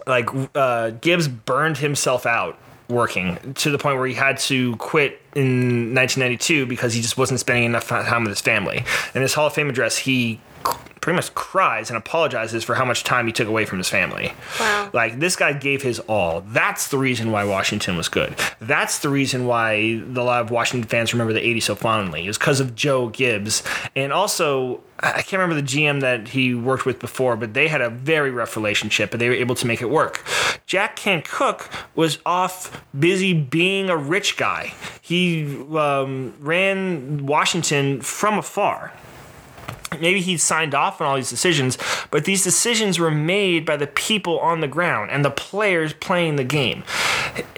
like 0.07 0.30
uh, 0.56 0.91
Gibbs 0.91 1.28
burned 1.28 1.78
himself 1.78 2.26
out 2.26 2.57
working 2.90 3.53
to 3.53 3.72
the 3.72 3.78
point 3.78 3.98
where 3.98 4.07
he 4.07 4.14
had 4.14 4.38
to 4.38 4.76
quit 4.76 5.22
in 5.34 5.95
1992 5.95 6.65
because 6.65 6.94
he 6.94 7.02
just 7.02 7.18
wasn't 7.18 7.40
spending 7.40 7.64
enough 7.64 7.88
time 7.88 8.23
with 8.23 8.32
his 8.32 8.41
family. 8.41 8.84
In 9.15 9.22
his 9.22 9.34
Hall 9.34 9.48
of 9.48 9.53
Fame 9.53 9.69
address, 9.69 9.98
he 9.98 10.40
pretty 11.01 11.15
much 11.15 11.33
cries 11.33 11.89
and 11.89 11.97
apologizes 11.97 12.63
for 12.63 12.75
how 12.75 12.85
much 12.85 13.03
time 13.03 13.25
he 13.25 13.33
took 13.33 13.47
away 13.47 13.65
from 13.65 13.79
his 13.79 13.89
family. 13.89 14.33
Wow. 14.59 14.91
Like 14.93 15.19
this 15.19 15.35
guy 15.35 15.51
gave 15.53 15.81
his 15.81 15.99
all. 16.01 16.41
That's 16.47 16.89
the 16.89 16.99
reason 16.99 17.31
why 17.31 17.43
Washington 17.43 17.97
was 17.97 18.07
good. 18.07 18.35
That's 18.59 18.99
the 18.99 19.09
reason 19.09 19.47
why 19.47 19.71
a 19.73 19.99
lot 20.05 20.43
of 20.43 20.51
Washington 20.51 20.88
fans 20.88 21.11
remember 21.11 21.33
the 21.33 21.41
80s 21.41 21.63
so 21.63 21.75
fondly. 21.75 22.25
It 22.25 22.27
was 22.27 22.38
because 22.38 22.59
of 22.59 22.75
Joe 22.75 23.09
Gibbs. 23.09 23.63
And 23.95 24.13
also, 24.13 24.81
I 24.99 25.23
can't 25.23 25.41
remember 25.41 25.55
the 25.55 25.67
GM 25.67 26.01
that 26.01 26.29
he 26.29 26.53
worked 26.53 26.85
with 26.85 26.99
before, 26.99 27.35
but 27.35 27.55
they 27.55 27.67
had 27.67 27.81
a 27.81 27.89
very 27.89 28.29
rough 28.29 28.55
relationship, 28.55 29.09
but 29.09 29.19
they 29.19 29.27
were 29.27 29.35
able 29.35 29.55
to 29.55 29.65
make 29.65 29.81
it 29.81 29.89
work. 29.89 30.23
Jack 30.67 30.95
Kent 30.95 31.25
Cooke 31.25 31.67
was 31.95 32.19
off 32.27 32.85
busy 32.97 33.33
being 33.33 33.89
a 33.89 33.97
rich 33.97 34.38
guy. 34.38 34.73
He 35.01 35.57
um, 35.75 36.35
ran 36.39 37.25
Washington 37.25 38.01
from 38.01 38.38
afar 38.38 38.93
maybe 39.99 40.22
he 40.22 40.38
signed 40.38 40.73
off 40.73 41.01
on 41.01 41.07
all 41.07 41.15
these 41.15 41.30
decisions, 41.30 41.77
but 42.09 42.26
these 42.26 42.43
decisions 42.43 42.99
were 42.99 43.11
made 43.11 43.65
by 43.65 43.76
the 43.77 43.88
people 43.88 44.39
on 44.39 44.61
the 44.61 44.68
ground 44.68 45.11
and 45.11 45.26
the 45.26 45.31
players 45.31 45.93
playing 45.93 46.38
the 46.38 46.43
game. 46.43 46.84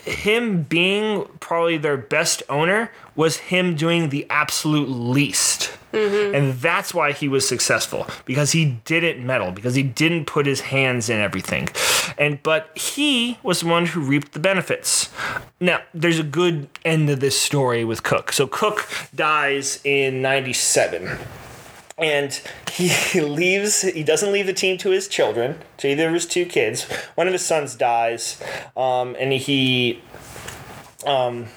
Him 0.04 0.64
being 0.64 1.26
probably 1.40 1.78
their 1.78 1.98
best 1.98 2.44
owner 2.50 2.92
was 3.16 3.38
him 3.38 3.76
doing 3.76 4.10
the 4.10 4.26
absolute 4.30 4.90
least. 4.90 5.72
Mm-hmm. 5.94 6.34
And 6.34 6.54
that's 6.54 6.92
why 6.92 7.12
he 7.12 7.28
was 7.28 7.48
successful 7.48 8.08
because 8.26 8.52
he 8.52 8.80
didn't 8.86 9.24
meddle, 9.24 9.52
because 9.52 9.76
he 9.76 9.84
didn't 9.84 10.26
put 10.26 10.48
his 10.48 10.62
hands 10.62 11.08
in 11.08 11.20
everything. 11.20 11.70
And 12.18 12.42
but 12.42 12.76
he 12.76 13.38
was 13.44 13.60
the 13.60 13.68
one 13.68 13.86
who 13.86 14.02
reaped 14.02 14.32
the 14.32 14.40
benefits. 14.40 15.12
Now, 15.60 15.82
there's 15.94 16.18
a 16.18 16.24
good 16.24 16.68
end 16.84 17.10
to 17.10 17.16
this 17.16 17.40
story 17.40 17.86
with 17.86 18.02
Cooke. 18.02 18.32
So 18.32 18.48
Cooke 18.48 18.90
dies 19.14 19.80
in 19.84 20.24
97 20.24 21.20
and 21.98 22.42
he 22.72 23.22
leaves 23.22 23.82
he 23.82 24.04
doesn't 24.04 24.32
leave 24.32 24.46
the 24.46 24.54
team 24.54 24.78
to 24.80 24.90
his 24.90 25.08
children 25.08 25.60
to 25.78 25.88
either 25.88 26.08
of 26.08 26.14
his 26.14 26.26
two 26.26 26.46
kids. 26.46 26.84
One 27.16 27.28
of 27.28 27.34
his 27.34 27.46
sons 27.46 27.76
dies 27.76 28.42
um, 28.76 29.16
and 29.20 29.34
he 29.34 30.02
um, 31.06 31.48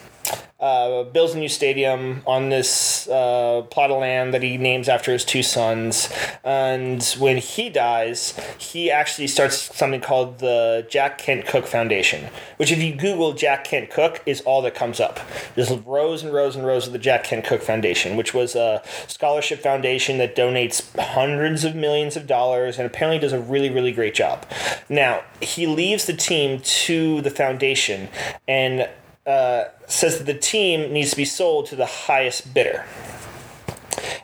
uh, 0.58 1.02
builds 1.04 1.34
a 1.34 1.38
new 1.38 1.48
stadium 1.48 2.22
on 2.26 2.48
this 2.48 3.06
uh, 3.08 3.62
plot 3.70 3.90
of 3.90 4.00
land 4.00 4.32
that 4.32 4.42
he 4.42 4.56
names 4.56 4.88
after 4.88 5.12
his 5.12 5.24
two 5.24 5.42
sons. 5.42 6.08
And 6.44 7.02
when 7.18 7.36
he 7.36 7.68
dies, 7.68 8.38
he 8.58 8.90
actually 8.90 9.26
starts 9.26 9.76
something 9.76 10.00
called 10.00 10.38
the 10.38 10.86
Jack 10.88 11.18
Kent 11.18 11.46
Cooke 11.46 11.66
Foundation, 11.66 12.30
which, 12.56 12.72
if 12.72 12.82
you 12.82 12.94
Google 12.94 13.34
Jack 13.34 13.64
Kent 13.64 13.90
Cooke, 13.90 14.22
is 14.24 14.40
all 14.42 14.62
that 14.62 14.74
comes 14.74 14.98
up. 14.98 15.20
There's 15.54 15.70
rows 15.70 16.22
and 16.22 16.32
rows 16.32 16.56
and 16.56 16.66
rows 16.66 16.86
of 16.86 16.94
the 16.94 16.98
Jack 16.98 17.24
Kent 17.24 17.44
Cooke 17.44 17.62
Foundation, 17.62 18.16
which 18.16 18.32
was 18.32 18.54
a 18.54 18.82
scholarship 19.08 19.60
foundation 19.60 20.16
that 20.18 20.34
donates 20.34 20.96
hundreds 20.98 21.64
of 21.64 21.74
millions 21.74 22.16
of 22.16 22.26
dollars 22.26 22.78
and 22.78 22.86
apparently 22.86 23.18
does 23.18 23.34
a 23.34 23.40
really, 23.40 23.68
really 23.68 23.92
great 23.92 24.14
job. 24.14 24.46
Now, 24.88 25.22
he 25.42 25.66
leaves 25.66 26.06
the 26.06 26.14
team 26.14 26.60
to 26.60 27.20
the 27.20 27.30
foundation 27.30 28.08
and 28.48 28.88
uh, 29.26 29.64
says 29.86 30.18
that 30.18 30.24
the 30.24 30.38
team 30.38 30.92
needs 30.92 31.10
to 31.10 31.16
be 31.16 31.24
sold 31.24 31.66
to 31.66 31.76
the 31.76 31.86
highest 31.86 32.54
bidder. 32.54 32.84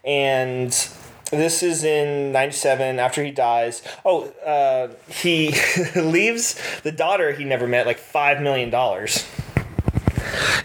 And 0.05 0.71
this 1.31 1.63
is 1.63 1.83
in 1.83 2.33
97 2.33 2.99
after 2.99 3.25
he 3.25 3.31
dies. 3.31 3.83
Oh, 4.05 4.25
uh, 4.45 4.89
he 5.09 5.55
leaves 5.97 6.61
the 6.83 6.93
daughter 6.93 7.33
he 7.33 7.45
never 7.45 7.67
met 7.67 7.87
like 7.87 7.99
$5 7.99 8.43
million. 8.43 8.71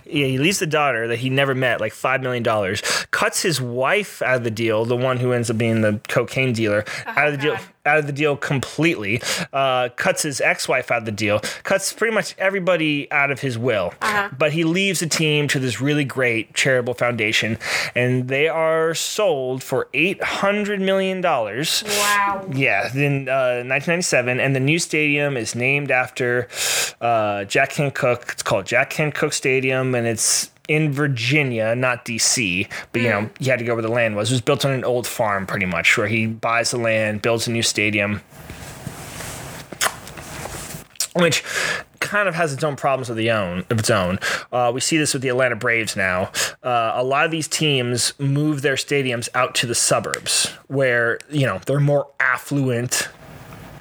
Yeah, 0.05 0.26
he 0.27 0.38
leaves 0.38 0.59
the 0.59 0.68
daughter 0.68 1.07
that 1.07 1.19
he 1.19 1.30
never 1.30 1.53
met 1.53 1.81
like 1.81 1.93
$5 1.93 2.22
million, 2.22 2.77
cuts 3.11 3.41
his 3.41 3.59
wife 3.59 4.22
out 4.22 4.38
of 4.38 4.43
the 4.43 4.51
deal, 4.51 4.85
the 4.85 4.95
one 4.95 5.18
who 5.18 5.34
ends 5.34 5.49
up 5.49 5.57
being 5.57 5.81
the 5.81 5.99
cocaine 6.07 6.53
dealer, 6.53 6.85
oh, 7.05 7.09
out 7.09 7.27
of 7.27 7.34
the 7.34 7.47
God. 7.47 7.57
deal 7.57 7.68
out 7.88 7.97
of 7.97 8.05
the 8.05 8.14
deal 8.14 8.38
completely, 8.38 9.22
uh, 9.53 9.89
cuts 9.95 10.23
his 10.23 10.41
ex 10.41 10.68
wife 10.68 10.91
out 10.91 10.99
of 10.99 11.05
the 11.05 11.11
deal, 11.11 11.39
cuts 11.64 11.93
pretty 11.93 12.14
much 12.14 12.35
everybody 12.38 13.11
out 13.11 13.31
of 13.31 13.39
his 13.39 13.57
will. 13.57 13.93
Uh-huh. 14.01 14.30
But 14.38 14.51
he 14.51 14.64
leaves 14.64 14.99
the 14.99 15.07
team 15.07 15.47
to 15.47 15.59
this 15.59 15.81
really 15.81 16.05
great 16.05 16.53
charitable 16.53 16.93
foundation, 16.93 17.57
and 17.95 18.27
they 18.27 18.47
are 18.47 18.93
sold 18.93 19.64
for 19.64 19.88
$800 19.93 20.80
million. 20.81 21.22
Wow. 21.22 22.47
Yeah, 22.53 22.93
in 22.93 23.30
uh, 23.30 23.64
1997, 23.65 24.39
and 24.39 24.55
the 24.55 24.59
new 24.59 24.80
stadium 24.80 25.38
is 25.38 25.55
named 25.55 25.91
after 25.91 26.47
uh, 27.01 27.45
Jack 27.45 27.76
Cooke. 27.93 28.30
It's 28.31 28.43
called 28.43 28.65
Jack 28.65 28.91
Cooke 28.91 29.34
Stadium, 29.34 29.95
and 29.95 30.07
it's 30.07 30.51
in 30.68 30.91
Virginia, 30.91 31.76
not 31.76 32.06
DC, 32.06 32.69
but 32.91 33.02
you 33.02 33.10
know, 33.10 33.22
hmm. 33.23 33.44
you 33.44 33.49
had 33.49 33.60
to 33.60 33.65
go 33.65 33.73
where 33.73 33.81
the 33.81 33.89
land 33.89 34.15
was. 34.15 34.30
It 34.30 34.35
was 34.35 34.41
built 34.41 34.65
on 34.65 34.72
an 34.72 34.84
old 34.84 35.07
farm, 35.07 35.45
pretty 35.45 35.65
much, 35.65 35.98
where 35.98 36.07
he 36.07 36.27
buys 36.27 36.72
the 36.72 36.77
land, 36.77 37.22
builds 37.22 37.48
a 37.48 37.52
new 37.52 37.64
stadium, 37.64 38.22
which 41.15 41.44
kind 41.99 42.30
of 42.30 42.35
has 42.35 42.53
its 42.53 42.64
own 42.64 42.76
problems 42.76 43.10
of 43.10 43.18
the 43.18 43.31
own 43.31 43.65
of 43.69 43.80
its 43.80 43.89
own. 43.89 44.19
Uh, 44.52 44.72
we 44.73 44.80
see 44.80 44.98
this 44.98 45.14
with 45.14 45.22
the 45.22 45.30
Atlanta 45.30 45.56
Braves 45.56 45.95
now. 45.95 46.31
Uh, 46.64 46.94
a 46.95 47.03
lot 47.03 47.26
of 47.26 47.31
these 47.31 47.48
teams 47.48 48.14
move 48.19 48.61
their 48.61 48.76
stadiums 48.76 49.27
out 49.34 49.56
to 49.56 49.65
the 49.65 49.76
suburbs, 49.76 50.48
where 50.68 51.19
you 51.30 51.45
know 51.45 51.60
they're 51.65 51.80
more 51.80 52.07
affluent 52.19 53.10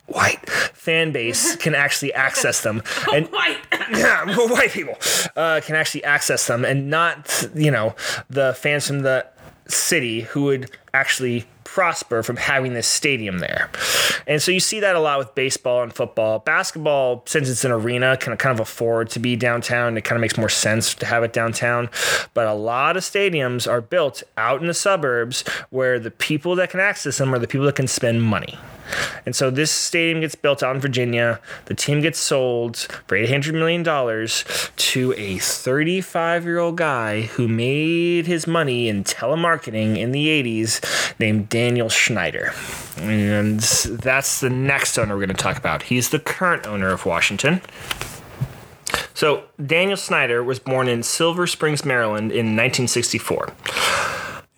white 0.06 0.48
fan 0.48 1.12
base 1.12 1.56
can 1.64 1.74
actually 1.74 2.12
access 2.14 2.62
them 2.62 2.82
and 3.12 3.26
white 3.28 3.58
yeah 3.90 4.24
white 4.48 4.70
people 4.70 4.96
uh, 5.36 5.60
can 5.64 5.74
actually 5.74 6.04
access 6.04 6.46
them 6.46 6.64
and 6.64 6.88
not 6.88 7.48
you 7.54 7.70
know 7.70 7.94
the 8.30 8.54
fans 8.54 8.86
from 8.86 9.00
the 9.00 9.26
city 9.68 10.20
who 10.20 10.44
would 10.44 10.70
actually 10.94 11.44
prosper 11.64 12.22
from 12.22 12.36
having 12.36 12.72
this 12.72 12.86
stadium 12.86 13.40
there. 13.40 13.68
And 14.26 14.40
so 14.40 14.50
you 14.50 14.60
see 14.60 14.80
that 14.80 14.96
a 14.96 15.00
lot 15.00 15.18
with 15.18 15.34
baseball 15.34 15.82
and 15.82 15.92
football. 15.92 16.38
Basketball, 16.38 17.22
since 17.26 17.48
it's 17.48 17.64
an 17.64 17.72
arena, 17.72 18.16
can 18.16 18.34
kind 18.36 18.54
of 18.54 18.60
afford 18.60 19.10
to 19.10 19.18
be 19.18 19.36
downtown. 19.36 19.96
It 19.98 20.02
kind 20.02 20.16
of 20.16 20.20
makes 20.20 20.38
more 20.38 20.48
sense 20.48 20.94
to 20.94 21.06
have 21.06 21.22
it 21.22 21.32
downtown. 21.32 21.90
But 22.32 22.46
a 22.46 22.54
lot 22.54 22.96
of 22.96 23.02
stadiums 23.02 23.70
are 23.70 23.80
built 23.80 24.22
out 24.38 24.60
in 24.60 24.68
the 24.68 24.74
suburbs 24.74 25.44
where 25.70 25.98
the 25.98 26.10
people 26.10 26.54
that 26.56 26.70
can 26.70 26.80
access 26.80 27.18
them 27.18 27.34
are 27.34 27.38
the 27.38 27.48
people 27.48 27.66
that 27.66 27.76
can 27.76 27.88
spend 27.88 28.22
money. 28.22 28.56
And 29.24 29.34
so 29.34 29.50
this 29.50 29.70
stadium 29.70 30.20
gets 30.20 30.34
built 30.34 30.62
out 30.62 30.74
in 30.74 30.80
Virginia. 30.80 31.40
The 31.66 31.74
team 31.74 32.00
gets 32.00 32.18
sold 32.18 32.76
for 33.06 33.16
$800 33.16 33.54
million 33.54 33.84
to 33.84 35.14
a 35.16 35.38
35 35.38 36.44
year 36.44 36.58
old 36.58 36.76
guy 36.76 37.22
who 37.22 37.48
made 37.48 38.26
his 38.26 38.46
money 38.46 38.88
in 38.88 39.04
telemarketing 39.04 39.98
in 39.98 40.12
the 40.12 40.26
80s 40.26 41.18
named 41.18 41.48
Daniel 41.48 41.90
Snyder. 41.90 42.52
And 42.98 43.60
that's 43.60 44.40
the 44.40 44.50
next 44.50 44.98
owner 44.98 45.14
we're 45.14 45.26
going 45.26 45.36
to 45.36 45.42
talk 45.42 45.56
about. 45.58 45.84
He's 45.84 46.10
the 46.10 46.18
current 46.18 46.66
owner 46.66 46.90
of 46.90 47.06
Washington. 47.06 47.60
So, 49.14 49.44
Daniel 49.64 49.96
Snyder 49.96 50.44
was 50.44 50.58
born 50.58 50.88
in 50.88 51.02
Silver 51.02 51.46
Springs, 51.46 51.84
Maryland 51.84 52.30
in 52.30 52.54
1964. 52.54 53.52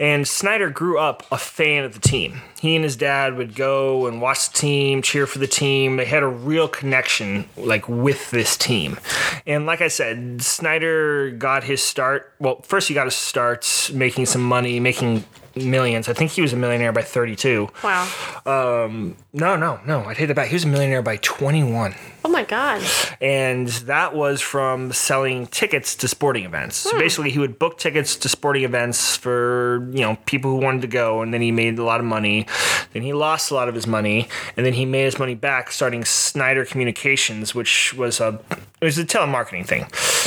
And 0.00 0.28
Snyder 0.28 0.70
grew 0.70 0.98
up 0.98 1.24
a 1.32 1.38
fan 1.38 1.84
of 1.84 1.92
the 1.92 1.98
team. 1.98 2.40
He 2.60 2.76
and 2.76 2.84
his 2.84 2.94
dad 2.94 3.36
would 3.36 3.56
go 3.56 4.06
and 4.06 4.20
watch 4.20 4.50
the 4.50 4.58
team, 4.58 5.02
cheer 5.02 5.26
for 5.26 5.40
the 5.40 5.48
team. 5.48 5.96
They 5.96 6.04
had 6.04 6.22
a 6.22 6.28
real 6.28 6.68
connection 6.68 7.48
like 7.56 7.88
with 7.88 8.30
this 8.30 8.56
team. 8.56 8.98
And 9.44 9.66
like 9.66 9.80
I 9.80 9.88
said, 9.88 10.40
Snyder 10.42 11.32
got 11.32 11.64
his 11.64 11.82
start. 11.82 12.32
Well, 12.38 12.62
first 12.62 12.86
he 12.86 12.94
got 12.94 13.06
his 13.06 13.16
starts 13.16 13.90
making 13.90 14.26
some 14.26 14.42
money, 14.42 14.78
making 14.78 15.24
millions. 15.64 16.08
I 16.08 16.12
think 16.12 16.30
he 16.30 16.42
was 16.42 16.52
a 16.52 16.56
millionaire 16.56 16.92
by 16.92 17.02
32. 17.02 17.68
Wow. 17.82 18.08
Um, 18.46 19.16
no, 19.32 19.56
no, 19.56 19.80
no. 19.86 20.04
I'd 20.04 20.16
take 20.16 20.28
that 20.28 20.34
back. 20.34 20.48
He 20.48 20.54
was 20.54 20.64
a 20.64 20.68
millionaire 20.68 21.02
by 21.02 21.16
21. 21.16 21.94
Oh 22.24 22.28
my 22.28 22.44
God. 22.44 22.82
And 23.20 23.68
that 23.68 24.14
was 24.14 24.40
from 24.40 24.92
selling 24.92 25.46
tickets 25.46 25.94
to 25.96 26.08
sporting 26.08 26.44
events. 26.44 26.82
Hmm. 26.82 26.90
So 26.90 26.98
basically, 26.98 27.30
he 27.30 27.38
would 27.38 27.58
book 27.58 27.78
tickets 27.78 28.16
to 28.16 28.28
sporting 28.28 28.64
events 28.64 29.16
for, 29.16 29.88
you 29.92 30.00
know, 30.00 30.16
people 30.26 30.50
who 30.50 30.58
wanted 30.58 30.82
to 30.82 30.88
go. 30.88 31.22
And 31.22 31.32
then 31.32 31.40
he 31.40 31.52
made 31.52 31.78
a 31.78 31.84
lot 31.84 32.00
of 32.00 32.06
money. 32.06 32.46
Then 32.92 33.02
he 33.02 33.12
lost 33.12 33.50
a 33.50 33.54
lot 33.54 33.68
of 33.68 33.74
his 33.74 33.86
money. 33.86 34.28
And 34.56 34.66
then 34.66 34.72
he 34.72 34.84
made 34.84 35.04
his 35.04 35.18
money 35.18 35.34
back 35.34 35.70
starting 35.70 36.04
Snyder 36.04 36.64
Communications, 36.64 37.54
which 37.54 37.94
was 37.94 38.20
a, 38.20 38.40
it 38.80 38.84
was 38.84 38.98
a 38.98 39.04
telemarketing 39.04 39.66
thing. 39.66 39.86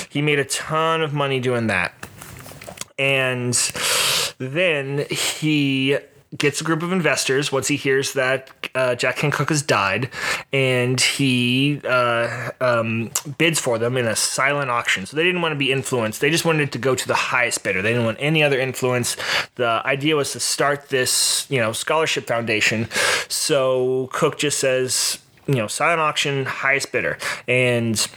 He 0.10 0.22
made 0.22 0.40
a 0.40 0.45
ton 0.45 1.02
of 1.02 1.14
money 1.14 1.40
doing 1.40 1.68
that. 1.68 1.94
And 2.98 3.56
then 4.47 5.05
he 5.09 5.97
gets 6.38 6.61
a 6.61 6.63
group 6.63 6.81
of 6.81 6.93
investors 6.93 7.51
once 7.51 7.68
he 7.68 7.76
hears 7.76 8.13
that 8.13 8.49
uh, 8.73 8.95
Jack 8.95 9.18
Cooke 9.18 9.49
has 9.49 9.61
died, 9.61 10.09
and 10.53 10.99
he 10.99 11.81
uh, 11.84 12.51
um, 12.61 13.11
bids 13.38 13.59
for 13.59 13.77
them 13.77 13.97
in 13.97 14.07
a 14.07 14.15
silent 14.15 14.69
auction. 14.69 15.05
So 15.05 15.18
they 15.18 15.23
didn't 15.23 15.41
want 15.41 15.51
to 15.53 15.57
be 15.57 15.72
influenced; 15.72 16.22
they 16.22 16.30
just 16.30 16.45
wanted 16.45 16.72
to 16.72 16.77
go 16.77 16.95
to 16.95 17.07
the 17.07 17.13
highest 17.13 17.63
bidder. 17.63 17.81
They 17.81 17.89
didn't 17.89 18.05
want 18.05 18.18
any 18.19 18.43
other 18.43 18.59
influence. 18.59 19.18
The 19.55 19.81
idea 19.85 20.15
was 20.15 20.31
to 20.31 20.39
start 20.39 20.89
this, 20.89 21.45
you 21.49 21.59
know, 21.59 21.73
scholarship 21.73 22.27
foundation. 22.27 22.88
So 23.27 24.09
Cooke 24.13 24.38
just 24.38 24.59
says, 24.59 25.19
you 25.47 25.55
know, 25.55 25.68
silent 25.68 25.99
auction, 25.99 26.45
highest 26.45 26.91
bidder, 26.91 27.18
and 27.47 28.07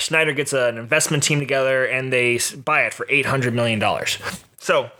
Snyder 0.00 0.32
gets 0.32 0.52
an 0.52 0.76
investment 0.76 1.22
team 1.22 1.38
together 1.38 1.86
and 1.86 2.12
they 2.12 2.40
buy 2.64 2.82
it 2.82 2.92
for 2.92 3.06
$800 3.06 3.52
million. 3.52 3.80
So, 4.64 4.90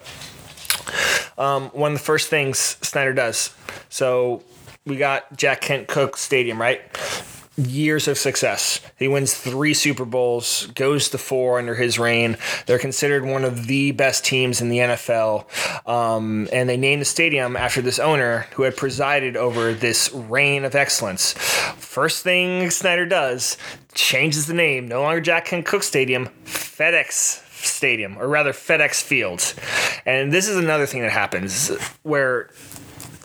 um, 1.39 1.70
one 1.70 1.93
of 1.93 1.99
the 1.99 2.05
first 2.05 2.28
things 2.28 2.59
Snyder 2.82 3.15
does. 3.15 3.55
So, 3.89 4.43
we 4.85 4.97
got 4.97 5.39
Jack 5.39 5.62
Kent 5.62 5.89
Cooke 5.89 6.19
Stadium, 6.19 6.61
right? 6.61 6.82
Years 7.57 8.07
of 8.07 8.19
success. 8.19 8.82
He 8.99 9.09
wins 9.09 9.32
three 9.32 9.73
Super 9.73 10.05
Bowls, 10.05 10.66
goes 10.74 11.09
to 11.09 11.16
four 11.16 11.59
under 11.59 11.77
his 11.77 11.99
reign. 11.99 12.36
They're 12.66 12.78
considered 12.78 13.24
one 13.24 13.43
of 13.43 13.66
the 13.66 13.93
best 13.93 14.23
teams 14.23 14.61
in 14.61 14.69
the 14.69 14.81
NFL. 14.81 15.47
Um, 15.89 16.47
and 16.53 16.69
they 16.69 16.77
named 16.77 17.01
the 17.01 17.07
stadium 17.07 17.57
after 17.57 17.81
this 17.81 17.99
owner 17.99 18.41
who 18.53 18.65
had 18.65 18.77
presided 18.77 19.35
over 19.35 19.73
this 19.73 20.12
reign 20.12 20.66
of 20.66 20.74
excellence. 20.74 21.32
First 21.78 22.23
thing 22.23 22.69
Snyder 22.69 23.07
does, 23.07 23.57
changes 23.95 24.47
the 24.47 24.53
name. 24.53 24.89
No 24.89 25.01
longer 25.01 25.23
Jack 25.23 25.47
Kent 25.47 25.65
Cooke 25.65 25.85
Stadium, 25.85 26.28
FedEx 26.45 27.44
Stadium, 27.85 28.16
or 28.19 28.27
rather 28.28 28.55
FedEx 28.55 29.02
Field. 29.02 29.52
And 30.06 30.32
this 30.32 30.48
is 30.48 30.56
another 30.56 30.86
thing 30.86 31.02
that 31.02 31.12
happens 31.12 31.69
where 32.02 32.48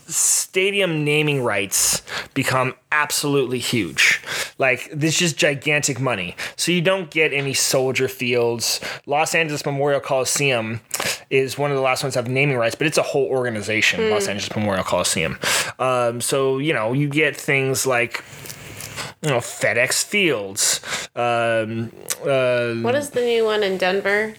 stadium 0.06 1.06
naming 1.06 1.42
rights 1.42 2.02
become 2.34 2.74
absolutely 2.92 3.60
huge. 3.60 4.22
Like 4.58 4.90
this 4.92 5.14
is 5.14 5.20
just 5.20 5.38
gigantic 5.38 6.02
money. 6.02 6.36
So 6.58 6.74
you 6.74 6.82
don't 6.82 7.10
get 7.10 7.32
any 7.32 7.54
soldier 7.54 8.10
fields. 8.10 8.82
Los 9.06 9.34
Angeles 9.34 9.66
Memorial 9.66 10.02
Coliseum 10.02 10.82
is 11.30 11.58
one 11.58 11.72
of 11.72 11.78
the 11.78 11.82
last 11.82 12.04
ones 12.04 12.16
to 12.16 12.20
have 12.20 12.28
naming 12.28 12.58
rights, 12.58 12.76
but 12.76 12.86
it's 12.86 12.98
a 12.98 13.04
whole 13.04 13.28
organization, 13.28 14.10
Los 14.10 14.28
Angeles 14.28 14.54
Memorial 14.56 14.84
Coliseum. 14.84 15.40
Um, 15.78 16.20
so 16.20 16.58
you 16.58 16.74
know 16.74 16.92
you 16.92 17.08
get 17.08 17.38
things 17.38 17.88
like 17.88 18.26
you 19.22 19.30
know 19.30 19.38
FedEx 19.38 20.04
Fields. 20.04 20.82
Um, 21.16 21.92
uh, 22.24 22.76
What 22.76 22.96
is 22.96 23.10
the 23.12 23.22
new 23.22 23.46
one 23.46 23.64
in 23.64 23.78
Denver? 23.78 24.34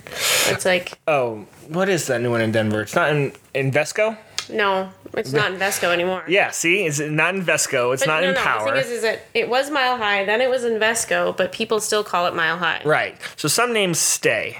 It's 0.48 0.64
like 0.64 0.98
oh, 1.06 1.46
what 1.68 1.88
is 1.88 2.06
that 2.08 2.20
new 2.20 2.30
one 2.30 2.40
in 2.40 2.52
Denver? 2.52 2.82
It's 2.82 2.94
not 2.94 3.10
in 3.14 3.32
Invesco. 3.54 4.16
no, 4.52 4.90
it's 5.14 5.32
not 5.32 5.52
Invesco 5.52 5.92
anymore. 5.92 6.24
Yeah, 6.26 6.50
see, 6.50 6.84
it's 6.84 6.98
not 6.98 7.34
Invesco. 7.34 7.92
It's 7.94 8.02
But 8.04 8.12
not 8.12 8.22
no, 8.22 8.28
in 8.30 8.34
no, 8.34 8.40
Power. 8.40 8.74
The 8.74 8.82
thing 8.82 8.90
is, 8.90 8.96
is 8.96 9.02
that 9.02 9.20
it 9.32 9.48
was 9.48 9.70
Mile 9.70 9.96
High, 9.96 10.24
then 10.24 10.40
it 10.40 10.50
was 10.50 10.64
Invesco, 10.64 11.36
but 11.36 11.52
people 11.52 11.78
still 11.80 12.02
call 12.02 12.26
it 12.26 12.34
Mile 12.34 12.56
High. 12.58 12.82
Right. 12.84 13.16
So 13.36 13.46
some 13.46 13.72
names 13.72 13.98
stay, 14.00 14.58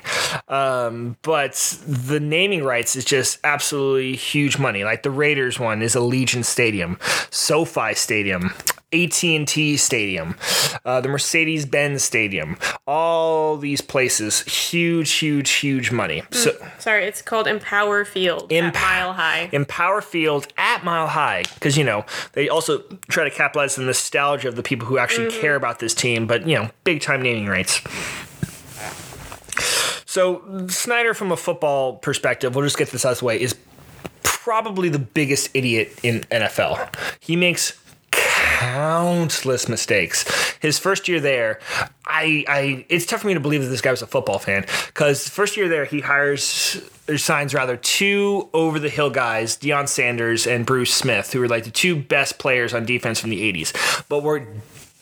um, 0.49 1.17
but 1.23 1.55
the 1.87 2.21
naming 2.21 2.63
rights 2.63 2.95
is 2.95 3.05
just 3.05 3.39
absolutely 3.43 4.15
huge 4.15 4.59
money. 4.59 4.85
Like 4.85 5.03
the 5.03 5.11
Raiders 5.11 5.59
one 5.59 5.83
is 5.83 5.95
Allegiant 5.97 6.45
Stadium, 6.45 6.99
SoFi 7.31 7.95
Stadium. 7.95 8.53
AT&T 8.93 9.77
Stadium, 9.77 10.37
uh, 10.85 11.01
the 11.01 11.09
Mercedes-Benz 11.09 12.03
Stadium, 12.03 12.59
all 12.87 13.57
these 13.57 13.81
places, 13.81 14.43
huge, 14.43 15.13
huge, 15.13 15.51
huge 15.51 15.93
money. 15.93 16.23
So 16.31 16.53
Sorry, 16.79 17.05
it's 17.05 17.23
called 17.23 17.47
Empower 17.47 18.05
Field 18.05 18.53
Emp- 18.53 18.75
at 18.77 18.83
Mile 18.83 19.13
High. 19.13 19.49
Empower 19.53 20.01
Field 20.01 20.49
at 20.57 20.85
Mile 20.85 21.07
High, 21.07 21.45
because 21.55 21.77
you 21.77 21.85
know 21.85 22.05
they 22.33 22.49
also 22.49 22.79
try 23.09 23.25
to 23.25 23.31
capitalize 23.31 23.77
the 23.77 23.83
nostalgia 23.83 24.49
of 24.49 24.57
the 24.57 24.63
people 24.63 24.87
who 24.87 24.99
actually 24.99 25.31
care 25.31 25.55
about 25.55 25.79
this 25.79 25.95
team, 25.95 26.27
but 26.27 26.47
you 26.47 26.57
know, 26.57 26.71
big 26.85 27.01
time 27.01 27.23
naming 27.23 27.47
rights. 27.47 27.81
So 30.07 30.67
Snyder, 30.69 31.15
from 31.15 31.31
a 31.31 31.37
football 31.37 31.95
perspective, 31.97 32.57
we'll 32.57 32.65
just 32.65 32.77
get 32.77 32.89
this 32.91 33.05
out 33.05 33.13
of 33.13 33.19
the 33.21 33.25
way, 33.25 33.41
is 33.41 33.55
probably 34.25 34.89
the 34.89 34.99
biggest 34.99 35.51
idiot 35.55 35.97
in 36.03 36.23
NFL. 36.23 36.93
He 37.21 37.37
makes 37.37 37.79
countless 38.61 39.71
mistakes. 39.71 40.25
His 40.61 40.79
first 40.79 41.09
year 41.09 41.19
there, 41.19 41.61
I, 42.05 42.45
I 42.47 42.85
it's 42.91 43.07
tough 43.07 43.23
for 43.23 43.27
me 43.27 43.35
to 43.35 43.41
believe 43.41 43.63
that 43.63 43.69
this 43.69 43.81
guy 43.81 43.91
was 43.91 44.03
a 44.03 44.07
football 44.07 44.39
fan 44.39 44.67
because 44.87 45.27
first 45.29 45.57
year 45.57 45.67
there 45.67 45.87
he 45.87 46.01
hires 46.01 46.83
or 47.09 47.17
signs 47.17 47.55
rather 47.55 47.79
two 47.79 48.51
over 48.53 48.79
the 48.79 48.91
hill 48.91 49.09
guys, 49.09 49.57
Deion 49.57 49.89
Sanders 49.89 50.47
and 50.47 50.67
Bruce 50.67 50.93
Smith, 50.93 51.33
who 51.33 51.41
were 51.41 51.49
like 51.49 51.65
the 51.65 51.71
two 51.71 51.97
best 51.97 52.39
players 52.39 52.75
on 52.75 52.85
defense 52.85 53.19
from 53.19 53.31
the 53.31 53.51
80s, 53.51 54.05
but 54.11 54.23
were 54.23 54.47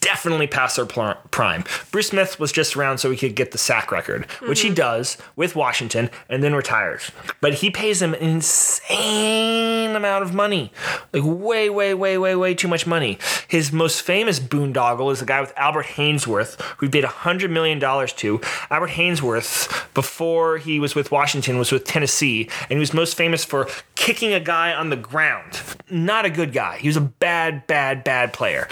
definitely 0.00 0.46
past 0.46 0.76
their 0.76 0.86
prime. 0.86 1.64
Bruce 1.90 2.08
Smith 2.08 2.38
was 2.38 2.52
just 2.52 2.76
around 2.76 2.98
so 2.98 3.10
he 3.10 3.16
could 3.16 3.34
get 3.34 3.52
the 3.52 3.58
sack 3.58 3.90
record, 3.90 4.24
which 4.46 4.60
he 4.60 4.68
mm-hmm. 4.68 4.74
does 4.74 5.18
with 5.36 5.56
Washington 5.56 6.10
and 6.28 6.42
then 6.42 6.54
retires. 6.54 7.10
But 7.40 7.54
he 7.54 7.70
pays 7.70 8.00
them 8.00 8.14
an 8.14 8.20
insane 8.20 9.94
amount 9.94 10.22
of 10.22 10.34
money. 10.34 10.72
Like 11.12 11.22
way, 11.24 11.70
way, 11.70 11.94
way, 11.94 12.18
way, 12.18 12.34
way 12.34 12.54
too 12.54 12.68
much 12.68 12.86
money. 12.86 13.18
His 13.48 13.72
most 13.72 14.02
famous 14.02 14.40
boondoggle 14.40 15.12
is 15.12 15.20
the 15.20 15.26
guy 15.26 15.40
with 15.40 15.52
Albert 15.56 15.86
Haynesworth, 15.86 16.60
who 16.78 16.86
he 16.86 16.90
paid 16.90 17.04
$100 17.04 17.50
million 17.50 17.80
to. 17.80 18.40
Albert 18.70 18.90
Haynesworth, 18.90 19.94
before 19.94 20.58
he 20.58 20.78
was 20.80 20.94
with 20.94 21.10
Washington, 21.10 21.58
was 21.58 21.72
with 21.72 21.84
Tennessee, 21.84 22.48
and 22.62 22.72
he 22.72 22.78
was 22.78 22.94
most 22.94 23.16
famous 23.16 23.44
for 23.44 23.68
kicking 23.94 24.32
a 24.32 24.40
guy 24.40 24.72
on 24.72 24.90
the 24.90 24.96
ground. 24.96 25.60
Not 25.90 26.24
a 26.24 26.30
good 26.30 26.52
guy. 26.52 26.78
He 26.78 26.88
was 26.88 26.96
a 26.96 27.00
bad, 27.00 27.66
bad, 27.66 28.04
bad 28.04 28.32
player. 28.32 28.68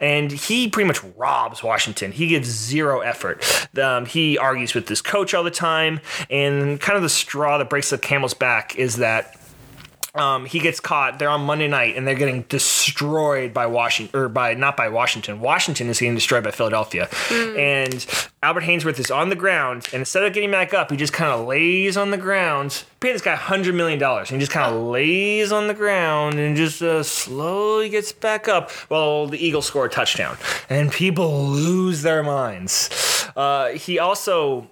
And 0.00 0.30
he 0.30 0.68
pretty 0.68 0.86
much 0.86 1.02
robs 1.16 1.62
Washington. 1.62 2.12
He 2.12 2.28
gives 2.28 2.48
zero 2.48 3.00
effort. 3.00 3.68
Um, 3.78 4.06
he 4.06 4.38
argues 4.38 4.74
with 4.74 4.86
this 4.86 5.00
coach 5.00 5.34
all 5.34 5.44
the 5.44 5.50
time. 5.50 6.00
And 6.30 6.80
kind 6.80 6.96
of 6.96 7.02
the 7.02 7.08
straw 7.08 7.58
that 7.58 7.70
breaks 7.70 7.90
the 7.90 7.98
camel's 7.98 8.34
back 8.34 8.76
is 8.76 8.96
that 8.96 9.37
um, 10.14 10.46
he 10.46 10.58
gets 10.58 10.80
caught. 10.80 11.18
They're 11.18 11.28
on 11.28 11.42
Monday 11.42 11.68
night 11.68 11.96
and 11.96 12.06
they're 12.06 12.14
getting 12.14 12.42
destroyed 12.42 13.52
by 13.52 13.66
Washington, 13.66 14.18
or 14.18 14.28
by 14.28 14.54
not 14.54 14.76
by 14.76 14.88
Washington. 14.88 15.40
Washington 15.40 15.88
is 15.88 16.00
getting 16.00 16.14
destroyed 16.14 16.44
by 16.44 16.50
Philadelphia. 16.50 17.08
And 17.30 18.06
Albert 18.42 18.62
Haynesworth 18.62 18.98
is 18.98 19.10
on 19.10 19.28
the 19.28 19.36
ground, 19.36 19.88
and 19.92 20.00
instead 20.00 20.24
of 20.24 20.32
getting 20.32 20.50
back 20.50 20.72
up, 20.72 20.90
he 20.90 20.96
just 20.96 21.12
kind 21.12 21.32
of 21.32 21.46
lays 21.46 21.96
on 21.96 22.10
the 22.10 22.16
ground. 22.16 22.84
Pay 23.00 23.12
this 23.12 23.22
guy 23.22 23.34
hundred 23.36 23.74
million 23.74 23.98
dollars, 23.98 24.30
and 24.30 24.40
he 24.40 24.40
just 24.40 24.52
kind 24.52 24.74
of 24.74 24.80
lays 24.82 25.52
on 25.52 25.66
the 25.68 25.74
ground 25.74 26.38
and 26.38 26.56
just 26.56 26.82
uh, 26.82 27.02
slowly 27.02 27.88
gets 27.88 28.12
back 28.12 28.48
up. 28.48 28.70
Well, 28.88 29.26
the 29.26 29.44
Eagles 29.44 29.66
score 29.66 29.86
a 29.86 29.88
touchdown, 29.88 30.36
and 30.68 30.90
people 30.90 31.44
lose 31.44 32.02
their 32.02 32.22
minds. 32.22 33.28
Uh, 33.36 33.70
he 33.70 33.98
also 33.98 34.68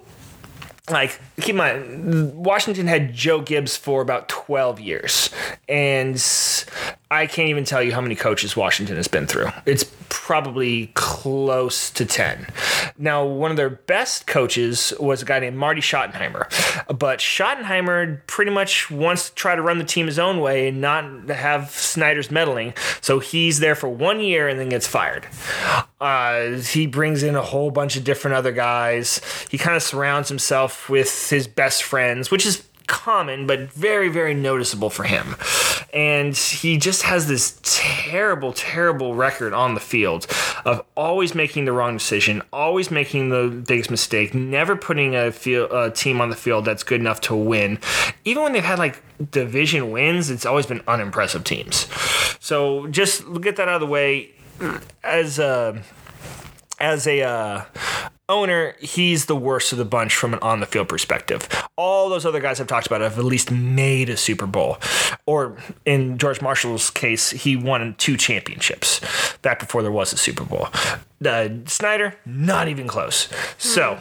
like 0.90 1.18
keep 1.40 1.50
in 1.50 1.56
mind 1.56 2.34
washington 2.34 2.86
had 2.86 3.12
joe 3.12 3.40
gibbs 3.40 3.76
for 3.76 4.00
about 4.02 4.28
12 4.28 4.80
years 4.80 5.30
and 5.68 6.64
i 7.10 7.26
can't 7.26 7.48
even 7.48 7.64
tell 7.64 7.82
you 7.82 7.92
how 7.92 8.00
many 8.00 8.14
coaches 8.14 8.56
washington 8.56 8.96
has 8.96 9.08
been 9.08 9.26
through. 9.26 9.48
It's 9.64 9.84
probably 10.08 10.88
close 10.94 11.90
to 11.90 12.04
10 12.04 12.46
now 12.98 13.24
one 13.24 13.50
of 13.50 13.56
their 13.56 13.70
best 13.70 14.26
coaches 14.26 14.92
was 15.00 15.22
a 15.22 15.24
guy 15.24 15.40
named 15.40 15.56
marty 15.56 15.80
schottenheimer 15.80 16.46
but 16.98 17.18
schottenheimer 17.18 18.24
pretty 18.26 18.50
much 18.50 18.90
wants 18.90 19.30
to 19.30 19.34
try 19.34 19.56
to 19.56 19.62
run 19.62 19.78
the 19.78 19.84
team 19.84 20.06
his 20.06 20.18
own 20.18 20.40
way 20.40 20.68
and 20.68 20.80
not 20.80 21.28
have 21.28 21.70
snyder's 21.70 22.30
meddling 22.30 22.72
so 23.00 23.18
he's 23.18 23.60
there 23.60 23.74
for 23.74 23.88
one 23.88 24.20
year 24.20 24.48
and 24.48 24.58
then 24.58 24.68
gets 24.68 24.86
fired. 24.86 25.26
Uh, 26.00 26.56
he 26.58 26.86
brings 26.86 27.22
in 27.22 27.34
a 27.34 27.42
whole 27.42 27.70
bunch 27.70 27.96
of 27.96 28.04
different 28.04 28.36
other 28.36 28.52
guys. 28.52 29.20
He 29.50 29.58
kind 29.58 29.76
of 29.76 29.82
surrounds 29.82 30.28
himself 30.28 30.75
with 30.88 31.30
his 31.30 31.46
best 31.46 31.82
friends 31.82 32.30
which 32.30 32.46
is 32.46 32.66
common 32.86 33.46
but 33.46 33.72
very 33.72 34.08
very 34.08 34.34
noticeable 34.34 34.90
for 34.90 35.04
him. 35.04 35.36
And 35.92 36.36
he 36.36 36.76
just 36.76 37.02
has 37.02 37.26
this 37.26 37.58
terrible 37.62 38.52
terrible 38.52 39.14
record 39.14 39.52
on 39.52 39.74
the 39.74 39.80
field 39.80 40.26
of 40.64 40.84
always 40.96 41.34
making 41.34 41.64
the 41.64 41.72
wrong 41.72 41.96
decision 41.96 42.42
always 42.52 42.90
making 42.90 43.30
the 43.30 43.48
biggest 43.66 43.90
mistake 43.90 44.34
never 44.34 44.76
putting 44.76 45.14
a, 45.14 45.32
field, 45.32 45.70
a 45.72 45.90
team 45.90 46.20
on 46.20 46.30
the 46.30 46.36
field 46.36 46.64
that's 46.64 46.82
good 46.82 47.00
enough 47.00 47.20
to 47.22 47.34
win. 47.34 47.78
Even 48.24 48.42
when 48.42 48.52
they've 48.52 48.64
had 48.64 48.78
like 48.78 49.02
division 49.30 49.90
wins 49.90 50.30
it's 50.30 50.46
always 50.46 50.66
been 50.66 50.82
unimpressive 50.86 51.44
teams. 51.44 51.88
So 52.40 52.86
just 52.88 53.24
get 53.40 53.56
that 53.56 53.68
out 53.68 53.76
of 53.76 53.80
the 53.80 53.86
way. 53.86 54.30
As 55.02 55.38
a 55.38 55.82
as 56.78 57.06
a 57.06 57.22
uh, 57.22 57.64
owner, 58.28 58.74
he's 58.80 59.26
the 59.26 59.36
worst 59.36 59.72
of 59.72 59.78
the 59.78 59.84
bunch 59.84 60.14
from 60.14 60.34
an 60.34 60.40
on 60.40 60.60
the 60.60 60.66
field 60.66 60.88
perspective. 60.88 61.48
All 61.76 62.08
those 62.08 62.26
other 62.26 62.40
guys 62.40 62.60
I've 62.60 62.66
talked 62.66 62.86
about 62.86 63.00
have 63.00 63.18
at 63.18 63.24
least 63.24 63.50
made 63.50 64.08
a 64.08 64.16
Super 64.16 64.46
Bowl, 64.46 64.78
or 65.26 65.56
in 65.84 66.18
George 66.18 66.40
Marshall's 66.40 66.90
case, 66.90 67.30
he 67.30 67.56
won 67.56 67.94
two 67.98 68.16
championships 68.16 69.00
back 69.42 69.60
before 69.60 69.82
there 69.82 69.92
was 69.92 70.12
a 70.12 70.16
Super 70.16 70.44
Bowl. 70.44 70.68
Uh, 71.24 71.48
Snyder, 71.66 72.14
not 72.24 72.68
even 72.68 72.86
close. 72.86 73.28
So 73.58 74.00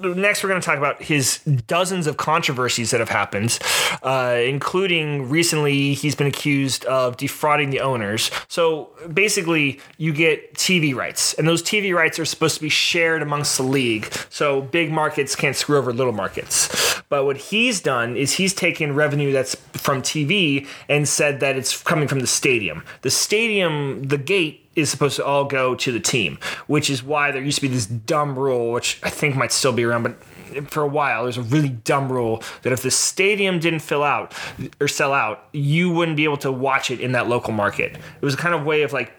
next 0.00 0.42
we're 0.42 0.48
going 0.48 0.60
to 0.60 0.64
talk 0.64 0.78
about 0.78 1.02
his 1.02 1.38
dozens 1.66 2.06
of 2.06 2.16
controversies 2.16 2.90
that 2.90 3.00
have 3.00 3.08
happened 3.08 3.58
uh, 4.02 4.40
including 4.44 5.28
recently 5.28 5.94
he's 5.94 6.14
been 6.14 6.26
accused 6.26 6.84
of 6.86 7.16
defrauding 7.16 7.70
the 7.70 7.80
owners. 7.80 8.30
So 8.48 8.90
basically 9.12 9.80
you 9.98 10.12
get 10.12 10.54
tv 10.54 10.94
rights 10.94 11.34
and 11.34 11.46
those 11.46 11.62
tv 11.62 11.94
rights 11.94 12.18
are 12.18 12.24
supposed 12.24 12.56
to 12.56 12.60
be 12.60 12.68
shared 12.68 13.22
amongst 13.22 13.56
the 13.56 13.62
league. 13.62 14.12
So 14.30 14.62
big 14.62 14.90
markets 14.90 15.34
can't 15.34 15.56
screw 15.56 15.78
over 15.78 15.92
little 15.92 16.12
markets. 16.12 17.02
But 17.08 17.24
what 17.24 17.36
he's 17.36 17.80
done 17.80 18.16
is 18.16 18.34
he's 18.34 18.54
taken 18.54 18.94
revenue 18.94 19.32
that's 19.32 19.54
from 19.72 20.02
tv 20.02 20.66
and 20.88 21.08
said 21.08 21.40
that 21.40 21.56
it's 21.56 21.82
coming 21.82 22.08
from 22.08 22.20
the 22.20 22.26
stadium. 22.26 22.84
The 23.02 23.10
stadium 23.10 24.04
the 24.04 24.18
gate 24.18 24.63
is 24.76 24.90
supposed 24.90 25.16
to 25.16 25.24
all 25.24 25.44
go 25.44 25.74
to 25.74 25.92
the 25.92 26.00
team, 26.00 26.38
which 26.66 26.90
is 26.90 27.02
why 27.02 27.30
there 27.30 27.42
used 27.42 27.56
to 27.56 27.62
be 27.62 27.68
this 27.68 27.86
dumb 27.86 28.38
rule, 28.38 28.72
which 28.72 29.00
I 29.02 29.10
think 29.10 29.36
might 29.36 29.52
still 29.52 29.72
be 29.72 29.84
around, 29.84 30.02
but 30.02 30.16
for 30.70 30.82
a 30.82 30.88
while 30.88 31.24
there's 31.24 31.36
a 31.36 31.42
really 31.42 31.68
dumb 31.68 32.10
rule 32.10 32.42
that 32.62 32.72
if 32.72 32.82
the 32.82 32.90
stadium 32.90 33.58
didn't 33.58 33.80
fill 33.80 34.02
out 34.02 34.34
or 34.80 34.88
sell 34.88 35.12
out, 35.12 35.48
you 35.52 35.90
wouldn't 35.90 36.16
be 36.16 36.24
able 36.24 36.36
to 36.38 36.52
watch 36.52 36.90
it 36.90 37.00
in 37.00 37.12
that 37.12 37.28
local 37.28 37.52
market. 37.52 37.96
It 37.96 38.24
was 38.24 38.34
a 38.34 38.36
kind 38.36 38.54
of 38.54 38.64
way 38.64 38.82
of 38.82 38.92
like 38.92 39.12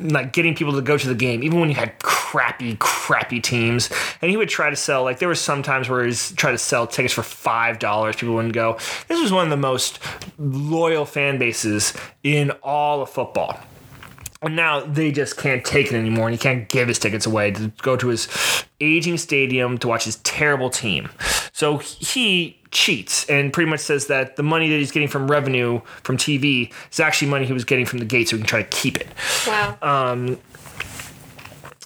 like 0.00 0.32
getting 0.32 0.54
people 0.54 0.72
to 0.72 0.82
go 0.82 0.96
to 0.96 1.08
the 1.08 1.14
game, 1.14 1.44
even 1.44 1.60
when 1.60 1.68
you 1.68 1.74
had 1.76 1.98
crappy, 2.00 2.76
crappy 2.80 3.40
teams. 3.40 3.90
And 4.20 4.30
he 4.30 4.36
would 4.36 4.48
try 4.48 4.70
to 4.70 4.76
sell 4.76 5.04
like 5.04 5.18
there 5.18 5.28
were 5.28 5.34
some 5.34 5.62
times 5.62 5.88
where 5.88 6.04
he's 6.04 6.32
try 6.32 6.50
to 6.50 6.58
sell 6.58 6.86
tickets 6.86 7.14
for 7.14 7.22
five 7.22 7.78
dollars. 7.78 8.16
People 8.16 8.34
wouldn't 8.34 8.54
go. 8.54 8.78
This 9.08 9.20
was 9.20 9.30
one 9.32 9.44
of 9.44 9.50
the 9.50 9.56
most 9.56 10.00
loyal 10.38 11.04
fan 11.04 11.38
bases 11.38 11.92
in 12.24 12.50
all 12.62 13.02
of 13.02 13.10
football. 13.10 13.60
And 14.42 14.56
now 14.56 14.80
they 14.80 15.12
just 15.12 15.36
can't 15.36 15.64
take 15.64 15.86
it 15.86 15.94
anymore, 15.94 16.26
and 16.26 16.34
he 16.34 16.38
can't 16.38 16.68
give 16.68 16.88
his 16.88 16.98
tickets 16.98 17.26
away 17.26 17.52
to 17.52 17.72
go 17.80 17.96
to 17.96 18.08
his 18.08 18.28
aging 18.80 19.16
stadium 19.18 19.78
to 19.78 19.88
watch 19.88 20.04
his 20.04 20.16
terrible 20.16 20.68
team. 20.68 21.10
So 21.52 21.78
he 21.78 22.60
cheats 22.72 23.24
and 23.28 23.52
pretty 23.52 23.70
much 23.70 23.80
says 23.80 24.08
that 24.08 24.36
the 24.36 24.42
money 24.42 24.68
that 24.68 24.76
he's 24.76 24.90
getting 24.90 25.08
from 25.08 25.30
revenue 25.30 25.80
from 26.02 26.16
TV 26.16 26.72
is 26.90 26.98
actually 26.98 27.28
money 27.28 27.46
he 27.46 27.52
was 27.52 27.64
getting 27.64 27.86
from 27.86 28.00
the 28.00 28.04
gate, 28.04 28.28
so 28.28 28.36
he 28.36 28.42
can 28.42 28.48
try 28.48 28.62
to 28.62 28.68
keep 28.68 28.96
it. 28.96 29.08
Wow. 29.46 30.38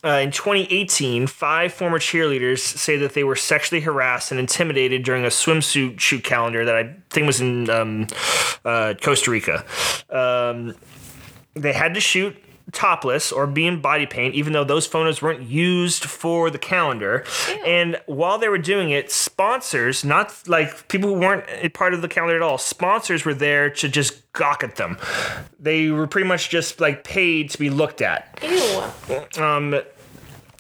Uh, 0.04 0.20
in 0.20 0.30
2018, 0.30 1.26
five 1.26 1.72
former 1.72 1.98
cheerleaders 1.98 2.60
say 2.60 2.96
that 2.96 3.14
they 3.14 3.24
were 3.24 3.34
sexually 3.34 3.80
harassed 3.80 4.30
and 4.30 4.38
intimidated 4.38 5.02
during 5.02 5.24
a 5.24 5.28
swimsuit 5.28 5.98
shoot 5.98 6.22
calendar 6.22 6.64
that 6.64 6.76
I 6.76 6.94
think 7.10 7.26
was 7.26 7.40
in 7.40 7.68
um, 7.68 8.06
uh, 8.64 8.94
Costa 9.02 9.32
Rica. 9.32 9.64
Um, 10.08 10.76
they 11.54 11.72
had 11.72 11.94
to 11.94 12.00
shoot 12.00 12.36
topless 12.72 13.30
or 13.30 13.46
be 13.46 13.66
in 13.66 13.80
body 13.80 14.06
paint, 14.06 14.34
even 14.34 14.52
though 14.52 14.64
those 14.64 14.86
photos 14.86 15.22
weren't 15.22 15.42
used 15.42 16.04
for 16.04 16.50
the 16.50 16.58
calendar. 16.58 17.24
And 17.64 18.00
while 18.06 18.38
they 18.38 18.48
were 18.48 18.58
doing 18.58 18.90
it, 18.90 19.10
sponsors, 19.10 20.04
not 20.04 20.34
like 20.46 20.88
people 20.88 21.14
who 21.14 21.20
weren't 21.20 21.44
a 21.48 21.68
part 21.68 21.94
of 21.94 22.02
the 22.02 22.08
calendar 22.08 22.36
at 22.36 22.42
all, 22.42 22.58
sponsors 22.58 23.24
were 23.24 23.34
there 23.34 23.70
to 23.70 23.88
just 23.88 24.32
gawk 24.32 24.64
at 24.64 24.76
them. 24.76 24.98
They 25.58 25.90
were 25.90 26.06
pretty 26.06 26.26
much 26.28 26.50
just 26.50 26.80
like 26.80 27.04
paid 27.04 27.50
to 27.50 27.58
be 27.58 27.70
looked 27.70 28.02
at. 28.02 28.38
Ew. 28.42 29.42
Um, 29.42 29.80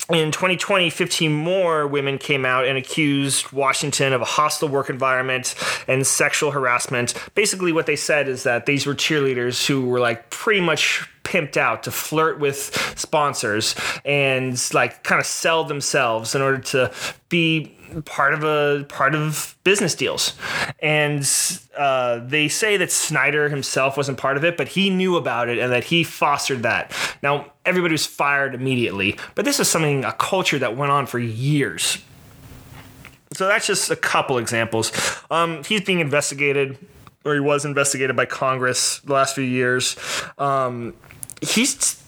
in 0.08 0.30
2020, 0.30 0.88
15 0.88 1.32
more 1.32 1.86
women 1.86 2.16
came 2.18 2.44
out 2.44 2.64
and 2.64 2.78
accused 2.78 3.50
Washington 3.50 4.12
of 4.12 4.20
a 4.20 4.24
hostile 4.24 4.68
work 4.68 4.88
environment 4.88 5.56
and 5.88 6.06
sexual 6.06 6.52
harassment. 6.52 7.14
Basically, 7.34 7.72
what 7.72 7.86
they 7.86 7.96
said 7.96 8.28
is 8.28 8.44
that 8.44 8.66
these 8.66 8.86
were 8.86 8.94
cheerleaders 8.94 9.66
who 9.66 9.84
were 9.84 9.98
like 9.98 10.30
pretty 10.30 10.60
much 10.60 11.10
pimped 11.26 11.56
out 11.56 11.82
to 11.82 11.90
flirt 11.90 12.38
with 12.38 12.94
sponsors 12.96 13.74
and 14.04 14.72
like 14.72 15.02
kind 15.02 15.20
of 15.20 15.26
sell 15.26 15.64
themselves 15.64 16.36
in 16.36 16.40
order 16.40 16.58
to 16.58 16.92
be 17.28 17.72
part 18.04 18.32
of 18.32 18.44
a 18.44 18.84
part 18.84 19.14
of 19.16 19.56
business 19.64 19.94
deals. 19.96 20.34
And 20.78 21.28
uh, 21.76 22.20
they 22.24 22.46
say 22.46 22.76
that 22.76 22.92
snyder 22.92 23.48
himself 23.48 23.96
wasn't 23.96 24.18
part 24.18 24.36
of 24.36 24.44
it 24.44 24.56
but 24.56 24.68
he 24.68 24.88
knew 24.88 25.16
about 25.16 25.48
it 25.48 25.58
and 25.58 25.72
that 25.72 25.84
he 25.84 26.04
fostered 26.04 26.62
that. 26.62 26.92
Now 27.22 27.52
everybody 27.64 27.92
was 27.92 28.06
fired 28.06 28.54
immediately 28.54 29.18
but 29.34 29.44
this 29.44 29.58
is 29.58 29.68
something 29.68 30.04
a 30.04 30.12
culture 30.12 30.60
that 30.60 30.76
went 30.76 30.92
on 30.92 31.06
for 31.06 31.18
years. 31.18 31.98
So 33.34 33.48
that's 33.48 33.66
just 33.66 33.90
a 33.90 33.96
couple 33.96 34.38
examples. 34.38 34.92
Um, 35.28 35.64
he's 35.64 35.80
being 35.80 35.98
investigated 35.98 36.78
or 37.24 37.34
he 37.34 37.40
was 37.40 37.64
investigated 37.64 38.14
by 38.14 38.24
congress 38.24 39.00
the 39.00 39.12
last 39.12 39.34
few 39.34 39.44
years. 39.44 39.96
Um, 40.38 40.94
he's 41.40 42.02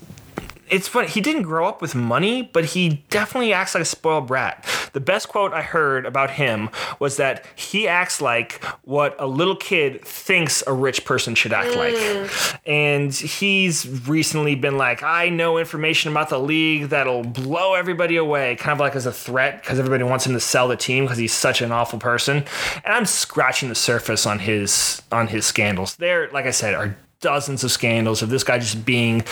it's 0.70 0.88
funny. 0.88 1.08
He 1.08 1.20
didn't 1.20 1.42
grow 1.42 1.66
up 1.66 1.80
with 1.80 1.94
money, 1.94 2.42
but 2.42 2.64
he 2.64 3.04
definitely 3.10 3.52
acts 3.52 3.74
like 3.74 3.82
a 3.82 3.86
spoiled 3.86 4.26
brat. 4.26 4.64
The 4.92 5.00
best 5.00 5.28
quote 5.28 5.52
I 5.52 5.62
heard 5.62 6.06
about 6.06 6.30
him 6.30 6.70
was 6.98 7.16
that 7.16 7.44
he 7.56 7.88
acts 7.88 8.20
like 8.20 8.62
what 8.84 9.16
a 9.18 9.26
little 9.26 9.56
kid 9.56 10.04
thinks 10.04 10.62
a 10.66 10.72
rich 10.72 11.04
person 11.04 11.34
should 11.34 11.52
act 11.52 11.74
like. 11.76 12.30
And 12.66 13.12
he's 13.12 14.08
recently 14.08 14.54
been 14.54 14.76
like, 14.76 15.02
I 15.02 15.28
know 15.28 15.58
information 15.58 16.10
about 16.10 16.28
the 16.30 16.38
league 16.38 16.88
that'll 16.88 17.24
blow 17.24 17.74
everybody 17.74 18.16
away, 18.16 18.56
kind 18.56 18.72
of 18.72 18.80
like 18.80 18.96
as 18.96 19.06
a 19.06 19.12
threat 19.12 19.62
because 19.62 19.78
everybody 19.78 20.04
wants 20.04 20.26
him 20.26 20.32
to 20.32 20.40
sell 20.40 20.68
the 20.68 20.76
team 20.76 21.04
because 21.04 21.18
he's 21.18 21.32
such 21.32 21.60
an 21.60 21.72
awful 21.72 21.98
person. 21.98 22.44
And 22.84 22.94
I'm 22.94 23.06
scratching 23.06 23.68
the 23.68 23.74
surface 23.74 24.26
on 24.26 24.38
his 24.40 25.02
on 25.12 25.28
his 25.28 25.46
scandals. 25.46 25.96
There, 25.96 26.30
like 26.30 26.46
I 26.46 26.50
said, 26.50 26.74
are 26.74 26.96
dozens 27.20 27.64
of 27.64 27.70
scandals 27.72 28.22
of 28.22 28.28
this 28.28 28.44
guy 28.44 28.58
just 28.58 28.84
being 28.84 29.24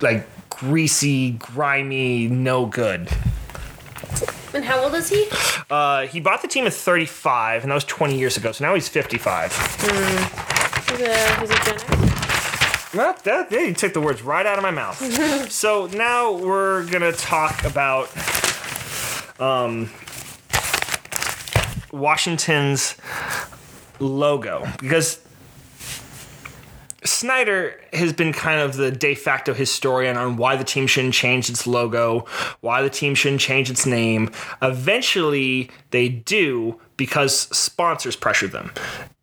like 0.00 0.26
greasy, 0.48 1.32
grimy, 1.32 2.28
no 2.28 2.64
good. 2.64 3.08
And 4.54 4.64
how 4.64 4.82
old 4.82 4.94
is 4.94 5.10
he? 5.10 5.28
Uh, 5.68 6.06
he 6.06 6.18
bought 6.18 6.40
the 6.40 6.48
team 6.48 6.66
at 6.66 6.72
35, 6.72 7.62
and 7.62 7.70
that 7.70 7.74
was 7.74 7.84
20 7.84 8.18
years 8.18 8.38
ago. 8.38 8.52
So 8.52 8.64
now 8.64 8.74
he's 8.74 8.88
55. 8.88 9.52
He's 9.52 11.00
a, 11.00 11.40
he's 11.40 11.50
a 11.50 11.64
Gen. 11.64 11.78
Well, 12.94 13.14
that, 13.24 13.48
yeah, 13.50 13.60
you 13.60 13.74
took 13.74 13.92
the 13.92 14.00
words 14.00 14.22
right 14.22 14.46
out 14.46 14.56
of 14.56 14.62
my 14.62 14.70
mouth. 14.70 14.96
so 15.52 15.88
now 15.88 16.32
we're 16.32 16.86
gonna 16.86 17.12
talk 17.12 17.64
about 17.64 18.08
um, 19.38 19.90
Washington's 21.92 22.96
logo 24.00 24.66
because 24.78 25.25
Snyder 27.06 27.80
has 27.92 28.12
been 28.12 28.32
kind 28.32 28.60
of 28.60 28.76
the 28.76 28.90
de 28.90 29.14
facto 29.14 29.54
historian 29.54 30.16
on 30.16 30.36
why 30.36 30.56
the 30.56 30.64
team 30.64 30.86
shouldn't 30.86 31.14
change 31.14 31.48
its 31.48 31.66
logo, 31.66 32.26
why 32.60 32.82
the 32.82 32.90
team 32.90 33.14
shouldn't 33.14 33.40
change 33.40 33.70
its 33.70 33.86
name. 33.86 34.30
Eventually, 34.62 35.70
they 35.90 36.08
do 36.08 36.80
because 36.96 37.34
sponsors 37.56 38.16
pressure 38.16 38.48
them. 38.48 38.72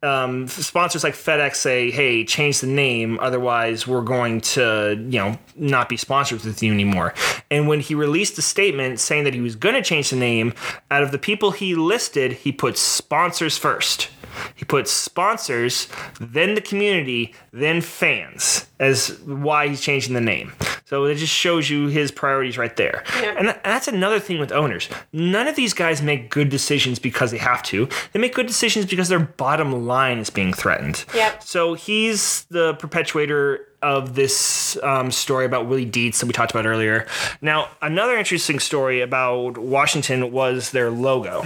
Um, 0.03 0.47
sponsors 0.47 1.03
like 1.03 1.13
FedEx 1.13 1.55
say, 1.55 1.89
"Hey, 1.91 2.23
change 2.25 2.59
the 2.59 2.67
name, 2.67 3.19
otherwise 3.19 3.87
we're 3.87 4.01
going 4.01 4.41
to, 4.41 4.95
you 5.09 5.19
know, 5.19 5.37
not 5.55 5.89
be 5.89 5.97
sponsors 5.97 6.43
with 6.43 6.61
you 6.61 6.71
anymore." 6.71 7.13
And 7.49 7.67
when 7.67 7.79
he 7.79 7.95
released 7.95 8.37
a 8.37 8.41
statement 8.41 8.99
saying 8.99 9.23
that 9.23 9.33
he 9.33 9.41
was 9.41 9.55
going 9.55 9.75
to 9.75 9.81
change 9.81 10.09
the 10.09 10.15
name, 10.15 10.53
out 10.91 11.03
of 11.03 11.11
the 11.11 11.17
people 11.17 11.51
he 11.51 11.73
listed, 11.75 12.33
he 12.33 12.51
put 12.51 12.77
sponsors 12.77 13.57
first. 13.57 14.09
He 14.55 14.65
puts 14.65 14.91
sponsors, 14.91 15.87
then 16.19 16.55
the 16.55 16.61
community, 16.61 17.33
then 17.51 17.81
fans 17.81 18.67
as 18.79 19.19
why 19.21 19.67
he's 19.67 19.81
changing 19.81 20.13
the 20.13 20.21
name. 20.21 20.53
So 20.85 21.05
it 21.05 21.15
just 21.15 21.33
shows 21.33 21.69
you 21.69 21.87
his 21.87 22.11
priorities 22.11 22.57
right 22.57 22.75
there. 22.75 23.03
Yeah. 23.21 23.35
And, 23.37 23.47
that's 23.63 23.87
another 23.87 24.19
thing 24.19 24.39
with 24.39 24.51
owners. 24.51 24.89
None 25.11 25.47
of 25.47 25.55
these 25.55 25.73
guys 25.73 26.01
make 26.01 26.29
good 26.29 26.49
decisions 26.49 26.99
because 26.99 27.31
they 27.31 27.37
have 27.37 27.63
to. 27.63 27.87
They 28.11 28.19
make 28.19 28.35
good 28.35 28.45
decisions 28.45 28.85
because 28.85 29.09
their 29.09 29.19
bottom 29.19 29.87
line 29.87 30.19
is 30.19 30.29
being 30.29 30.53
threatened. 30.53 31.05
Yep. 31.15 31.41
So 31.41 31.73
he's 31.73 32.43
the 32.45 32.75
perpetuator 32.75 33.65
of 33.81 34.15
this 34.15 34.77
um, 34.83 35.11
story 35.11 35.45
about 35.45 35.67
Willie 35.67 35.85
Dietz 35.85 36.19
that 36.19 36.25
we 36.25 36.33
talked 36.33 36.51
about 36.51 36.65
earlier. 36.65 37.07
Now, 37.41 37.69
another 37.81 38.17
interesting 38.17 38.59
story 38.59 39.01
about 39.01 39.57
Washington 39.57 40.31
was 40.31 40.71
their 40.71 40.91
logo. 40.91 41.43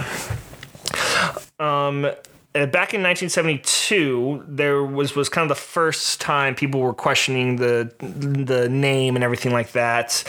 Um, 1.58 2.10
back 2.66 2.94
in 2.94 3.02
1972, 3.02 4.44
there 4.48 4.82
was 4.82 5.14
was 5.14 5.28
kind 5.28 5.50
of 5.50 5.56
the 5.56 5.60
first 5.60 6.20
time 6.20 6.54
people 6.54 6.80
were 6.80 6.94
questioning 6.94 7.56
the 7.56 7.92
the 7.98 8.68
name 8.68 9.16
and 9.16 9.24
everything 9.24 9.52
like 9.52 9.72
that. 9.72 10.24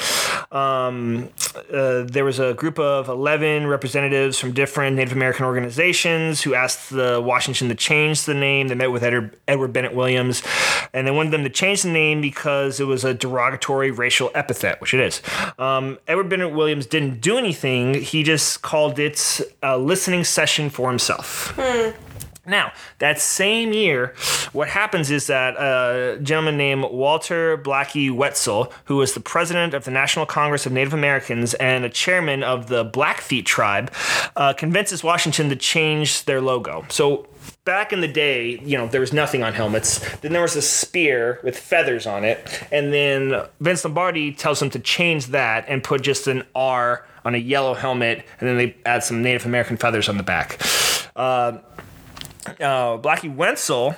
Um, 0.51 1.29
uh, 1.71 2.03
there 2.03 2.25
was 2.25 2.39
a 2.39 2.53
group 2.53 2.79
of 2.79 3.07
11 3.07 3.67
representatives 3.67 4.39
from 4.39 4.51
different 4.51 4.95
Native 4.95 5.13
American 5.13 5.45
organizations 5.45 6.41
who 6.41 6.53
asked 6.55 6.89
the 6.89 7.21
Washington 7.23 7.69
to 7.69 7.75
change 7.75 8.25
the 8.25 8.33
name. 8.33 8.67
They 8.67 8.75
met 8.75 8.91
with 8.91 9.03
Edward, 9.03 9.37
Edward 9.47 9.73
Bennett 9.73 9.93
Williams, 9.93 10.41
and 10.93 11.05
they 11.07 11.11
wanted 11.11 11.31
them 11.31 11.43
to 11.43 11.49
change 11.49 11.83
the 11.83 11.91
name 11.91 12.19
because 12.19 12.79
it 12.79 12.85
was 12.85 13.03
a 13.03 13.13
derogatory 13.13 13.91
racial 13.91 14.31
epithet, 14.33 14.81
which 14.81 14.93
it 14.93 14.99
is. 14.99 15.21
Um, 15.57 15.99
Edward 16.07 16.29
Bennett 16.29 16.53
Williams 16.53 16.85
didn't 16.85 17.21
do 17.21 17.37
anything. 17.37 17.93
He 17.93 18.23
just 18.23 18.61
called 18.61 18.99
it 18.99 19.39
a 19.61 19.77
listening 19.77 20.23
session 20.23 20.69
for 20.69 20.89
himself. 20.89 21.57
Now, 22.49 22.73
that 22.97 23.21
same 23.21 23.73
year, 23.73 24.13
what 24.53 24.69
happens 24.69 25.11
is 25.11 25.27
that 25.27 25.55
a 25.55 26.19
gentleman 26.21 26.57
named 26.57 26.85
Walter 26.91 27.57
Blackie 27.57 28.11
Wetzel, 28.11 28.73
who 28.85 28.97
was 28.97 29.13
the 29.13 29.19
president 29.19 29.73
of 29.73 29.85
the 29.85 29.91
National 29.91 30.25
Congress 30.25 30.65
of 30.65 30.71
Native 30.71 30.93
Americans 30.93 31.53
and 31.55 31.85
a 31.85 31.89
chairman 31.89 32.43
of 32.43 32.67
the 32.67 32.83
Blackfeet 32.83 33.45
tribe, 33.45 33.91
uh, 34.35 34.53
convinces 34.53 35.03
Washington 35.03 35.49
to 35.49 35.55
change 35.55 36.25
their 36.25 36.41
logo. 36.41 36.85
So, 36.89 37.27
back 37.65 37.93
in 37.93 38.01
the 38.01 38.07
day, 38.07 38.59
you 38.63 38.77
know, 38.77 38.87
there 38.87 39.01
was 39.01 39.13
nothing 39.13 39.43
on 39.43 39.53
helmets. 39.53 39.99
Then 40.17 40.33
there 40.33 40.41
was 40.41 40.55
a 40.55 40.61
spear 40.61 41.39
with 41.43 41.57
feathers 41.57 42.07
on 42.07 42.23
it. 42.23 42.63
And 42.71 42.91
then 42.91 43.43
Vince 43.59 43.83
Lombardi 43.83 44.31
tells 44.31 44.59
them 44.59 44.71
to 44.71 44.79
change 44.79 45.27
that 45.27 45.65
and 45.67 45.83
put 45.83 46.01
just 46.01 46.27
an 46.27 46.43
R 46.55 47.05
on 47.23 47.35
a 47.35 47.37
yellow 47.37 47.75
helmet. 47.75 48.25
And 48.39 48.49
then 48.49 48.57
they 48.57 48.75
add 48.85 49.03
some 49.03 49.21
Native 49.21 49.45
American 49.45 49.77
feathers 49.77 50.09
on 50.09 50.17
the 50.17 50.23
back. 50.23 50.59
Uh, 51.15 51.59
uh, 52.59 52.97
Blackie 52.97 53.33
Wetzel 53.33 53.95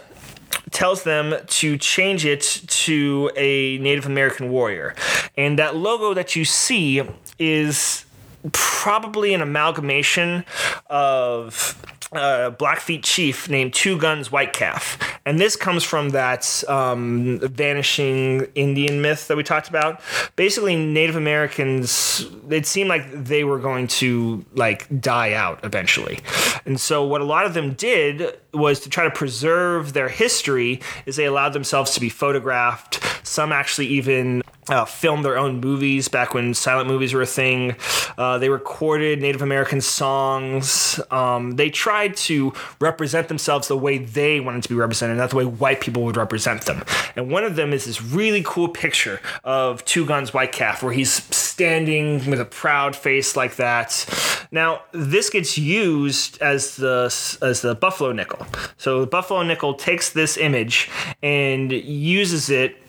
tells 0.72 1.04
them 1.04 1.36
to 1.48 1.78
change 1.78 2.26
it 2.26 2.42
to 2.68 3.30
a 3.36 3.78
Native 3.80 4.06
American 4.06 4.50
warrior. 4.50 4.96
And 5.38 5.60
that 5.60 5.76
logo 5.76 6.14
that 6.14 6.36
you 6.36 6.46
see 6.46 7.02
is 7.38 8.06
probably 8.52 9.34
an 9.34 9.42
amalgamation 9.42 10.46
of 10.90 11.78
a 12.12 12.52
Blackfeet 12.52 13.04
chief 13.04 13.50
named 13.50 13.74
Two 13.74 13.98
Guns 13.98 14.32
White 14.32 14.54
Calf. 14.54 14.98
And 15.26 15.40
this 15.40 15.56
comes 15.56 15.84
from 15.84 16.10
that 16.10 16.64
um, 16.68 17.40
vanishing 17.40 18.48
Indian 18.56 19.02
myth 19.02 19.28
that 19.28 19.38
we 19.38 19.44
talked 19.44 19.70
about. 19.70 20.02
Basically, 20.36 20.76
Native 20.76 21.16
Americans, 21.16 22.26
it 22.50 22.66
seemed 22.66 22.90
like 22.90 23.10
they 23.12 23.44
were 23.44 23.60
going 23.60 23.88
to 23.88 24.46
like 24.54 24.88
die 25.00 25.34
out 25.34 25.64
eventually. 25.64 26.20
And 26.66 26.80
so 26.80 27.06
what 27.06 27.22
a 27.22 27.26
lot 27.26 27.46
of 27.46 27.54
them 27.54 27.74
did 27.74 28.38
was 28.54 28.80
to 28.82 28.90
try 28.90 29.06
to 29.06 29.12
preserve 29.12 29.94
their 29.94 30.10
history 30.10 30.82
is 31.06 31.16
they 31.16 31.26
allowed 31.26 31.54
themselves 31.54 31.94
to 31.94 32.02
be 32.02 32.10
photographed. 32.10 33.00
Some 33.24 33.52
actually 33.52 33.88
even 33.88 34.44
uh, 34.70 34.86
filmed 34.86 35.26
their 35.26 35.38
own 35.38 35.60
movies 35.60 36.08
back 36.08 36.34
when 36.34 36.54
silent 36.54 36.88
movies 36.88 37.14
were 37.14 37.22
a 37.22 37.26
thing. 37.26 37.76
Uh, 38.18 38.38
they 38.38 38.50
recorded 38.50 39.22
Native 39.22 39.42
American 39.42 39.82
songs. 39.82 41.00
Um, 41.10 41.52
they 41.52 41.70
tried 41.70 42.16
to 42.18 42.54
represent 42.80 43.28
themselves 43.28 43.68
the 43.68 43.78
way 43.78 43.98
they 43.98 44.40
wanted 44.40 44.64
to 44.64 44.70
be 44.70 44.76
represented, 44.76 45.18
not 45.18 45.32
the 45.32 45.36
way 45.36 45.46
white 45.46 45.82
people 45.82 46.04
would 46.04 46.18
represent 46.18 46.64
them. 46.64 46.84
And 47.16 47.32
one 47.32 47.44
of 47.44 47.56
them 47.56 47.74
is 47.74 47.86
this 47.86 48.02
really 48.02 48.44
cool 48.46 48.70
picture 48.70 49.20
of 49.44 49.84
Two 49.86 50.06
Guns 50.06 50.34
White 50.34 50.52
Calf, 50.52 50.84
where 50.84 50.94
he's 50.94 51.12
standing 51.36 52.30
with 52.30 52.40
a 52.40 52.46
proud 52.46 52.96
face 52.96 53.36
like 53.36 53.56
that. 53.58 54.06
Now, 54.52 54.82
this 54.92 55.30
gets 55.30 55.58
used 55.58 56.42
as 56.42 56.76
the 56.76 57.06
as 57.42 57.62
the 57.62 57.76
buffalo 57.76 58.12
nickel. 58.12 58.46
So 58.78 59.02
the 59.02 59.08
buffalo 59.08 59.44
nickel 59.44 59.74
takes 59.74 60.10
this 60.10 60.38
image 60.38 60.90
and 61.22 61.72
uses 61.72 62.50
it 62.50 62.81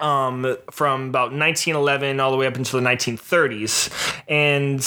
um, 0.00 0.56
from 0.70 1.08
about 1.08 1.32
1911 1.32 2.20
all 2.20 2.30
the 2.30 2.36
way 2.36 2.46
up 2.46 2.56
until 2.56 2.80
the 2.80 2.86
1930s. 2.86 3.90
And 4.28 4.84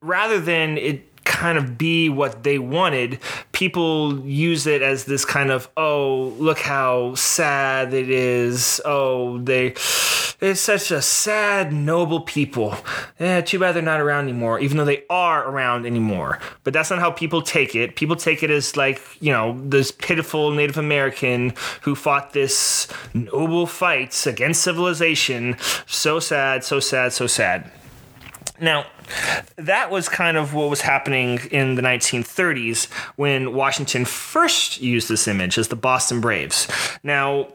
rather 0.00 0.40
than 0.40 0.78
it 0.78 1.09
kind 1.40 1.56
of 1.56 1.78
be 1.78 2.10
what 2.10 2.42
they 2.42 2.58
wanted, 2.58 3.18
people 3.52 4.20
use 4.26 4.66
it 4.66 4.82
as 4.82 5.06
this 5.06 5.24
kind 5.24 5.50
of, 5.50 5.70
oh, 5.74 6.34
look 6.38 6.58
how 6.58 7.14
sad 7.14 7.94
it 7.94 8.10
is. 8.10 8.78
Oh, 8.84 9.38
they. 9.38 9.74
It's 10.42 10.60
such 10.60 10.90
a 10.90 11.00
sad, 11.02 11.72
noble 11.72 12.20
people. 12.20 12.76
Yeah, 13.18 13.40
too 13.40 13.58
bad 13.58 13.74
they're 13.74 13.82
not 13.82 14.00
around 14.00 14.24
anymore, 14.24 14.58
even 14.60 14.76
though 14.76 14.84
they 14.84 15.04
are 15.10 15.48
around 15.48 15.86
anymore. 15.86 16.38
But 16.64 16.72
that's 16.74 16.90
not 16.90 16.98
how 16.98 17.10
people 17.10 17.42
take 17.42 17.74
it. 17.74 17.96
People 17.96 18.16
take 18.16 18.42
it 18.42 18.50
as 18.50 18.76
like, 18.76 19.00
you 19.20 19.32
know, 19.32 19.58
this 19.62 19.90
pitiful 19.90 20.50
Native 20.50 20.78
American 20.78 21.54
who 21.82 21.94
fought 21.94 22.32
this 22.32 22.86
noble 23.14 23.66
fight 23.66 24.26
against 24.26 24.62
civilization. 24.62 25.56
So 25.86 26.20
sad, 26.20 26.64
so 26.64 26.80
sad, 26.80 27.12
so 27.12 27.26
sad. 27.26 27.70
Now, 28.60 28.86
that 29.56 29.90
was 29.90 30.08
kind 30.08 30.36
of 30.36 30.54
what 30.54 30.70
was 30.70 30.82
happening 30.82 31.38
in 31.50 31.74
the 31.74 31.82
1930s 31.82 32.90
when 33.16 33.54
Washington 33.54 34.04
first 34.04 34.80
used 34.80 35.08
this 35.08 35.26
image 35.26 35.58
as 35.58 35.68
the 35.68 35.76
Boston 35.76 36.20
Braves. 36.20 36.68
Now, 37.02 37.48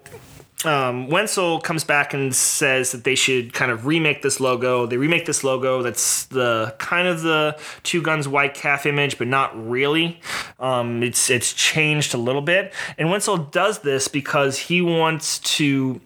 um, 0.64 1.10
Wetzel 1.10 1.60
comes 1.60 1.84
back 1.84 2.14
and 2.14 2.36
says 2.36 2.92
that 2.92 3.04
they 3.04 3.16
should 3.16 3.54
kind 3.54 3.72
of 3.72 3.86
remake 3.86 4.22
this 4.22 4.40
logo. 4.40 4.86
They 4.86 4.98
remake 4.98 5.26
this 5.26 5.44
logo 5.44 5.84
that's 5.84 6.26
the 6.26 6.74
kind 6.80 7.08
of 7.08 7.22
the 7.22 7.60
two 7.84 8.02
guns 8.02 8.28
white 8.28 8.54
calf 8.54 8.86
image, 8.86 9.18
but 9.18 9.28
not 9.28 9.52
really. 9.70 10.20
Um, 10.60 11.04
it's 11.04 11.30
it's 11.30 11.54
changed 11.54 12.14
a 12.14 12.18
little 12.18 12.42
bit. 12.42 12.74
And 12.98 13.12
Wetzel 13.12 13.38
does 13.38 13.80
this 13.80 14.08
because 14.08 14.58
he 14.58 14.82
wants 14.82 15.40
to 15.58 16.02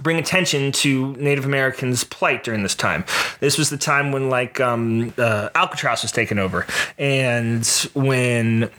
bring 0.00 0.18
attention 0.18 0.72
to 0.72 1.12
Native 1.14 1.44
Americans' 1.44 2.04
plight 2.04 2.44
during 2.44 2.62
this 2.62 2.74
time. 2.74 3.04
This 3.40 3.58
was 3.58 3.70
the 3.70 3.76
time 3.76 4.12
when 4.12 4.28
like 4.28 4.60
um, 4.60 5.12
uh, 5.18 5.50
Alcatraz 5.54 6.02
was 6.02 6.12
taken 6.12 6.38
over, 6.38 6.66
and 6.98 7.66
when 7.94 8.70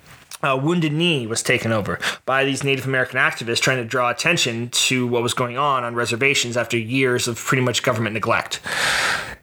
uh, 0.44 0.60
Wounded 0.62 0.94
Knee 0.94 1.28
was 1.28 1.42
taken 1.42 1.72
over 1.72 2.00
by 2.26 2.46
these 2.46 2.64
Native 2.64 2.86
American 2.86 3.20
activists 3.20 3.60
trying 3.60 3.78
to 3.78 3.86
draw 3.86 4.10
attention 4.10 4.70
to 4.70 5.08
what 5.08 5.24
was 5.24 5.34
going 5.34 5.58
on 5.58 5.84
on 5.84 5.96
reservations 5.96 6.58
after 6.58 6.78
years 6.78 7.28
of 7.28 7.38
pretty 7.38 7.64
much 7.64 7.84
government 7.84 8.14
neglect. 8.14 8.60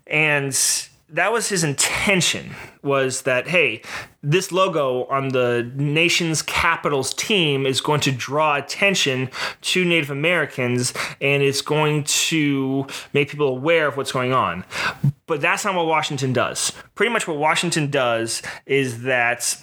And 0.07 0.55
that 1.13 1.31
was 1.33 1.49
his 1.49 1.63
intention 1.63 2.55
was 2.83 3.23
that 3.23 3.47
hey 3.47 3.83
this 4.23 4.51
logo 4.51 5.05
on 5.05 5.29
the 5.29 5.71
nation's 5.75 6.43
capitals 6.43 7.13
team 7.15 7.67
is 7.67 7.81
going 7.81 8.01
to 8.01 8.11
draw 8.11 8.57
attention 8.57 9.29
to 9.61 9.85
native 9.85 10.11
americans 10.11 10.93
and 11.21 11.43
it's 11.43 11.61
going 11.61 12.03
to 12.05 12.87
make 13.13 13.31
people 13.31 13.49
aware 13.49 13.87
of 13.87 13.97
what's 13.97 14.13
going 14.13 14.33
on. 14.33 14.65
But 15.27 15.41
that's 15.41 15.65
not 15.65 15.75
what 15.75 15.87
washington 15.87 16.33
does. 16.33 16.73
Pretty 16.95 17.13
much 17.13 17.29
what 17.29 17.37
washington 17.37 17.91
does 17.91 18.43
is 18.67 19.03
that 19.03 19.57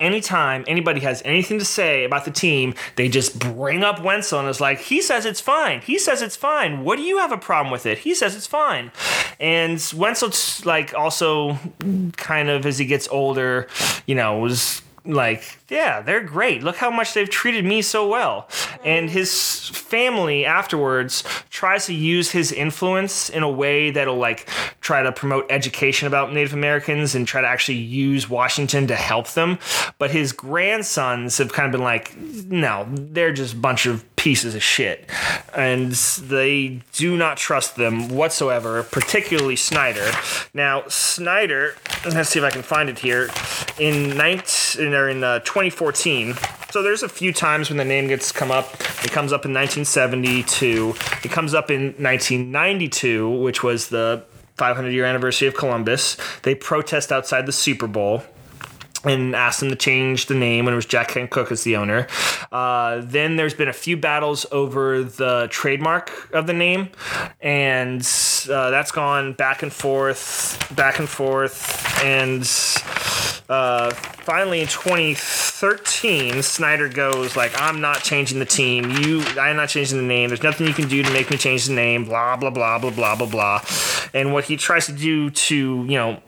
anytime 0.00 0.64
anybody 0.66 1.00
has 1.00 1.22
anything 1.24 1.58
to 1.58 1.64
say 1.64 2.04
about 2.04 2.24
the 2.24 2.30
team, 2.30 2.74
they 2.96 3.08
just 3.08 3.38
bring 3.38 3.82
up 3.82 4.02
Wetzel 4.02 4.40
and 4.40 4.48
it's 4.48 4.60
like, 4.60 4.80
he 4.80 5.00
says 5.00 5.26
it's 5.26 5.40
fine. 5.40 5.80
He 5.80 5.98
says 5.98 6.22
it's 6.22 6.36
fine. 6.36 6.84
What 6.84 6.96
do 6.96 7.02
you 7.02 7.18
have 7.18 7.32
a 7.32 7.38
problem 7.38 7.72
with 7.72 7.86
it? 7.86 7.98
He 7.98 8.14
says 8.14 8.36
it's 8.36 8.46
fine. 8.46 8.92
And 9.40 9.78
Wetzel's 9.96 10.64
like 10.64 10.94
also 10.94 11.58
kind 12.16 12.48
of 12.48 12.64
as 12.66 12.78
he 12.78 12.86
gets 12.86 13.08
older, 13.08 13.66
you 14.06 14.14
know, 14.14 14.38
was 14.38 14.82
like, 15.04 15.57
yeah, 15.68 16.00
they're 16.00 16.24
great. 16.24 16.62
Look 16.62 16.76
how 16.76 16.90
much 16.90 17.12
they've 17.12 17.28
treated 17.28 17.64
me 17.64 17.82
so 17.82 18.08
well. 18.08 18.48
And 18.84 19.10
his 19.10 19.68
family 19.68 20.46
afterwards 20.46 21.24
tries 21.50 21.86
to 21.86 21.94
use 21.94 22.30
his 22.30 22.52
influence 22.52 23.28
in 23.28 23.42
a 23.42 23.50
way 23.50 23.90
that'll 23.90 24.16
like 24.16 24.48
try 24.80 25.02
to 25.02 25.12
promote 25.12 25.46
education 25.50 26.06
about 26.06 26.32
Native 26.32 26.54
Americans 26.54 27.14
and 27.14 27.26
try 27.26 27.42
to 27.42 27.46
actually 27.46 27.76
use 27.76 28.30
Washington 28.30 28.86
to 28.86 28.96
help 28.96 29.28
them. 29.30 29.58
But 29.98 30.10
his 30.10 30.32
grandsons 30.32 31.36
have 31.36 31.52
kind 31.52 31.66
of 31.66 31.72
been 31.72 31.84
like, 31.84 32.16
no, 32.16 32.86
they're 32.90 33.32
just 33.32 33.52
a 33.52 33.58
bunch 33.58 33.84
of 33.84 34.04
pieces 34.18 34.54
of 34.54 34.62
shit. 34.62 35.08
And 35.56 35.92
they 35.92 36.80
do 36.92 37.16
not 37.16 37.36
trust 37.36 37.76
them 37.76 38.08
whatsoever, 38.08 38.82
particularly 38.82 39.56
Snyder. 39.56 40.10
Now, 40.52 40.84
Snyder, 40.88 41.74
let's 42.04 42.28
see 42.30 42.38
if 42.38 42.44
I 42.44 42.50
can 42.50 42.62
find 42.62 42.88
it 42.88 42.98
here. 42.98 43.30
In 43.78 44.16
19, 44.16 44.92
or 44.92 45.08
in 45.08 45.24
uh, 45.24 45.38
2014, 45.58 46.34
so 46.70 46.84
there's 46.84 47.02
a 47.02 47.08
few 47.08 47.32
times 47.32 47.68
when 47.68 47.78
the 47.78 47.84
name 47.84 48.06
gets 48.06 48.30
come 48.30 48.52
up. 48.52 48.74
It 49.02 49.10
comes 49.10 49.32
up 49.32 49.44
in 49.44 49.52
1972. 49.52 50.94
It 51.24 51.32
comes 51.32 51.52
up 51.52 51.68
in 51.68 51.86
1992, 51.98 53.28
which 53.40 53.64
was 53.64 53.88
the 53.88 54.22
500 54.56 54.90
year 54.90 55.04
anniversary 55.04 55.48
of 55.48 55.56
Columbus. 55.56 56.16
They 56.44 56.54
protest 56.54 57.10
outside 57.10 57.46
the 57.46 57.52
Super 57.52 57.88
Bowl 57.88 58.22
and 59.02 59.34
asked 59.34 59.58
them 59.58 59.68
to 59.70 59.74
change 59.74 60.26
the 60.26 60.34
name 60.34 60.64
when 60.64 60.74
it 60.74 60.76
was 60.76 60.86
Jack 60.86 61.08
Kent 61.08 61.30
Cooke 61.30 61.50
as 61.50 61.64
the 61.64 61.74
owner. 61.74 62.06
Uh, 62.52 63.00
then 63.02 63.34
there's 63.34 63.54
been 63.54 63.68
a 63.68 63.72
few 63.72 63.96
battles 63.96 64.46
over 64.52 65.02
the 65.02 65.48
trademark 65.50 66.32
of 66.32 66.46
the 66.46 66.52
name, 66.52 66.90
and 67.40 68.02
uh, 68.48 68.70
that's 68.70 68.92
gone 68.92 69.32
back 69.32 69.64
and 69.64 69.72
forth, 69.72 70.72
back 70.76 71.00
and 71.00 71.08
forth, 71.08 72.00
and 72.04 72.46
uh, 73.48 73.90
finally 73.90 74.60
in 74.60 74.66
2013, 74.66 76.42
Snyder 76.42 76.88
goes 76.88 77.34
like, 77.36 77.52
"I'm 77.60 77.80
not 77.80 78.02
changing 78.02 78.38
the 78.38 78.44
team. 78.44 78.90
You, 78.90 79.22
I'm 79.40 79.56
not 79.56 79.70
changing 79.70 79.98
the 79.98 80.04
name. 80.04 80.28
There's 80.28 80.42
nothing 80.42 80.66
you 80.66 80.74
can 80.74 80.88
do 80.88 81.02
to 81.02 81.10
make 81.12 81.30
me 81.30 81.38
change 81.38 81.66
the 81.66 81.74
name. 81.74 82.04
Blah 82.04 82.36
blah 82.36 82.50
blah 82.50 82.78
blah 82.78 82.90
blah 82.90 83.16
blah 83.16 83.26
blah." 83.26 83.62
And 84.12 84.32
what 84.32 84.44
he 84.44 84.56
tries 84.56 84.86
to 84.86 84.92
do 84.92 85.30
to 85.30 85.56
you 85.56 85.96
know 85.96 86.20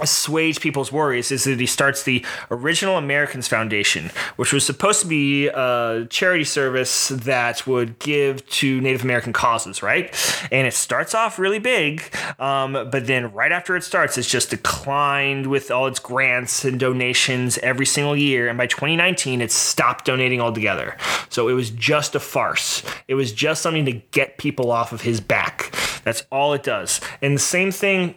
assuage 0.00 0.60
people's 0.60 0.92
worries 0.92 1.30
is 1.30 1.44
that 1.44 1.60
he 1.60 1.66
starts 1.66 2.02
the 2.02 2.24
Original 2.50 2.96
Americans 2.96 3.48
Foundation, 3.48 4.10
which 4.36 4.52
was 4.52 4.64
supposed 4.64 5.00
to 5.02 5.06
be 5.06 5.48
a 5.48 6.06
charity 6.10 6.44
service 6.44 7.08
that 7.08 7.66
would 7.66 7.98
give 7.98 8.46
to 8.48 8.80
Native 8.80 9.04
American 9.04 9.32
causes, 9.32 9.82
right? 9.82 10.14
And 10.50 10.66
it 10.66 10.74
starts 10.74 11.14
off 11.14 11.38
really 11.38 11.58
big, 11.58 12.02
um, 12.38 12.72
but 12.72 13.06
then 13.06 13.32
right 13.32 13.52
after 13.52 13.76
it 13.76 13.84
starts, 13.84 14.18
it's 14.18 14.30
just 14.30 14.50
declined 14.50 15.46
with 15.46 15.70
all 15.70 15.86
its 15.86 15.98
grants 15.98 16.64
and 16.64 16.78
donations 16.78 17.58
every 17.58 17.86
single 17.86 18.16
year. 18.16 18.48
And 18.48 18.58
by 18.58 18.66
2019, 18.66 19.40
it 19.40 19.50
stopped 19.50 20.04
donating 20.04 20.40
altogether. 20.40 20.96
So 21.28 21.48
it 21.48 21.52
was 21.52 21.70
just 21.70 22.14
a 22.14 22.20
farce. 22.20 22.82
It 23.08 23.14
was 23.14 23.32
just 23.32 23.62
something 23.62 23.84
to 23.86 23.92
get 23.92 24.38
people 24.38 24.70
off 24.70 24.92
of 24.92 25.02
his 25.02 25.20
back. 25.20 25.74
That's 26.04 26.22
all 26.30 26.54
it 26.54 26.62
does. 26.62 27.00
And 27.20 27.34
the 27.34 27.40
same 27.40 27.70
thing 27.70 28.14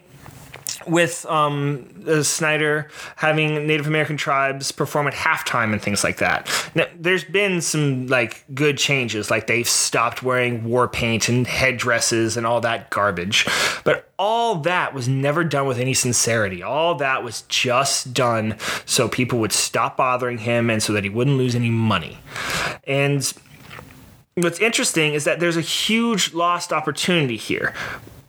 with 0.86 1.26
um, 1.26 1.88
uh, 2.06 2.22
Snyder 2.22 2.88
having 3.16 3.66
Native 3.66 3.86
American 3.86 4.16
tribes 4.16 4.72
perform 4.72 5.06
at 5.06 5.14
halftime 5.14 5.72
and 5.72 5.80
things 5.80 6.04
like 6.04 6.18
that. 6.18 6.50
Now, 6.74 6.86
there's 6.98 7.24
been 7.24 7.60
some 7.60 8.06
like 8.06 8.44
good 8.54 8.78
changes, 8.78 9.30
like 9.30 9.46
they've 9.46 9.68
stopped 9.68 10.22
wearing 10.22 10.64
war 10.64 10.88
paint 10.88 11.28
and 11.28 11.46
headdresses 11.46 12.36
and 12.36 12.46
all 12.46 12.60
that 12.60 12.90
garbage. 12.90 13.46
But 13.84 14.08
all 14.18 14.56
that 14.56 14.94
was 14.94 15.08
never 15.08 15.44
done 15.44 15.66
with 15.66 15.78
any 15.78 15.94
sincerity. 15.94 16.62
All 16.62 16.94
that 16.96 17.24
was 17.24 17.42
just 17.42 18.14
done 18.14 18.56
so 18.86 19.08
people 19.08 19.38
would 19.40 19.52
stop 19.52 19.96
bothering 19.96 20.38
him 20.38 20.70
and 20.70 20.82
so 20.82 20.92
that 20.92 21.04
he 21.04 21.10
wouldn't 21.10 21.36
lose 21.36 21.54
any 21.54 21.70
money. 21.70 22.18
And 22.84 23.32
what's 24.34 24.60
interesting 24.60 25.14
is 25.14 25.24
that 25.24 25.40
there's 25.40 25.56
a 25.56 25.62
huge 25.62 26.32
lost 26.32 26.72
opportunity 26.72 27.36
here. 27.36 27.74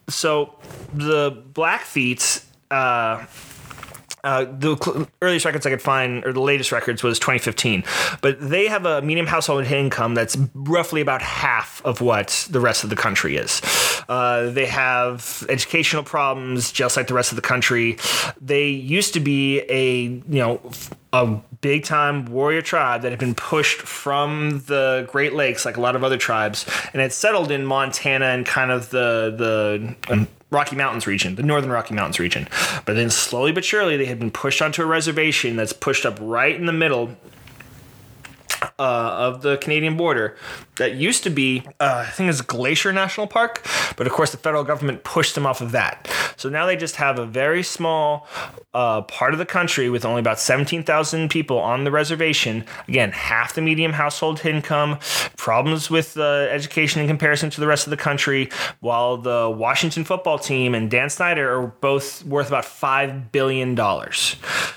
So 0.09 0.55
the 0.93 1.43
Blackfeet, 1.53 2.43
uh, 2.71 3.25
uh, 4.23 4.45
the 4.45 5.07
earliest 5.21 5.45
records 5.45 5.65
I 5.65 5.69
could 5.69 5.81
find, 5.81 6.25
or 6.25 6.31
the 6.31 6.41
latest 6.41 6.71
records, 6.71 7.03
was 7.03 7.19
2015. 7.19 7.83
But 8.21 8.37
they 8.39 8.67
have 8.67 8.85
a 8.85 9.01
medium 9.01 9.27
household 9.27 9.65
income 9.65 10.15
that's 10.15 10.37
roughly 10.53 11.01
about 11.01 11.21
half 11.21 11.81
of 11.83 11.99
what 11.99 12.47
the 12.49 12.61
rest 12.61 12.85
of 12.85 12.89
the 12.89 12.95
country 12.95 13.35
is. 13.35 13.61
Uh, 14.07 14.49
they 14.49 14.65
have 14.65 15.45
educational 15.49 16.03
problems 16.03 16.71
just 16.71 16.95
like 16.95 17.07
the 17.07 17.13
rest 17.13 17.31
of 17.31 17.35
the 17.35 17.41
country. 17.41 17.97
They 18.39 18.69
used 18.69 19.13
to 19.13 19.19
be 19.19 19.59
a 19.69 20.03
you 20.03 20.23
know 20.27 20.61
a 21.11 21.37
big 21.63 21.85
time 21.85 22.25
warrior 22.25 22.61
tribe 22.61 23.01
that 23.01 23.11
had 23.11 23.19
been 23.19 23.33
pushed 23.33 23.81
from 23.81 24.61
the 24.67 25.07
Great 25.09 25.33
Lakes 25.33 25.65
like 25.65 25.77
a 25.77 25.81
lot 25.81 25.95
of 25.95 26.03
other 26.03 26.17
tribes 26.17 26.69
and 26.91 27.01
had 27.01 27.13
settled 27.13 27.49
in 27.49 27.65
Montana 27.65 28.25
and 28.25 28.45
kind 28.45 28.69
of 28.69 28.91
the 28.91 29.33
the 29.35 30.13
um, 30.13 30.27
Rocky 30.51 30.75
Mountains 30.75 31.07
region, 31.07 31.35
the 31.35 31.41
northern 31.41 31.71
Rocky 31.71 31.95
Mountains 31.95 32.19
region. 32.19 32.47
But 32.85 32.95
then 32.95 33.09
slowly 33.09 33.53
but 33.53 33.65
surely 33.65 33.97
they 33.97 34.05
had 34.05 34.19
been 34.19 34.29
pushed 34.29 34.61
onto 34.61 34.83
a 34.83 34.85
reservation 34.85 35.55
that's 35.55 35.73
pushed 35.73 36.05
up 36.05 36.19
right 36.21 36.53
in 36.53 36.67
the 36.67 36.73
middle 36.73 37.15
uh, 38.63 38.73
of 38.79 39.41
the 39.41 39.57
Canadian 39.57 39.97
border 39.97 40.35
that 40.75 40.95
used 40.95 41.23
to 41.23 41.29
be, 41.29 41.63
uh, 41.79 42.05
I 42.07 42.11
think 42.11 42.29
it's 42.29 42.41
Glacier 42.41 42.91
National 42.91 43.27
Park, 43.27 43.65
but 43.95 44.07
of 44.07 44.13
course 44.13 44.31
the 44.31 44.37
federal 44.37 44.63
government 44.63 45.03
pushed 45.03 45.35
them 45.35 45.45
off 45.45 45.61
of 45.61 45.71
that. 45.71 46.09
So 46.37 46.49
now 46.49 46.65
they 46.65 46.75
just 46.75 46.95
have 46.95 47.19
a 47.19 47.25
very 47.25 47.63
small 47.63 48.27
uh, 48.73 49.01
part 49.03 49.33
of 49.33 49.39
the 49.39 49.45
country 49.45 49.89
with 49.89 50.03
only 50.05 50.19
about 50.19 50.39
17,000 50.39 51.29
people 51.29 51.59
on 51.59 51.83
the 51.83 51.91
reservation. 51.91 52.65
Again, 52.87 53.11
half 53.11 53.53
the 53.53 53.61
medium 53.61 53.93
household 53.93 54.43
income, 54.45 54.99
problems 55.37 55.89
with 55.89 56.17
uh, 56.17 56.47
education 56.49 57.01
in 57.01 57.07
comparison 57.07 57.49
to 57.51 57.61
the 57.61 57.67
rest 57.67 57.85
of 57.85 57.91
the 57.91 57.97
country, 57.97 58.49
while 58.79 59.17
the 59.17 59.53
Washington 59.55 60.03
football 60.03 60.39
team 60.39 60.73
and 60.73 60.89
Dan 60.89 61.09
Snyder 61.09 61.53
are 61.53 61.67
both 61.67 62.25
worth 62.25 62.47
about 62.47 62.65
$5 62.65 63.31
billion. 63.31 63.77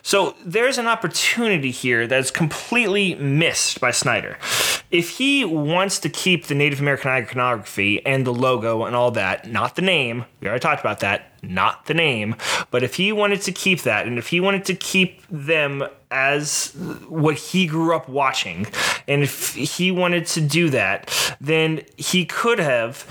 So 0.02 0.36
there's 0.44 0.78
an 0.78 0.86
opportunity 0.86 1.70
here 1.70 2.06
that's 2.06 2.30
completely 2.30 3.14
missed 3.14 3.76
by 3.81 3.90
Snyder. 3.90 4.39
If 4.90 5.11
he 5.11 5.44
wants 5.44 5.98
to 6.01 6.09
keep 6.09 6.47
the 6.47 6.55
Native 6.55 6.81
American 6.81 7.11
iconography 7.11 8.05
and 8.07 8.27
the 8.27 8.32
logo 8.32 8.85
and 8.85 8.94
all 8.94 9.11
that, 9.12 9.51
not 9.51 9.74
the 9.74 9.82
name, 9.82 10.24
we 10.40 10.48
already 10.48 10.61
talked 10.61 10.81
about 10.81 11.01
that, 11.01 11.32
not 11.43 11.86
the 11.86 11.94
name, 11.94 12.36
but 12.70 12.82
if 12.82 12.94
he 12.94 13.12
wanted 13.12 13.40
to 13.43 13.53
keep 13.53 13.82
that 13.82 14.07
and 14.07 14.19
if 14.19 14.28
he 14.28 14.40
wanted 14.40 14.65
to 14.66 14.74
keep 14.74 15.23
them 15.28 15.82
as 16.11 16.73
what 17.09 17.36
he 17.36 17.66
grew 17.66 17.94
up 17.94 18.09
watching, 18.09 18.66
and 19.09 19.23
if 19.23 19.55
he 19.55 19.90
wanted 19.90 20.27
to 20.27 20.40
do 20.40 20.70
that, 20.70 21.36
then 21.40 21.82
he 21.97 22.24
could 22.24 22.59
have 22.59 23.05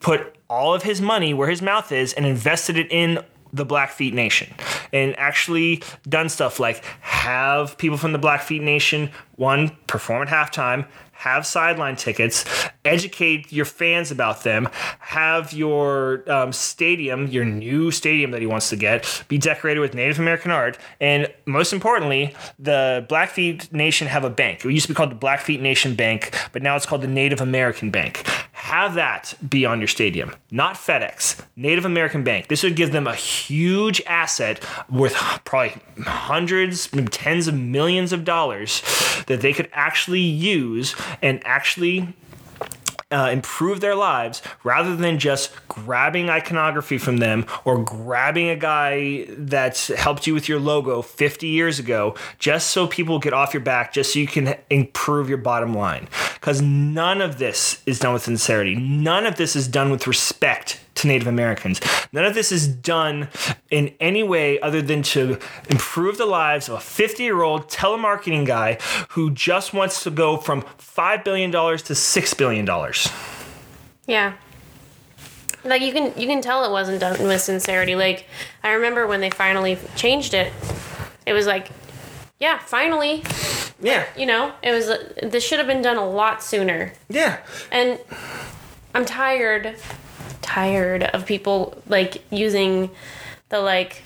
put 0.00 0.36
all 0.48 0.74
of 0.74 0.82
his 0.82 1.00
money 1.00 1.32
where 1.32 1.48
his 1.48 1.62
mouth 1.62 1.90
is 1.90 2.12
and 2.12 2.26
invested 2.26 2.76
it 2.76 2.86
in 2.90 3.18
the 3.54 3.64
Blackfeet 3.64 4.12
Nation 4.12 4.52
and 4.92 5.16
actually 5.18 5.82
done 6.08 6.28
stuff 6.28 6.58
like 6.58 6.84
have 7.00 7.78
people 7.78 7.96
from 7.96 8.12
the 8.12 8.18
Blackfeet 8.18 8.60
Nation 8.60 9.10
one 9.36 9.76
perform 9.86 10.26
at 10.26 10.28
halftime, 10.28 10.86
have 11.12 11.46
sideline 11.46 11.96
tickets, 11.96 12.44
educate 12.84 13.52
your 13.52 13.64
fans 13.64 14.10
about 14.10 14.42
them, 14.42 14.68
have 14.98 15.52
your 15.52 16.28
um, 16.30 16.52
stadium, 16.52 17.26
your 17.28 17.44
new 17.44 17.90
stadium 17.90 18.30
that 18.32 18.40
he 18.40 18.46
wants 18.46 18.68
to 18.68 18.76
get, 18.76 19.24
be 19.28 19.38
decorated 19.38 19.80
with 19.80 19.94
Native 19.94 20.18
American 20.18 20.50
art, 20.50 20.76
and 21.00 21.32
most 21.46 21.72
importantly, 21.72 22.34
the 22.58 23.06
Blackfeet 23.08 23.72
Nation 23.72 24.06
have 24.08 24.24
a 24.24 24.30
bank. 24.30 24.64
It 24.64 24.72
used 24.72 24.86
to 24.86 24.92
be 24.92 24.96
called 24.96 25.10
the 25.10 25.16
Blackfeet 25.16 25.60
Nation 25.60 25.94
Bank, 25.94 26.36
but 26.52 26.62
now 26.62 26.76
it's 26.76 26.86
called 26.86 27.02
the 27.02 27.08
Native 27.08 27.40
American 27.40 27.90
Bank. 27.90 28.26
Have 28.74 28.94
that 28.94 29.34
be 29.48 29.64
on 29.64 29.78
your 29.78 29.86
stadium, 29.86 30.34
not 30.50 30.74
FedEx, 30.74 31.40
Native 31.54 31.84
American 31.84 32.24
Bank. 32.24 32.48
This 32.48 32.64
would 32.64 32.74
give 32.74 32.90
them 32.90 33.06
a 33.06 33.14
huge 33.14 34.02
asset 34.04 34.60
worth 34.90 35.14
probably 35.44 35.80
hundreds, 36.02 36.88
tens 36.88 37.46
of 37.46 37.54
millions 37.54 38.12
of 38.12 38.24
dollars 38.24 38.82
that 39.28 39.42
they 39.42 39.52
could 39.52 39.68
actually 39.72 40.22
use 40.22 40.96
and 41.22 41.40
actually 41.46 42.14
uh, 43.14 43.30
improve 43.30 43.80
their 43.80 43.94
lives 43.94 44.42
rather 44.64 44.96
than 44.96 45.18
just 45.18 45.52
grabbing 45.68 46.28
iconography 46.28 46.98
from 46.98 47.18
them 47.18 47.46
or 47.64 47.82
grabbing 47.82 48.48
a 48.48 48.56
guy 48.56 49.24
that's 49.28 49.88
helped 49.88 50.26
you 50.26 50.34
with 50.34 50.48
your 50.48 50.58
logo 50.58 51.00
50 51.00 51.46
years 51.46 51.78
ago 51.78 52.16
just 52.38 52.70
so 52.70 52.86
people 52.86 53.20
get 53.20 53.32
off 53.32 53.54
your 53.54 53.62
back, 53.62 53.92
just 53.92 54.12
so 54.12 54.18
you 54.18 54.26
can 54.26 54.56
improve 54.68 55.28
your 55.28 55.38
bottom 55.38 55.74
line. 55.74 56.08
Because 56.34 56.60
none 56.60 57.20
of 57.20 57.38
this 57.38 57.82
is 57.86 58.00
done 58.00 58.12
with 58.12 58.22
sincerity, 58.22 58.74
none 58.74 59.26
of 59.26 59.36
this 59.36 59.54
is 59.54 59.68
done 59.68 59.90
with 59.90 60.06
respect 60.06 60.80
to 60.94 61.08
Native 61.08 61.26
Americans. 61.26 61.80
None 62.12 62.24
of 62.24 62.34
this 62.34 62.52
is 62.52 62.68
done 62.68 63.28
in 63.70 63.94
any 64.00 64.22
way 64.22 64.60
other 64.60 64.82
than 64.82 65.02
to 65.02 65.38
improve 65.68 66.18
the 66.18 66.26
lives 66.26 66.68
of 66.68 66.76
a 66.76 66.80
50 66.80 67.22
year 67.22 67.42
old 67.42 67.68
telemarketing 67.68 68.46
guy 68.46 68.78
who 69.10 69.30
just 69.30 69.72
wants 69.72 70.02
to 70.04 70.10
go 70.10 70.36
from 70.36 70.62
$5 70.62 71.24
billion 71.24 71.50
to 71.50 71.58
$6 71.58 72.38
billion. 72.38 72.92
Yeah. 74.06 74.34
Like 75.64 75.80
you 75.80 75.92
can 75.92 76.12
you 76.18 76.26
can 76.26 76.42
tell 76.42 76.64
it 76.64 76.70
wasn't 76.70 77.00
done 77.00 77.22
with 77.22 77.40
sincerity. 77.40 77.96
Like 77.96 78.26
I 78.62 78.72
remember 78.72 79.06
when 79.06 79.20
they 79.20 79.30
finally 79.30 79.78
changed 79.96 80.34
it, 80.34 80.52
it 81.26 81.32
was 81.32 81.46
like, 81.46 81.70
yeah, 82.38 82.58
finally. 82.58 83.24
Yeah. 83.80 84.04
You 84.16 84.26
know, 84.26 84.52
it 84.62 84.72
was 84.72 84.86
this 85.22 85.42
should 85.42 85.58
have 85.58 85.66
been 85.66 85.80
done 85.80 85.96
a 85.96 86.06
lot 86.06 86.42
sooner. 86.42 86.92
Yeah. 87.08 87.40
And 87.72 87.98
I'm 88.94 89.06
tired 89.06 89.76
tired 90.44 91.02
of 91.02 91.26
people 91.26 91.82
like 91.88 92.22
using 92.30 92.90
the 93.48 93.60
like 93.60 94.02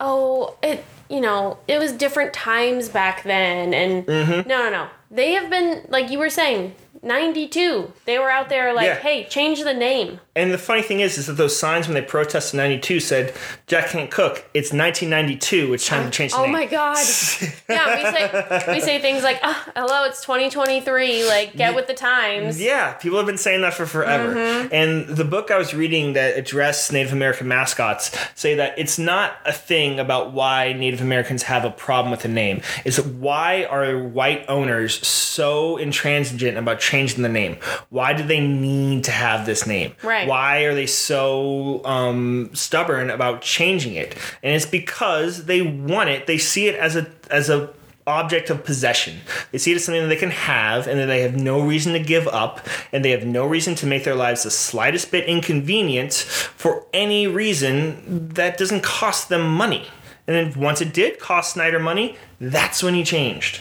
oh 0.00 0.56
it 0.62 0.84
you 1.08 1.20
know 1.20 1.58
it 1.68 1.78
was 1.78 1.92
different 1.92 2.32
times 2.32 2.88
back 2.88 3.22
then 3.22 3.72
and 3.74 4.06
Mm-hmm. 4.06 4.48
no 4.48 4.58
no 4.64 4.70
no 4.70 4.86
they 5.10 5.32
have 5.32 5.48
been 5.50 5.84
like 5.88 6.10
you 6.10 6.18
were 6.18 6.30
saying 6.30 6.74
92 7.04 7.92
they 8.04 8.18
were 8.18 8.30
out 8.30 8.48
there 8.48 8.72
like 8.74 8.86
Yeah. 8.86 8.96
hey 8.96 9.24
change 9.24 9.62
the 9.62 9.74
name 9.74 10.20
And 10.36 10.52
the 10.52 10.58
funny 10.58 10.82
thing 10.82 10.98
is, 11.00 11.16
is 11.16 11.26
that 11.26 11.34
those 11.34 11.56
signs 11.56 11.86
when 11.86 11.94
they 11.94 12.02
protested 12.02 12.54
in 12.54 12.58
'92 12.64 12.98
said 13.00 13.32
"Jack 13.68 13.90
can't 13.90 14.10
cook." 14.10 14.44
It's 14.52 14.72
1992. 14.72 15.74
It's 15.74 15.86
time 15.86 16.04
to 16.04 16.10
change 16.10 16.32
the 16.32 16.38
oh 16.38 16.46
name. 16.46 16.50
Oh 16.50 16.58
my 16.58 16.66
god 16.66 16.96
yeah 17.68 17.86
we 17.96 18.02
say 18.14 18.72
we 18.74 18.80
say 18.80 18.98
things 19.00 19.22
like 19.22 19.38
oh, 19.44 19.64
hello 19.76 20.04
it's 20.08 20.20
2023 20.22 21.26
like 21.28 21.54
get 21.54 21.74
with 21.74 21.86
the 21.86 21.94
times 21.94 22.60
Yeah, 22.60 22.94
people 22.94 23.16
have 23.18 23.26
been 23.26 23.38
saying 23.38 23.60
that 23.60 23.74
for 23.74 23.86
forever. 23.86 24.34
Mm-hmm. 24.34 24.74
And 24.74 25.06
the 25.08 25.24
book 25.24 25.50
I 25.50 25.58
was 25.58 25.72
reading 25.74 26.14
that 26.14 26.36
addressed 26.36 26.92
Native 26.92 27.12
American 27.12 27.46
mascots 27.48 28.10
say 28.34 28.54
that 28.56 28.76
it's 28.78 28.98
not 28.98 29.36
a 29.44 29.52
thing 29.52 30.00
about 30.00 30.32
why 30.32 30.72
Native 30.72 31.00
Americans 31.00 31.44
have 31.44 31.64
a 31.64 31.70
problem 31.70 32.10
with 32.10 32.22
the 32.22 32.28
name. 32.28 32.60
It's 32.84 32.98
why 32.98 33.64
are 33.70 33.98
white 33.98 34.44
owners 34.48 35.06
so 35.06 35.76
intransigent 35.76 36.56
about 36.58 36.80
changing 36.80 36.93
the 37.02 37.28
name? 37.28 37.56
Why 37.90 38.12
do 38.12 38.22
they 38.22 38.40
need 38.40 39.04
to 39.04 39.10
have 39.10 39.46
this 39.46 39.66
name? 39.66 39.94
Right. 40.02 40.28
Why 40.28 40.60
are 40.60 40.74
they 40.74 40.86
so 40.86 41.84
um, 41.84 42.50
stubborn 42.54 43.10
about 43.10 43.42
changing 43.42 43.94
it? 43.94 44.16
And 44.42 44.54
it's 44.54 44.66
because 44.66 45.46
they 45.46 45.62
want 45.62 46.10
it. 46.10 46.26
They 46.26 46.38
see 46.38 46.68
it 46.68 46.74
as 46.76 46.96
a 46.96 47.06
as 47.30 47.50
a 47.50 47.70
object 48.06 48.50
of 48.50 48.64
possession. 48.64 49.18
They 49.50 49.58
see 49.58 49.72
it 49.72 49.76
as 49.76 49.84
something 49.84 50.02
that 50.02 50.08
they 50.08 50.16
can 50.16 50.30
have 50.30 50.86
and 50.86 51.00
that 51.00 51.06
they 51.06 51.22
have 51.22 51.36
no 51.36 51.60
reason 51.62 51.94
to 51.94 51.98
give 51.98 52.28
up 52.28 52.60
and 52.92 53.04
they 53.04 53.10
have 53.10 53.24
no 53.24 53.46
reason 53.46 53.74
to 53.76 53.86
make 53.86 54.04
their 54.04 54.14
lives 54.14 54.42
the 54.42 54.50
slightest 54.50 55.10
bit 55.10 55.24
inconvenient 55.26 56.12
for 56.12 56.84
any 56.92 57.26
reason 57.26 58.28
that 58.34 58.58
doesn't 58.58 58.82
cost 58.82 59.30
them 59.30 59.48
money. 59.54 59.86
And 60.26 60.52
then 60.52 60.60
once 60.60 60.80
it 60.80 60.92
did 60.92 61.18
cost 61.18 61.54
Snyder 61.54 61.78
money, 61.78 62.16
that's 62.40 62.82
when 62.82 62.94
he 62.94 63.04
changed. 63.04 63.56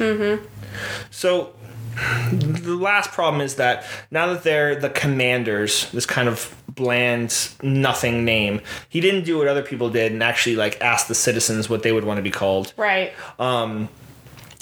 So 1.10 1.53
the 2.32 2.76
last 2.76 3.11
problem 3.11 3.41
is 3.41 3.56
that 3.56 3.86
now 4.11 4.28
that 4.28 4.44
they're 4.44 4.76
the 4.76 4.90
commanders, 4.90 5.90
this 5.91 6.06
kind 6.06 6.28
of 6.28 6.56
bland 6.70 7.49
nothing 7.61 8.26
name, 8.26 8.61
he 8.90 8.99
didn't 9.02 9.24
do 9.24 9.38
what 9.38 9.48
other 9.48 9.64
people 9.64 9.90
did 9.90 10.11
and 10.11 10.24
actually 10.24 10.56
like 10.56 10.82
ask 10.82 11.07
the 11.07 11.15
citizens 11.15 11.70
what 11.70 11.84
they 11.84 11.91
would 11.91 12.03
want 12.03 12.18
to 12.18 12.24
be 12.24 12.32
called. 12.32 12.74
right 12.78 13.14
Um, 13.40 13.90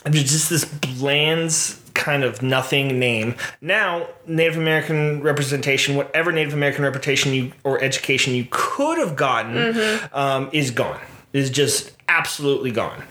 just 0.09 0.49
this 0.49 0.65
bland 0.65 1.75
kind 1.93 2.23
of 2.23 2.41
nothing 2.41 2.99
name. 2.99 3.35
Now, 3.59 4.07
Native 4.25 4.57
American 4.57 5.21
representation, 5.21 5.95
whatever 5.95 6.31
Native 6.31 6.53
American 6.53 6.83
reputation 6.83 7.33
you 7.33 7.51
or 7.63 7.81
education 7.83 8.33
you 8.33 8.47
could 8.49 8.97
have 8.97 9.15
gotten, 9.15 9.99
um, 10.13 10.49
is 10.51 10.71
gone. 10.71 10.99
Is 11.33 11.49
just 11.49 11.91
absolutely 12.07 12.71
gone. 12.71 13.03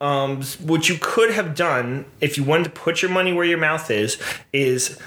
Um, 0.00 0.42
what 0.62 0.88
you 0.88 0.96
could 1.00 1.32
have 1.32 1.54
done 1.54 2.04
if 2.20 2.36
you 2.36 2.44
wanted 2.44 2.64
to 2.64 2.70
put 2.70 3.02
your 3.02 3.10
money 3.10 3.32
where 3.32 3.44
your 3.44 3.58
mouth 3.58 3.90
is 3.90 4.18
is 4.52 4.98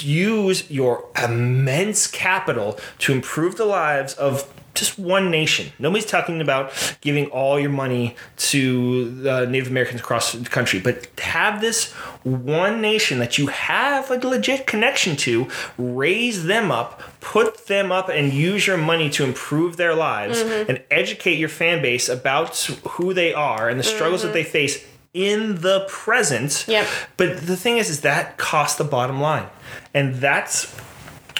use 0.00 0.70
your 0.70 1.08
immense 1.20 2.06
capital 2.06 2.78
to 3.00 3.12
improve 3.12 3.56
the 3.56 3.64
lives 3.64 4.14
of 4.14 4.48
just 4.74 4.98
one 4.98 5.30
nation. 5.30 5.72
Nobody's 5.78 6.06
talking 6.06 6.40
about 6.40 6.72
giving 7.00 7.26
all 7.26 7.58
your 7.58 7.70
money 7.70 8.16
to 8.36 9.10
the 9.10 9.46
Native 9.46 9.68
Americans 9.68 10.00
across 10.00 10.32
the 10.32 10.48
country, 10.48 10.80
but 10.80 11.08
have 11.20 11.60
this 11.60 11.92
one 12.22 12.80
nation 12.80 13.18
that 13.18 13.38
you 13.38 13.46
have 13.48 14.10
a 14.10 14.16
legit 14.16 14.66
connection 14.66 15.16
to, 15.16 15.48
raise 15.78 16.44
them 16.44 16.70
up, 16.70 17.02
put 17.20 17.66
them 17.66 17.92
up, 17.92 18.08
and 18.08 18.32
use 18.32 18.66
your 18.66 18.76
money 18.76 19.08
to 19.10 19.24
improve 19.24 19.76
their 19.76 19.94
lives 19.94 20.42
mm-hmm. 20.42 20.70
and 20.70 20.82
educate 20.90 21.38
your 21.38 21.48
fan 21.48 21.80
base 21.80 22.08
about 22.08 22.56
who 22.90 23.14
they 23.14 23.32
are 23.32 23.68
and 23.68 23.78
the 23.78 23.84
struggles 23.84 24.22
that 24.22 24.28
mm-hmm. 24.28 24.34
they 24.34 24.44
face 24.44 24.84
in 25.12 25.60
the 25.60 25.86
present. 25.88 26.64
Yep. 26.66 26.86
But 27.16 27.46
the 27.46 27.56
thing 27.56 27.78
is, 27.78 27.88
is 27.88 28.00
that 28.00 28.36
costs 28.36 28.76
the 28.76 28.84
bottom 28.84 29.20
line, 29.20 29.46
and 29.94 30.16
that's 30.16 30.74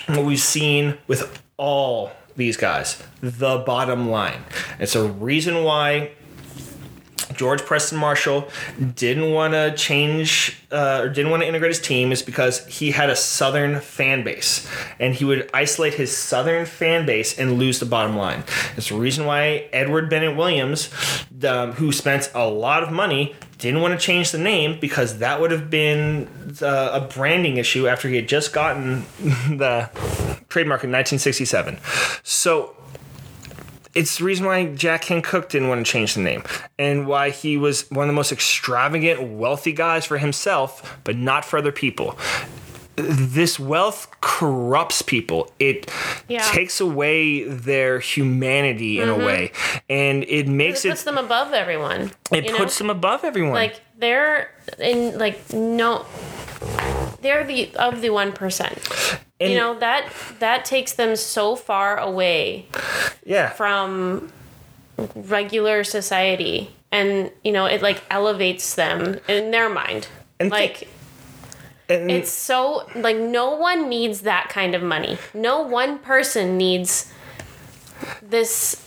what 0.06 0.24
we've 0.24 0.38
seen 0.38 0.98
with 1.06 1.42
all 1.56 2.12
these 2.36 2.56
guys. 2.56 3.02
The 3.20 3.58
bottom 3.58 4.10
line. 4.10 4.42
It's 4.78 4.94
a 4.94 5.08
reason 5.08 5.64
why 5.64 6.12
George 7.34 7.62
Preston 7.62 7.98
Marshall 7.98 8.48
didn't 8.94 9.32
want 9.32 9.54
to 9.54 9.74
change 9.76 10.60
uh, 10.70 11.00
or 11.02 11.08
didn't 11.08 11.30
want 11.30 11.42
to 11.42 11.48
integrate 11.48 11.70
his 11.70 11.80
team 11.80 12.12
is 12.12 12.22
because 12.22 12.66
he 12.66 12.90
had 12.90 13.10
a 13.10 13.16
Southern 13.16 13.80
fan 13.80 14.24
base 14.24 14.68
and 14.98 15.14
he 15.14 15.24
would 15.24 15.50
isolate 15.52 15.94
his 15.94 16.16
Southern 16.16 16.66
fan 16.66 17.06
base 17.06 17.38
and 17.38 17.58
lose 17.58 17.80
the 17.80 17.86
bottom 17.86 18.16
line. 18.16 18.44
It's 18.76 18.88
the 18.88 18.96
reason 18.96 19.26
why 19.26 19.68
Edward 19.72 20.10
Bennett 20.10 20.36
Williams, 20.36 20.90
um, 21.46 21.72
who 21.72 21.92
spent 21.92 22.30
a 22.34 22.48
lot 22.48 22.82
of 22.82 22.92
money, 22.92 23.34
didn't 23.58 23.80
want 23.80 23.98
to 23.98 24.04
change 24.04 24.30
the 24.30 24.38
name 24.38 24.78
because 24.80 25.18
that 25.18 25.40
would 25.40 25.50
have 25.50 25.70
been 25.70 26.28
uh, 26.60 26.90
a 26.92 27.00
branding 27.00 27.56
issue 27.56 27.88
after 27.88 28.08
he 28.08 28.16
had 28.16 28.28
just 28.28 28.52
gotten 28.52 29.04
the 29.20 29.88
trademark 30.54 30.84
in 30.84 30.90
1967. 30.90 31.78
So 32.22 32.76
it's 33.92 34.18
the 34.18 34.24
reason 34.24 34.46
why 34.46 34.66
Jack 34.66 35.02
Kent 35.02 35.24
Cooke 35.24 35.48
didn't 35.48 35.68
want 35.68 35.84
to 35.84 35.92
change 35.92 36.14
the 36.14 36.20
name 36.20 36.44
and 36.78 37.08
why 37.08 37.30
he 37.30 37.56
was 37.56 37.90
one 37.90 38.04
of 38.04 38.08
the 38.08 38.14
most 38.14 38.30
extravagant, 38.30 39.20
wealthy 39.36 39.72
guys 39.72 40.04
for 40.06 40.16
himself, 40.18 40.98
but 41.02 41.16
not 41.16 41.44
for 41.44 41.58
other 41.58 41.72
people. 41.72 42.16
This 42.94 43.58
wealth 43.58 44.06
corrupts 44.20 45.02
people. 45.02 45.50
It 45.58 45.90
Yeah. 46.28 46.42
takes 46.52 46.80
away 46.80 47.42
their 47.42 47.98
humanity 47.98 49.00
in 49.00 49.08
a 49.08 49.14
mm-hmm. 49.14 49.24
way, 49.26 49.52
and 49.90 50.22
it 50.28 50.46
makes 50.46 50.84
It 50.84 50.88
it. 50.88 50.90
puts 50.92 51.02
them 51.02 51.18
above 51.18 51.52
everyone. 51.52 52.12
It 52.30 52.44
you 52.44 52.52
know? 52.52 52.58
puts 52.58 52.78
them 52.78 52.90
above 52.90 53.24
everyone. 53.24 53.54
like 53.54 53.80
they're 53.98 54.52
in 54.78 55.18
like 55.18 55.52
no 55.52 56.06
they're 57.24 57.44
the 57.44 57.74
of 57.76 58.00
the 58.00 58.10
one 58.10 58.32
percent. 58.32 58.78
You 59.40 59.56
know 59.56 59.78
that 59.78 60.10
that 60.38 60.64
takes 60.64 60.92
them 60.92 61.16
so 61.16 61.56
far 61.56 61.98
away 61.98 62.66
yeah, 63.26 63.50
from 63.50 64.32
regular 65.14 65.84
society, 65.84 66.70
and 66.92 67.30
you 67.42 67.52
know 67.52 67.66
it 67.66 67.82
like 67.82 68.02
elevates 68.10 68.74
them 68.74 69.18
in 69.28 69.50
their 69.50 69.68
mind. 69.68 70.08
And 70.40 70.50
like 70.50 70.88
and 71.88 72.10
it's 72.10 72.30
so 72.30 72.88
like 72.94 73.16
no 73.16 73.54
one 73.54 73.88
needs 73.88 74.22
that 74.22 74.48
kind 74.48 74.74
of 74.74 74.82
money. 74.82 75.18
No 75.34 75.60
one 75.60 75.98
person 75.98 76.56
needs 76.56 77.12
this 78.22 78.82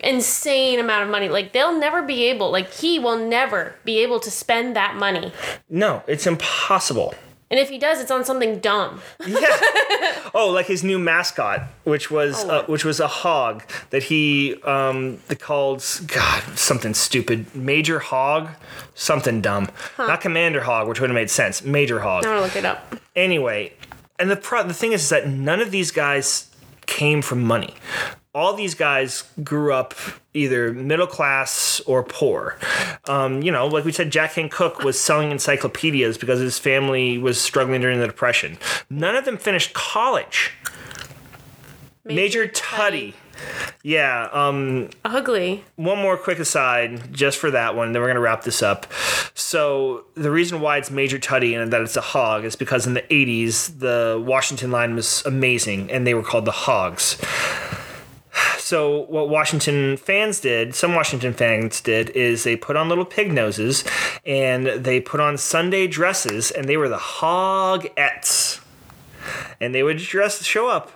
insane 0.00 0.78
amount 0.78 1.04
of 1.04 1.10
money. 1.10 1.28
Like 1.28 1.52
they'll 1.52 1.78
never 1.78 2.02
be 2.02 2.24
able 2.24 2.50
like 2.50 2.72
he 2.72 2.98
will 2.98 3.18
never 3.18 3.74
be 3.84 3.98
able 3.98 4.20
to 4.20 4.30
spend 4.30 4.76
that 4.76 4.96
money. 4.96 5.32
no, 5.70 6.02
it's 6.06 6.26
impossible. 6.26 7.14
And 7.50 7.60
if 7.60 7.68
he 7.68 7.78
does, 7.78 8.00
it's 8.00 8.10
on 8.10 8.24
something 8.24 8.58
dumb. 8.58 9.00
Yeah. 9.26 9.46
oh, 10.34 10.50
like 10.50 10.66
his 10.66 10.82
new 10.82 10.98
mascot, 10.98 11.62
which 11.84 12.10
was 12.10 12.44
Oh. 12.44 12.50
uh, 12.50 12.64
which 12.66 12.84
was 12.84 12.98
a 13.00 13.06
hog 13.08 13.62
that 13.90 14.04
he 14.04 14.60
um 14.64 15.18
called 15.38 15.84
God 16.08 16.42
something 16.58 16.92
stupid 16.94 17.54
Major 17.54 17.98
Hog, 18.00 18.48
something 18.94 19.40
dumb, 19.40 19.68
not 19.98 20.20
Commander 20.20 20.62
Hog, 20.62 20.88
which 20.88 21.00
would 21.00 21.10
have 21.10 21.14
made 21.14 21.30
sense. 21.30 21.62
Major 21.62 22.00
Hog. 22.00 22.24
I'm 22.24 22.30
gonna 22.32 22.40
look 22.42 22.56
it 22.56 22.64
up. 22.64 22.96
Anyway, 23.14 23.72
and 24.18 24.30
the 24.30 24.36
pro- 24.36 24.64
the 24.64 24.74
thing 24.74 24.92
is, 24.92 25.02
is 25.04 25.08
that 25.10 25.28
none 25.28 25.60
of 25.60 25.70
these 25.70 25.90
guys 25.92 26.48
came 26.86 27.22
from 27.22 27.42
money. 27.42 27.74
All 28.34 28.52
these 28.52 28.74
guys 28.74 29.24
grew 29.42 29.72
up 29.72 29.94
either 30.34 30.72
middle 30.72 31.06
class 31.06 31.80
or 31.86 32.02
poor. 32.02 32.58
Um, 33.06 33.42
you 33.42 33.50
know, 33.50 33.66
like 33.66 33.84
we 33.84 33.92
said, 33.92 34.10
Jack 34.10 34.34
Kent 34.34 34.52
Cooke 34.52 34.80
was 34.80 35.00
selling 35.00 35.30
encyclopedias 35.30 36.18
because 36.18 36.38
his 36.40 36.58
family 36.58 37.16
was 37.16 37.40
struggling 37.40 37.80
during 37.80 37.98
the 37.98 38.06
Depression. 38.06 38.58
None 38.90 39.16
of 39.16 39.24
them 39.24 39.38
finished 39.38 39.72
college. 39.72 40.52
Major, 42.04 42.46
Tuddy. 42.46 43.14
Yeah, 43.82 44.28
um, 44.32 44.90
Ugly. 45.04 45.64
one 45.76 45.98
more 45.98 46.16
quick 46.16 46.38
aside 46.38 47.12
just 47.12 47.38
for 47.38 47.50
that 47.52 47.76
one, 47.76 47.92
then 47.92 48.02
we're 48.02 48.08
going 48.08 48.16
to 48.16 48.20
wrap 48.20 48.42
this 48.42 48.62
up. 48.62 48.86
So, 49.34 50.04
the 50.14 50.30
reason 50.30 50.60
why 50.60 50.78
it's 50.78 50.90
Major 50.90 51.18
Tuddy 51.18 51.60
and 51.60 51.72
that 51.72 51.80
it's 51.82 51.96
a 51.96 52.00
hog 52.00 52.44
is 52.44 52.56
because 52.56 52.86
in 52.86 52.94
the 52.94 53.02
80s, 53.02 53.78
the 53.78 54.22
Washington 54.24 54.70
line 54.70 54.94
was 54.94 55.22
amazing 55.24 55.90
and 55.90 56.06
they 56.06 56.14
were 56.14 56.22
called 56.22 56.46
the 56.46 56.52
Hogs. 56.52 57.16
So, 58.58 59.02
what 59.02 59.28
Washington 59.28 59.96
fans 59.96 60.40
did, 60.40 60.74
some 60.74 60.94
Washington 60.94 61.32
fans 61.32 61.80
did, 61.80 62.10
is 62.10 62.42
they 62.42 62.56
put 62.56 62.74
on 62.74 62.88
little 62.88 63.04
pig 63.04 63.32
noses 63.32 63.84
and 64.24 64.66
they 64.66 65.00
put 65.00 65.20
on 65.20 65.38
Sunday 65.38 65.86
dresses 65.86 66.50
and 66.50 66.68
they 66.68 66.76
were 66.76 66.88
the 66.88 66.96
Hogettes. 66.96 68.60
And 69.60 69.74
they 69.74 69.82
would 69.82 69.98
dress, 69.98 70.44
show 70.44 70.68
up 70.68 70.90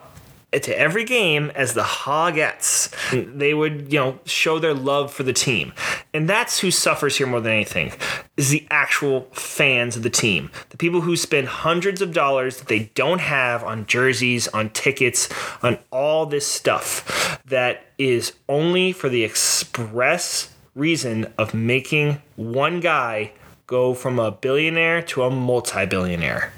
to 0.53 0.79
every 0.79 1.05
game 1.05 1.51
as 1.55 1.75
the 1.75 1.83
Hogettes. 1.83 2.93
Hmm. 3.11 3.39
They 3.39 3.55
would, 3.55 3.93
you 3.93 3.99
know, 3.99 4.19
show 4.25 4.59
their 4.59 4.75
love 4.75 5.13
for 5.13 5.23
the 5.23 5.33
team. 5.33 5.73
And 6.13 6.29
that's 6.29 6.59
who 6.59 6.71
suffers 6.71 7.17
here 7.17 7.27
more 7.27 7.41
than 7.41 7.53
anything 7.53 7.93
is 8.37 8.51
the 8.51 8.67
actual 8.71 9.29
fans 9.33 9.97
of 9.97 10.03
the 10.03 10.11
team. 10.11 10.51
The 10.71 10.77
people 10.77 11.03
who 11.03 11.17
spend 11.17 11.47
hundreds 11.49 12.01
of 12.01 12.13
dollars 12.13 12.57
that 12.57 12.69
they 12.69 12.91
don't 12.95 13.21
have 13.21 13.63
on 13.63 13.87
jerseys, 13.87 14.49
on 14.49 14.71
tickets, 14.71 15.29
on 15.63 15.79
all 15.91 16.27
this 16.27 16.47
stuff 16.47 17.41
that 17.47 17.85
is 17.99 18.33
only 18.49 18.93
for 18.93 19.09
the 19.09 19.25
express 19.25 20.55
reason 20.75 21.33
of 21.37 21.55
making 21.55 22.21
one 22.37 22.81
guy 22.81 23.33
go 23.67 23.95
from 23.95 24.19
a 24.19 24.31
billionaire 24.33 25.03
to 25.03 25.23
a 25.23 25.31
multi-billionaire. 25.31 26.53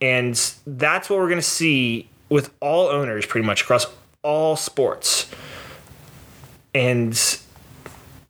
And 0.00 0.34
that's 0.66 1.10
what 1.10 1.18
we're 1.18 1.28
going 1.28 1.38
to 1.38 1.42
see 1.42 2.07
with 2.28 2.50
all 2.60 2.88
owners 2.88 3.26
pretty 3.26 3.46
much 3.46 3.62
across 3.62 3.86
all 4.22 4.56
sports. 4.56 5.30
And 6.74 7.12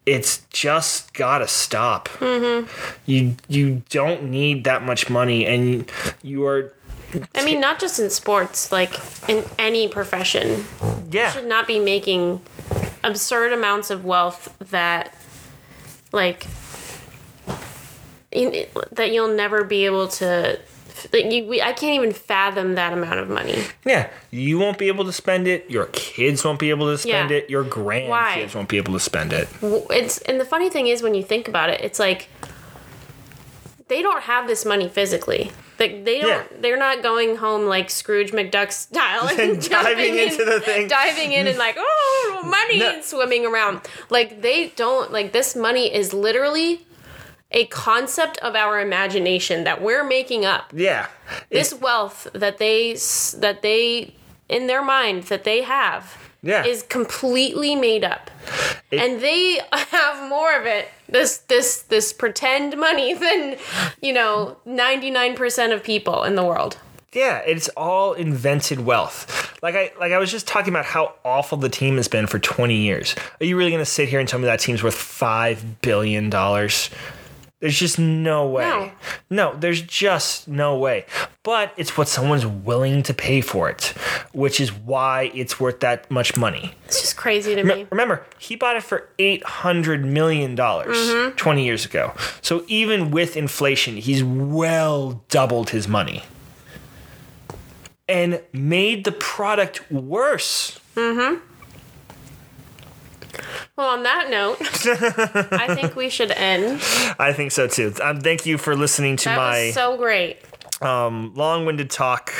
it's 0.07 0.43
just 0.51 1.13
got 1.13 1.39
to 1.39 1.49
stop. 1.49 2.09
Mm-hmm. 2.09 2.69
You 3.05 3.37
you 3.49 3.83
don't 3.91 4.25
need 4.25 4.65
that 4.65 4.83
much 4.83 5.11
money 5.11 5.47
and 5.47 5.91
you 6.23 6.47
are 6.47 6.73
I 7.35 7.45
mean, 7.45 7.61
not 7.61 7.79
just 7.79 7.99
in 7.99 8.11
sports, 8.11 8.71
like 8.71 8.93
in 9.29 9.45
any 9.59 9.89
profession, 9.89 10.65
yeah. 11.11 11.31
should 11.31 11.47
not 11.47 11.67
be 11.67 11.79
making 11.79 12.43
absurd 13.03 13.53
amounts 13.53 13.91
of 13.91 14.05
wealth 14.05 14.55
that, 14.71 15.15
like, 16.13 16.47
that 18.31 19.11
you'll 19.13 19.35
never 19.35 19.65
be 19.65 19.87
able 19.87 20.09
to. 20.09 20.61
That 21.13 21.31
you, 21.33 21.47
we, 21.47 21.61
I 21.63 21.73
can't 21.73 21.95
even 21.95 22.13
fathom 22.13 22.75
that 22.75 22.93
amount 22.93 23.19
of 23.21 23.29
money. 23.29 23.65
Yeah, 23.85 24.09
you 24.31 24.59
won't 24.59 24.79
be 24.79 24.89
able 24.89 25.05
to 25.05 25.13
spend 25.13 25.47
it. 25.47 25.71
Your 25.71 25.87
kids 25.87 26.45
won't 26.45 26.59
be 26.59 26.71
able 26.71 26.87
to 26.91 26.99
spend 26.99 27.31
Yeah. 27.31 27.37
it. 27.39 27.51
Your 27.51 27.65
grandkids 27.65 28.09
Why? 28.09 28.51
won't 28.55 28.69
be 28.69 28.77
able 28.77 28.93
to 28.95 29.01
spend 29.01 29.33
it. 29.33 29.49
It's 29.63 30.19
and 30.23 30.41
the 30.41 30.45
funny 30.45 30.71
thing 30.71 30.87
is 30.87 31.03
when 31.03 31.15
you 31.15 31.23
think 31.23 31.49
about 31.49 31.71
it, 31.71 31.81
it's 31.81 31.99
like 31.99 32.29
they 33.89 34.03
don't 34.03 34.23
have 34.25 34.47
this 34.47 34.65
money 34.65 34.89
physically. 34.89 35.51
Like 35.79 36.05
they 36.05 36.21
don't. 36.21 36.29
Yeah. 36.51 36.59
They're 36.61 36.77
not 36.79 37.03
going 37.03 37.37
home 37.37 37.67
like 37.67 37.89
Scrooge 37.89 38.33
McDuck 38.33 38.73
style 38.73 39.29
and, 39.29 39.41
And 39.41 39.69
diving 39.71 40.19
into 40.19 40.43
in, 40.43 40.49
the 40.49 40.61
thing. 40.61 40.89
diving 40.89 41.33
in 41.33 41.47
and 41.47 41.57
like 41.57 41.77
oh 41.79 42.43
money 42.45 42.81
No. 42.81 42.91
and 42.95 43.05
swimming 43.05 43.47
around. 43.47 43.81
Like 44.11 44.43
they 44.43 44.69
don't. 44.77 45.13
Like 45.13 45.33
this 45.33 45.55
money 45.55 45.93
is 45.95 46.13
literally 46.13 46.85
a 47.51 47.65
concept 47.67 48.39
of 48.39 48.55
our 48.55 48.81
imagination 48.81 49.65
that 49.65 49.81
we're 49.81 50.05
making 50.05 50.45
up. 50.45 50.71
Yeah. 50.75 51.07
This 51.51 51.73
wealth 51.73 52.27
that 52.35 52.59
they 52.59 52.95
that 53.39 53.63
they 53.63 54.15
in 54.49 54.67
their 54.67 54.83
mind 54.83 55.25
that 55.25 55.45
they 55.45 55.63
have 55.63 56.17
Yeah. 56.43 56.65
is 56.65 56.83
completely 56.83 57.75
made 57.75 58.05
up. 58.05 58.31
and 58.93 59.21
they 59.21 59.61
have 59.73 60.29
more 60.29 60.55
of 60.59 60.67
it. 60.67 60.89
This 61.09 61.39
this 61.49 61.83
this 61.83 62.13
pretend 62.13 62.77
money 62.77 63.15
than, 63.25 63.57
you 64.03 64.13
know, 64.13 64.57
99% 64.67 65.73
of 65.73 65.83
people 65.83 66.25
in 66.25 66.35
the 66.35 66.45
world. 66.45 66.77
Yeah, 67.15 67.39
it's 67.39 67.71
all 67.71 68.13
invented 68.13 68.81
wealth. 68.85 69.57
Like 69.63 69.75
I 69.75 69.93
like 69.99 70.13
I 70.13 70.19
was 70.19 70.31
just 70.31 70.47
talking 70.47 70.71
about 70.73 70.85
how 70.85 71.15
awful 71.25 71.57
the 71.57 71.71
team 71.71 71.97
has 71.97 72.07
been 72.09 72.27
for 72.27 72.39
20 72.39 72.77
years. 72.77 73.15
Are 73.41 73.47
you 73.47 73.57
really 73.57 73.71
going 73.71 73.81
to 73.85 73.91
sit 73.91 74.11
here 74.11 74.21
and 74.21 74.29
tell 74.29 74.39
me 74.39 74.45
that 74.45 74.61
team's 74.61 74.83
worth 74.83 74.95
5 74.95 75.81
billion 75.81 76.29
dollars? 76.29 76.91
There's 77.61 77.79
just 77.79 77.99
no 77.99 78.47
way. 78.49 78.93
No. 79.31 79.55
there's 79.57 79.83
just 79.83 80.47
no 80.47 80.79
way. 80.79 81.07
But 81.43 81.73
it's 81.77 81.97
what 81.97 82.07
someone's 82.07 82.47
willing 82.47 83.03
to 83.03 83.13
pay 83.15 83.41
for 83.41 83.69
it, 83.69 83.87
which 84.33 84.61
is 84.61 84.73
why 84.73 85.33
it's 85.35 85.59
worth 85.59 85.81
that 85.81 86.09
much 86.11 86.37
money. 86.37 86.75
It's 86.85 87.01
just 87.01 87.17
crazy 87.17 87.57
to 87.57 87.65
me. 87.65 87.87
Remember, 87.91 88.25
he 88.39 88.55
bought 88.55 88.77
it 88.77 88.85
for 88.85 89.09
$800 89.19 90.05
million 90.05 90.57
Mm-hmm. 90.57 91.35
20 91.37 91.65
years 91.65 91.85
ago. 91.85 92.13
So 92.43 92.65
even 92.69 93.11
with 93.11 93.37
inflation, 93.37 93.97
he's 93.97 94.23
well 94.23 95.25
doubled 95.29 95.71
his 95.71 95.89
money. 95.89 96.23
And 98.09 98.41
made 98.53 99.05
the 99.05 99.13
product 99.13 99.91
worse. 99.91 100.79
Well, 103.79 103.91
on 103.91 104.03
that 104.03 104.29
note, 104.29 104.59
I 105.53 105.73
think 105.77 105.95
we 105.95 106.09
should 106.09 106.33
end. 106.33 106.83
I 107.21 107.33
think 107.33 107.53
so 107.53 107.69
too. 107.69 107.95
Um, 108.03 108.21
thank 108.21 108.45
you 108.45 108.59
for 108.59 108.75
listening 108.75 109.17
to 109.19 109.27
That 109.27 109.37
my 109.37 109.67
was 109.67 109.75
so 109.75 109.97
great. 109.97 110.39
um, 110.83 111.33
long-winded 111.37 111.89
talk 111.89 112.33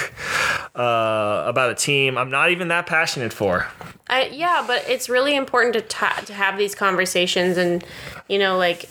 uh, 0.75 1.45
about 1.47 1.71
a 1.71 1.77
team 1.77 2.19
I'm 2.19 2.29
not 2.31 2.51
even 2.51 2.67
that 2.69 2.87
passionate 2.87 3.33
for. 3.33 3.69
I, 4.09 4.27
yeah, 4.33 4.65
but 4.67 4.85
it's 4.89 5.09
really 5.09 5.37
important 5.37 5.75
to 5.75 5.81
ta- 5.81 6.23
to 6.27 6.33
have 6.35 6.59
these 6.59 6.75
conversations 6.75 7.57
and 7.57 7.85
you 8.29 8.41
know 8.41 8.57
like 8.59 8.89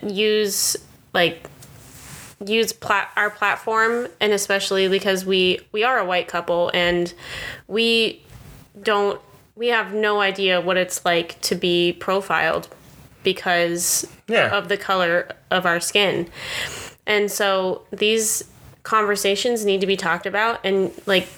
use 0.00 0.76
like 1.12 1.44
use 2.46 2.72
plat- 2.72 3.10
our 3.16 3.30
platform 3.30 4.06
and 4.20 4.32
especially 4.32 4.86
because 4.88 5.24
we 5.26 5.58
we 5.72 5.82
are 5.82 5.98
a 5.98 6.04
white 6.04 6.28
couple 6.28 6.70
and 6.72 7.12
we 7.66 8.22
don't 8.80 9.20
we 9.56 9.68
have 9.68 9.92
no 9.94 10.20
idea 10.20 10.60
what 10.60 10.76
it's 10.76 11.04
like 11.04 11.40
to 11.42 11.54
be 11.54 11.92
profiled 11.92 12.68
because 13.22 14.06
Yeah. 14.28 14.48
of 14.56 14.68
the 14.68 14.76
color 14.76 15.28
of 15.50 15.64
our 15.66 15.80
skin. 15.80 16.28
And 17.06 17.30
so 17.30 17.82
these 17.92 18.44
conversations 18.82 19.64
need 19.64 19.80
to 19.80 19.86
be 19.86 19.96
talked 19.96 20.26
about 20.26 20.60
and 20.64 20.90
like 21.06 21.28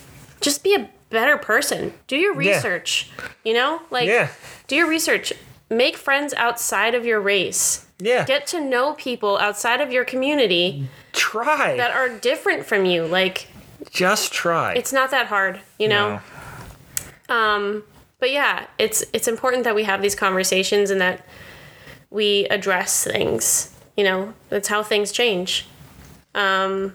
just 0.40 0.62
be 0.64 0.74
a 0.74 0.88
better 1.10 1.36
person. 1.36 1.92
Do 2.06 2.16
your 2.16 2.40
Yeah. 2.40 2.54
research. 2.56 3.10
You 3.44 3.54
know? 3.54 3.82
Like 3.90 4.08
Yeah. 4.08 4.28
do 4.66 4.74
your 4.76 4.88
research. 4.88 5.32
Make 5.70 5.96
friends 5.96 6.32
outside 6.34 6.94
of 6.94 7.04
your 7.04 7.20
race. 7.20 7.86
Yeah. 7.98 8.24
Get 8.24 8.46
to 8.48 8.60
know 8.60 8.92
people 8.94 9.38
outside 9.38 9.80
of 9.80 9.92
your 9.92 10.04
community 10.04 10.88
try. 11.12 11.76
that 11.76 11.92
are 11.92 12.08
different 12.08 12.66
from 12.66 12.84
you. 12.84 13.04
Like 13.06 13.48
Just 13.90 14.32
try. 14.32 14.74
it's 14.74 14.92
not 14.92 15.10
that 15.12 15.26
hard, 15.26 15.60
you 15.78 15.88
know? 15.88 16.20
No. 17.28 17.34
Um, 17.34 17.82
but 18.26 18.32
yeah, 18.32 18.66
it's 18.76 19.04
it's 19.12 19.28
important 19.28 19.62
that 19.62 19.76
we 19.76 19.84
have 19.84 20.02
these 20.02 20.16
conversations 20.16 20.90
and 20.90 21.00
that 21.00 21.24
we 22.10 22.46
address 22.46 23.04
things. 23.04 23.72
You 23.96 24.02
know, 24.02 24.34
that's 24.48 24.66
how 24.66 24.82
things 24.82 25.12
change. 25.12 25.68
Um, 26.34 26.92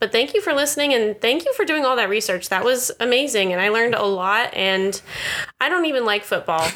but 0.00 0.12
thank 0.12 0.34
you 0.34 0.42
for 0.42 0.52
listening 0.52 0.92
and 0.92 1.18
thank 1.18 1.46
you 1.46 1.54
for 1.54 1.64
doing 1.64 1.86
all 1.86 1.96
that 1.96 2.10
research. 2.10 2.50
That 2.50 2.62
was 2.62 2.90
amazing 3.00 3.54
and 3.54 3.62
I 3.62 3.70
learned 3.70 3.94
a 3.94 4.04
lot 4.04 4.52
and 4.52 5.00
I 5.62 5.70
don't 5.70 5.86
even 5.86 6.04
like 6.04 6.24
football, 6.24 6.68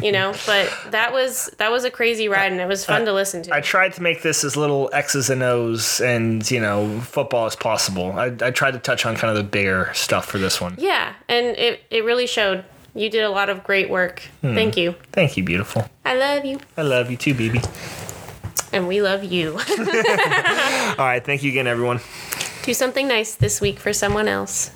you 0.00 0.12
know, 0.12 0.32
but 0.46 0.72
that 0.90 1.12
was 1.12 1.50
that 1.58 1.72
was 1.72 1.82
a 1.82 1.90
crazy 1.90 2.28
ride 2.28 2.52
and 2.52 2.60
it 2.60 2.68
was 2.68 2.84
fun 2.84 3.06
to 3.06 3.12
listen 3.12 3.42
to. 3.42 3.52
I 3.52 3.60
tried 3.60 3.94
to 3.94 4.02
make 4.02 4.22
this 4.22 4.44
as 4.44 4.56
little 4.56 4.88
X's 4.92 5.30
and 5.30 5.42
O's 5.42 6.00
and, 6.00 6.48
you 6.48 6.60
know, 6.60 7.00
football 7.00 7.46
as 7.46 7.56
possible. 7.56 8.12
I, 8.12 8.26
I 8.40 8.52
tried 8.52 8.74
to 8.74 8.78
touch 8.78 9.04
on 9.04 9.16
kind 9.16 9.36
of 9.36 9.36
the 9.36 9.50
bigger 9.50 9.90
stuff 9.94 10.26
for 10.26 10.38
this 10.38 10.60
one. 10.60 10.76
yeah, 10.78 11.14
and 11.28 11.46
it 11.56 11.82
it 11.90 12.04
really 12.04 12.28
showed. 12.28 12.64
You 12.94 13.10
did 13.10 13.24
a 13.24 13.30
lot 13.30 13.48
of 13.48 13.64
great 13.64 13.90
work. 13.90 14.22
Hmm. 14.40 14.54
Thank 14.54 14.76
you. 14.76 14.94
Thank 15.12 15.36
you, 15.36 15.42
beautiful. 15.42 15.88
I 16.04 16.14
love 16.14 16.44
you. 16.44 16.60
I 16.76 16.82
love 16.82 17.10
you 17.10 17.16
too, 17.16 17.34
baby. 17.34 17.60
And 18.72 18.86
we 18.88 19.02
love 19.02 19.24
you. 19.24 19.52
All 20.98 21.06
right. 21.06 21.22
Thank 21.24 21.42
you 21.42 21.50
again, 21.50 21.66
everyone. 21.66 22.00
Do 22.62 22.72
something 22.74 23.08
nice 23.08 23.34
this 23.34 23.60
week 23.60 23.78
for 23.78 23.92
someone 23.92 24.28
else. 24.28 24.70